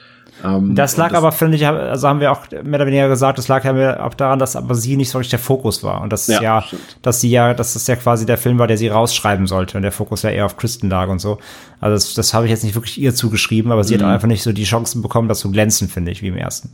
[0.45, 3.37] Ähm, das lag das aber, finde ich, also haben wir auch mehr oder weniger gesagt,
[3.37, 6.01] das lag ja auch daran, dass aber sie nicht so richtig der Fokus war.
[6.01, 6.63] Und das ja, ja
[7.01, 9.83] dass sie ja, dass das ja quasi der Film war, der sie rausschreiben sollte und
[9.83, 11.39] der Fokus ja eher auf Kristen lag und so.
[11.79, 14.03] Also das, das habe ich jetzt nicht wirklich ihr zugeschrieben, aber sie mhm.
[14.03, 16.71] hat einfach nicht so die Chancen bekommen, das zu glänzen, finde ich, wie im ersten.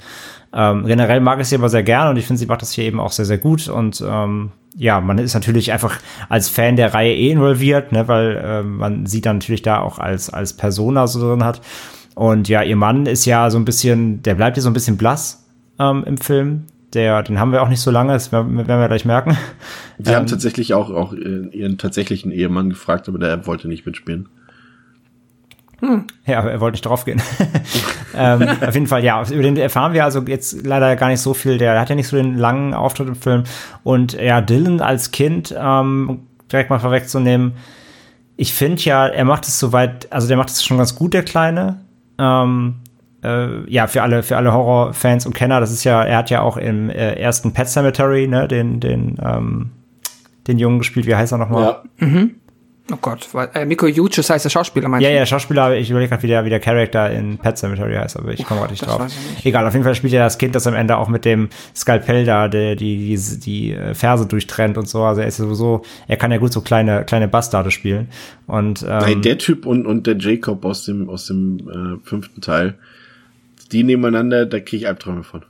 [0.54, 2.84] Ähm, generell mag ich sie aber sehr gerne und ich finde, sie macht das hier
[2.84, 6.94] eben auch sehr, sehr gut und ähm, ja, man ist natürlich einfach als Fan der
[6.94, 11.08] Reihe eh involviert, ne, weil äh, man sie dann natürlich da auch als, als Persona
[11.08, 11.62] so drin hat.
[12.16, 14.98] Und ja, ihr Mann ist ja so ein bisschen, der bleibt ja so ein bisschen
[14.98, 15.46] blass.
[15.80, 16.66] ähm, im Film.
[16.94, 19.38] Der, den haben wir auch nicht so lange, das werden wir gleich merken.
[19.98, 24.28] Wir ähm, haben tatsächlich auch, auch ihren tatsächlichen Ehemann gefragt, aber der wollte nicht mitspielen.
[25.80, 26.06] Hm.
[26.26, 27.22] Ja, aber er wollte nicht drauf gehen.
[28.16, 31.34] ähm, auf jeden Fall, ja, über den erfahren wir also jetzt leider gar nicht so
[31.34, 31.58] viel.
[31.58, 33.44] Der hat ja nicht so den langen Auftritt im Film.
[33.84, 37.54] Und ja, Dylan als Kind, ähm, direkt mal vorwegzunehmen,
[38.38, 41.24] ich finde ja, er macht es soweit, also der macht es schon ganz gut, der
[41.24, 41.80] Kleine.
[42.18, 42.76] Ähm,
[43.24, 46.42] äh, ja, für alle, für alle Horrorfans und Kenner, das ist ja, er hat ja
[46.42, 49.72] auch im äh, ersten Pet Cemetery, ne, den, den, ähm,
[50.48, 51.64] den Jungen gespielt, wie heißt er nochmal?
[52.00, 52.06] Ja.
[52.06, 52.36] Mhm.
[52.92, 56.10] Oh Gott, weil, äh, Miko Yuchis heißt der Schauspieler, meinst Ja, ja, Schauspieler, ich überlege
[56.10, 58.86] gerade, wie der, wie der Charakter in Pet Cemetery heißt, aber ich komme gerade nicht
[58.86, 59.04] drauf.
[59.04, 59.46] Nicht.
[59.46, 62.26] Egal, auf jeden Fall spielt er das Kind, das am Ende auch mit dem Skalpell
[62.26, 65.04] da der, die, die, die äh, Ferse durchtrennt und so.
[65.04, 68.10] Also er ist ja sowieso, er kann ja gut so kleine, kleine Bastarde spielen.
[68.48, 72.42] Und, ähm, Nein, der Typ und, und der Jacob aus dem, aus dem äh, fünften
[72.42, 72.76] Teil,
[73.72, 75.44] die nebeneinander, da kriege ich Albträume von.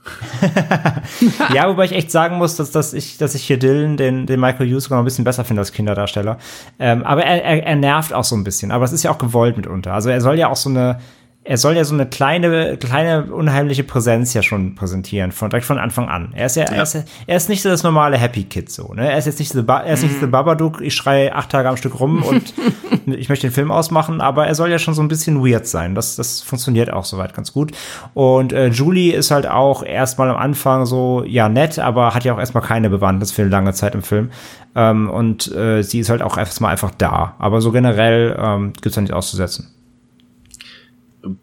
[1.54, 4.40] ja, wobei ich echt sagen muss, dass, dass ich, dass ich hier Dylan, den, den
[4.40, 6.38] Michael Hughes sogar ein bisschen besser finde als Kinderdarsteller.
[6.78, 8.70] Ähm, aber er, er, er nervt auch so ein bisschen.
[8.70, 9.92] Aber es ist ja auch gewollt mitunter.
[9.92, 10.98] Also er soll ja auch so eine,
[11.44, 15.78] er soll ja so eine kleine, kleine, unheimliche Präsenz ja schon präsentieren, von, direkt von
[15.78, 16.32] Anfang an.
[16.34, 16.72] Er ist ja, ja.
[16.72, 19.10] Er, ist, er ist nicht so das normale Happy Kid so, ne?
[19.10, 20.30] Er ist jetzt nicht so, er ist nicht so mhm.
[20.30, 22.54] Babadook, ich schreie acht Tage am Stück rum und
[23.06, 25.94] ich möchte den Film ausmachen, aber er soll ja schon so ein bisschen weird sein.
[25.94, 27.72] Das, das funktioniert auch soweit ganz gut.
[28.14, 32.34] Und äh, Julie ist halt auch erstmal am Anfang so, ja, nett, aber hat ja
[32.34, 34.30] auch erstmal keine Bewandtnis für eine lange Zeit im Film.
[34.74, 37.34] Ähm, und äh, sie ist halt auch erstmal einfach da.
[37.38, 39.68] Aber so generell ähm, gibt's da nichts auszusetzen.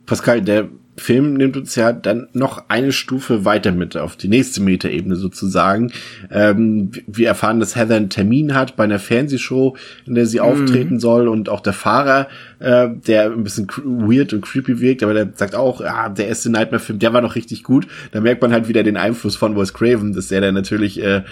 [0.05, 0.67] Pascal, der
[0.99, 5.91] Film nimmt uns ja dann noch eine Stufe weiter mit auf die nächste Metaebene sozusagen.
[6.29, 10.43] Ähm, wir erfahren, dass Heather einen Termin hat bei einer Fernsehshow, in der sie mhm.
[10.43, 12.27] auftreten soll und auch der Fahrer,
[12.59, 16.49] äh, der ein bisschen weird und creepy wirkt, aber der sagt auch, ja, der erste
[16.49, 17.87] Nightmare-Film, der war noch richtig gut.
[18.11, 21.23] Da merkt man halt wieder den Einfluss von Wes Craven, dass er dann natürlich äh,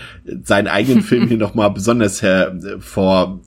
[0.43, 3.41] seinen eigenen Film hier nochmal besonders hervorstehen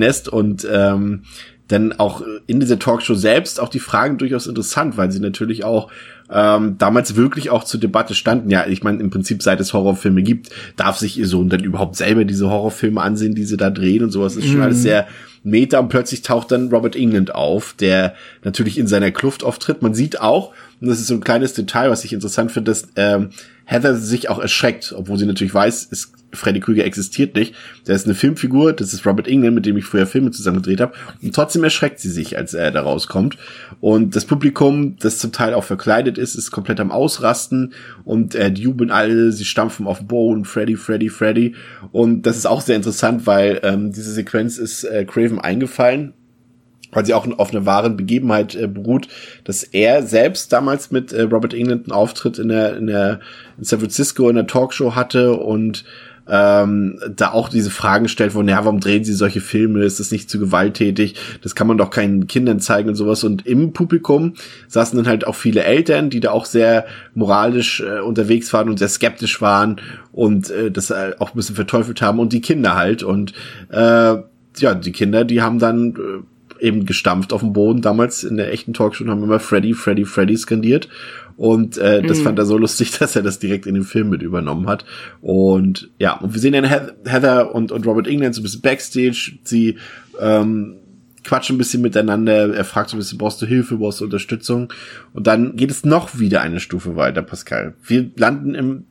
[0.00, 1.22] lässt und ähm,
[1.70, 5.90] denn auch in dieser Talkshow selbst auch die Fragen durchaus interessant, weil sie natürlich auch
[6.30, 8.50] ähm, damals wirklich auch zur Debatte standen.
[8.50, 11.96] Ja, ich meine, im Prinzip, seit es Horrorfilme gibt, darf sich ihr Sohn dann überhaupt
[11.96, 14.34] selber diese Horrorfilme ansehen, die sie da drehen und sowas.
[14.34, 14.82] Das ist schon alles mhm.
[14.82, 15.06] sehr
[15.42, 19.82] meta und plötzlich taucht dann Robert England auf, der natürlich in seiner Kluft auftritt.
[19.82, 20.52] Man sieht auch,
[20.84, 23.30] und das ist so ein kleines Detail, was ich interessant finde, dass ähm,
[23.64, 27.54] Heather sich auch erschreckt, obwohl sie natürlich weiß, es Freddy Krüger existiert nicht.
[27.86, 30.82] Der ist eine Filmfigur, das ist Robert England, mit dem ich früher Filme zusammen gedreht
[30.82, 30.92] habe.
[31.22, 33.38] Und trotzdem erschreckt sie sich, als er da rauskommt.
[33.80, 37.72] Und das Publikum, das zum Teil auch verkleidet ist, ist komplett am Ausrasten
[38.04, 41.54] und äh, die jubeln alle, sie stampfen auf den Boden, Freddy, Freddy, Freddy.
[41.92, 46.12] Und das ist auch sehr interessant, weil ähm, diese Sequenz ist äh, Craven eingefallen
[47.02, 49.08] sie auch auf einer wahren Begebenheit äh, beruht,
[49.44, 53.20] dass er selbst damals mit äh, Robert England einen Auftritt in der, in der
[53.58, 55.84] in San Francisco in der Talkshow hatte und
[56.28, 59.84] ähm, da auch diese Fragen stellt, von, ja, warum drehen sie solche Filme?
[59.84, 61.16] Ist das nicht zu gewalttätig?
[61.42, 63.24] Das kann man doch keinen Kindern zeigen und sowas.
[63.24, 64.34] Und im Publikum
[64.68, 68.78] saßen dann halt auch viele Eltern, die da auch sehr moralisch äh, unterwegs waren und
[68.78, 69.80] sehr skeptisch waren
[70.12, 73.02] und äh, das äh, auch ein bisschen verteufelt haben und die Kinder halt.
[73.02, 73.34] Und
[73.70, 74.16] äh,
[74.56, 76.33] ja, die Kinder, die haben dann äh,
[76.64, 80.36] eben gestampft auf dem Boden damals in der echten Talkshow haben immer Freddy, Freddy, Freddy
[80.36, 80.88] skandiert.
[81.36, 82.22] Und äh, das mhm.
[82.22, 84.84] fand er so lustig, dass er das direkt in den Film mit übernommen hat.
[85.20, 89.32] Und ja, und wir sehen dann Heather und, und Robert England so ein bisschen Backstage.
[89.44, 89.76] Sie
[90.20, 90.76] ähm,
[91.22, 92.54] quatschen ein bisschen miteinander.
[92.54, 94.72] Er fragt so ein bisschen, brauchst du Hilfe, brauchst du Unterstützung?
[95.12, 97.74] Und dann geht es noch wieder eine Stufe weiter, Pascal.
[97.84, 98.84] Wir landen im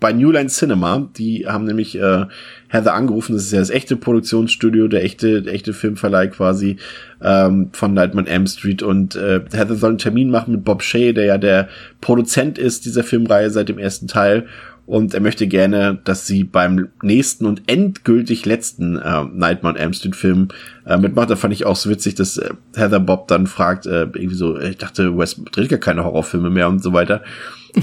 [0.00, 2.24] bei New Line Cinema, die haben nämlich äh,
[2.68, 6.78] Heather angerufen, das ist ja das echte Produktionsstudio, der echte, der echte Filmverleih quasi
[7.22, 8.82] ähm, von Nightman M Street.
[8.82, 11.68] Und äh, Heather soll einen Termin machen mit Bob Shea, der ja der
[12.00, 14.46] Produzent ist dieser Filmreihe seit dem ersten Teil
[14.90, 19.92] und er möchte gerne, dass sie beim nächsten und endgültig letzten äh, Nightmare on Elm
[19.92, 20.48] Street Film
[20.84, 21.30] äh, mitmacht.
[21.30, 24.58] Da fand ich auch so witzig, dass äh, Heather Bob dann fragt, äh, irgendwie so,
[24.58, 27.22] ich dachte, Wes dreht gar keine Horrorfilme mehr und so weiter.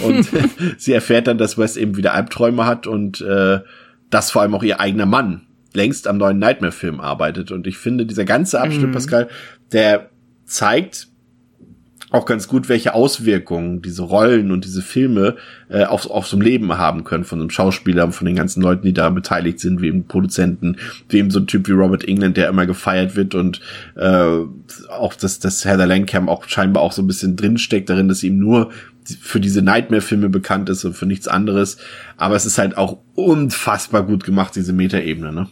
[0.04, 0.28] Und
[0.78, 3.62] sie erfährt dann, dass Wes eben wieder Albträume hat und äh,
[4.10, 7.54] dass vor allem auch ihr eigener Mann längst am neuen Nightmare-Film arbeitet.
[7.54, 8.92] Und ich finde, dieser ganze Abschnitt, mhm.
[8.92, 9.30] Pascal,
[9.72, 10.10] der
[10.44, 11.08] zeigt,
[12.10, 15.36] auch ganz gut, welche Auswirkungen diese Rollen und diese Filme
[15.70, 18.62] äh, auf, auf so ein Leben haben können von so einem Schauspieler, von den ganzen
[18.62, 20.78] Leuten, die da beteiligt sind, wie eben Produzenten,
[21.10, 23.60] wie eben so ein Typ wie Robert England, der immer gefeiert wird und
[23.96, 24.40] äh,
[24.90, 28.28] auch, dass, dass Heather Langham auch scheinbar auch so ein bisschen drinsteckt darin, dass sie
[28.28, 28.72] ihm nur
[29.22, 31.78] für diese Nightmare-Filme bekannt ist und für nichts anderes.
[32.16, 35.48] Aber es ist halt auch unfassbar gut gemacht, diese Metaebene, ne?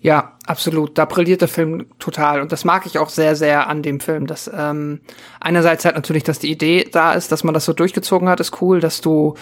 [0.00, 3.82] Ja, Absolut, da brilliert der Film total und das mag ich auch sehr, sehr an
[3.82, 4.26] dem Film.
[4.26, 5.00] Dass ähm,
[5.40, 8.62] einerseits halt natürlich, dass die Idee da ist, dass man das so durchgezogen hat, ist
[8.62, 9.34] cool, dass du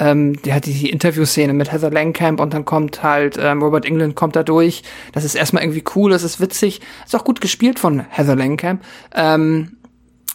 [0.00, 4.16] ähm, die hat die Interviewszene mit Heather Langenkamp und dann kommt halt ähm, Robert England
[4.16, 4.84] kommt da durch.
[5.12, 8.82] Das ist erstmal irgendwie cool, das ist witzig, ist auch gut gespielt von Heather Langenkamp,
[9.14, 9.76] ähm,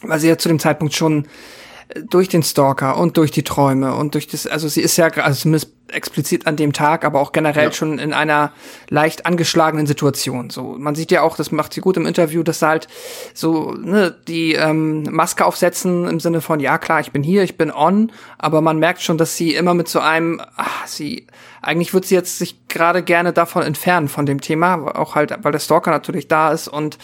[0.02, 1.26] weil sie ja zu dem Zeitpunkt schon
[2.08, 5.42] durch den Stalker und durch die Träume und durch das, also sie ist ja, also
[5.42, 7.72] zumindest explizit an dem Tag, aber auch generell ja.
[7.72, 8.52] schon in einer
[8.88, 10.50] leicht angeschlagenen Situation.
[10.50, 12.86] So, man sieht ja auch, das macht sie gut im Interview, dass halt
[13.34, 17.56] so ne, die ähm, Maske aufsetzen im Sinne von ja klar, ich bin hier, ich
[17.56, 21.26] bin on, aber man merkt schon, dass sie immer mit so einem, ach, sie
[21.62, 25.52] eigentlich wird sie jetzt sich gerade gerne davon entfernen von dem Thema, auch halt, weil
[25.52, 26.98] der Stalker natürlich da ist und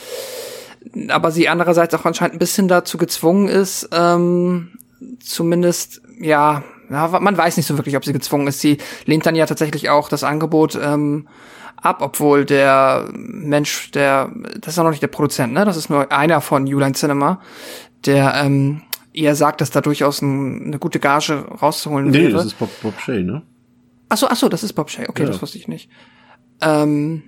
[1.08, 4.78] aber sie andererseits auch anscheinend ein bisschen dazu gezwungen ist, ähm,
[5.20, 8.60] zumindest, ja, ja, man weiß nicht so wirklich, ob sie gezwungen ist.
[8.60, 11.28] Sie lehnt dann ja tatsächlich auch das Angebot ähm,
[11.76, 15.65] ab, obwohl der Mensch, der, das ist ja noch nicht der Produzent, ne?
[15.65, 17.40] Das ist nur einer von Uline Cinema,
[18.05, 18.82] der ähm,
[19.12, 22.26] ihr sagt, dass da durchaus ein, eine gute Gage rauszuholen nee, wäre.
[22.28, 23.42] Nee, das ist Bob, Bob Shay, ne?
[24.08, 25.06] Ach so, ach so, das ist Bob Shay.
[25.08, 25.28] Okay, ja.
[25.28, 25.90] das wusste ich nicht.
[26.60, 27.24] Ähm,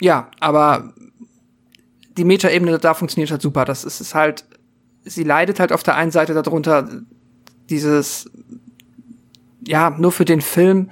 [0.00, 0.92] ja, aber
[2.16, 3.64] die Meta-Ebene da funktioniert halt super.
[3.64, 4.44] Das ist, ist halt,
[5.04, 6.88] sie leidet halt auf der einen Seite darunter,
[7.70, 8.30] dieses,
[9.66, 10.90] ja, nur für den Film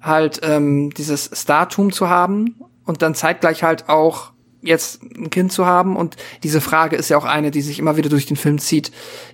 [0.00, 4.32] halt ähm, dieses Startum zu haben und dann zeitgleich halt auch
[4.62, 5.96] jetzt ein Kind zu haben.
[5.96, 8.92] Und diese Frage ist ja auch eine, die sich immer wieder durch den Film zieht,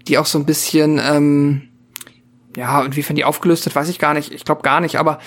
[0.08, 1.68] die auch so ein bisschen, ähm,
[2.56, 4.32] ja, inwiefern die aufgelöst wird, weiß ich gar nicht.
[4.32, 5.18] Ich glaube gar nicht, aber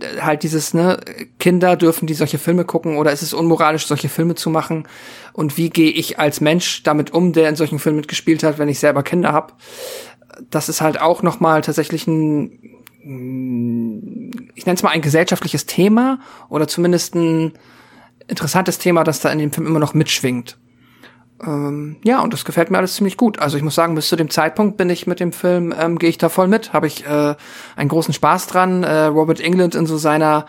[0.00, 1.00] äh, halt dieses, ne,
[1.38, 4.86] Kinder dürfen die solche Filme gucken oder ist es unmoralisch, solche Filme zu machen?
[5.34, 8.68] Und wie gehe ich als Mensch damit um, der in solchen Filmen mitgespielt hat, wenn
[8.68, 9.52] ich selber Kinder habe?
[10.48, 12.52] Das ist halt auch noch mal tatsächlich ein,
[14.54, 17.52] ich nenne es mal ein gesellschaftliches Thema oder zumindest ein
[18.28, 20.56] interessantes Thema, das da in dem Film immer noch mitschwingt.
[21.46, 23.38] Ähm, ja, und das gefällt mir alles ziemlich gut.
[23.38, 26.08] Also ich muss sagen, bis zu dem Zeitpunkt bin ich mit dem Film, ähm, gehe
[26.08, 27.34] ich da voll mit, habe ich äh,
[27.76, 28.82] einen großen Spaß dran.
[28.82, 30.46] Äh, Robert England in so seiner,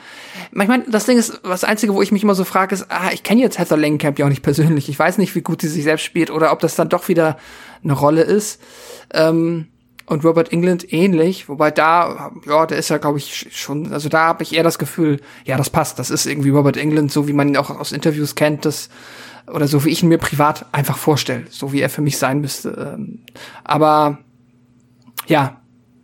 [0.51, 3.11] ich meine, das Ding ist, das Einzige, wo ich mich immer so frage, ist, ah,
[3.11, 4.89] ich kenne jetzt Heather Langenkamp ja auch nicht persönlich.
[4.89, 7.37] Ich weiß nicht, wie gut sie sich selbst spielt oder ob das dann doch wieder
[7.83, 8.61] eine Rolle ist.
[9.13, 9.67] Ähm,
[10.07, 14.25] und Robert England ähnlich, wobei da, ja, der ist ja, glaube ich, schon, also da
[14.27, 17.33] habe ich eher das Gefühl, ja, das passt, das ist irgendwie Robert England, so wie
[17.33, 18.89] man ihn auch aus Interviews kennt, das
[19.47, 22.41] oder so wie ich ihn mir privat einfach vorstelle, so wie er für mich sein
[22.41, 22.95] müsste.
[22.95, 23.19] Ähm,
[23.63, 24.19] aber
[25.27, 25.61] ja,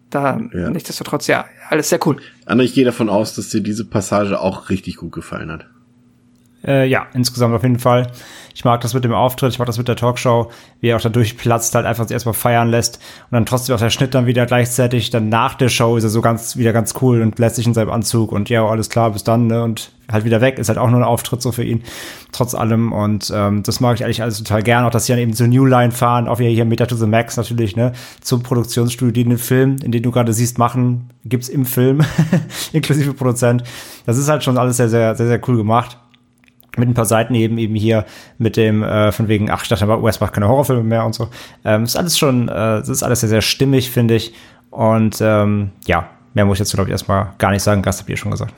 [0.09, 0.69] da ja.
[0.69, 2.17] nichtsdestotrotz, ja, alles sehr cool.
[2.45, 5.67] Anna, ich gehe davon aus, dass dir diese Passage auch richtig gut gefallen hat.
[6.65, 8.11] Äh, ja, insgesamt auf jeden Fall.
[8.53, 11.01] Ich mag das mit dem Auftritt, ich mag das mit der Talkshow, wie er auch
[11.01, 14.45] da durchplatzt, halt einfach erstmal feiern lässt und dann trotzdem auch der Schnitt dann wieder
[14.45, 17.65] gleichzeitig, dann nach der Show ist er so ganz, wieder ganz cool und lässt sich
[17.65, 20.67] in seinem Anzug und ja, alles klar, bis dann, ne, und halt wieder weg, ist
[20.67, 21.83] halt auch nur ein Auftritt so für ihn,
[22.33, 25.21] trotz allem und ähm, das mag ich eigentlich alles total gern, auch dass sie dann
[25.21, 28.43] eben zur New Line fahren, auch wieder hier Meta to the Max natürlich, ne, zum
[28.43, 32.01] Produktionsstudio, die den Film, in den du gerade siehst, machen, gibt's im Film,
[32.73, 33.63] inklusive Produzent.
[34.05, 35.97] Das ist halt schon alles sehr, sehr, sehr, sehr cool gemacht
[36.77, 38.05] mit ein paar Seiten eben eben hier
[38.37, 41.13] mit dem äh, von wegen ach ich dachte aber US macht keine Horrorfilme mehr und
[41.13, 41.29] so.
[41.65, 44.33] Ähm, ist alles schon äh, ist alles sehr sehr stimmig finde ich.
[44.69, 47.81] Und ähm, ja mehr muss ich jetzt glaube ich erstmal gar nicht sagen.
[47.81, 48.53] Gast habt ihr schon gesagt.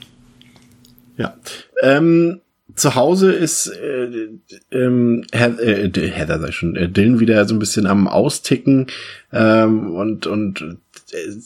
[1.17, 1.35] Ja.
[1.81, 2.41] Ähm,
[2.75, 4.29] zu Hause ist äh,
[4.71, 8.87] ähm, Heather, äh, Heather sei schon äh, Dylan wieder so ein bisschen am austicken
[9.31, 10.77] ähm, und und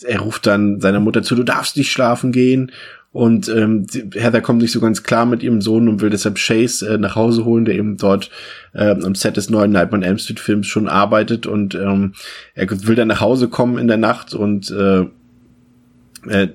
[0.05, 2.71] er ruft dann seiner Mutter zu, du darfst nicht schlafen gehen.
[3.17, 6.87] Und ähm, Heather kommt nicht so ganz klar mit ihrem Sohn und will deshalb Chase
[6.87, 8.29] äh, nach Hause holen, der eben dort
[8.73, 11.47] äh, am Set des neuen Nightmare on Elm Street Films schon arbeitet.
[11.47, 12.13] Und ähm,
[12.53, 15.07] er will dann nach Hause kommen in der Nacht und äh,
[16.29, 16.49] äh,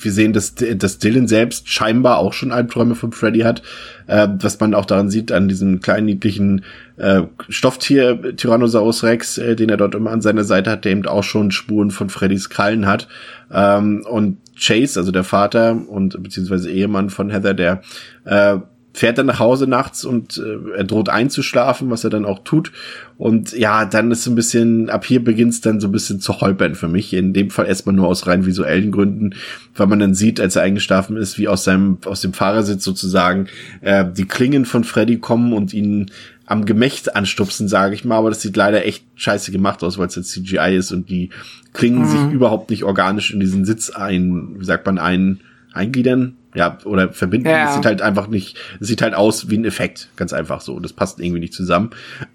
[0.00, 3.62] wir sehen, dass, dass Dylan selbst scheinbar auch schon Albträume von Freddy hat,
[4.06, 6.64] äh, was man auch daran sieht, an diesem kleinen niedlichen
[6.96, 11.06] äh, Stofftier Tyrannosaurus Rex, äh, den er dort immer an seiner Seite hat, der eben
[11.06, 13.08] auch schon Spuren von Freddys Krallen hat.
[13.52, 17.82] Ähm, und Chase, also der Vater und beziehungsweise Ehemann von Heather, der
[18.24, 18.58] äh,
[18.98, 22.72] fährt dann nach Hause nachts und äh, er droht einzuschlafen, was er dann auch tut.
[23.16, 26.18] Und ja, dann ist so ein bisschen, ab hier beginnt es dann so ein bisschen
[26.18, 27.12] zu holpern für mich.
[27.14, 29.34] In dem Fall erstmal nur aus rein visuellen Gründen,
[29.76, 33.46] weil man dann sieht, als er eingeschlafen ist, wie aus seinem, aus dem Fahrersitz sozusagen
[33.82, 36.10] äh, die Klingen von Freddy kommen und ihn
[36.46, 40.08] am Gemächt anstupsen, sage ich mal, aber das sieht leider echt scheiße gemacht aus, weil
[40.08, 41.30] es jetzt CGI ist und die
[41.72, 42.06] klingen mhm.
[42.06, 45.40] sich überhaupt nicht organisch in diesen Sitz ein, wie sagt man, ein,
[45.72, 47.48] eingliedern, ja, oder verbinden.
[47.48, 47.68] Ja.
[47.68, 50.80] Es sieht halt einfach nicht, es sieht halt aus wie ein Effekt, ganz einfach so.
[50.80, 51.90] Das passt irgendwie nicht zusammen.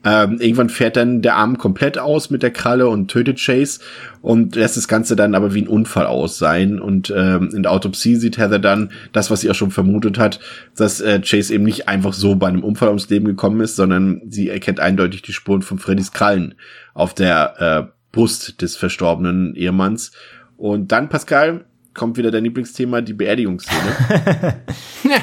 [0.06, 3.82] Ähm, irgendwann fährt dann der Arm komplett aus mit der Kralle und tötet Chase
[4.22, 6.80] und lässt das Ganze dann aber wie ein Unfall aus sein.
[6.80, 10.40] Und ähm, in der Autopsie sieht Heather dann das, was sie auch schon vermutet hat,
[10.78, 14.22] dass äh, Chase eben nicht einfach so bei einem Unfall ums Leben gekommen ist, sondern
[14.30, 16.56] sie erkennt eindeutig die Spuren von Freddys Krallen
[16.94, 20.14] auf der äh, Brust des verstorbenen Ehemanns.
[20.56, 23.82] Und dann, Pascal, kommt wieder dein Lieblingsthema, die Beerdigungsszene.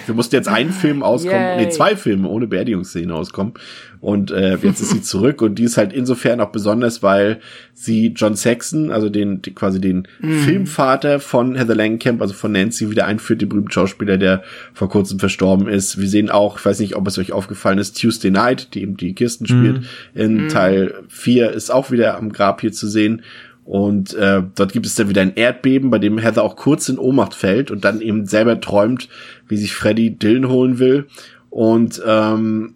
[0.06, 1.64] Wir mussten jetzt einen Film auskommen, Yay.
[1.66, 3.54] nee, zwei Filme ohne Beerdigungsszene auskommen.
[4.00, 7.40] Und äh, jetzt ist sie zurück und die ist halt insofern auch besonders, weil
[7.74, 10.38] sie John Saxon, also den die, quasi den Mhm.
[10.40, 14.42] Filmvater von Heather Langenkamp, also von Nancy, wieder einführt, den berühmten Schauspieler, der
[14.72, 16.00] vor kurzem verstorben ist.
[16.00, 18.96] Wir sehen auch, ich weiß nicht, ob es euch aufgefallen ist, Tuesday Night, die eben
[18.96, 19.82] die Kirsten spielt,
[20.14, 20.48] in Mhm.
[20.48, 23.22] Teil 4 ist auch wieder am Grab hier zu sehen.
[23.70, 26.98] Und äh, dort gibt es dann wieder ein Erdbeben, bei dem Heather auch kurz in
[26.98, 29.08] Ohnmacht fällt und dann eben selber träumt,
[29.46, 31.06] wie sich Freddy Dylan holen will.
[31.50, 32.74] Und ähm,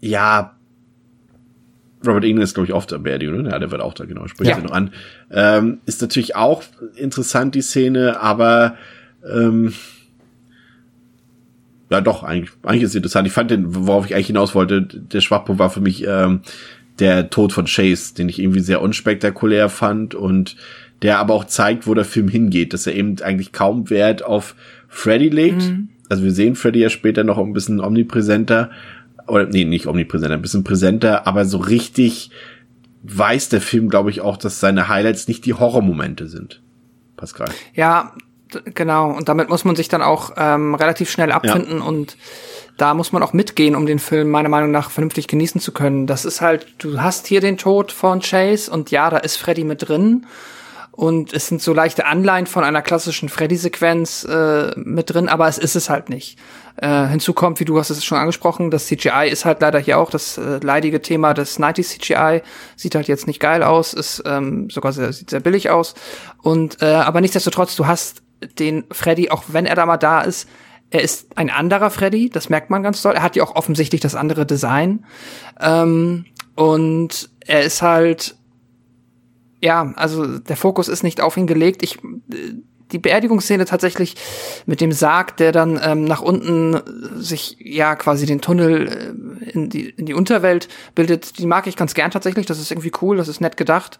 [0.00, 0.56] ja,
[2.04, 3.50] Robert England ist, glaube ich, oft am Beerdigung, ne?
[3.50, 4.56] Ja, der wird auch da, genau, spricht Ja.
[4.56, 4.64] ja.
[4.64, 4.90] noch an.
[5.30, 6.64] Ähm, ist natürlich auch
[6.96, 8.74] interessant, die Szene, aber
[9.24, 9.72] ähm,
[11.90, 13.28] ja doch, eigentlich, eigentlich ist es interessant.
[13.28, 16.40] Ich fand den, worauf ich eigentlich hinaus wollte, der Schwachpunkt war für mich ähm,
[16.98, 20.56] der Tod von Chase, den ich irgendwie sehr unspektakulär fand und
[21.02, 24.54] der aber auch zeigt, wo der Film hingeht, dass er eben eigentlich kaum Wert auf
[24.88, 25.72] Freddy legt.
[26.08, 28.70] Also wir sehen Freddy ja später noch ein bisschen omnipräsenter,
[29.26, 32.30] oder nee, nicht omnipräsenter, ein bisschen präsenter, aber so richtig
[33.02, 36.62] weiß der Film, glaube ich, auch, dass seine Highlights nicht die Horrormomente sind.
[37.16, 37.48] Pascal.
[37.74, 38.14] Ja,
[38.74, 39.10] genau.
[39.10, 42.16] Und damit muss man sich dann auch ähm, relativ schnell abfinden und
[42.76, 46.06] da muss man auch mitgehen, um den Film meiner Meinung nach vernünftig genießen zu können.
[46.06, 49.64] Das ist halt, du hast hier den Tod von Chase und ja, da ist Freddy
[49.64, 50.26] mit drin.
[50.92, 55.56] Und es sind so leichte Anleihen von einer klassischen Freddy-Sequenz äh, mit drin, aber es
[55.56, 56.38] ist es halt nicht.
[56.76, 59.98] Äh, hinzu kommt, wie du hast es schon angesprochen, das CGI ist halt leider hier
[59.98, 62.42] auch das äh, leidige Thema des 90 CGI.
[62.76, 65.94] Sieht halt jetzt nicht geil aus, ist ähm, sogar sehr, sieht sehr billig aus.
[66.42, 68.22] Und äh, aber nichtsdestotrotz, du hast
[68.58, 70.46] den Freddy, auch wenn er da mal da ist,
[70.92, 73.14] er ist ein anderer Freddy, das merkt man ganz doll.
[73.14, 75.04] Er hat ja auch offensichtlich das andere Design.
[75.60, 78.36] Ähm, und er ist halt
[79.62, 81.82] ja, also der Fokus ist nicht auf ihn gelegt.
[81.82, 82.54] Ich äh,
[82.90, 84.16] die Beerdigungsszene tatsächlich
[84.66, 86.78] mit dem Sarg, der dann ähm, nach unten
[87.16, 89.14] sich ja quasi den Tunnel
[89.46, 92.44] äh, in die in die Unterwelt bildet, die mag ich ganz gern tatsächlich.
[92.44, 93.98] Das ist irgendwie cool, das ist nett gedacht.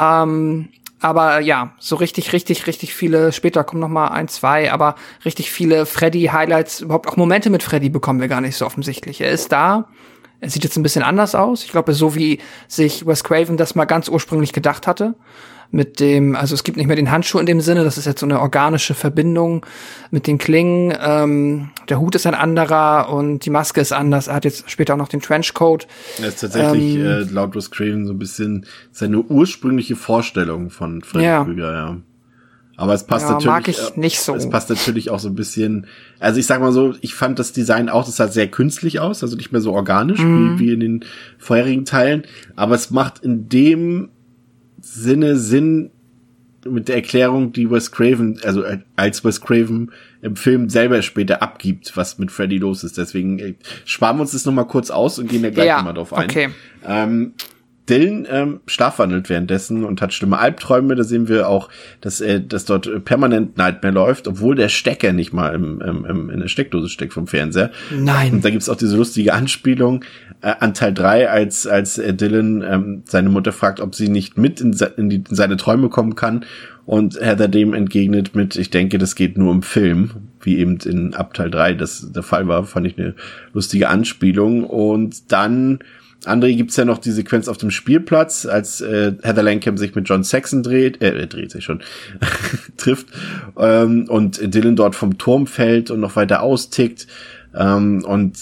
[0.00, 0.70] Ähm,
[1.04, 4.94] aber ja, so richtig, richtig, richtig viele, später kommen noch mal ein, zwei, aber
[5.26, 9.20] richtig viele Freddy-Highlights, überhaupt auch Momente mit Freddy bekommen wir gar nicht so offensichtlich.
[9.20, 9.86] Er ist da,
[10.40, 11.62] er sieht jetzt ein bisschen anders aus.
[11.62, 15.14] Ich glaube, so wie sich Wes Craven das mal ganz ursprünglich gedacht hatte.
[15.74, 18.20] Mit dem, also es gibt nicht mehr den Handschuh in dem Sinne, das ist jetzt
[18.20, 19.66] so eine organische Verbindung
[20.12, 20.96] mit den Klingen.
[21.04, 24.28] Ähm, der Hut ist ein anderer und die Maske ist anders.
[24.28, 25.88] Er hat jetzt später auch noch den Trenchcoat.
[26.22, 31.02] Er ist tatsächlich Ähm, äh, laut Wes Craven so ein bisschen seine ursprüngliche Vorstellung von
[31.02, 31.42] Freddy Ja.
[31.42, 31.96] Krüger, ja.
[32.76, 33.46] Aber es passt Ja, natürlich.
[33.46, 34.34] mag ich nicht so.
[34.34, 35.86] Es passt natürlich auch so ein bisschen.
[36.20, 39.22] Also ich sag mal so, ich fand das Design auch, das sah sehr künstlich aus,
[39.24, 40.58] also nicht mehr so organisch Mhm.
[40.58, 41.04] wie, wie in den
[41.38, 42.22] vorherigen Teilen.
[42.56, 44.08] Aber es macht in dem
[44.84, 45.90] Sinne Sinn
[46.66, 51.42] mit der Erklärung, die Wes Craven, also äh, als Wes Craven im Film selber später
[51.42, 52.96] abgibt, was mit Freddy los ist.
[52.96, 53.54] Deswegen äh,
[53.84, 56.24] sparen wir uns das nochmal kurz aus und gehen da gleich Ja, nochmal drauf ein.
[56.24, 56.48] okay.
[56.86, 57.34] Ähm,
[57.88, 60.94] Dylan ähm, schlafwandelt währenddessen und hat schlimme Albträume.
[60.94, 61.68] Da sehen wir auch,
[62.00, 66.04] dass er, dass dort äh, permanent Nightmare läuft, obwohl der Stecker nicht mal im, im,
[66.06, 67.70] im, in der Steckdose steckt vom Fernseher.
[67.90, 68.32] Nein.
[68.32, 70.02] Und da gibt's auch diese lustige Anspielung
[70.44, 74.36] äh, an Teil drei, als, als äh, Dylan ähm, seine Mutter fragt, ob sie nicht
[74.36, 76.44] mit in, se in, die, in seine Träume kommen kann.
[76.84, 80.10] Und Heather dem entgegnet mit, ich denke, das geht nur im Film,
[80.42, 83.14] wie eben in Abteil 3 das der Fall war, fand ich eine
[83.54, 84.64] lustige Anspielung.
[84.64, 85.78] Und dann,
[86.26, 90.06] André, gibt's ja noch die Sequenz auf dem Spielplatz, als äh, Heather Langham sich mit
[90.06, 91.80] John Saxon dreht, äh, er dreht sich schon,
[92.76, 93.06] trifft,
[93.56, 97.06] ähm, und Dylan dort vom Turm fällt und noch weiter austickt,
[97.54, 98.36] ähm, und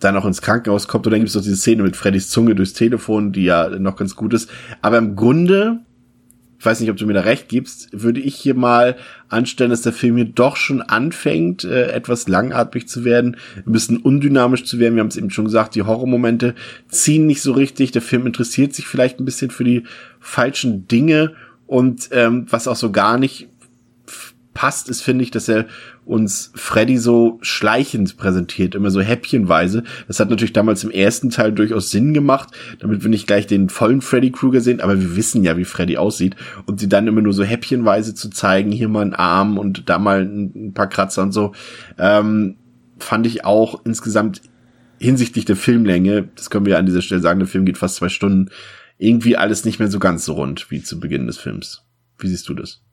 [0.00, 1.06] dann auch ins Krankenhaus kommt.
[1.06, 4.16] Und dann gibt's noch diese Szene mit Freddys Zunge durchs Telefon, die ja noch ganz
[4.16, 4.50] gut ist.
[4.82, 5.80] Aber im Grunde
[6.64, 8.96] ich weiß nicht, ob du mir da recht gibst, würde ich hier mal
[9.28, 13.98] anstellen, dass der Film hier doch schon anfängt, äh, etwas langatmig zu werden, ein bisschen
[13.98, 14.94] undynamisch zu werden.
[14.94, 16.54] Wir haben es eben schon gesagt, die Horrormomente
[16.88, 17.90] ziehen nicht so richtig.
[17.90, 19.82] Der Film interessiert sich vielleicht ein bisschen für die
[20.20, 21.34] falschen Dinge
[21.66, 23.48] und ähm, was auch so gar nicht
[24.54, 25.66] passt, ist, finde ich, dass er
[26.04, 29.82] uns Freddy so schleichend präsentiert, immer so häppchenweise.
[30.06, 33.68] Das hat natürlich damals im ersten Teil durchaus Sinn gemacht, damit wir nicht gleich den
[33.68, 36.36] vollen Freddy Krueger sehen, aber wir wissen ja, wie Freddy aussieht.
[36.66, 39.98] Und sie dann immer nur so häppchenweise zu zeigen, hier mal ein Arm und da
[39.98, 41.52] mal ein, paar Kratzer und so,
[41.98, 42.56] ähm,
[42.98, 44.40] fand ich auch insgesamt
[44.98, 48.08] hinsichtlich der Filmlänge, das können wir an dieser Stelle sagen, der Film geht fast zwei
[48.08, 48.50] Stunden,
[48.96, 51.82] irgendwie alles nicht mehr so ganz so rund wie zu Beginn des Films.
[52.18, 52.83] Wie siehst du das?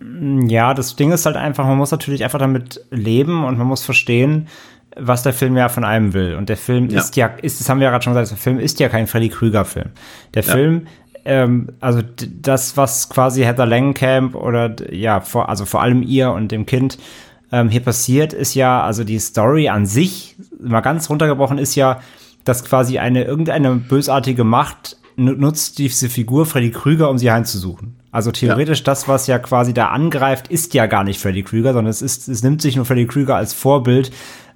[0.00, 3.84] Ja, das Ding ist halt einfach, man muss natürlich einfach damit leben und man muss
[3.84, 4.48] verstehen,
[4.96, 6.34] was der Film ja von einem will.
[6.34, 6.98] Und der Film ja.
[6.98, 9.06] ist ja, ist, das haben wir ja gerade schon gesagt, der Film ist ja kein
[9.06, 9.90] Freddy Krüger-Film.
[10.34, 10.52] Der ja.
[10.52, 10.86] Film,
[11.24, 12.00] ähm, also
[12.40, 16.98] das, was quasi Heather Langenkamp oder ja, vor, also vor allem ihr und dem Kind
[17.52, 22.00] ähm, hier passiert, ist ja, also die Story an sich, mal ganz runtergebrochen, ist ja,
[22.44, 27.99] dass quasi eine irgendeine bösartige Macht nutzt diese Figur Freddy Krüger, um sie heimzusuchen.
[28.12, 28.84] Also theoretisch ja.
[28.84, 32.28] das, was ja quasi da angreift, ist ja gar nicht Freddy Krüger, sondern es ist,
[32.28, 34.10] es nimmt sich nur Freddy Krüger als Vorbild,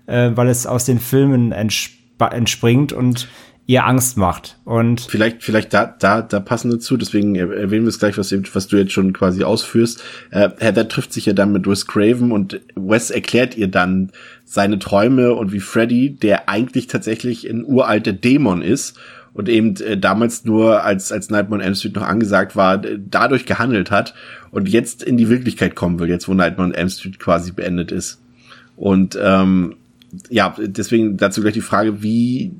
[0.06, 3.28] äh, weil es aus den Filmen entspringt und
[3.66, 4.58] ihr Angst macht.
[4.64, 6.96] Und vielleicht, vielleicht da, da, da passen dazu.
[6.96, 10.02] Deswegen erwähnen wir es gleich, was, was du jetzt schon quasi ausführst.
[10.30, 14.12] Äh, Heather trifft sich ja dann mit Wes Craven und Wes erklärt ihr dann
[14.44, 18.98] seine Träume und wie Freddy, der eigentlich tatsächlich ein uralter Dämon ist
[19.34, 23.44] und eben äh, damals nur als als Nightmare on Elm Street noch angesagt war, dadurch
[23.44, 24.14] gehandelt hat
[24.50, 27.92] und jetzt in die Wirklichkeit kommen will, jetzt wo Nightmare on Elm Street quasi beendet
[27.92, 28.20] ist.
[28.76, 29.76] Und ähm,
[30.30, 32.52] ja, deswegen dazu gleich die Frage, wie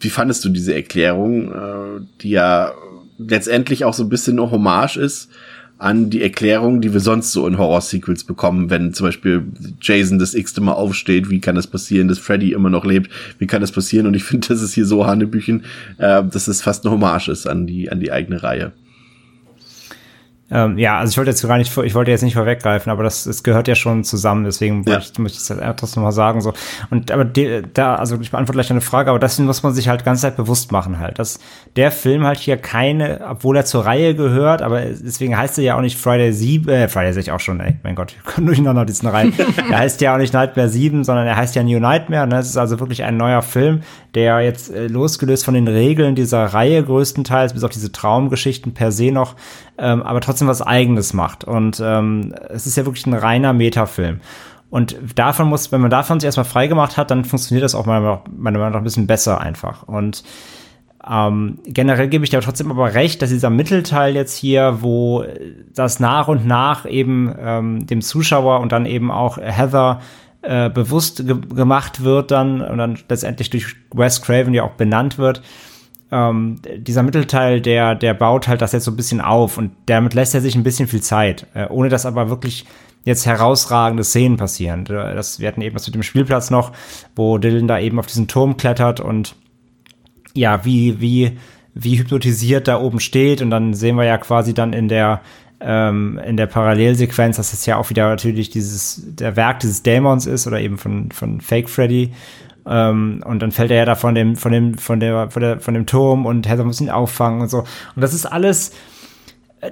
[0.00, 2.72] wie fandest du diese Erklärung, äh, die ja
[3.18, 5.30] letztendlich auch so ein bisschen eine Hommage ist
[5.78, 9.42] an die Erklärung, die wir sonst so in Horror-Sequels bekommen, wenn zum Beispiel
[9.80, 13.46] Jason das x-te Mal aufsteht, wie kann das passieren, dass Freddy immer noch lebt, wie
[13.46, 14.06] kann das passieren?
[14.06, 15.64] Und ich finde, das ist hier so Hanebüchen,
[15.98, 18.72] äh, dass es fast eine Hommage ist an die, an die eigene Reihe.
[20.48, 23.24] Ähm, ja, also ich wollte jetzt gar nicht, ich wollte jetzt nicht vorweggreifen, aber das,
[23.24, 24.98] das gehört ja schon zusammen, deswegen ja.
[24.98, 26.52] ich, möchte ich das trotzdem mal sagen, so.
[26.90, 29.88] Und, aber de, da, also ich beantworte gleich eine Frage, aber das muss man sich
[29.88, 31.40] halt ganz Zeit bewusst machen halt, dass
[31.74, 35.76] der Film halt hier keine, obwohl er zur Reihe gehört, aber deswegen heißt er ja
[35.76, 38.46] auch nicht Friday 7, äh, Friday sehe ich auch schon, ey, mein Gott, wir kommen
[38.46, 39.32] durcheinander diesen Reihen.
[39.70, 42.38] er heißt ja auch nicht Nightmare 7, sondern er heißt ja New Nightmare, ne?
[42.38, 43.80] Es ist also wirklich ein neuer Film,
[44.14, 48.92] der jetzt äh, losgelöst von den Regeln dieser Reihe größtenteils, bis auf diese Traumgeschichten per
[48.92, 49.34] se noch,
[49.78, 51.44] ähm, aber trotzdem was Eigenes macht.
[51.44, 54.20] Und ähm, es ist ja wirklich ein reiner Metafilm.
[54.70, 58.22] Und davon muss, wenn man davon sich erstmal freigemacht hat, dann funktioniert das auch meiner
[58.36, 59.84] Meinung nach ein bisschen besser einfach.
[59.84, 60.24] Und
[61.08, 65.24] ähm, generell gebe ich dir trotzdem aber recht, dass dieser Mittelteil jetzt hier, wo
[65.72, 70.00] das nach und nach eben ähm, dem Zuschauer und dann eben auch Heather
[70.42, 75.16] äh, bewusst ge gemacht wird dann und dann letztendlich durch Wes Craven ja auch benannt
[75.18, 75.42] wird,
[76.10, 80.14] ähm, dieser Mittelteil, der, der baut halt das jetzt so ein bisschen auf und damit
[80.14, 82.64] lässt er sich ein bisschen viel Zeit, äh, ohne dass aber wirklich
[83.04, 84.84] jetzt herausragende Szenen passieren.
[84.84, 86.72] Das, wir hatten eben das mit dem Spielplatz noch,
[87.14, 89.36] wo Dylan da eben auf diesen Turm klettert und
[90.34, 91.38] ja, wie, wie,
[91.74, 95.22] wie hypnotisiert da oben steht und dann sehen wir ja quasi dann in der,
[95.60, 100.26] ähm, in der Parallelsequenz, dass es ja auch wieder natürlich dieses, der Werk dieses Dämons
[100.26, 102.12] ist oder eben von, von Fake Freddy
[102.66, 105.60] ähm, und dann fällt er ja da von dem, von dem, von der, von der,
[105.60, 107.60] von dem Turm und Heather muss ihn auffangen und so.
[107.60, 108.72] Und das ist alles,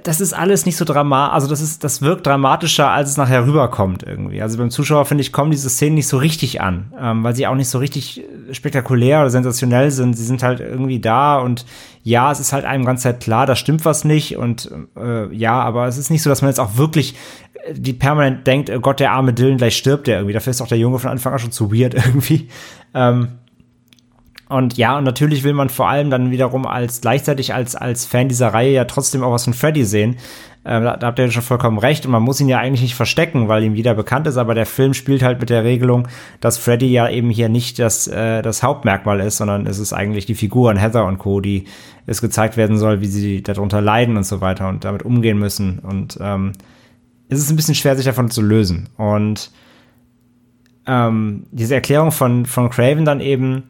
[0.03, 3.45] das ist alles nicht so dramatisch, also das ist, das wirkt dramatischer, als es nachher
[3.45, 4.41] rüberkommt irgendwie.
[4.41, 7.47] Also beim Zuschauer, finde ich, kommen diese Szenen nicht so richtig an, ähm, weil sie
[7.47, 10.15] auch nicht so richtig spektakulär oder sensationell sind.
[10.15, 11.65] Sie sind halt irgendwie da und
[12.03, 15.61] ja, es ist halt einem ganz Zeit klar, da stimmt was nicht und äh, ja,
[15.61, 17.15] aber es ist nicht so, dass man jetzt auch wirklich
[17.65, 20.33] äh, die permanent denkt, oh Gott, der arme Dylan, gleich stirbt der irgendwie.
[20.33, 22.49] Dafür ist auch der Junge von Anfang an schon zu weird irgendwie.
[22.93, 23.29] Ähm,
[24.47, 28.29] und ja, und natürlich will man vor allem dann wiederum als gleichzeitig als, als Fan
[28.29, 30.17] dieser Reihe ja trotzdem auch was von Freddy sehen.
[30.67, 32.05] Ähm, da, da habt ihr schon vollkommen recht.
[32.05, 34.65] Und man muss ihn ja eigentlich nicht verstecken, weil ihm jeder bekannt ist, aber der
[34.65, 36.07] Film spielt halt mit der Regelung,
[36.41, 40.25] dass Freddy ja eben hier nicht das, äh, das Hauptmerkmal ist, sondern es ist eigentlich
[40.25, 41.65] die Figuren Heather und Co., die
[42.07, 45.79] es gezeigt werden soll, wie sie darunter leiden und so weiter und damit umgehen müssen.
[45.79, 46.53] Und ähm,
[47.29, 48.89] es ist ein bisschen schwer, sich davon zu lösen.
[48.97, 49.51] Und
[50.87, 53.63] ähm, diese Erklärung von, von Craven dann eben,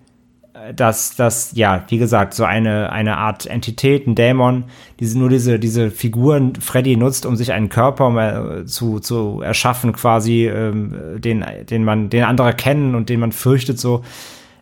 [0.74, 4.66] dass das, ja, wie gesagt, so eine, eine Art Entität, ein Dämon,
[5.00, 9.94] diese, nur diese, diese Figuren Freddy nutzt, um sich einen Körper äh, zu, zu erschaffen,
[9.94, 14.04] quasi, ähm, den, den man, den andere kennen und den man fürchtet, so.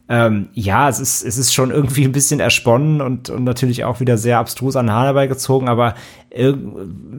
[0.09, 4.01] Ähm, ja, es ist, es ist schon irgendwie ein bisschen ersponnen und, und natürlich auch
[4.01, 5.95] wieder sehr abstrus an Hahn herbeigezogen, aber
[6.29, 6.53] äh,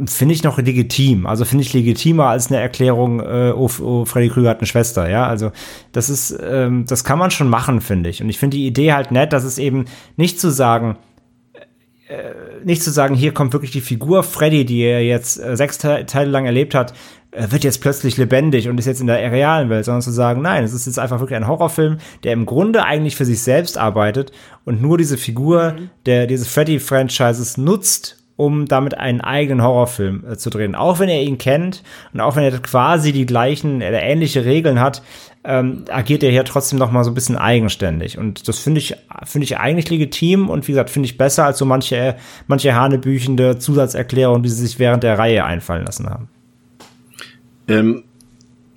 [0.04, 1.26] finde ich noch legitim.
[1.26, 5.08] Also finde ich legitimer als eine Erklärung, äh, oh, oh, Freddy Krüger hat eine Schwester,
[5.08, 5.26] ja.
[5.26, 5.50] Also
[5.92, 8.22] das ist, ähm, das kann man schon machen, finde ich.
[8.22, 10.98] Und ich finde die Idee halt nett, dass es eben nicht zu sagen,
[12.06, 15.78] äh, nicht zu sagen, hier kommt wirklich die Figur Freddy, die er jetzt äh, sechs
[15.78, 16.92] Te Teile lang erlebt hat,
[17.34, 20.42] äh, wird jetzt plötzlich lebendig und ist jetzt in der realen Welt, sondern zu sagen,
[20.42, 23.76] nein, es ist jetzt einfach wirklich ein Horrorfilm, der im Grunde eigentlich für sich selbst
[23.76, 24.32] arbeitet
[24.64, 25.90] und nur diese Figur mhm.
[26.06, 30.74] der dieses Freddy-Franchises nutzt, um damit einen eigenen Horrorfilm äh, zu drehen.
[30.74, 31.82] Auch wenn er ihn kennt
[32.12, 35.02] und auch wenn er quasi die gleichen, äh, ähnliche Regeln hat,
[35.44, 38.16] ähm, agiert er hier trotzdem noch mal so ein bisschen eigenständig.
[38.16, 41.58] Und das finde ich, finde ich eigentlich legitim und wie gesagt, finde ich besser als
[41.58, 46.28] so manche, manche hanebüchende Zusatzerklärungen, die sie sich während der Reihe einfallen lassen haben.
[47.68, 48.04] Ähm,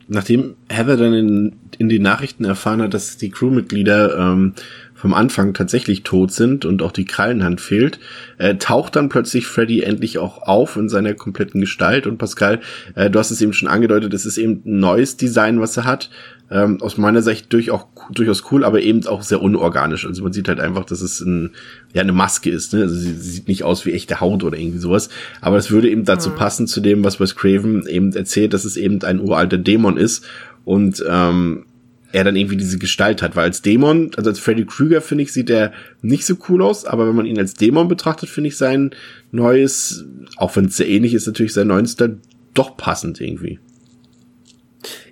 [0.08, 4.54] nachdem Heather dann in, in den Nachrichten erfahren hat, dass die Crewmitglieder ähm,
[4.98, 8.00] vom Anfang tatsächlich tot sind und auch die Krallenhand fehlt,
[8.40, 12.08] äh, taucht dann plötzlich Freddy endlich auch auf in seiner kompletten Gestalt.
[12.08, 12.62] Und Pascal,
[12.96, 15.86] äh, du hast es eben schon angedeutet, es ist eben ein neues Design, was er
[15.86, 16.10] hat.
[16.50, 20.06] Ähm, aus meiner Sicht durch auch, durchaus cool, aber eben auch sehr unorganisch.
[20.06, 21.52] Also man sieht halt einfach, dass es ein,
[21.94, 22.74] ja, eine Maske ist.
[22.74, 22.84] Ne?
[22.84, 25.10] Also sie, sie sieht nicht aus wie echte Haut oder irgendwie sowas.
[25.42, 26.36] Aber es würde eben dazu mhm.
[26.36, 30.26] passen zu dem, was Wes Craven eben erzählt, dass es eben ein uralter Dämon ist.
[30.64, 31.66] Und ähm,
[32.12, 35.34] er dann irgendwie diese Gestalt hat, weil als Dämon, also als Freddy Krueger finde ich,
[35.34, 38.58] sieht er nicht so cool aus, aber wenn man ihn als Dämon betrachtet, finde ich
[38.58, 38.92] sein
[39.32, 40.06] neues,
[40.38, 42.18] auch wenn es sehr ähnlich ist, natürlich sein neues Style
[42.54, 43.60] doch passend irgendwie.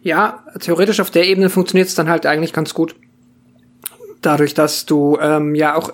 [0.06, 2.96] Ja, theoretisch auf der Ebene funktioniert es dann halt eigentlich ganz gut.
[4.22, 5.94] Dadurch, dass du ähm, ja auch,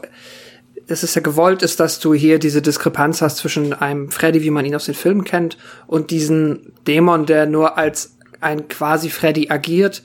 [0.85, 4.65] es ja gewollt ist, dass du hier diese Diskrepanz hast zwischen einem Freddy, wie man
[4.65, 5.57] ihn aus den Filmen kennt,
[5.88, 10.03] und diesen Dämon, der nur als ein quasi Freddy agiert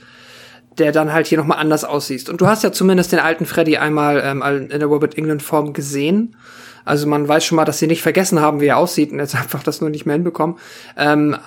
[0.78, 2.28] der dann halt hier nochmal anders aussieht.
[2.28, 5.72] Und du hast ja zumindest den alten Freddy einmal ähm, in der Robert England Form
[5.72, 6.36] gesehen.
[6.84, 9.34] Also man weiß schon mal, dass sie nicht vergessen haben, wie er aussieht und jetzt
[9.40, 10.58] einfach das nur nicht mehr hinbekommen.
[10.98, 11.38] Ähm,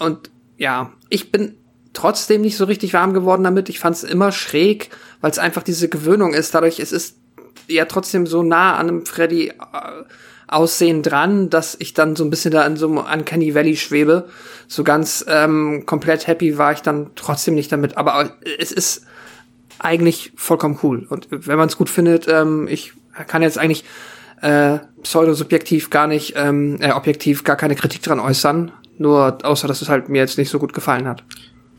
[0.00, 1.54] und ja, ich bin
[1.92, 3.68] trotzdem nicht so richtig warm geworden damit.
[3.68, 4.90] Ich fand es immer schräg,
[5.20, 6.54] weil es einfach diese Gewöhnung ist.
[6.54, 7.16] Dadurch es ist
[7.68, 9.52] ja trotzdem so nah an einem Freddy äh,
[10.48, 14.28] Aussehen dran, dass ich dann so ein bisschen da in so einem Uncanny Valley schwebe.
[14.68, 17.96] So ganz ähm, komplett happy war ich dann trotzdem nicht damit.
[17.96, 19.06] Aber es ist
[19.78, 21.06] eigentlich vollkommen cool.
[21.08, 22.92] Und wenn man es gut findet, ähm, ich
[23.26, 23.84] kann jetzt eigentlich
[24.42, 28.72] äh, pseudosubjektiv gar nicht, ähm, äh, objektiv gar keine Kritik dran äußern.
[28.98, 31.24] Nur außer, dass es halt mir jetzt nicht so gut gefallen hat.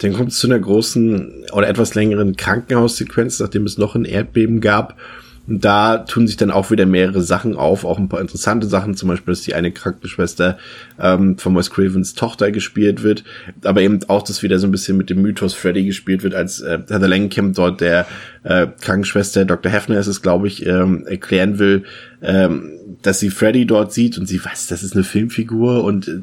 [0.03, 4.61] Dann kommt es zu einer großen oder etwas längeren Krankenhaussequenz, nachdem es noch ein Erdbeben
[4.61, 4.97] gab
[5.45, 8.95] und da tun sich dann auch wieder mehrere Sachen auf, auch ein paar interessante Sachen,
[8.95, 10.57] zum Beispiel, dass die eine Krankenschwester
[10.97, 13.25] ähm, von Wes Cravens Tochter gespielt wird,
[13.63, 16.61] aber eben auch, dass wieder so ein bisschen mit dem Mythos Freddy gespielt wird, als
[16.61, 18.07] äh, Heather Langenkamp dort der
[18.43, 19.69] äh, Krankenschwester, Dr.
[19.69, 21.83] Hefner ist es, glaube ich, ähm, erklären will,
[22.21, 26.21] ähm, dass sie Freddy dort sieht und sie weiß, das ist eine Filmfigur und äh,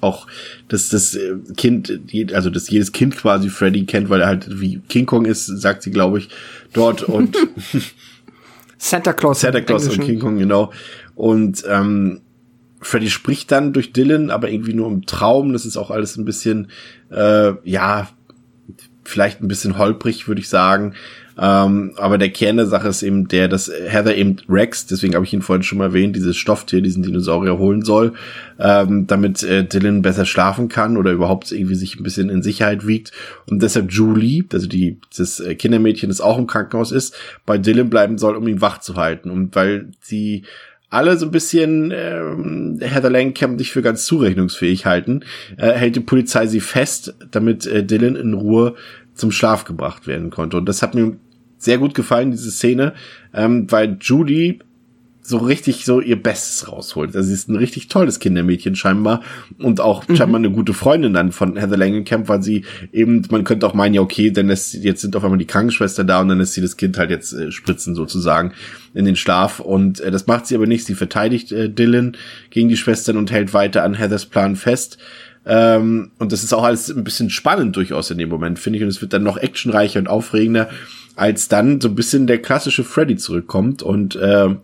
[0.00, 0.26] auch,
[0.68, 2.00] dass das äh, Kind,
[2.32, 5.82] also dass jedes Kind quasi Freddy kennt, weil er halt wie King Kong ist, sagt
[5.82, 6.28] sie, glaube ich,
[6.72, 7.36] dort und
[8.78, 9.40] Santa Claus.
[9.40, 10.72] Santa Claus und King Kong, genau.
[11.14, 12.20] Und ähm,
[12.80, 15.52] Freddy spricht dann durch Dylan, aber irgendwie nur im Traum.
[15.52, 16.70] Das ist auch alles ein bisschen,
[17.10, 18.08] äh, ja,
[19.04, 20.94] vielleicht ein bisschen holprig, würde ich sagen.
[21.38, 25.24] Ähm, aber der Kern der Sache ist eben der, dass Heather eben Rex, deswegen habe
[25.24, 28.14] ich ihn vorhin schon mal erwähnt, dieses Stofftier, diesen Dinosaurier holen soll,
[28.58, 32.86] ähm, damit äh, Dylan besser schlafen kann oder überhaupt irgendwie sich ein bisschen in Sicherheit
[32.86, 33.12] wiegt.
[33.48, 37.88] Und deshalb Julie, also die, das äh, Kindermädchen, das auch im Krankenhaus ist, bei Dylan
[37.88, 39.30] bleiben soll, um ihn wach zu halten.
[39.30, 40.42] Und weil sie
[40.90, 45.20] alle so ein bisschen ähm, Heather Langenkamp nicht für ganz zurechnungsfähig halten,
[45.56, 48.74] äh, hält die Polizei sie fest, damit äh, Dylan in Ruhe
[49.14, 50.56] zum Schlaf gebracht werden konnte.
[50.56, 51.16] Und das hat mir
[51.58, 52.94] sehr gut gefallen, diese Szene,
[53.34, 54.60] ähm, weil Judy
[55.28, 57.14] so richtig so ihr Bestes rausholt.
[57.14, 59.22] Also sie ist ein richtig tolles Kindermädchen scheinbar
[59.58, 60.16] und auch mhm.
[60.16, 63.94] scheinbar eine gute Freundin dann von Heather Langenkamp, weil sie eben, man könnte auch meinen,
[63.94, 66.62] ja okay, denn es, jetzt sind auf einmal die Krankenschwester da und dann ist sie
[66.62, 68.52] das Kind halt jetzt äh, spritzen sozusagen
[68.94, 70.86] in den Schlaf und äh, das macht sie aber nicht.
[70.86, 72.16] Sie verteidigt äh, Dylan
[72.48, 74.96] gegen die Schwestern und hält weiter an Heathers Plan fest.
[75.44, 78.82] Ähm, und das ist auch alles ein bisschen spannend durchaus in dem Moment, finde ich.
[78.82, 80.68] Und es wird dann noch actionreicher und aufregender
[81.18, 84.54] als dann so ein bisschen der klassische Freddy zurückkommt und äh,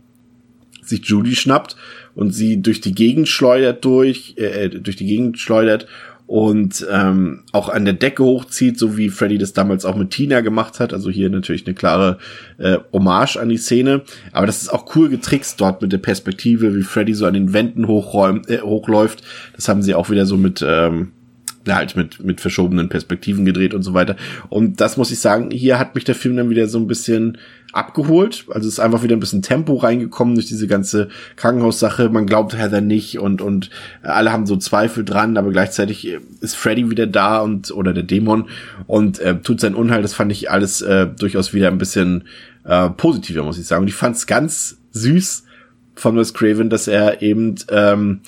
[0.82, 1.76] sich Judy schnappt
[2.14, 5.86] und sie durch die Gegend schleudert durch, äh, durch die Gegend schleudert
[6.26, 10.40] und ähm, auch an der Decke hochzieht, so wie Freddy das damals auch mit Tina
[10.40, 10.94] gemacht hat.
[10.94, 12.18] Also hier natürlich eine klare
[12.58, 14.02] äh, Hommage an die Szene.
[14.32, 17.52] Aber das ist auch cool getrickst dort mit der Perspektive, wie Freddy so an den
[17.52, 19.22] Wänden hochräumt, äh, hochläuft.
[19.54, 21.12] Das haben sie auch wieder so mit ähm,
[21.68, 24.16] halt mit, mit verschobenen Perspektiven gedreht und so weiter.
[24.48, 27.38] Und das muss ich sagen, hier hat mich der Film dann wieder so ein bisschen
[27.72, 28.44] abgeholt.
[28.50, 32.08] Also ist einfach wieder ein bisschen Tempo reingekommen durch diese ganze Krankenhaussache.
[32.08, 33.70] Man glaubt Heather nicht und, und
[34.02, 36.08] alle haben so Zweifel dran, aber gleichzeitig
[36.40, 38.48] ist Freddy wieder da und, oder der Dämon
[38.86, 40.02] und äh, tut sein Unheil.
[40.02, 42.24] Das fand ich alles äh, durchaus wieder ein bisschen
[42.64, 43.82] äh, positiver, muss ich sagen.
[43.82, 45.44] Und ich fand es ganz süß,
[45.94, 48.20] von Wes Craven, dass er eben ähm,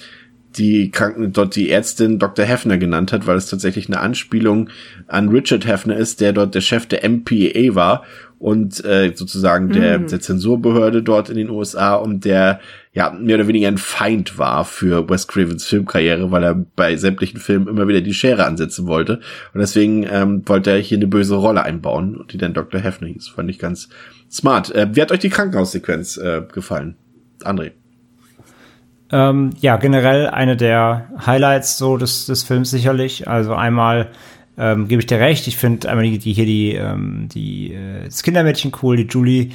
[0.58, 2.44] die Kranken dort die Ärztin Dr.
[2.44, 4.70] Hefner genannt hat, weil es tatsächlich eine Anspielung
[5.06, 8.02] an Richard Hefner ist, der dort der Chef der MPA war
[8.38, 10.06] und äh, sozusagen der, Mhm.
[10.08, 12.60] der Zensurbehörde dort in den USA und der
[12.92, 17.40] ja mehr oder weniger ein Feind war für Wes Cravens Filmkarriere, weil er bei sämtlichen
[17.40, 19.20] Filmen immer wieder die Schere ansetzen wollte
[19.54, 22.80] und deswegen ähm, wollte er hier eine böse Rolle einbauen, die dann Dr.
[22.80, 23.28] Hefner hieß.
[23.28, 23.88] Fand ich ganz
[24.30, 24.74] smart.
[24.74, 26.96] Äh, wie hat euch die Krankenhaussequenz äh, gefallen?
[27.42, 27.72] André.
[29.12, 33.28] Ähm, ja, generell eine der Highlights so des, des Films sicherlich.
[33.28, 34.08] Also einmal
[34.58, 35.46] ähm, gebe ich dir recht.
[35.46, 39.50] Ich finde einmal die, die hier die, ähm, die äh, das Kindermädchen cool, die Julie,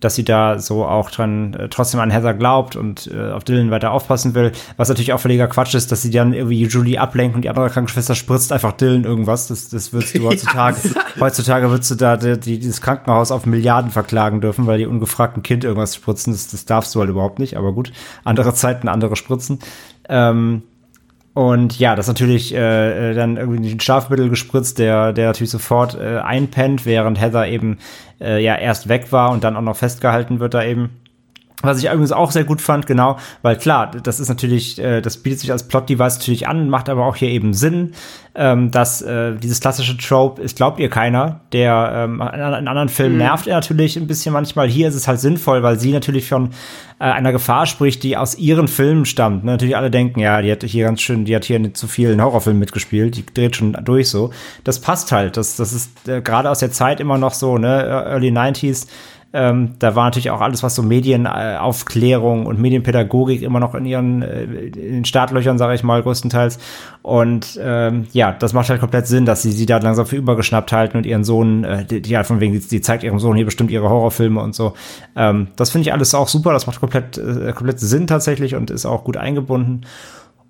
[0.00, 3.70] dass sie da so auch dran äh, trotzdem an Heather glaubt und äh, auf Dylan
[3.70, 4.52] weiter aufpassen will.
[4.76, 7.70] Was natürlich auch völliger Quatsch ist, dass sie dann irgendwie Julie ablenkt und die andere
[7.70, 9.48] Krankenschwester spritzt einfach Dylan irgendwas.
[9.48, 10.76] Das, das würdest du heutzutage,
[11.18, 15.36] heutzutage würdest du da die, die, dieses Krankenhaus auf Milliarden verklagen dürfen, weil die ungefragt
[15.36, 16.32] ein Kind irgendwas spritzen.
[16.32, 17.56] Das, das darfst du halt überhaupt nicht.
[17.56, 17.92] Aber gut,
[18.24, 19.60] andere Zeiten, andere Spritzen.
[20.08, 20.62] Ähm,
[21.36, 25.94] und ja, das natürlich äh, äh, dann irgendwie ein Schlafmittel gespritzt, der, der natürlich sofort
[25.94, 27.76] äh, einpennt, während Heather eben
[28.22, 30.92] äh, ja erst weg war und dann auch noch festgehalten wird da eben.
[31.66, 35.16] Was ich übrigens auch sehr gut fand, genau, weil klar, das ist natürlich, äh, das
[35.16, 37.92] bietet sich als Plot-Device natürlich an, macht aber auch hier eben Sinn,
[38.34, 43.16] ähm, dass äh, dieses klassische Trope, es glaubt ihr keiner, der ähm, in, anderen Filmen
[43.16, 43.18] Mhm.
[43.18, 44.68] nervt er natürlich ein bisschen manchmal.
[44.68, 46.50] Hier ist es halt sinnvoll, weil sie natürlich von
[46.98, 49.44] äh, einer Gefahr spricht, die aus ihren Filmen stammt.
[49.44, 49.52] Ne?
[49.52, 52.22] Natürlich alle denken, ja, die hat hier ganz schön, die hat hier nicht zu vielen
[52.22, 54.30] Horrorfilmen mitgespielt, die dreht schon durch so.
[54.64, 57.84] Das passt halt, das, das ist äh, gerade aus der Zeit immer noch so, ne,
[58.06, 58.86] Early 90s,
[59.36, 64.22] ähm, da war natürlich auch alles, was so Medienaufklärung und Medienpädagogik immer noch in ihren
[64.22, 66.58] äh, in den Startlöchern, sage ich mal, größtenteils.
[67.02, 70.72] Und ähm, ja, das macht halt komplett Sinn, dass sie sie da langsam für übergeschnappt
[70.72, 73.44] halten und ihren Sohn, äh, die, die halt von wegen, die, zeigt ihrem Sohn hier
[73.44, 74.72] bestimmt ihre Horrorfilme und so.
[75.14, 78.70] Ähm, das finde ich alles auch super, das macht komplett, äh, komplett Sinn tatsächlich und
[78.70, 79.82] ist auch gut eingebunden.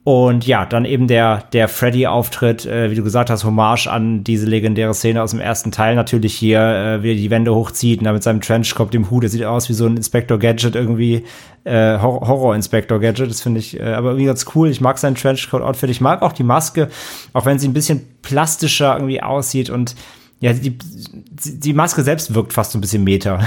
[0.07, 4.47] Und ja, dann eben der, der Freddy-Auftritt, äh, wie du gesagt hast, Hommage an diese
[4.47, 5.97] legendäre Szene aus dem ersten Teil.
[5.97, 9.25] Natürlich hier, äh, wie er die Wände hochzieht und da mit seinem Trenchcoat, dem Hut,
[9.25, 11.25] der sieht aus wie so ein Inspector Gadget irgendwie,
[11.65, 13.29] äh, Hor- Horror-Inspector Gadget.
[13.29, 14.71] Das finde ich äh, aber irgendwie ganz cool.
[14.71, 15.91] Ich mag seinen Trenchcoat-Outfit.
[15.91, 16.89] Ich mag auch die Maske,
[17.33, 19.97] auch wenn sie ein bisschen plastischer irgendwie aussieht und
[20.39, 23.41] ja, die, die Maske selbst wirkt fast so ein bisschen Meta.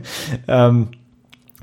[0.48, 0.88] ähm,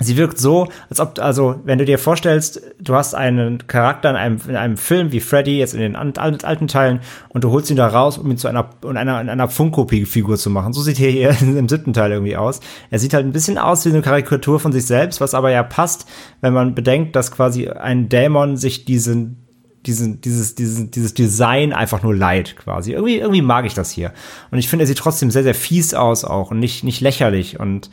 [0.03, 4.15] Sie wirkt so, als ob, also, wenn du dir vorstellst, du hast einen Charakter in
[4.15, 6.99] einem, in einem Film wie Freddy, jetzt in den alten, Teilen,
[7.29, 10.37] und du holst ihn da raus, um ihn zu einer, in einer, in einer Funko-Figur
[10.37, 10.73] zu machen.
[10.73, 12.59] So sieht er hier im siebten Teil irgendwie aus.
[12.89, 15.63] Er sieht halt ein bisschen aus wie eine Karikatur von sich selbst, was aber ja
[15.63, 16.07] passt,
[16.41, 19.43] wenn man bedenkt, dass quasi ein Dämon sich diesen
[19.85, 22.93] diesen, dieses, dieses, dieses Design einfach nur leid quasi.
[22.93, 24.13] Irgendwie, irgendwie mag ich das hier.
[24.51, 27.59] Und ich finde, er sieht trotzdem sehr, sehr fies aus auch und nicht, nicht lächerlich.
[27.59, 27.89] Und,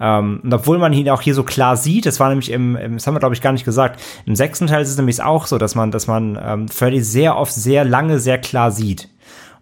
[0.00, 2.94] ähm, und obwohl man ihn auch hier so klar sieht, das war nämlich im, im
[2.94, 5.46] das haben wir glaube ich gar nicht gesagt, im sechsten Teil ist es nämlich auch
[5.46, 9.08] so, dass man, dass man ähm, Freddy sehr oft sehr lange sehr klar sieht.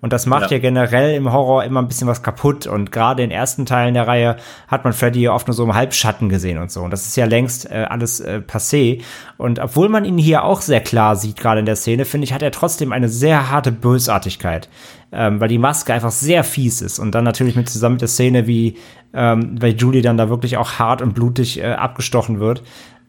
[0.02, 0.56] Und das macht ja.
[0.56, 0.58] Ja.
[0.58, 2.66] generell im Horror immer ein bisschen was kaputt.
[2.66, 4.36] Und gerade in den ersten Teilen der Reihe
[4.66, 6.80] hat man Freddy ja oft nur so im Halbschatten gesehen und so.
[6.82, 9.00] Und das ist ja längst äh, alles äh, passé.
[9.38, 12.32] Und obwohl man ihn hier auch sehr klar sieht, gerade in der Szene, finde ich,
[12.32, 14.68] hat er trotzdem eine sehr harte Bösartigkeit.
[15.12, 16.98] Ähm, weil die Maske einfach sehr fies ist.
[16.98, 18.76] Und dann natürlich mit zusammen mit der Szene, wie
[19.14, 22.62] ähm, weil Julie dann da wirklich auch hart und blutig äh, abgestochen wird.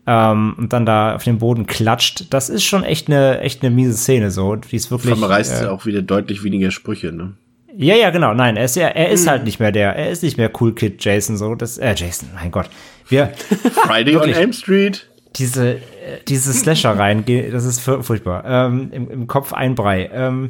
[0.05, 2.25] Ähm, und dann da auf den Boden klatscht.
[2.33, 4.55] Das ist schon echt eine echt eine miese Szene so.
[4.57, 5.13] Die ist wirklich.
[5.17, 7.33] Von reißt äh, auch wieder deutlich weniger Sprüche, ne?
[7.77, 8.33] ja, ja, genau.
[8.33, 9.95] Nein, er ist ja, er ist halt nicht mehr der.
[9.95, 11.55] Er ist nicht mehr Cool Kid Jason so.
[11.55, 12.69] Das, äh, Jason, mein Gott.
[13.07, 13.27] Wir
[13.87, 14.35] Friday on Wirklich.
[14.37, 15.07] Elm Street.
[15.37, 15.79] diese äh,
[16.27, 17.23] diese Slasher rein,
[17.53, 18.43] das ist fu- furchtbar.
[18.45, 20.09] Ähm, im, Im Kopf ein Brei.
[20.13, 20.49] Ähm,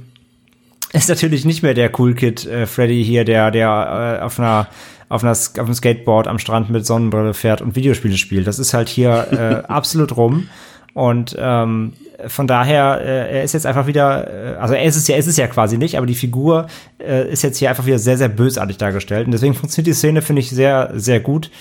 [0.94, 4.68] ist natürlich nicht mehr der Cool Kid äh, Freddy hier, der der äh, auf einer
[5.10, 8.48] auf, einer, auf einem Skateboard am Strand mit Sonnenbrille fährt und Videospiele spielt.
[8.48, 10.50] Das ist halt hier äh, absolut rum.
[10.94, 11.94] Und ähm,
[12.28, 15.28] von daher, äh, er ist jetzt einfach wieder, äh, also er ist es ja, ist
[15.28, 16.68] es ja quasi nicht, aber die Figur
[17.00, 19.26] äh, ist jetzt hier einfach wieder sehr, sehr bösartig dargestellt.
[19.26, 21.52] Und deswegen funktioniert die Szene, finde ich, sehr, sehr gut.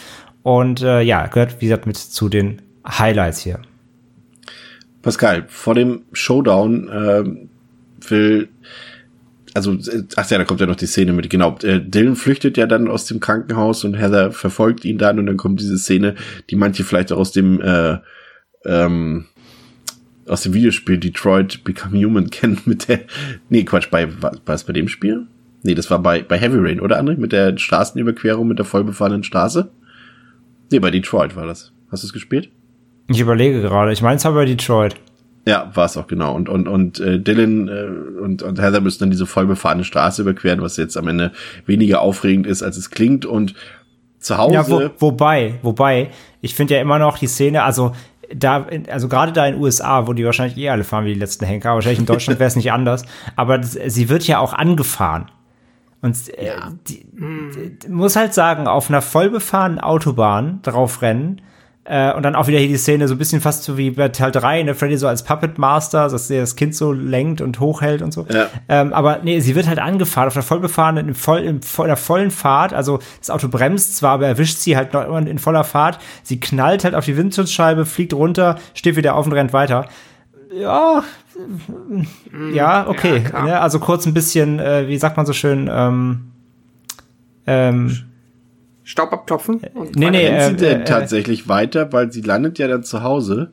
[0.43, 3.61] Und äh, ja, gehört, wie gesagt, mit zu den Highlights hier.
[5.03, 7.49] Pascal, vor dem Showdown ähm,
[8.09, 8.49] will,
[9.55, 9.77] also,
[10.17, 12.89] ach ja, da kommt ja noch die Szene mit, genau, äh, Dylan flüchtet ja dann
[12.89, 16.15] aus dem Krankenhaus und Heather verfolgt ihn dann und dann kommt diese Szene,
[16.51, 17.99] die manche vielleicht auch aus dem, äh,
[18.65, 19.27] ähm,
[20.27, 23.01] aus dem Videospiel Detroit Become Human kennen mit der,
[23.49, 25.27] nee, Quatsch, bei, war, war es bei dem Spiel?
[25.63, 27.17] Nee, das war bei, bei Heavy Rain, oder André?
[27.17, 29.71] Mit der Straßenüberquerung mit der vollbefahrenen Straße?
[30.71, 31.73] Nee, bei Detroit war das.
[31.91, 32.51] Hast du es gespielt?
[33.09, 34.97] Ich überlege gerade, ich meine es war bei Detroit.
[35.47, 36.35] Ja, war es auch genau.
[36.35, 40.63] Und und und äh, Dylan äh, und und Heather müssen dann diese vollbefahrene Straße überqueren,
[40.63, 41.33] was jetzt am Ende
[41.67, 43.27] weniger aufregend ist, als es klingt.
[43.27, 43.55] Und
[44.23, 44.55] zu Hause.
[44.55, 47.93] Ja, wo, wobei, wobei, ich finde ja immer noch die Szene, also
[48.35, 51.21] da, also gerade da in den USA, wo die wahrscheinlich eh alle fahren wie die
[51.21, 53.05] letzten Henker, wahrscheinlich in Deutschland wäre es nicht anders,
[53.37, 55.31] aber das, sie wird ja auch angefahren.
[56.01, 56.73] Und äh, ja.
[56.89, 61.43] die, die, muss halt sagen, auf einer vollbefahrenen Autobahn drauf rennen,
[61.85, 64.09] äh, und dann auch wieder hier die Szene, so ein bisschen fast so wie bei
[64.09, 67.59] Teil 3, ne, Freddy so als Puppet Master, dass er das Kind so lenkt und
[67.59, 68.25] hochhält und so.
[68.33, 68.47] Ja.
[68.69, 71.97] Ähm, aber nee, sie wird halt angefahren, auf der vollbefahrenen, in, voll, in, in der
[71.97, 75.65] vollen Fahrt, also das Auto bremst zwar, aber erwischt sie halt noch immer in voller
[75.65, 75.99] Fahrt.
[76.23, 79.87] Sie knallt halt auf die Windschutzscheibe, fliegt runter, steht wieder auf und rennt weiter.
[80.55, 81.03] Ja,
[82.53, 83.25] ja, okay.
[83.33, 86.33] Ja, ne, also kurz ein bisschen, äh, wie sagt man so schön, ähm,
[87.47, 88.12] ähm,
[88.93, 89.63] Staub abtopfen?
[89.75, 93.03] Und nee, nee, äh, sie denn äh, tatsächlich weiter, weil sie landet ja dann zu
[93.03, 93.53] Hause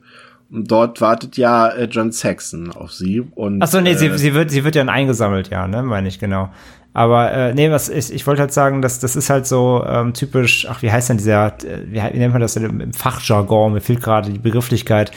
[0.52, 4.34] und dort wartet ja äh, John Saxon auf sie und Achso, nee, äh, sie, sie
[4.34, 6.50] wird sie wird ja dann eingesammelt, ja, ne, meine ich genau.
[6.92, 10.14] Aber äh, nee, was ich, ich wollte halt sagen, dass das ist halt so ähm,
[10.14, 12.92] typisch, ach, wie heißt denn dieser, äh, wie, wie nennt man das denn im, im
[12.92, 15.14] Fachjargon, mir fehlt gerade die Begrifflichkeit,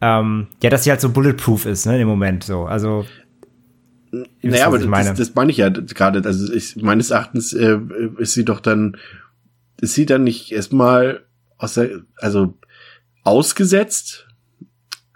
[0.00, 2.64] ähm, ja, dass sie halt so bulletproof ist, ne, im Moment so.
[2.64, 3.04] Also
[4.42, 5.10] naja, aber meine.
[5.10, 6.22] Das, das meine ich ja gerade.
[6.24, 7.78] Also ich, meines Erachtens äh,
[8.18, 8.96] ist sie doch dann
[9.82, 11.26] ist sie dann nicht erstmal
[11.58, 12.54] aus der, also
[13.24, 14.28] ausgesetzt?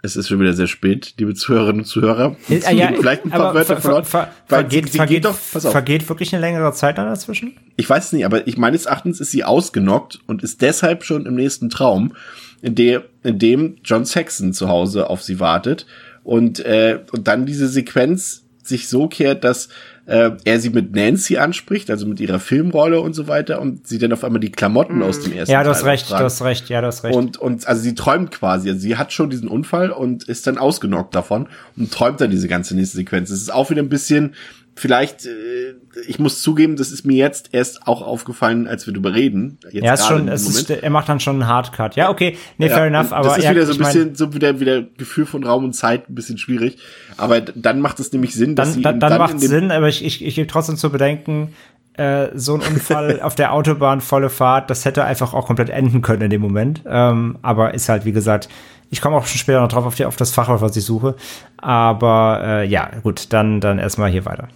[0.03, 2.35] Es ist schon wieder sehr spät, liebe Zuhörerinnen und Zuhörer.
[2.49, 4.03] Ja, ja, Vielleicht ein paar Wörter verloren.
[4.03, 7.57] Ver, ver, vergeht, sie, vergeht, doch, vergeht wirklich eine längere Zeit dann dazwischen?
[7.77, 11.35] Ich weiß nicht, aber ich meines Erachtens ist sie ausgenockt und ist deshalb schon im
[11.35, 12.13] nächsten Traum,
[12.61, 15.87] in, der, in dem John Saxon zu Hause auf sie wartet
[16.23, 19.69] und, äh, und dann diese Sequenz sich so kehrt, dass
[20.07, 23.99] äh, er sie mit Nancy anspricht, also mit ihrer Filmrolle und so weiter, und sie
[23.99, 25.03] dann auf einmal die Klamotten mm.
[25.03, 27.15] aus dem ersten Ja, du hast Teil recht, du hast recht, ja, du hast recht.
[27.15, 30.57] Und, und also sie träumt quasi, also sie hat schon diesen Unfall und ist dann
[30.57, 33.29] ausgenockt davon und träumt dann diese ganze nächste Sequenz.
[33.29, 34.33] Es ist auch wieder ein bisschen
[34.77, 35.75] vielleicht, äh,
[36.07, 39.57] ich muss zugeben, das ist mir jetzt erst auch aufgefallen, als wir darüber reden.
[39.71, 41.95] Jetzt ja, ist schon, es ist, er macht dann schon einen Hardcut.
[41.95, 43.29] Ja, okay, nee, ja, fair enough, aber.
[43.29, 46.15] Das ist wieder so ein bisschen, so wieder, wieder Gefühl von Raum und Zeit, ein
[46.15, 46.77] bisschen schwierig.
[47.17, 48.81] Aber dann macht es nämlich Sinn, dass dann, sie.
[48.81, 51.53] Dann, dann, dann macht Sinn, aber ich, ich, ich gebe trotzdem zu bedenken,
[51.93, 56.01] äh, so ein Unfall auf der Autobahn, volle Fahrt, das hätte einfach auch komplett enden
[56.01, 56.83] können in dem Moment.
[56.87, 58.47] Ähm, aber ist halt, wie gesagt,
[58.89, 61.15] ich komme auch schon später noch drauf auf, die, auf das Fachwort, was ich suche.
[61.57, 64.47] Aber äh, ja, gut, dann, dann erstmal hier weiter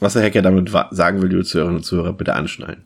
[0.00, 2.82] was der Hacker damit sagen will, liebe Zuhörerinnen und Zuhörer, bitte anschneiden.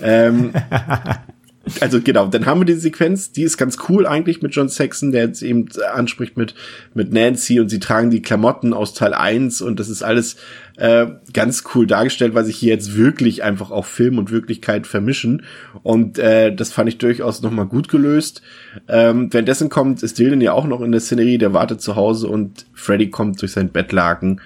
[0.00, 0.52] Ähm,
[1.80, 5.12] also genau, dann haben wir die Sequenz, die ist ganz cool eigentlich mit John Saxon,
[5.12, 6.54] der jetzt eben anspricht mit,
[6.94, 10.36] mit Nancy und sie tragen die Klamotten aus Teil 1 und das ist alles
[10.76, 15.42] äh, ganz cool dargestellt, weil sich hier jetzt wirklich einfach auch Film und Wirklichkeit vermischen
[15.82, 18.42] und äh, das fand ich durchaus nochmal gut gelöst.
[18.88, 22.28] Ähm, währenddessen kommt, ist Dylan ja auch noch in der Szenerie, der wartet zu Hause
[22.28, 24.40] und Freddy kommt durch sein Bettlaken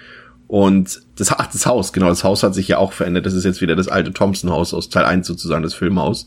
[0.47, 3.25] und das, ach, das Haus, genau, das Haus hat sich ja auch verändert.
[3.25, 6.25] Das ist jetzt wieder das alte Thompson-Haus aus Teil 1 sozusagen, das Filmhaus.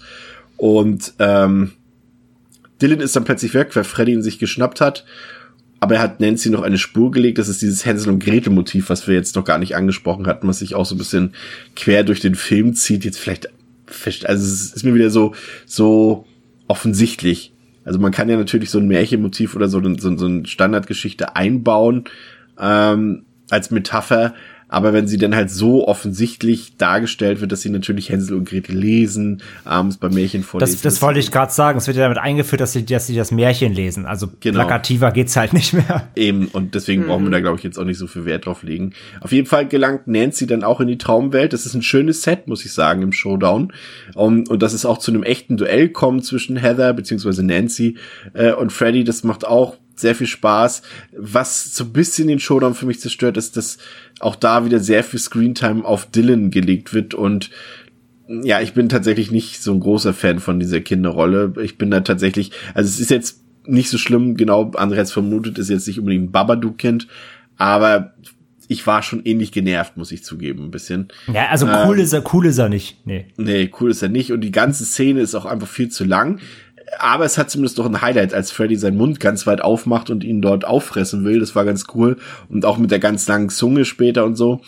[0.59, 1.73] Und ähm,
[2.83, 5.07] Dylan ist dann plötzlich weg, weil Freddy ihn sich geschnappt hat.
[5.83, 7.39] Aber er hat Nancy noch eine Spur gelegt.
[7.39, 10.47] Das ist dieses Hänsel und Gretel Motiv, was wir jetzt noch gar nicht angesprochen hatten,
[10.47, 11.33] was sich auch so ein bisschen
[11.75, 13.07] quer durch den Film zieht.
[13.07, 13.49] Jetzt vielleicht,
[14.27, 15.35] also es ist mir wieder so,
[15.65, 16.27] so
[16.69, 17.55] offensichtlich.
[17.85, 22.05] Also man kann ja natürlich so ein Märchenmotiv oder so, so, so eine Standardgeschichte einbauen.
[22.61, 24.35] Ähm, als Metapher,
[24.71, 28.77] aber wenn sie dann halt so offensichtlich dargestellt wird, dass sie natürlich Hänsel und Gretel
[28.77, 30.75] lesen, abends beim Märchen vorlesen.
[30.75, 31.77] Das, das wollte ich gerade sagen.
[31.77, 34.07] Es wird ja damit eingeführt, dass sie, dass sie das Märchen lesen.
[34.07, 34.61] Also genau.
[34.61, 36.09] plakativer geht's halt nicht mehr.
[36.15, 37.07] Eben, und deswegen mhm.
[37.09, 38.93] brauchen wir da, glaube ich, jetzt auch nicht so viel Wert drauf legen.
[39.21, 41.53] Auf jeden Fall gelangt Nancy dann auch in die Traumwelt.
[41.53, 43.73] Das ist ein schönes Set, muss ich sagen, im Showdown.
[44.15, 47.97] Um, und dass es auch zu einem echten Duell kommt zwischen Heather beziehungsweise Nancy
[48.35, 50.83] äh, und Freddy, das macht auch sehr viel Spaß.
[51.17, 53.79] Was so ein bisschen den Showdown für mich zerstört, ist, dass
[54.21, 57.51] auch da wieder sehr viel Screentime auf Dylan gelegt wird und
[58.43, 61.53] ja, ich bin tatsächlich nicht so ein großer Fan von dieser Kinderrolle.
[61.63, 65.59] Ich bin da tatsächlich, also es ist jetzt nicht so schlimm, genau, André hat vermutet,
[65.59, 67.09] ist jetzt nicht unbedingt ein Babadook-Kind,
[67.57, 68.15] aber
[68.69, 71.09] ich war schon ähnlich genervt, muss ich zugeben, ein bisschen.
[71.33, 73.05] Ja, also cool ähm, ist er, cool ist er nicht.
[73.05, 73.27] Nee.
[73.37, 74.31] Nee, cool ist er nicht.
[74.31, 76.39] Und die ganze Szene ist auch einfach viel zu lang
[76.99, 80.25] aber es hat zumindest doch ein Highlight, als Freddy seinen Mund ganz weit aufmacht und
[80.25, 81.39] ihn dort auffressen will.
[81.39, 82.17] Das war ganz cool.
[82.49, 84.61] Und auch mit der ganz langen Zunge später und so.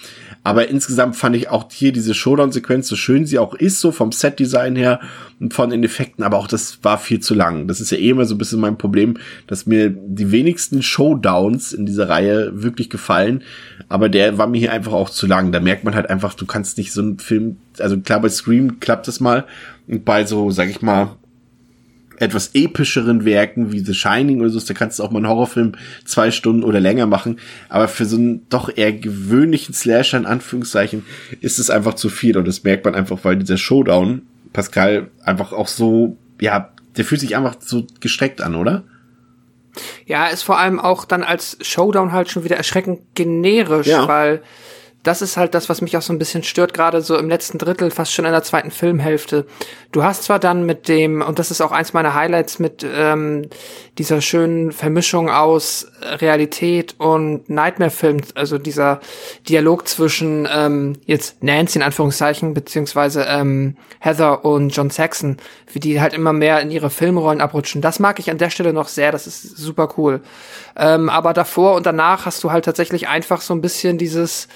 [0.44, 4.12] Aber insgesamt fand ich auch hier diese Showdown-Sequenz, so schön sie auch ist, so vom
[4.12, 5.01] Set-Design her
[5.41, 7.67] und von den Effekten, aber auch das war viel zu lang.
[7.67, 11.73] Das ist ja eh immer so ein bisschen mein Problem, dass mir die wenigsten Showdowns
[11.73, 13.42] in dieser Reihe wirklich gefallen.
[13.89, 15.52] Aber der war mir hier einfach auch zu lang.
[15.52, 18.81] Da merkt man halt einfach, du kannst nicht so einen Film, also klar, bei Scream
[18.81, 19.44] klappt das mal.
[19.89, 21.17] Und bei so, sag ich mal,
[22.23, 25.73] etwas epischeren Werken wie The Shining oder so, da kannst du auch mal einen Horrorfilm
[26.05, 27.39] zwei Stunden oder länger machen.
[27.68, 31.05] Aber für so einen doch eher gewöhnlichen Slasher in Anführungszeichen
[31.41, 32.36] ist es einfach zu viel.
[32.39, 37.20] Und das merkt man einfach, weil dieser Showdown, Pascal, einfach auch so, ja, der fühlt
[37.20, 38.84] sich einfach so gestreckt an, oder?
[40.07, 44.07] Ja, ist vor allem auch dann als Showdown halt schon wieder erschreckend generisch, Ja.
[44.07, 44.42] weil
[45.03, 47.59] das ist halt das, was mich auch so ein bisschen stört, gerade so im letzten
[47.59, 49.47] Drittel, fast schon in der zweiten Filmhälfte.
[49.91, 53.49] Du hast zwar dann mit dem, und das ist auch eins meiner Highlights, mit ähm,
[53.99, 59.01] dieser schönen Vermischung aus Realität und Nightmare-Film, also dieser
[59.49, 65.39] Dialog zwischen ähm, jetzt Nancy in Anführungszeichen, beziehungsweise ähm, Heather und John Saxon,
[65.73, 67.83] wie die halt immer mehr in ihre Filmrollen abrutschen.
[67.83, 70.21] Das mag ich an der Stelle noch sehr, das ist super cool.
[70.76, 74.49] Ähm, aber davor und danach hast du halt tatsächlich einfach so ein bisschen dieses,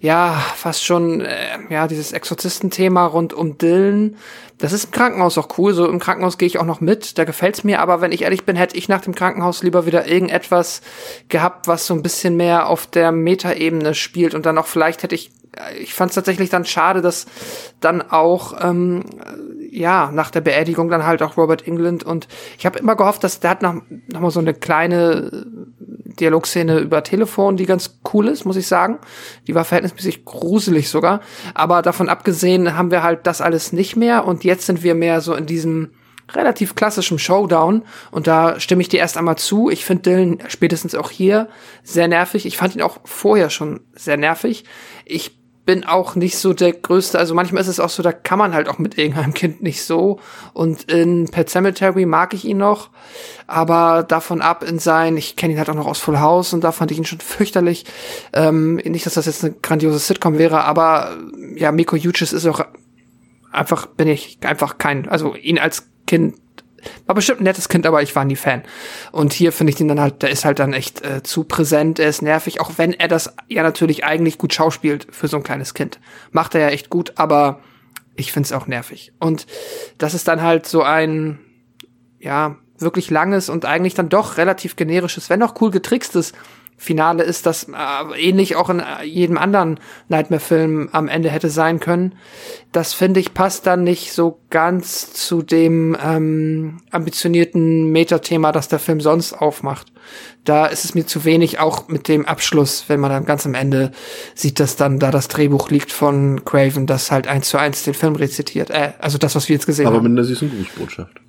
[0.00, 4.16] ja, fast schon, äh, ja, dieses Exorzistenthema rund um Dylan.
[4.58, 5.72] Das ist im Krankenhaus auch cool.
[5.72, 7.18] So im Krankenhaus gehe ich auch noch mit.
[7.18, 7.80] Da gefällt's mir.
[7.80, 10.82] Aber wenn ich ehrlich bin, hätte ich nach dem Krankenhaus lieber wieder irgendetwas
[11.28, 15.14] gehabt, was so ein bisschen mehr auf der Metaebene spielt und dann auch vielleicht hätte
[15.14, 15.30] ich
[15.80, 17.26] ich fand es tatsächlich dann schade, dass
[17.80, 19.04] dann auch ähm,
[19.70, 23.40] ja nach der Beerdigung dann halt auch Robert England und ich habe immer gehofft, dass
[23.40, 23.74] der hat noch,
[24.12, 25.46] noch mal so eine kleine
[25.78, 28.98] Dialogszene über Telefon, die ganz cool ist, muss ich sagen.
[29.46, 31.20] Die war verhältnismäßig gruselig sogar.
[31.54, 35.20] Aber davon abgesehen haben wir halt das alles nicht mehr und jetzt sind wir mehr
[35.20, 35.90] so in diesem
[36.32, 37.82] relativ klassischen Showdown
[38.12, 39.68] und da stimme ich dir erst einmal zu.
[39.68, 41.48] Ich finde Dylan spätestens auch hier
[41.82, 42.46] sehr nervig.
[42.46, 44.64] Ich fand ihn auch vorher schon sehr nervig.
[45.04, 48.38] Ich bin auch nicht so der größte, also manchmal ist es auch so, da kann
[48.38, 50.18] man halt auch mit irgendeinem Kind nicht so.
[50.52, 52.90] Und in Pet Cemetery mag ich ihn noch,
[53.46, 56.64] aber davon ab in sein, ich kenne ihn halt auch noch aus Full House und
[56.64, 57.84] da fand ich ihn schon fürchterlich.
[58.32, 61.16] Ähm, nicht, dass das jetzt eine grandiose Sitcom wäre, aber
[61.54, 62.64] ja, Miko Uchis ist auch
[63.52, 66.36] einfach, bin ich einfach kein, also ihn als Kind
[67.06, 68.62] war bestimmt ein nettes Kind, aber ich war nie Fan.
[69.12, 71.98] Und hier finde ich den dann halt, der ist halt dann echt äh, zu präsent,
[71.98, 75.42] er ist nervig, auch wenn er das ja natürlich eigentlich gut schauspielt für so ein
[75.42, 76.00] kleines Kind.
[76.32, 77.60] Macht er ja echt gut, aber
[78.16, 79.12] ich finde es auch nervig.
[79.18, 79.46] Und
[79.98, 81.38] das ist dann halt so ein,
[82.18, 86.32] ja, wirklich langes und eigentlich dann doch relativ generisches, wenn auch cool getrickstes
[86.82, 89.78] Finale ist, das äh, ähnlich auch in äh, jedem anderen
[90.08, 92.14] Nightmare-Film am Ende hätte sein können.
[92.72, 98.78] Das finde ich passt dann nicht so ganz zu dem ähm, ambitionierten Metathema, das der
[98.78, 99.92] Film sonst aufmacht.
[100.44, 103.52] Da ist es mir zu wenig, auch mit dem Abschluss, wenn man dann ganz am
[103.52, 103.92] Ende
[104.34, 107.92] sieht, dass dann da das Drehbuch liegt von Craven, das halt eins zu eins den
[107.92, 108.70] Film rezitiert.
[108.70, 110.04] Äh, also das, was wir jetzt gesehen Aber haben.
[110.04, 111.20] mit einer süßen Grußbotschaft.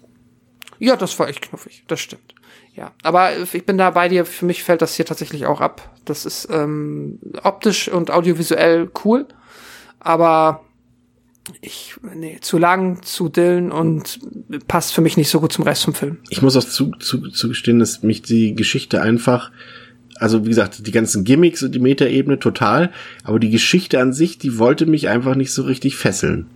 [0.80, 2.36] Ja, das war echt knuffig, das stimmt.
[2.76, 4.26] Ja, aber ich bin da bei dir.
[4.26, 5.90] Für mich fällt das hier tatsächlich auch ab.
[6.06, 9.28] Das ist ähm, optisch und audiovisuell cool,
[10.00, 10.64] aber
[11.60, 14.20] ich nee, zu lang, zu Dillen und
[14.68, 16.18] passt für mich nicht so gut zum Rest vom Film.
[16.30, 19.52] Ich muss auch zu, zu, zugestehen, dass mich die Geschichte einfach,
[20.16, 22.92] also wie gesagt, die ganzen Gimmicks und die Metaebene total,
[23.24, 26.48] aber die Geschichte an sich, die wollte mich einfach nicht so richtig fesseln.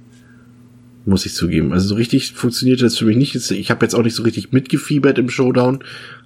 [1.08, 1.72] Muss ich zugeben.
[1.72, 3.36] Also so richtig funktionierte das für mich nicht.
[3.52, 5.84] Ich habe jetzt auch nicht so richtig mitgefiebert im Showdown.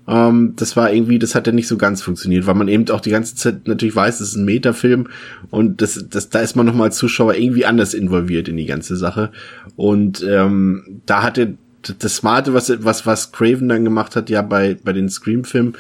[0.08, 3.02] Ähm, das war irgendwie, das hat ja nicht so ganz funktioniert, weil man eben auch
[3.02, 5.08] die ganze Zeit natürlich weiß, es ist ein Metafilm
[5.50, 8.96] und das, das, da ist man nochmal als Zuschauer irgendwie anders involviert in die ganze
[8.96, 9.32] Sache.
[9.76, 11.58] Und ähm, da hatte
[12.00, 15.74] das Smarte, was, was, was Craven dann gemacht hat, ja bei, bei den Scream-Filmen,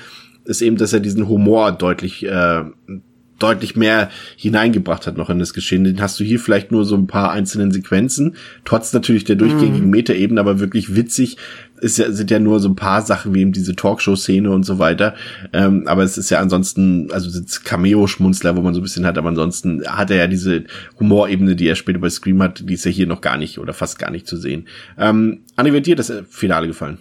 [0.45, 2.63] ist eben, dass er diesen Humor deutlich äh,
[3.39, 5.83] deutlich mehr hineingebracht hat noch in das Geschehen.
[5.83, 8.35] Den hast du hier vielleicht nur so ein paar einzelnen Sequenzen,
[8.65, 9.91] trotz natürlich der durchgängigen Mhm.
[9.91, 11.37] Metaebene, aber wirklich witzig
[11.81, 14.79] ist ja, sind ja nur so ein paar Sachen wie eben diese Talkshow-Szene und so
[14.79, 15.15] weiter.
[15.53, 19.17] Ähm, aber es ist ja ansonsten, also sind Cameo-Schmunzler, wo man so ein bisschen hat,
[19.17, 20.65] aber ansonsten hat er ja diese
[20.99, 23.73] Humorebene, die er später bei Scream hat, die ist ja hier noch gar nicht oder
[23.73, 24.67] fast gar nicht zu sehen.
[24.97, 26.97] Ähm, Anni, wird dir das Finale gefallen?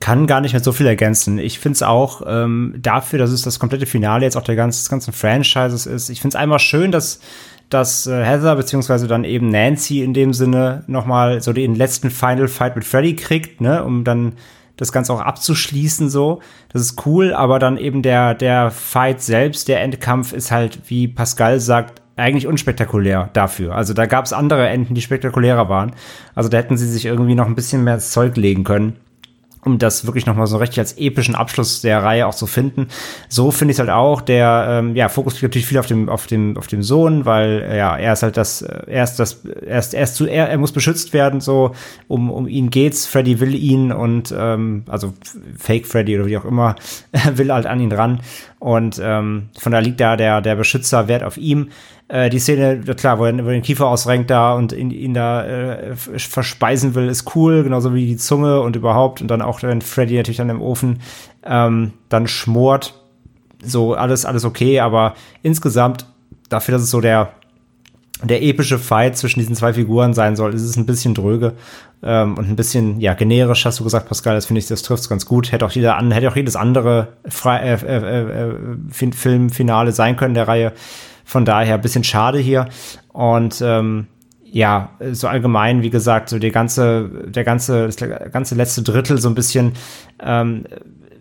[0.00, 1.38] Kann gar nicht mehr so viel ergänzen.
[1.38, 4.80] Ich finde es auch ähm, dafür, dass es das komplette Finale jetzt auch der ganzen,
[4.80, 6.08] des ganzen Franchises ist.
[6.08, 7.20] Ich finde es einmal schön, dass
[7.68, 12.48] dass äh, Heather beziehungsweise dann eben Nancy in dem Sinne nochmal so den letzten Final
[12.48, 14.32] Fight mit Freddy kriegt, ne, um dann
[14.76, 16.40] das Ganze auch abzuschließen so.
[16.72, 21.06] Das ist cool, aber dann eben der der Fight selbst, der Endkampf ist halt, wie
[21.06, 23.76] Pascal sagt, eigentlich unspektakulär dafür.
[23.76, 25.92] Also da gab es andere Enden, die spektakulärer waren.
[26.34, 28.96] Also da hätten sie sich irgendwie noch ein bisschen mehr Zeug legen können
[29.62, 32.88] um das wirklich nochmal so richtig als epischen Abschluss der Reihe auch zu finden.
[33.28, 34.20] So finde ich es halt auch.
[34.20, 37.62] Der ähm, ja, Fokus liegt natürlich viel auf dem, auf dem, auf dem Sohn, weil
[37.62, 40.26] äh, ja, er ist halt das, äh, er ist das, er ist, er ist zu,
[40.26, 41.72] er, er muss beschützt werden, so,
[42.08, 43.06] um, um ihn geht's.
[43.06, 45.12] Freddy will ihn und ähm, also
[45.58, 46.76] Fake Freddy oder wie auch immer,
[47.34, 48.20] will halt an ihn ran.
[48.58, 51.68] Und ähm, von da liegt da der, der Beschützerwert auf ihm
[52.10, 55.14] Äh, die Szene, klar, wo er, wo er den Kiefer ausrenkt da und ihn, ihn
[55.14, 59.22] da äh, verspeisen will, ist cool, genauso wie die Zunge und überhaupt.
[59.22, 61.00] Und dann auch, wenn Freddy natürlich dann im Ofen
[61.44, 62.94] ähm, dann schmort,
[63.62, 66.06] so alles, alles okay, aber insgesamt,
[66.48, 67.30] dafür, dass es so der
[68.22, 71.54] der epische Fight zwischen diesen zwei Figuren sein soll, ist es ein bisschen dröge
[72.02, 74.34] ähm, und ein bisschen ja generisch, hast du gesagt, Pascal.
[74.34, 75.52] Das finde ich, das trifft ganz gut.
[75.52, 80.34] Hätte auch jeder an, hätte auch jedes andere Fre äh, äh, äh, Filmfinale sein können
[80.34, 80.72] der Reihe.
[81.30, 82.68] Von daher ein bisschen schade hier
[83.12, 84.08] und ähm,
[84.42, 87.96] ja, so allgemein, wie gesagt, so die ganze, der ganze, das
[88.32, 89.74] ganze letzte Drittel so ein bisschen
[90.18, 90.64] ähm,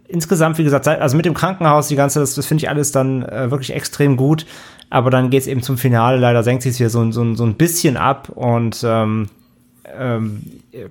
[0.08, 3.22] insgesamt, wie gesagt, also mit dem Krankenhaus, die ganze, das, das finde ich alles dann
[3.22, 4.48] äh, wirklich extrem gut.
[4.90, 6.18] Aber dann geht es eben zum Finale.
[6.18, 9.30] Leider senkt sich hier so, so, so ein bisschen ab und ähm,
[9.96, 10.42] ähm,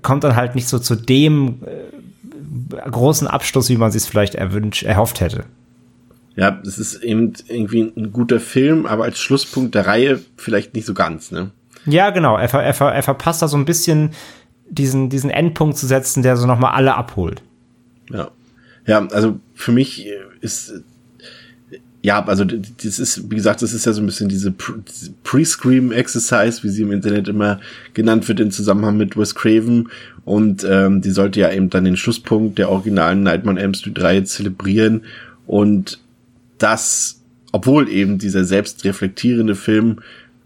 [0.03, 4.85] kommt dann halt nicht so zu dem äh, großen Abschluss, wie man sich vielleicht erwünscht,
[4.85, 5.45] erhofft hätte.
[6.39, 10.87] Ja, es ist eben irgendwie ein guter Film, aber als Schlusspunkt der Reihe vielleicht nicht
[10.87, 11.51] so ganz, ne?
[11.85, 12.37] Ja, genau.
[12.37, 14.11] Er, er, er verpasst da so ein bisschen
[14.71, 17.43] diesen, diesen Endpunkt zu setzen, der so nochmal alle abholt.
[18.09, 18.31] Ja.
[18.87, 20.07] Ja, also für mich
[20.41, 20.75] ist
[22.03, 24.53] ja, also das ist, wie gesagt, das ist ja so ein bisschen diese
[25.25, 27.59] Pre-Scream-Exercise, wie sie im Internet immer
[27.95, 29.89] genannt wird, in Zusammenhang mit Wes Craven.
[30.25, 33.99] Und ähm, die sollte ja eben dann den Schlusspunkt der originalen Nightmare on Elm Street
[33.99, 35.03] 3 zelebrieren.
[35.49, 35.99] Und
[36.59, 37.23] das,
[37.53, 40.01] obwohl eben dieser selbstreflektierende Film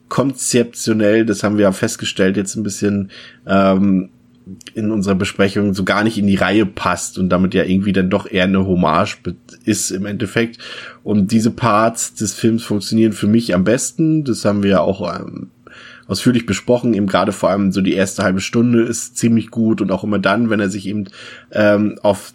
[0.09, 3.11] konzeptionell, das haben wir ja festgestellt, jetzt ein bisschen
[3.47, 4.11] ähm,
[4.75, 8.11] in unserer Besprechung so gar nicht in die Reihe passt und damit ja irgendwie dann
[8.11, 9.19] doch eher eine Hommage
[9.65, 10.59] ist im Endeffekt.
[11.03, 14.25] Und diese Parts des Films funktionieren für mich am besten.
[14.25, 15.51] Das haben wir ja auch ähm,
[16.07, 16.95] ausführlich besprochen.
[16.95, 20.19] Eben gerade vor allem so die erste halbe Stunde ist ziemlich gut und auch immer
[20.19, 21.05] dann, wenn er sich eben
[21.53, 22.35] ähm, auf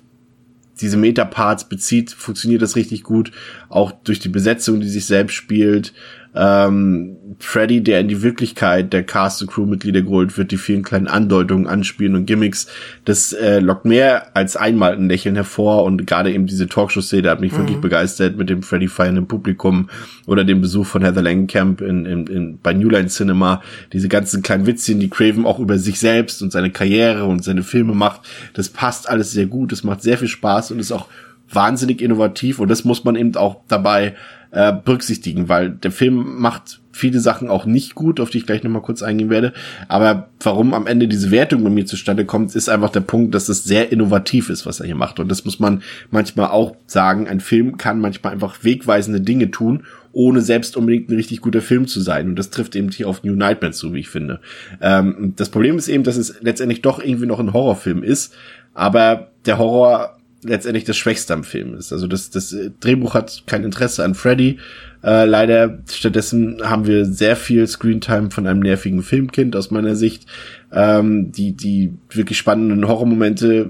[0.77, 3.31] diese Meta-Parts bezieht, funktioniert das richtig gut.
[3.69, 5.93] Auch durch die Besetzung, die sich selbst spielt
[6.37, 11.07] ähm, Freddy, der in die Wirklichkeit der Cast- und Crewmitglieder geholt wird, die vielen kleinen
[11.07, 12.67] Andeutungen, Anspielen und Gimmicks,
[13.05, 17.39] das äh, lockt mehr als einmal ein Lächeln hervor und gerade eben diese Talkshow-Szene hat
[17.39, 17.57] mich mhm.
[17.57, 19.89] wirklich begeistert mit dem Freddy feiernden Publikum
[20.25, 23.61] oder dem Besuch von Heather Langenkamp in, in, in, bei New Line Cinema,
[23.93, 27.63] diese ganzen kleinen Witzchen, die Craven auch über sich selbst und seine Karriere und seine
[27.63, 28.21] Filme macht,
[28.53, 31.07] das passt alles sehr gut, es macht sehr viel Spaß und ist auch
[31.51, 34.15] wahnsinnig innovativ und das muss man eben auch dabei
[34.57, 38.63] äh, berücksichtigen, weil der Film macht viele Sachen auch nicht gut, auf die ich gleich
[38.63, 39.53] nochmal kurz eingehen werde.
[39.87, 43.49] Aber warum am Ende diese Wertung bei mir zustande kommt, ist einfach der Punkt, dass
[43.49, 45.19] es sehr innovativ ist, was er hier macht.
[45.19, 47.27] Und das muss man manchmal auch sagen.
[47.27, 51.85] Ein Film kann manchmal einfach wegweisende Dinge tun, ohne selbst unbedingt ein richtig guter Film
[51.85, 52.29] zu sein.
[52.29, 54.39] Und das trifft eben hier auf New Nightmare zu, wie ich finde.
[54.81, 58.33] Ähm, das Problem ist eben, dass es letztendlich doch irgendwie noch ein Horrorfilm ist.
[58.73, 61.91] Aber der Horror letztendlich das Schwächste am Film ist.
[61.91, 64.59] Also das, das Drehbuch hat kein Interesse an Freddy.
[65.03, 70.25] Äh, leider stattdessen haben wir sehr viel Screentime von einem nervigen Filmkind aus meiner Sicht.
[70.71, 73.69] Ähm, die, die wirklich spannenden Horrormomente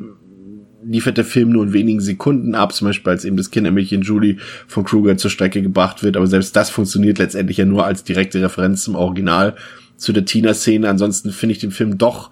[0.86, 4.38] liefert der Film nur in wenigen Sekunden ab, zum Beispiel als eben das Kindermädchen Julie
[4.68, 8.42] von Kruger zur Strecke gebracht wird, aber selbst das funktioniert letztendlich ja nur als direkte
[8.42, 9.56] Referenz zum Original
[9.98, 10.88] zu der Tina-Szene.
[10.88, 12.30] Ansonsten finde ich den Film doch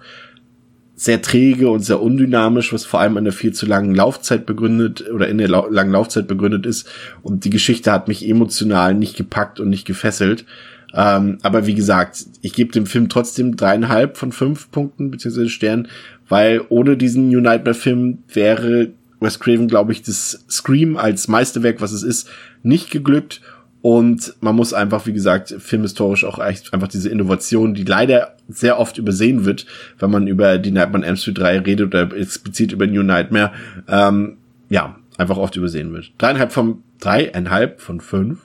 [0.98, 5.04] sehr träge und sehr undynamisch, was vor allem an der viel zu langen Laufzeit begründet
[5.12, 6.88] oder in der lau langen Laufzeit begründet ist.
[7.22, 10.46] Und die Geschichte hat mich emotional nicht gepackt und nicht gefesselt.
[10.94, 15.88] Ähm, aber wie gesagt, ich gebe dem Film trotzdem dreieinhalb von fünf Punkten beziehungsweise Sternen,
[16.30, 18.88] weil ohne diesen New Nightmare-Film wäre
[19.20, 22.30] Wes Craven, glaube ich, das Scream als Meisterwerk, was es ist,
[22.62, 23.42] nicht geglückt.
[23.82, 28.78] Und man muss einfach, wie gesagt, filmhistorisch auch echt einfach diese Innovation, die leider sehr
[28.78, 29.66] oft übersehen wird,
[29.98, 33.52] wenn man über die Nightmare on Elm Street 3 redet oder explizit über New Nightmare,
[33.88, 36.12] ähm, ja, einfach oft übersehen wird.
[36.18, 38.40] Dreieinhalb von, dreieinhalb von fünf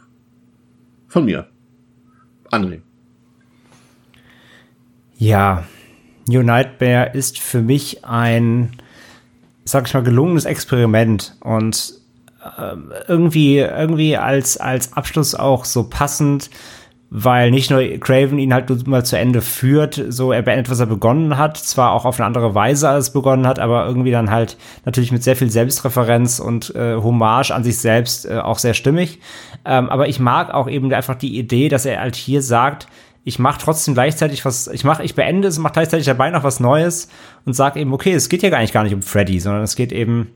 [1.07, 1.47] von mir.
[2.49, 2.81] André.
[5.17, 5.65] Ja,
[6.27, 8.71] New Nightmare ist für mich ein,
[9.65, 11.93] sag ich mal, gelungenes Experiment und
[12.57, 16.49] ähm, irgendwie, irgendwie als, als Abschluss auch so passend,
[17.13, 20.85] weil nicht nur Craven ihn halt mal zu Ende führt, so er beendet, was er
[20.85, 24.55] begonnen hat, zwar auch auf eine andere Weise als begonnen hat, aber irgendwie dann halt
[24.85, 29.19] natürlich mit sehr viel Selbstreferenz und äh, Hommage an sich selbst äh, auch sehr stimmig.
[29.65, 32.87] Ähm, aber ich mag auch eben einfach die Idee, dass er halt hier sagt,
[33.25, 36.61] ich mache trotzdem gleichzeitig was, ich mache, ich beende es, mache gleichzeitig dabei noch was
[36.61, 37.09] Neues
[37.45, 39.75] und sage eben, okay, es geht ja gar nicht gar nicht um Freddy, sondern es
[39.75, 40.29] geht eben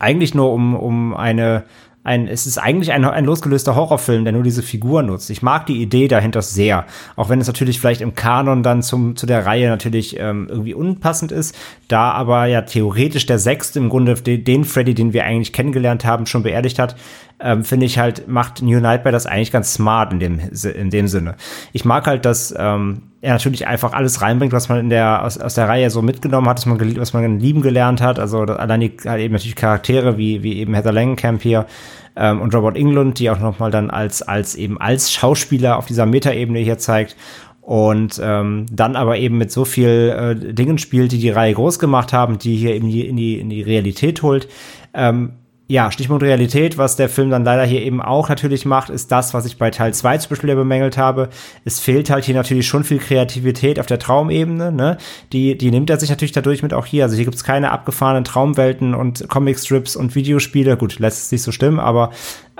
[0.00, 1.62] eigentlich nur um, um eine,
[2.06, 5.28] ein, es ist eigentlich ein, ein losgelöster Horrorfilm, der nur diese Figur nutzt.
[5.28, 6.86] Ich mag die Idee dahinter sehr,
[7.16, 10.74] auch wenn es natürlich vielleicht im Kanon dann zum, zu der Reihe natürlich ähm, irgendwie
[10.74, 11.56] unpassend ist,
[11.88, 16.26] da aber ja theoretisch der Sechste im Grunde den, Freddy, den wir eigentlich kennengelernt haben,
[16.26, 16.94] schon beerdigt hat,
[17.40, 20.40] ähm, finde ich halt, macht New Nightmare das eigentlich ganz smart in dem,
[20.74, 21.34] in dem Sinne.
[21.72, 25.36] Ich mag halt, dass ähm, er natürlich einfach alles reinbringt, was man in der aus,
[25.36, 28.20] aus der Reihe so mitgenommen hat, was man was man lieben gelernt hat.
[28.20, 31.66] Also allein die halt eben natürlich Charaktere wie wie eben Heather Langenkamp hier
[32.14, 35.86] ähm, und Robert Englund, die auch noch mal dann als als eben als Schauspieler auf
[35.86, 37.16] dieser Metaebene hier zeigt
[37.62, 41.80] und ähm, dann aber eben mit so viel äh, Dingen spielt, die die Reihe groß
[41.80, 44.46] gemacht haben, die hier eben die, in die in die Realität holt.
[44.94, 45.32] Ähm,
[45.68, 49.34] ja, Stichpunkt Realität, was der Film dann leider hier eben auch natürlich macht, ist das,
[49.34, 51.28] was ich bei Teil 2 zum Beispiel bemängelt habe.
[51.64, 54.96] Es fehlt halt hier natürlich schon viel Kreativität auf der Traumebene, ne?
[55.32, 57.02] Die, die nimmt er sich natürlich dadurch mit auch hier.
[57.02, 60.76] Also hier gibt's keine abgefahrenen Traumwelten und Comicstrips und Videospiele.
[60.76, 62.10] Gut, lässt es nicht so stimmen, aber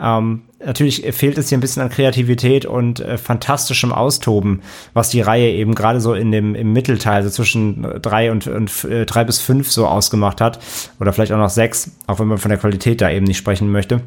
[0.01, 4.61] ähm, natürlich fehlt es hier ein bisschen an Kreativität und äh, fantastischem Austoben,
[4.93, 8.85] was die Reihe eben gerade so in dem im Mittelteil, so zwischen drei und, und
[8.85, 10.59] äh, drei bis fünf so ausgemacht hat.
[11.01, 13.70] Oder vielleicht auch noch sechs, auch wenn man von der Qualität da eben nicht sprechen
[13.70, 14.03] möchte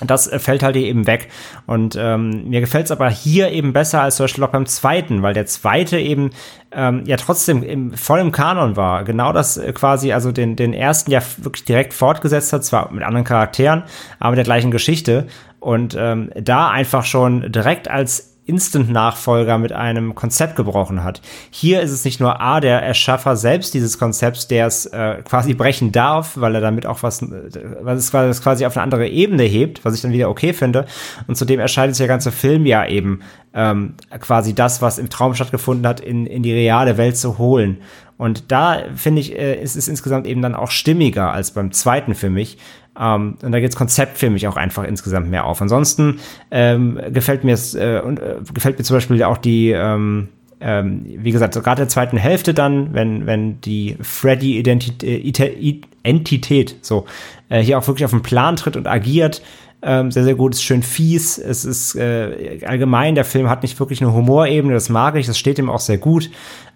[0.00, 1.28] das äh, fällt halt eben weg.
[1.66, 5.22] Und ähm, mir gefällt es aber hier eben besser als zum Beispiel auch beim zweiten,
[5.22, 6.30] weil der zweite eben
[6.72, 9.04] ähm, ja trotzdem im, voll im Kanon war.
[9.04, 13.04] Genau das äh, quasi, also den, den ersten ja wirklich direkt fortgesetzt hat, zwar mit
[13.04, 13.84] anderen Charakteren,
[14.18, 15.26] aber mit der gleichen Geschichte.
[15.64, 21.22] Und ähm, da einfach schon direkt als Instant-Nachfolger mit einem Konzept gebrochen hat.
[21.50, 25.54] Hier ist es nicht nur A, der Erschaffer selbst dieses Konzepts, der es äh, quasi
[25.54, 29.82] brechen darf, weil er damit auch was, was es quasi auf eine andere Ebene hebt,
[29.86, 30.84] was ich dann wieder okay finde.
[31.26, 33.20] Und zudem erscheint der ganze Film ja eben
[33.54, 37.78] ähm, quasi das, was im Traum stattgefunden hat, in, in die reale Welt zu holen.
[38.18, 42.14] Und da finde ich, äh, ist es insgesamt eben dann auch stimmiger als beim zweiten
[42.14, 42.58] für mich.
[42.98, 45.60] Ähm, und da geht das Konzept für mich auch einfach insgesamt mehr auf.
[45.60, 50.28] Ansonsten ähm, gefällt mir es, äh, und, äh, gefällt mir zum Beispiel auch die, ähm,
[50.60, 57.06] ähm, wie gesagt, gerade der zweiten Hälfte dann, wenn, wenn die Freddy-Entität äh, so
[57.48, 59.42] äh, hier auch wirklich auf den Plan tritt und agiert,
[59.86, 61.36] ähm, sehr, sehr gut, ist schön fies.
[61.36, 65.38] Es ist äh, allgemein, der Film hat nicht wirklich eine Humorebene, das mag ich, das
[65.38, 66.30] steht ihm auch sehr gut.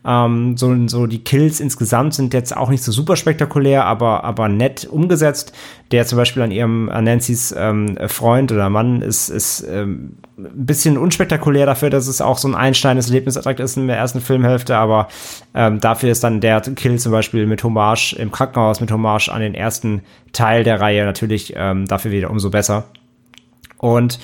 [0.07, 4.49] Ähm, so, so die Kills insgesamt sind jetzt auch nicht so super spektakulär, aber, aber
[4.49, 5.53] nett umgesetzt.
[5.91, 10.67] Der zum Beispiel an ihrem, an Nancy's ähm, Freund oder Mann ist, ist ähm, ein
[10.67, 14.77] bisschen unspektakulär dafür, dass es auch so ein einschneidendes Erlebnisattakt ist in der ersten Filmhälfte,
[14.77, 15.09] aber
[15.55, 19.41] ähm, dafür ist dann der Kill zum Beispiel mit Hommage im Krankenhaus, mit Hommage an
[19.41, 20.03] den ersten
[20.33, 22.85] Teil der Reihe natürlich ähm, dafür wieder umso besser.
[23.79, 24.19] Und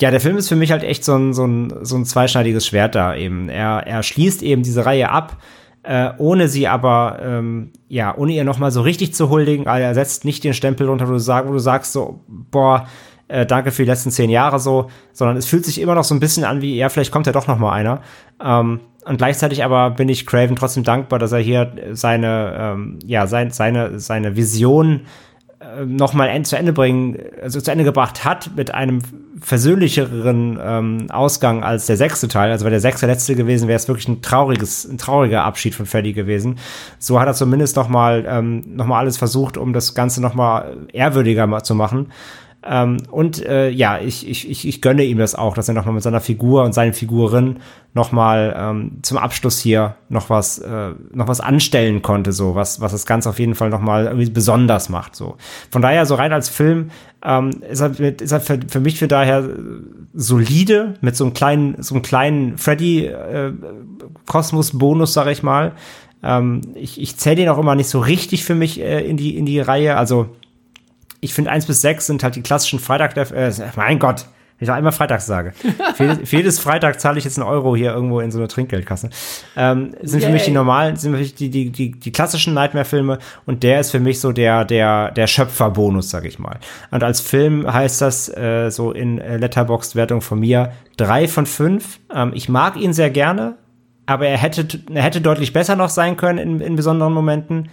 [0.00, 2.66] ja, der Film ist für mich halt echt so ein, so ein, so ein zweischneidiges
[2.66, 3.48] Schwert da eben.
[3.48, 5.36] Er, er schließt eben diese Reihe ab,
[5.82, 9.66] äh, ohne sie aber, ähm, ja, ohne ihr nochmal so richtig zu huldigen.
[9.66, 12.86] Also er setzt nicht den Stempel drunter, wo du, sag, wo du sagst so, boah,
[13.28, 16.14] äh, danke für die letzten zehn Jahre so, sondern es fühlt sich immer noch so
[16.14, 18.02] ein bisschen an wie, ja, vielleicht kommt ja doch noch mal einer.
[18.42, 23.26] Ähm, und gleichzeitig aber bin ich Craven trotzdem dankbar, dass er hier seine, ähm, ja,
[23.26, 25.02] sein, seine, seine Vision
[25.78, 29.02] äh, nochmal zu Ende bringen, also zu Ende gebracht hat mit einem
[29.40, 32.50] versöhnlicheren ähm, Ausgang als der sechste Teil.
[32.50, 35.86] Also wäre der sechste letzte gewesen, wäre es wirklich ein trauriges, ein trauriger Abschied von
[35.86, 36.58] Freddy gewesen.
[36.98, 41.62] So hat er zumindest nochmal ähm, noch mal alles versucht, um das Ganze nochmal ehrwürdiger
[41.62, 42.08] zu machen.
[42.62, 45.94] Ähm, und äh, ja, ich, ich, ich, ich gönne ihm das auch, dass er nochmal
[45.94, 47.60] mit seiner Figur und seinen Figuren
[47.94, 52.92] nochmal ähm, zum Abschluss hier noch was, äh, noch was anstellen konnte, so, was, was
[52.92, 55.16] das Ganze auf jeden Fall nochmal irgendwie besonders macht.
[55.16, 55.38] So.
[55.70, 56.90] Von daher, so rein als Film,
[57.24, 59.48] ähm, ist er, ist er für, für mich für daher
[60.12, 65.72] solide, mit so einem kleinen, so einem kleinen Freddy-Kosmos-Bonus, äh, sag ich mal.
[66.22, 69.34] Ähm, ich ich zähle den auch immer nicht so richtig für mich äh, in, die,
[69.36, 69.96] in die Reihe.
[69.96, 70.36] Also
[71.20, 74.26] ich finde eins bis sechs sind halt die klassischen Freitag, äh, mein Gott,
[74.60, 75.52] ich noch einmal Freitags sage.
[75.94, 78.48] für, jedes, für, jedes, Freitag zahle ich jetzt einen Euro hier irgendwo in so einer
[78.48, 79.08] Trinkgeldkasse.
[79.56, 80.26] Ähm, sind Yay.
[80.26, 83.80] für mich die normalen, sind für mich die, die, die, die klassischen Nightmare-Filme und der
[83.80, 86.58] ist für mich so der, der, der Schöpferbonus, sag ich mal.
[86.90, 91.98] Und als Film heißt das äh, so in Letterboxd-Wertung von mir drei von fünf.
[92.14, 93.56] Ähm, ich mag ihn sehr gerne,
[94.04, 97.70] aber er hätte, er hätte deutlich besser noch sein können in, in besonderen Momenten.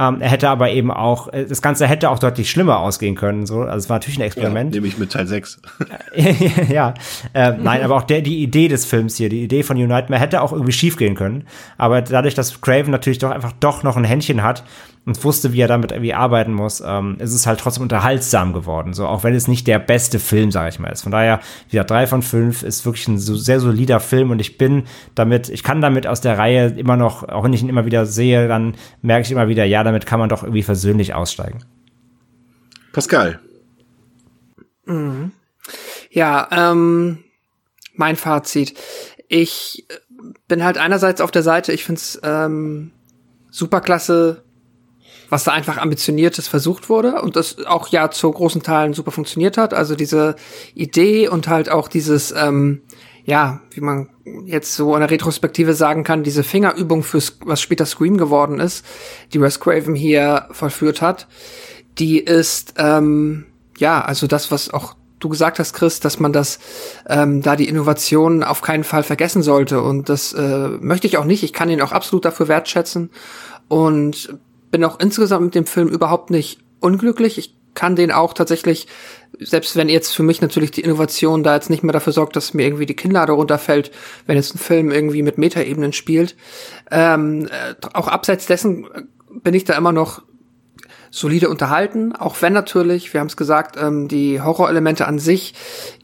[0.00, 3.44] Ähm, er hätte aber eben auch, äh, das Ganze hätte auch deutlich schlimmer ausgehen können.
[3.44, 3.60] So.
[3.60, 4.74] Also es war natürlich ein Experiment.
[4.74, 5.60] Ja, nämlich mit Teil 6.
[6.70, 6.94] ja,
[7.34, 10.18] äh, nein, aber auch der, die Idee des Films hier, die Idee von Unite Man
[10.18, 11.44] hätte auch irgendwie schief gehen können.
[11.76, 14.64] Aber dadurch, dass Craven natürlich doch einfach doch noch ein Händchen hat,
[15.06, 18.92] und wusste, wie er damit irgendwie arbeiten muss, ähm, ist es halt trotzdem unterhaltsam geworden.
[18.92, 21.02] So, auch wenn es nicht der beste Film, sage ich mal, ist.
[21.02, 24.58] Von daher, wieder drei von fünf ist wirklich ein so sehr solider Film und ich
[24.58, 27.86] bin damit, ich kann damit aus der Reihe immer noch, auch wenn ich ihn immer
[27.86, 31.64] wieder sehe, dann merke ich immer wieder, ja, damit kann man doch irgendwie versöhnlich aussteigen.
[32.92, 33.40] Pascal.
[34.86, 35.32] Mhm.
[36.10, 37.24] Ja, ähm,
[37.94, 38.78] mein Fazit.
[39.28, 39.86] Ich
[40.48, 42.92] bin halt einerseits auf der Seite, ich finde es ähm,
[43.50, 44.44] superklasse,
[45.28, 49.56] was da einfach ambitioniertes versucht wurde und das auch ja zu großen Teilen super funktioniert
[49.56, 49.74] hat.
[49.74, 50.36] Also diese
[50.74, 52.82] Idee und halt auch dieses, ähm,
[53.24, 54.08] ja, wie man
[54.46, 58.84] jetzt so in der Retrospektive sagen kann, diese Fingerübung für was später Scream geworden ist,
[59.32, 61.26] die Wes Craven hier vollführt hat,
[61.98, 63.46] die ist ähm,
[63.78, 66.58] ja also das, was auch du gesagt hast, Chris, dass man das
[67.08, 71.24] ähm, da die Innovation auf keinen Fall vergessen sollte und das äh, möchte ich auch
[71.24, 71.42] nicht.
[71.42, 73.10] Ich kann ihn auch absolut dafür wertschätzen
[73.68, 74.34] und
[74.70, 77.38] bin auch insgesamt mit dem Film überhaupt nicht unglücklich.
[77.38, 78.86] Ich kann den auch tatsächlich,
[79.38, 82.54] selbst wenn jetzt für mich natürlich die Innovation da jetzt nicht mehr dafür sorgt, dass
[82.54, 83.90] mir irgendwie die Kinnlade runterfällt,
[84.26, 86.36] wenn jetzt ein Film irgendwie mit Metaebenen spielt,
[86.90, 88.86] ähm, äh, auch abseits dessen
[89.42, 90.22] bin ich da immer noch
[91.10, 95.54] solide unterhalten, auch wenn natürlich, wir haben es gesagt, ähm, die Horrorelemente an sich,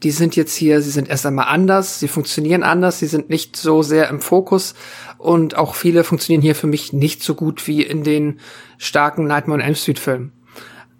[0.03, 3.55] die sind jetzt hier, sie sind erst einmal anders, sie funktionieren anders, sie sind nicht
[3.55, 4.75] so sehr im Fokus
[5.17, 8.39] und auch viele funktionieren hier für mich nicht so gut wie in den
[8.77, 10.36] starken Nightmare on Elm Street Filmen.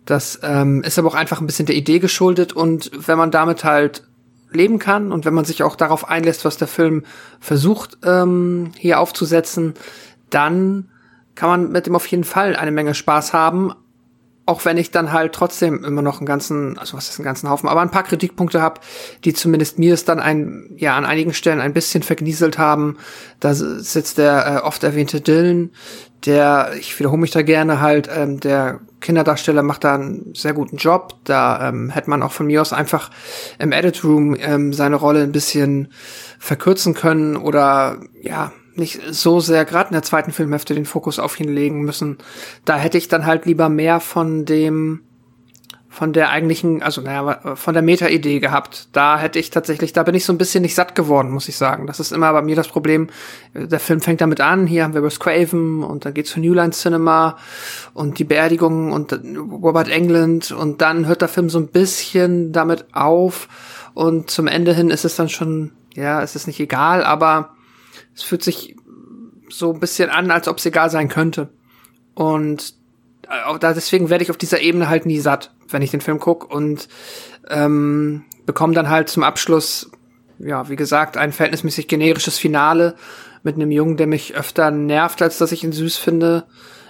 [0.08, 3.66] Das ähm, ist aber auch einfach ein bisschen der Idee geschuldet und wenn man damit
[3.66, 4.04] halt
[4.52, 7.04] leben kann und wenn man sich auch darauf einlässt, was der Film
[7.42, 9.74] versucht ähm, hier aufzusetzen,
[10.30, 10.90] dann
[11.36, 13.74] kann man mit dem auf jeden Fall eine Menge Spaß haben,
[14.48, 17.50] auch wenn ich dann halt trotzdem immer noch einen ganzen, also was ist einen ganzen
[17.50, 18.80] Haufen, aber ein paar Kritikpunkte habe,
[19.26, 22.98] die zumindest mir es dann ein, ja, an einigen Stellen ein bisschen vergnieselt haben.
[23.42, 25.72] Da sitzt der äh, oft erwähnte Dylan,
[26.26, 30.78] der, ich wiederhole mich da gerne halt, ähm, der Kinderdarsteller macht da einen sehr guten
[30.78, 31.16] Job.
[31.26, 33.12] Da ähm, hätte man auch von mir aus einfach
[33.60, 35.90] im Edit Room ähm, seine Rolle ein bisschen
[36.40, 41.40] verkürzen können oder ja, nicht so sehr gerade in der zweiten Filmhälfte den Fokus auf
[41.40, 42.18] ihn legen müssen.
[42.66, 45.02] Da hätte ich dann halt lieber mehr von dem
[45.98, 48.90] von der eigentlichen, also naja, von der Meta-Idee gehabt.
[48.92, 51.58] Da hätte ich tatsächlich, da bin ich so ein bisschen nicht satt geworden, muss ich
[51.58, 51.88] sagen.
[51.88, 53.08] Das ist immer bei mir das Problem.
[53.56, 56.54] Der Film fängt damit an, hier haben wir Wes Craven und dann geht's zu New
[56.54, 57.38] Line Cinema
[57.96, 62.86] und die Beerdigung und Robert England und dann hört der Film so ein bisschen damit
[62.94, 63.48] auf
[63.96, 67.57] und zum Ende hin ist es dann schon, ja, es ist nicht egal, aber
[68.18, 68.76] es fühlt sich
[69.50, 71.50] so ein bisschen an, als ob es egal sein könnte.
[72.16, 72.74] Und
[73.46, 76.20] auch da, deswegen werde ich auf dieser Ebene halt nie satt, wenn ich den Film
[76.20, 76.88] gucke und
[77.50, 79.92] ähm, bekomme dann halt zum Abschluss,
[80.40, 82.96] ja, wie gesagt, ein verhältnismäßig generisches Finale
[83.44, 86.46] mit einem Jungen, der mich öfter nervt, als dass ich ihn süß finde.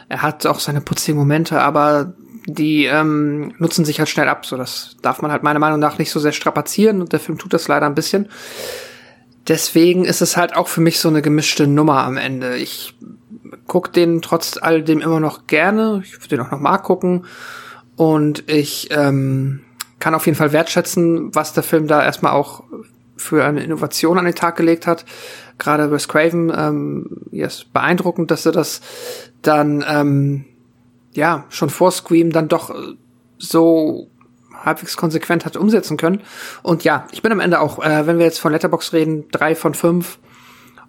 [0.10, 2.14] Er hat auch seine putzigen Momente, aber
[2.46, 4.46] die ähm, nutzen sich halt schnell ab.
[4.46, 7.38] So, das darf man halt meiner Meinung nach nicht so sehr strapazieren und der Film
[7.38, 8.30] tut das leider ein bisschen
[9.48, 12.58] deswegen ist es halt auch für mich so eine gemischte Nummer am Ende.
[12.58, 12.96] Ich
[13.68, 16.02] guck den trotz all dem immer noch gerne.
[16.04, 17.26] Ich würde den auch noch mal gucken.
[17.96, 19.62] Und ich ähm,
[20.00, 22.64] kann auf jeden Fall wertschätzen, was der Film da erstmal auch
[23.18, 25.06] für eine Innovation an den Tag gelegt hat.
[25.58, 28.82] Gerade Wes Craven, ähm, ist beeindruckend, dass er das
[29.42, 30.46] dann ähm,
[31.14, 32.76] ja schon vor Scream dann doch
[33.40, 34.10] so
[34.68, 36.22] halbwegs konsequent hat umsetzen können.
[36.62, 39.56] Und ja, ich bin am Ende auch, äh, wenn wir jetzt von Letterbox reden, drei
[39.56, 40.20] von fünf.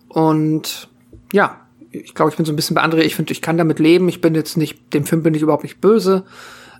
[0.09, 0.89] Und
[1.33, 2.99] ja, ich glaube, ich bin so ein bisschen bei André.
[2.99, 4.09] Ich finde, ich kann damit leben.
[4.09, 6.25] Ich bin jetzt nicht, dem Film bin ich überhaupt nicht böse.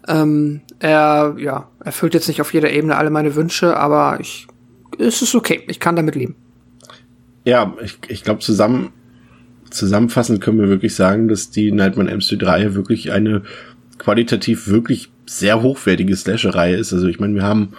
[0.07, 4.47] Ähm, er, ja, erfüllt jetzt nicht auf jeder Ebene alle meine Wünsche, aber ich,
[4.99, 5.63] es ist okay.
[5.69, 6.37] Ich kann damit leben.
[7.45, 8.91] Ja, ich, ich glaube, zusammen,
[9.71, 13.43] zusammenfassend können wir wirklich sagen, dass die Nightmare MC3 wirklich eine
[13.99, 16.93] qualitativ wirklich sehr hochwertige Slasher-Reihe ist.
[16.93, 17.75] Also ich meine, wir haben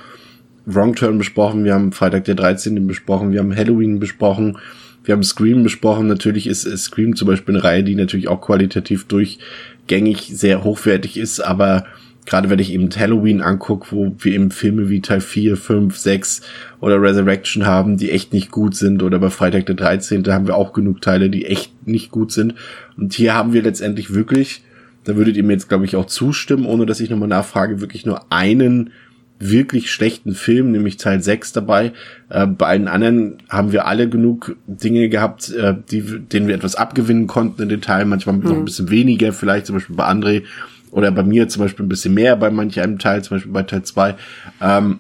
[0.65, 2.85] Wrong Turn besprochen, wir haben Freitag der 13.
[2.85, 4.57] besprochen, wir haben Halloween besprochen,
[5.03, 6.07] wir haben Scream besprochen.
[6.07, 11.17] Natürlich ist, ist Scream zum Beispiel eine Reihe, die natürlich auch qualitativ durchgängig sehr hochwertig
[11.17, 11.85] ist, aber
[12.25, 16.41] gerade wenn ich eben Halloween angucke, wo wir eben Filme wie Teil 4, 5, 6
[16.79, 20.27] oder Resurrection haben, die echt nicht gut sind, oder bei Freitag der 13.
[20.27, 22.53] haben wir auch genug Teile, die echt nicht gut sind.
[22.97, 24.61] Und hier haben wir letztendlich wirklich
[25.09, 28.05] da würdet ihr mir jetzt, glaube ich, auch zustimmen, ohne dass ich nochmal nachfrage, wirklich
[28.05, 28.91] nur einen
[29.39, 31.93] wirklich schlechten Film, nämlich Teil 6 dabei.
[32.29, 36.75] Äh, bei allen anderen haben wir alle genug Dinge gehabt, äh, die, denen wir etwas
[36.75, 38.43] abgewinnen konnten in den Teilen, manchmal mhm.
[38.43, 40.43] noch ein bisschen weniger, vielleicht zum Beispiel bei André
[40.91, 43.63] oder bei mir zum Beispiel ein bisschen mehr bei manch einem Teil, zum Beispiel bei
[43.63, 44.15] Teil 2.
[44.61, 44.99] Ähm,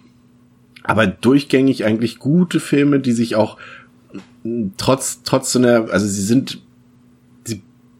[0.83, 3.57] aber durchgängig eigentlich gute Filme, die sich auch
[4.77, 6.61] trotz, trotz so einer, also sie sind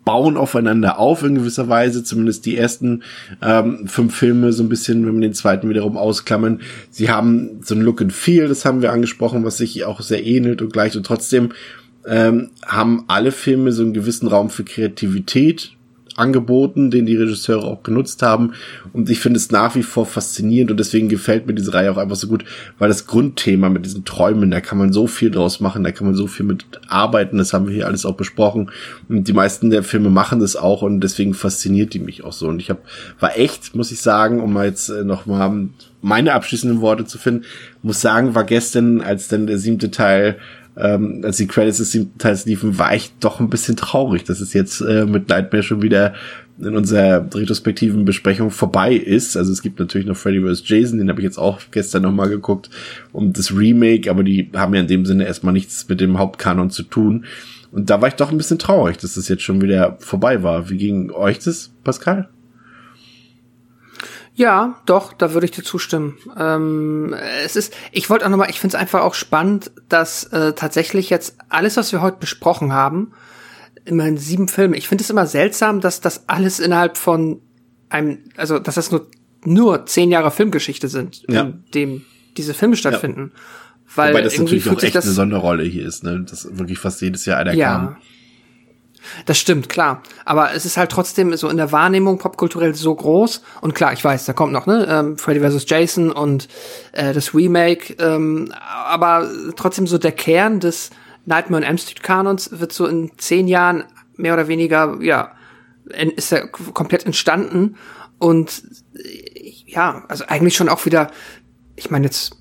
[0.10, 3.04] bauen aufeinander auf in gewisser Weise, zumindest die ersten
[3.44, 6.62] ähm, fünf Filme so ein bisschen, wenn wir den zweiten wiederum ausklammern.
[6.90, 10.26] Sie haben so ein Look and Feel, das haben wir angesprochen, was sich auch sehr
[10.26, 11.50] ähnelt und gleich und trotzdem
[12.08, 15.74] ähm, haben alle Filme so einen gewissen Raum für Kreativität
[16.20, 18.54] angeboten, den die Regisseure auch genutzt haben.
[18.94, 21.98] Und ich finde es nach wie vor faszinierend und deswegen gefällt mir diese Reihe auch
[21.98, 22.46] einfach so gut,
[22.78, 26.08] weil das Grundthema mit diesen Träumen, da kann man so viel draus machen, da kann
[26.08, 28.72] man so viel mit arbeiten, das haben wir hier alles auch besprochen.
[29.08, 32.48] Und die meisten der Filme machen das auch und deswegen fasziniert die mich auch so.
[32.48, 32.80] Und ich habe
[33.20, 35.70] war echt, muss ich sagen, um mal jetzt äh, noch mal
[36.02, 37.46] meine abschließenden Worte zu finden.
[37.82, 40.38] Muss sagen, war gestern, als dann der siebte Teil
[40.80, 44.40] ähm, als die Credits des siebten Teils liefen, war ich doch ein bisschen traurig, dass
[44.40, 46.14] es jetzt äh, mit Nightmare schon wieder
[46.60, 49.38] in unserer retrospektiven Besprechung vorbei ist.
[49.38, 50.64] Also es gibt natürlich noch Freddy vs.
[50.66, 52.70] Jason, den habe ich jetzt auch gestern nochmal geguckt,
[53.12, 56.70] um das Remake, aber die haben ja in dem Sinne erstmal nichts mit dem Hauptkanon
[56.70, 57.26] zu tun.
[57.72, 60.70] Und da war ich doch ein bisschen traurig, dass das jetzt schon wieder vorbei war.
[60.70, 62.30] Wie ging euch das, Pascal?
[64.40, 66.18] Ja, doch, da würde ich dir zustimmen.
[66.38, 70.54] Ähm, es ist, ich wollte auch nochmal, ich finde es einfach auch spannend, dass äh,
[70.54, 73.12] tatsächlich jetzt alles, was wir heute besprochen haben,
[73.84, 74.78] immerhin sieben Filme.
[74.78, 77.42] Ich finde es immer seltsam, dass das alles innerhalb von
[77.90, 79.08] einem, also dass das nur
[79.44, 81.42] nur zehn Jahre Filmgeschichte sind, ja.
[81.42, 82.06] in dem
[82.38, 83.34] diese Filme stattfinden.
[83.34, 83.42] Ja.
[83.96, 86.26] Weil Wobei das natürlich auch echt eine Sonderrolle hier ist, ne?
[86.30, 87.72] Das wirklich fast jedes Jahr einer ja.
[87.72, 87.98] kam.
[89.26, 90.02] Das stimmt, klar.
[90.26, 93.42] Aber es ist halt trotzdem so in der Wahrnehmung popkulturell so groß.
[93.62, 95.66] Und klar, ich weiß, da kommt noch, ne, ähm, Freddy vs.
[95.68, 96.48] Jason und
[96.92, 97.96] äh, das Remake.
[98.00, 98.54] Ähm,
[98.86, 100.90] aber trotzdem so der Kern des
[101.26, 103.84] Nightmare on Elm Street Kanons wird so in zehn Jahren
[104.16, 105.32] mehr oder weniger, ja,
[106.16, 107.78] ist er komplett entstanden
[108.20, 108.64] und
[109.66, 111.12] ja, also eigentlich schon auch wieder,
[111.76, 112.36] ich meine jetzt,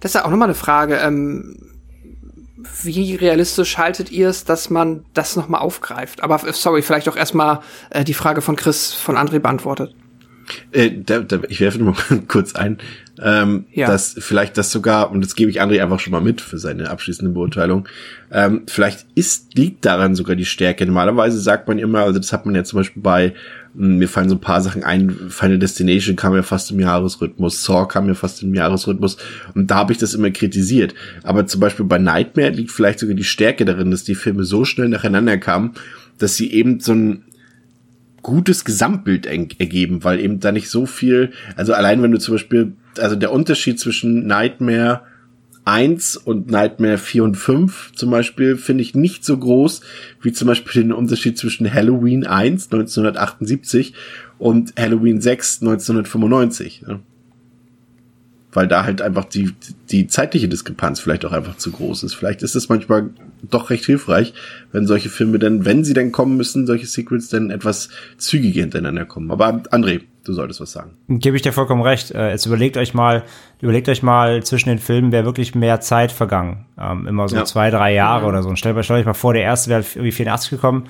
[0.00, 1.69] das ist ja auch nochmal eine Frage, ähm,
[2.82, 6.22] wie realistisch haltet ihr es, dass man das nochmal aufgreift?
[6.22, 9.94] Aber sorry, vielleicht auch erstmal äh, die Frage von Chris von André beantwortet.
[10.72, 12.78] Äh, da, da, ich werfe nur mal kurz ein,
[13.22, 13.86] ähm, ja.
[13.86, 16.90] dass vielleicht das sogar, und das gebe ich André einfach schon mal mit für seine
[16.90, 17.86] abschließende Beurteilung,
[18.32, 20.86] ähm, vielleicht ist, liegt daran sogar die Stärke.
[20.86, 23.34] Normalerweise sagt man immer, also das hat man ja zum Beispiel bei,
[23.74, 27.62] hm, mir fallen so ein paar Sachen ein, Final Destination kam ja fast im Jahresrhythmus,
[27.64, 29.16] Saw kam ja fast im Jahresrhythmus
[29.54, 30.94] und da habe ich das immer kritisiert.
[31.22, 34.64] Aber zum Beispiel bei Nightmare liegt vielleicht sogar die Stärke darin, dass die Filme so
[34.64, 35.72] schnell nacheinander kamen,
[36.18, 37.24] dass sie eben so ein
[38.22, 42.72] gutes Gesamtbild ergeben, weil eben da nicht so viel, also allein wenn du zum Beispiel,
[42.98, 45.02] also der Unterschied zwischen Nightmare
[45.64, 49.82] 1 und Nightmare 4 und 5 zum Beispiel finde ich nicht so groß
[50.22, 53.94] wie zum Beispiel den Unterschied zwischen Halloween 1 1978
[54.38, 56.84] und Halloween 6 1995.
[56.88, 57.00] Ja
[58.52, 59.52] weil da halt einfach die,
[59.90, 62.14] die zeitliche Diskrepanz vielleicht auch einfach zu groß ist.
[62.14, 63.10] Vielleicht ist es manchmal
[63.42, 64.34] doch recht hilfreich,
[64.72, 69.04] wenn solche Filme dann, wenn sie dann kommen müssen, solche Secrets dann etwas zügiger hintereinander
[69.04, 69.30] kommen.
[69.30, 70.90] Aber André, du solltest was sagen.
[71.08, 72.10] Gebe ich dir vollkommen recht.
[72.10, 73.24] Äh, jetzt überlegt euch mal,
[73.60, 76.66] überlegt euch mal, zwischen den Filmen wäre wirklich mehr Zeit vergangen.
[76.78, 77.44] Ähm, immer so ja.
[77.44, 78.28] zwei, drei Jahre ja.
[78.28, 78.48] oder so.
[78.48, 80.88] Und stellt, stellt euch mal vor, der erste wäre irgendwie 84 gekommen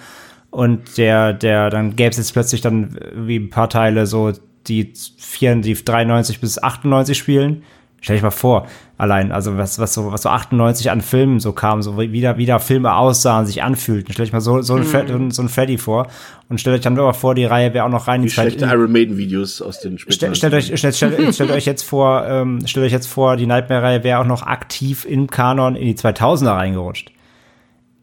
[0.50, 4.32] und der, der, dann gäbe es jetzt plötzlich dann wie ein paar Teile so
[4.66, 7.62] die, 4, die 93 bis 98 spielen.
[8.02, 8.66] Stell dich mal vor,
[8.96, 12.38] allein, also was, was so, was so 98 an Filmen so kam, so wie da,
[12.38, 14.14] wie da Filme aussahen, sich anfühlten.
[14.14, 15.30] Stell dich mal so, so, ein, mhm.
[15.30, 16.06] so ein Freddy vor
[16.48, 18.22] und stellt euch dann aber vor, die Reihe wäre auch noch rein.
[18.22, 21.82] Wie schlechte Iron Maiden Videos aus den Stell, stellt euch, stellt, stellt, stellt euch jetzt
[21.82, 25.86] vor, ähm, stellt euch jetzt vor, die Nightmare-Reihe wäre auch noch aktiv im Kanon in
[25.86, 27.12] die 2000er reingerutscht.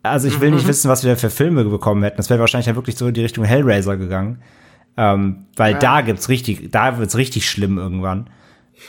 [0.03, 0.57] Also ich will mhm.
[0.57, 2.17] nicht wissen, was wir da für Filme bekommen hätten.
[2.17, 4.39] Das wäre wahrscheinlich ja wirklich so in die Richtung Hellraiser gegangen.
[4.97, 5.79] Ähm, weil ja.
[5.79, 8.29] da gibt's richtig, da wird's richtig schlimm irgendwann.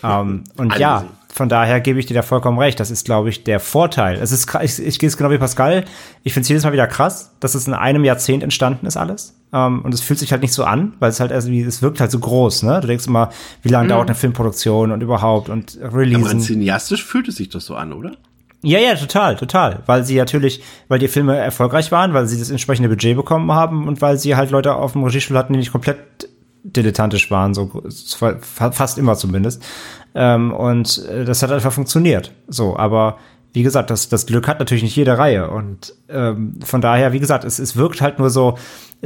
[0.03, 2.81] Ähm, und ja, von daher gebe ich dir da vollkommen recht.
[2.81, 4.17] Das ist, glaube ich, der Vorteil.
[4.17, 5.85] Es ist, ich, ich gehe es genau wie Pascal.
[6.25, 9.35] Ich finde es jedes Mal wieder krass, dass es in einem Jahrzehnt entstanden ist alles.
[9.51, 11.63] Um, ähm, und es fühlt sich halt nicht so an, weil es halt also wie,
[11.63, 12.81] es wirkt halt so groß, ne?
[12.83, 13.31] Du denkst immer,
[13.63, 13.91] wie lange mm.
[13.91, 16.29] dauert eine Filmproduktion und überhaupt und Release.
[16.29, 18.13] Aber cineastisch fühlt es sich doch so an, oder?
[18.63, 19.83] Ja, ja, total, total.
[19.87, 23.87] Weil sie natürlich, weil die Filme erfolgreich waren, weil sie das entsprechende Budget bekommen haben
[23.87, 25.99] und weil sie halt Leute auf dem Regiestuhl hatten, die nicht komplett
[26.65, 27.83] dilettantisch waren, so
[28.41, 29.65] fast immer zumindest.
[30.15, 32.33] Ähm, und äh, das hat einfach funktioniert.
[32.49, 33.19] So, aber
[33.53, 35.51] wie gesagt, das, das Glück hat natürlich nicht jede Reihe.
[35.51, 38.59] Und ähm, von daher, wie gesagt, es, es wirkt halt nur so,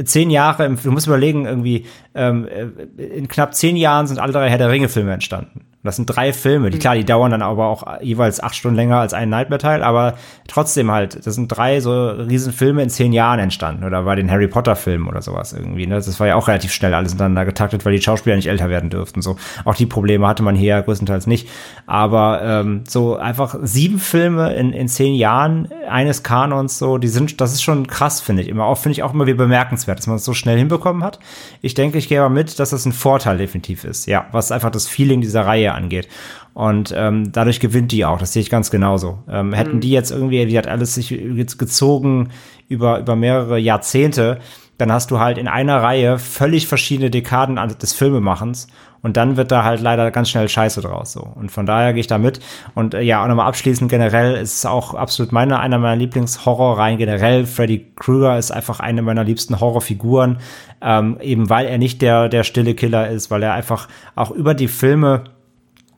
[0.03, 4.49] zehn Jahre, du musst überlegen, irgendwie, ähm, äh, in knapp zehn Jahren sind alle drei
[4.49, 5.61] Herr der Ringe-Filme entstanden.
[5.83, 8.99] Das sind drei Filme, die klar, die dauern dann aber auch jeweils acht Stunden länger
[8.99, 10.15] als ein Nightmare-Teil, aber
[10.47, 14.31] trotzdem halt, das sind drei so riesen Filme in zehn Jahren entstanden oder bei den
[14.31, 15.85] Harry Potter-Filmen oder sowas irgendwie.
[15.85, 15.95] Ne?
[15.95, 18.89] Das war ja auch relativ schnell alles miteinander getaktet, weil die Schauspieler nicht älter werden
[18.89, 19.21] dürften.
[19.21, 21.49] So auch die Probleme hatte man hier größtenteils nicht.
[21.85, 27.41] Aber ähm, so einfach sieben Filme in, in zehn Jahren eines Kanons, so die sind,
[27.41, 28.65] das ist schon krass, finde ich immer.
[28.65, 31.19] Auch finde ich auch immer wie bemerkenswert, dass man es so schnell hinbekommen hat.
[31.61, 34.05] Ich denke, ich gehe aber mit, dass das ein Vorteil definitiv ist.
[34.05, 36.07] Ja, was einfach das Feeling dieser Reihe angeht.
[36.53, 39.19] Und ähm, dadurch gewinnt die auch, das sehe ich ganz genauso.
[39.29, 39.81] Ähm, hätten mhm.
[39.81, 42.29] die jetzt irgendwie, die hat alles sich jetzt gezogen
[42.67, 44.39] über, über mehrere Jahrzehnte,
[44.77, 48.67] dann hast du halt in einer Reihe völlig verschiedene Dekaden des Filmemachens
[49.03, 51.21] und dann wird da halt leider ganz schnell Scheiße draus so.
[51.21, 52.39] Und von daher gehe ich da mit.
[52.73, 56.97] Und äh, ja, auch nochmal abschließend generell ist es auch absolut meine, einer meiner Lieblingshorrorreihen
[56.97, 57.45] generell.
[57.45, 60.37] Freddy Krueger ist einfach eine meiner liebsten Horrorfiguren,
[60.81, 64.53] ähm, eben weil er nicht der, der stille Killer ist, weil er einfach auch über
[64.53, 65.25] die Filme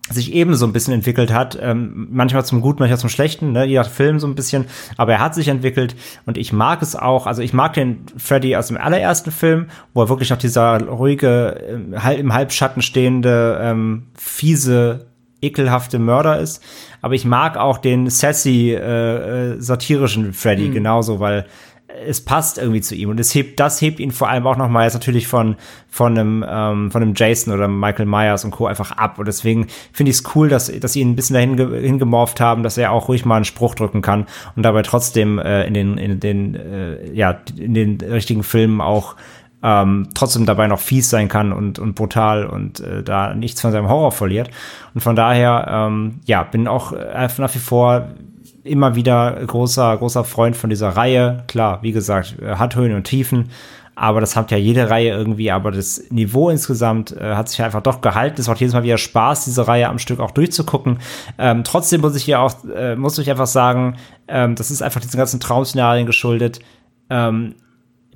[0.10, 3.78] sich ebenso ein bisschen entwickelt hat, ähm, manchmal zum Guten, manchmal zum Schlechten, ne, je
[3.78, 4.66] nach Film so ein bisschen,
[4.98, 5.96] aber er hat sich entwickelt
[6.28, 10.04] und ich mag es auch, also ich mag den Freddy aus dem allerersten Film, wo
[10.04, 11.60] er wirklich noch dieser ruhige,
[12.06, 15.08] äh, im Halbschatten stehende, ähm, fiese,
[15.42, 16.64] ekelhafte Mörder ist,
[17.02, 20.74] aber ich mag auch den sassy, äh, äh satirischen Freddy mhm.
[20.74, 21.46] genauso, weil
[22.06, 24.84] es passt irgendwie zu ihm und es hebt, das hebt ihn vor allem auch nochmal
[24.86, 25.56] jetzt natürlich von,
[25.90, 28.68] von einem, ähm, von einem Jason oder Michael Myers und Co.
[28.68, 31.58] einfach ab und deswegen finde ich es cool, dass, dass sie ihn ein bisschen dahin
[31.58, 34.26] ge hingemorpht haben, dass er auch ruhig mal einen Spruch drücken kann
[34.56, 39.16] und dabei trotzdem äh, in den, in den, äh, ja, in den richtigen Filmen auch
[39.66, 43.72] ähm, trotzdem dabei noch fies sein kann und, und brutal und äh, da nichts von
[43.72, 44.52] seinem Horror verliert.
[44.94, 48.10] Und von daher, ähm, ja, bin auch äh, nach wie vor
[48.66, 51.44] immer wieder großer, großer Freund von dieser Reihe.
[51.48, 53.50] Klar, wie gesagt, äh, hat Höhen und Tiefen,
[53.96, 57.82] aber das hat ja jede Reihe irgendwie, aber das Niveau insgesamt äh, hat sich einfach
[57.82, 58.42] doch gehalten.
[58.42, 61.00] Es macht jedes Mal wieder Spaß, diese Reihe am Stück auch durchzugucken.
[61.38, 65.00] Ähm, trotzdem muss ich hier auch, äh, muss ich einfach sagen, ähm, das ist einfach
[65.00, 66.60] diesen ganzen Traumszenarien geschuldet,
[67.10, 67.56] ähm,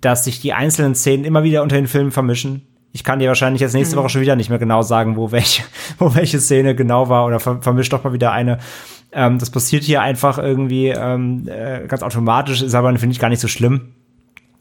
[0.01, 2.63] dass sich die einzelnen Szenen immer wieder unter den Filmen vermischen.
[2.91, 4.01] Ich kann dir wahrscheinlich jetzt nächste mhm.
[4.01, 5.63] Woche schon wieder nicht mehr genau sagen, wo welche,
[5.99, 8.59] wo welche Szene genau war oder vermischt doch mal wieder eine.
[9.11, 13.29] Ähm, das passiert hier einfach irgendwie ähm, äh, ganz automatisch, ist aber, finde ich, gar
[13.29, 13.93] nicht so schlimm.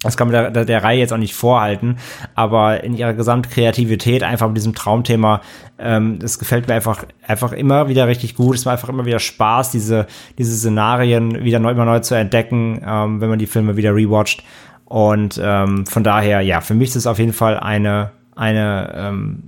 [0.02, 1.97] Das kann man der, der, der Reihe jetzt auch nicht vorhalten,
[2.36, 5.40] aber in ihrer Gesamtkreativität einfach mit diesem Traumthema,
[5.76, 8.55] ähm, das gefällt mir einfach einfach immer wieder richtig gut.
[8.55, 10.07] Es macht einfach immer wieder Spaß, diese
[10.39, 14.44] diese Szenarien wieder neu immer neu zu entdecken, ähm, wenn man die Filme wieder rewatcht.
[14.84, 19.42] Und ähm, von daher, ja, für mich ist es auf jeden Fall eine eine ähm,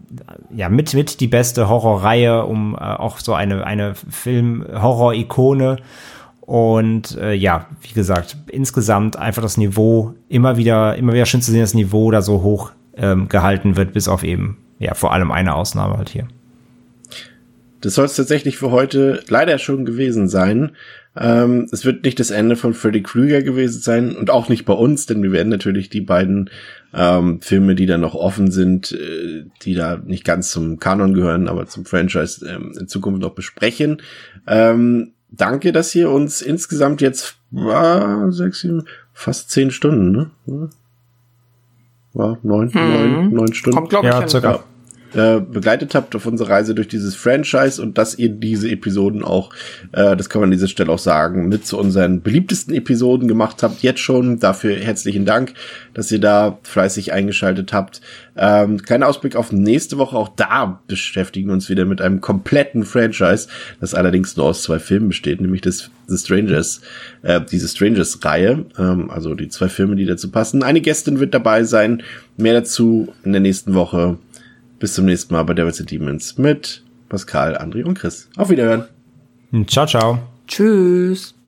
[0.54, 5.76] ja mit mit die beste Horrorreihe, um äh, auch so eine eine Film Horror Ikone
[6.40, 11.52] und äh, ja, wie gesagt, insgesamt einfach das Niveau immer wieder immer wieder schön zu
[11.52, 15.30] sehen, das Niveau da so hoch ähm, gehalten wird, bis auf eben ja vor allem
[15.30, 16.26] eine Ausnahme halt hier.
[17.80, 20.72] Das soll es tatsächlich für heute leider schon gewesen sein.
[21.16, 24.74] Ähm, es wird nicht das Ende von Freddy Krueger gewesen sein und auch nicht bei
[24.74, 26.50] uns, denn wir werden natürlich die beiden
[26.92, 31.48] ähm, Filme, die da noch offen sind, äh, die da nicht ganz zum Kanon gehören,
[31.48, 34.02] aber zum Franchise ähm, in Zukunft noch besprechen.
[34.46, 40.70] Ähm, danke, dass ihr uns insgesamt jetzt war sechs, sieben, fast zehn Stunden, ne?
[42.12, 42.92] War neun, hm.
[42.92, 43.76] neun, neun Stunden.
[43.76, 44.64] Kommt, glaube ich, ja, circa
[45.14, 49.52] äh, begleitet habt auf unserer Reise durch dieses Franchise und dass ihr diese Episoden auch,
[49.92, 53.62] äh, das kann man an dieser Stelle auch sagen, mit zu unseren beliebtesten Episoden gemacht
[53.62, 53.82] habt.
[53.82, 54.38] Jetzt schon.
[54.38, 55.54] Dafür herzlichen Dank,
[55.94, 58.00] dass ihr da fleißig eingeschaltet habt.
[58.36, 60.16] Ähm, kleiner Ausblick auf nächste Woche.
[60.16, 63.48] Auch da beschäftigen wir uns wieder mit einem kompletten Franchise,
[63.80, 66.80] das allerdings nur aus zwei Filmen besteht, nämlich das The Strangers,
[67.22, 68.66] äh, diese Strangers-Reihe.
[68.78, 70.62] Ähm, also die zwei Filme, die dazu passen.
[70.62, 72.02] Eine Gästin wird dabei sein.
[72.36, 74.18] Mehr dazu in der nächsten Woche.
[74.80, 78.28] Bis zum nächsten Mal bei Devils and Demons mit Pascal, André und Chris.
[78.36, 78.86] Auf Wiederhören.
[79.66, 80.18] Ciao, ciao.
[80.48, 81.34] Tschüss.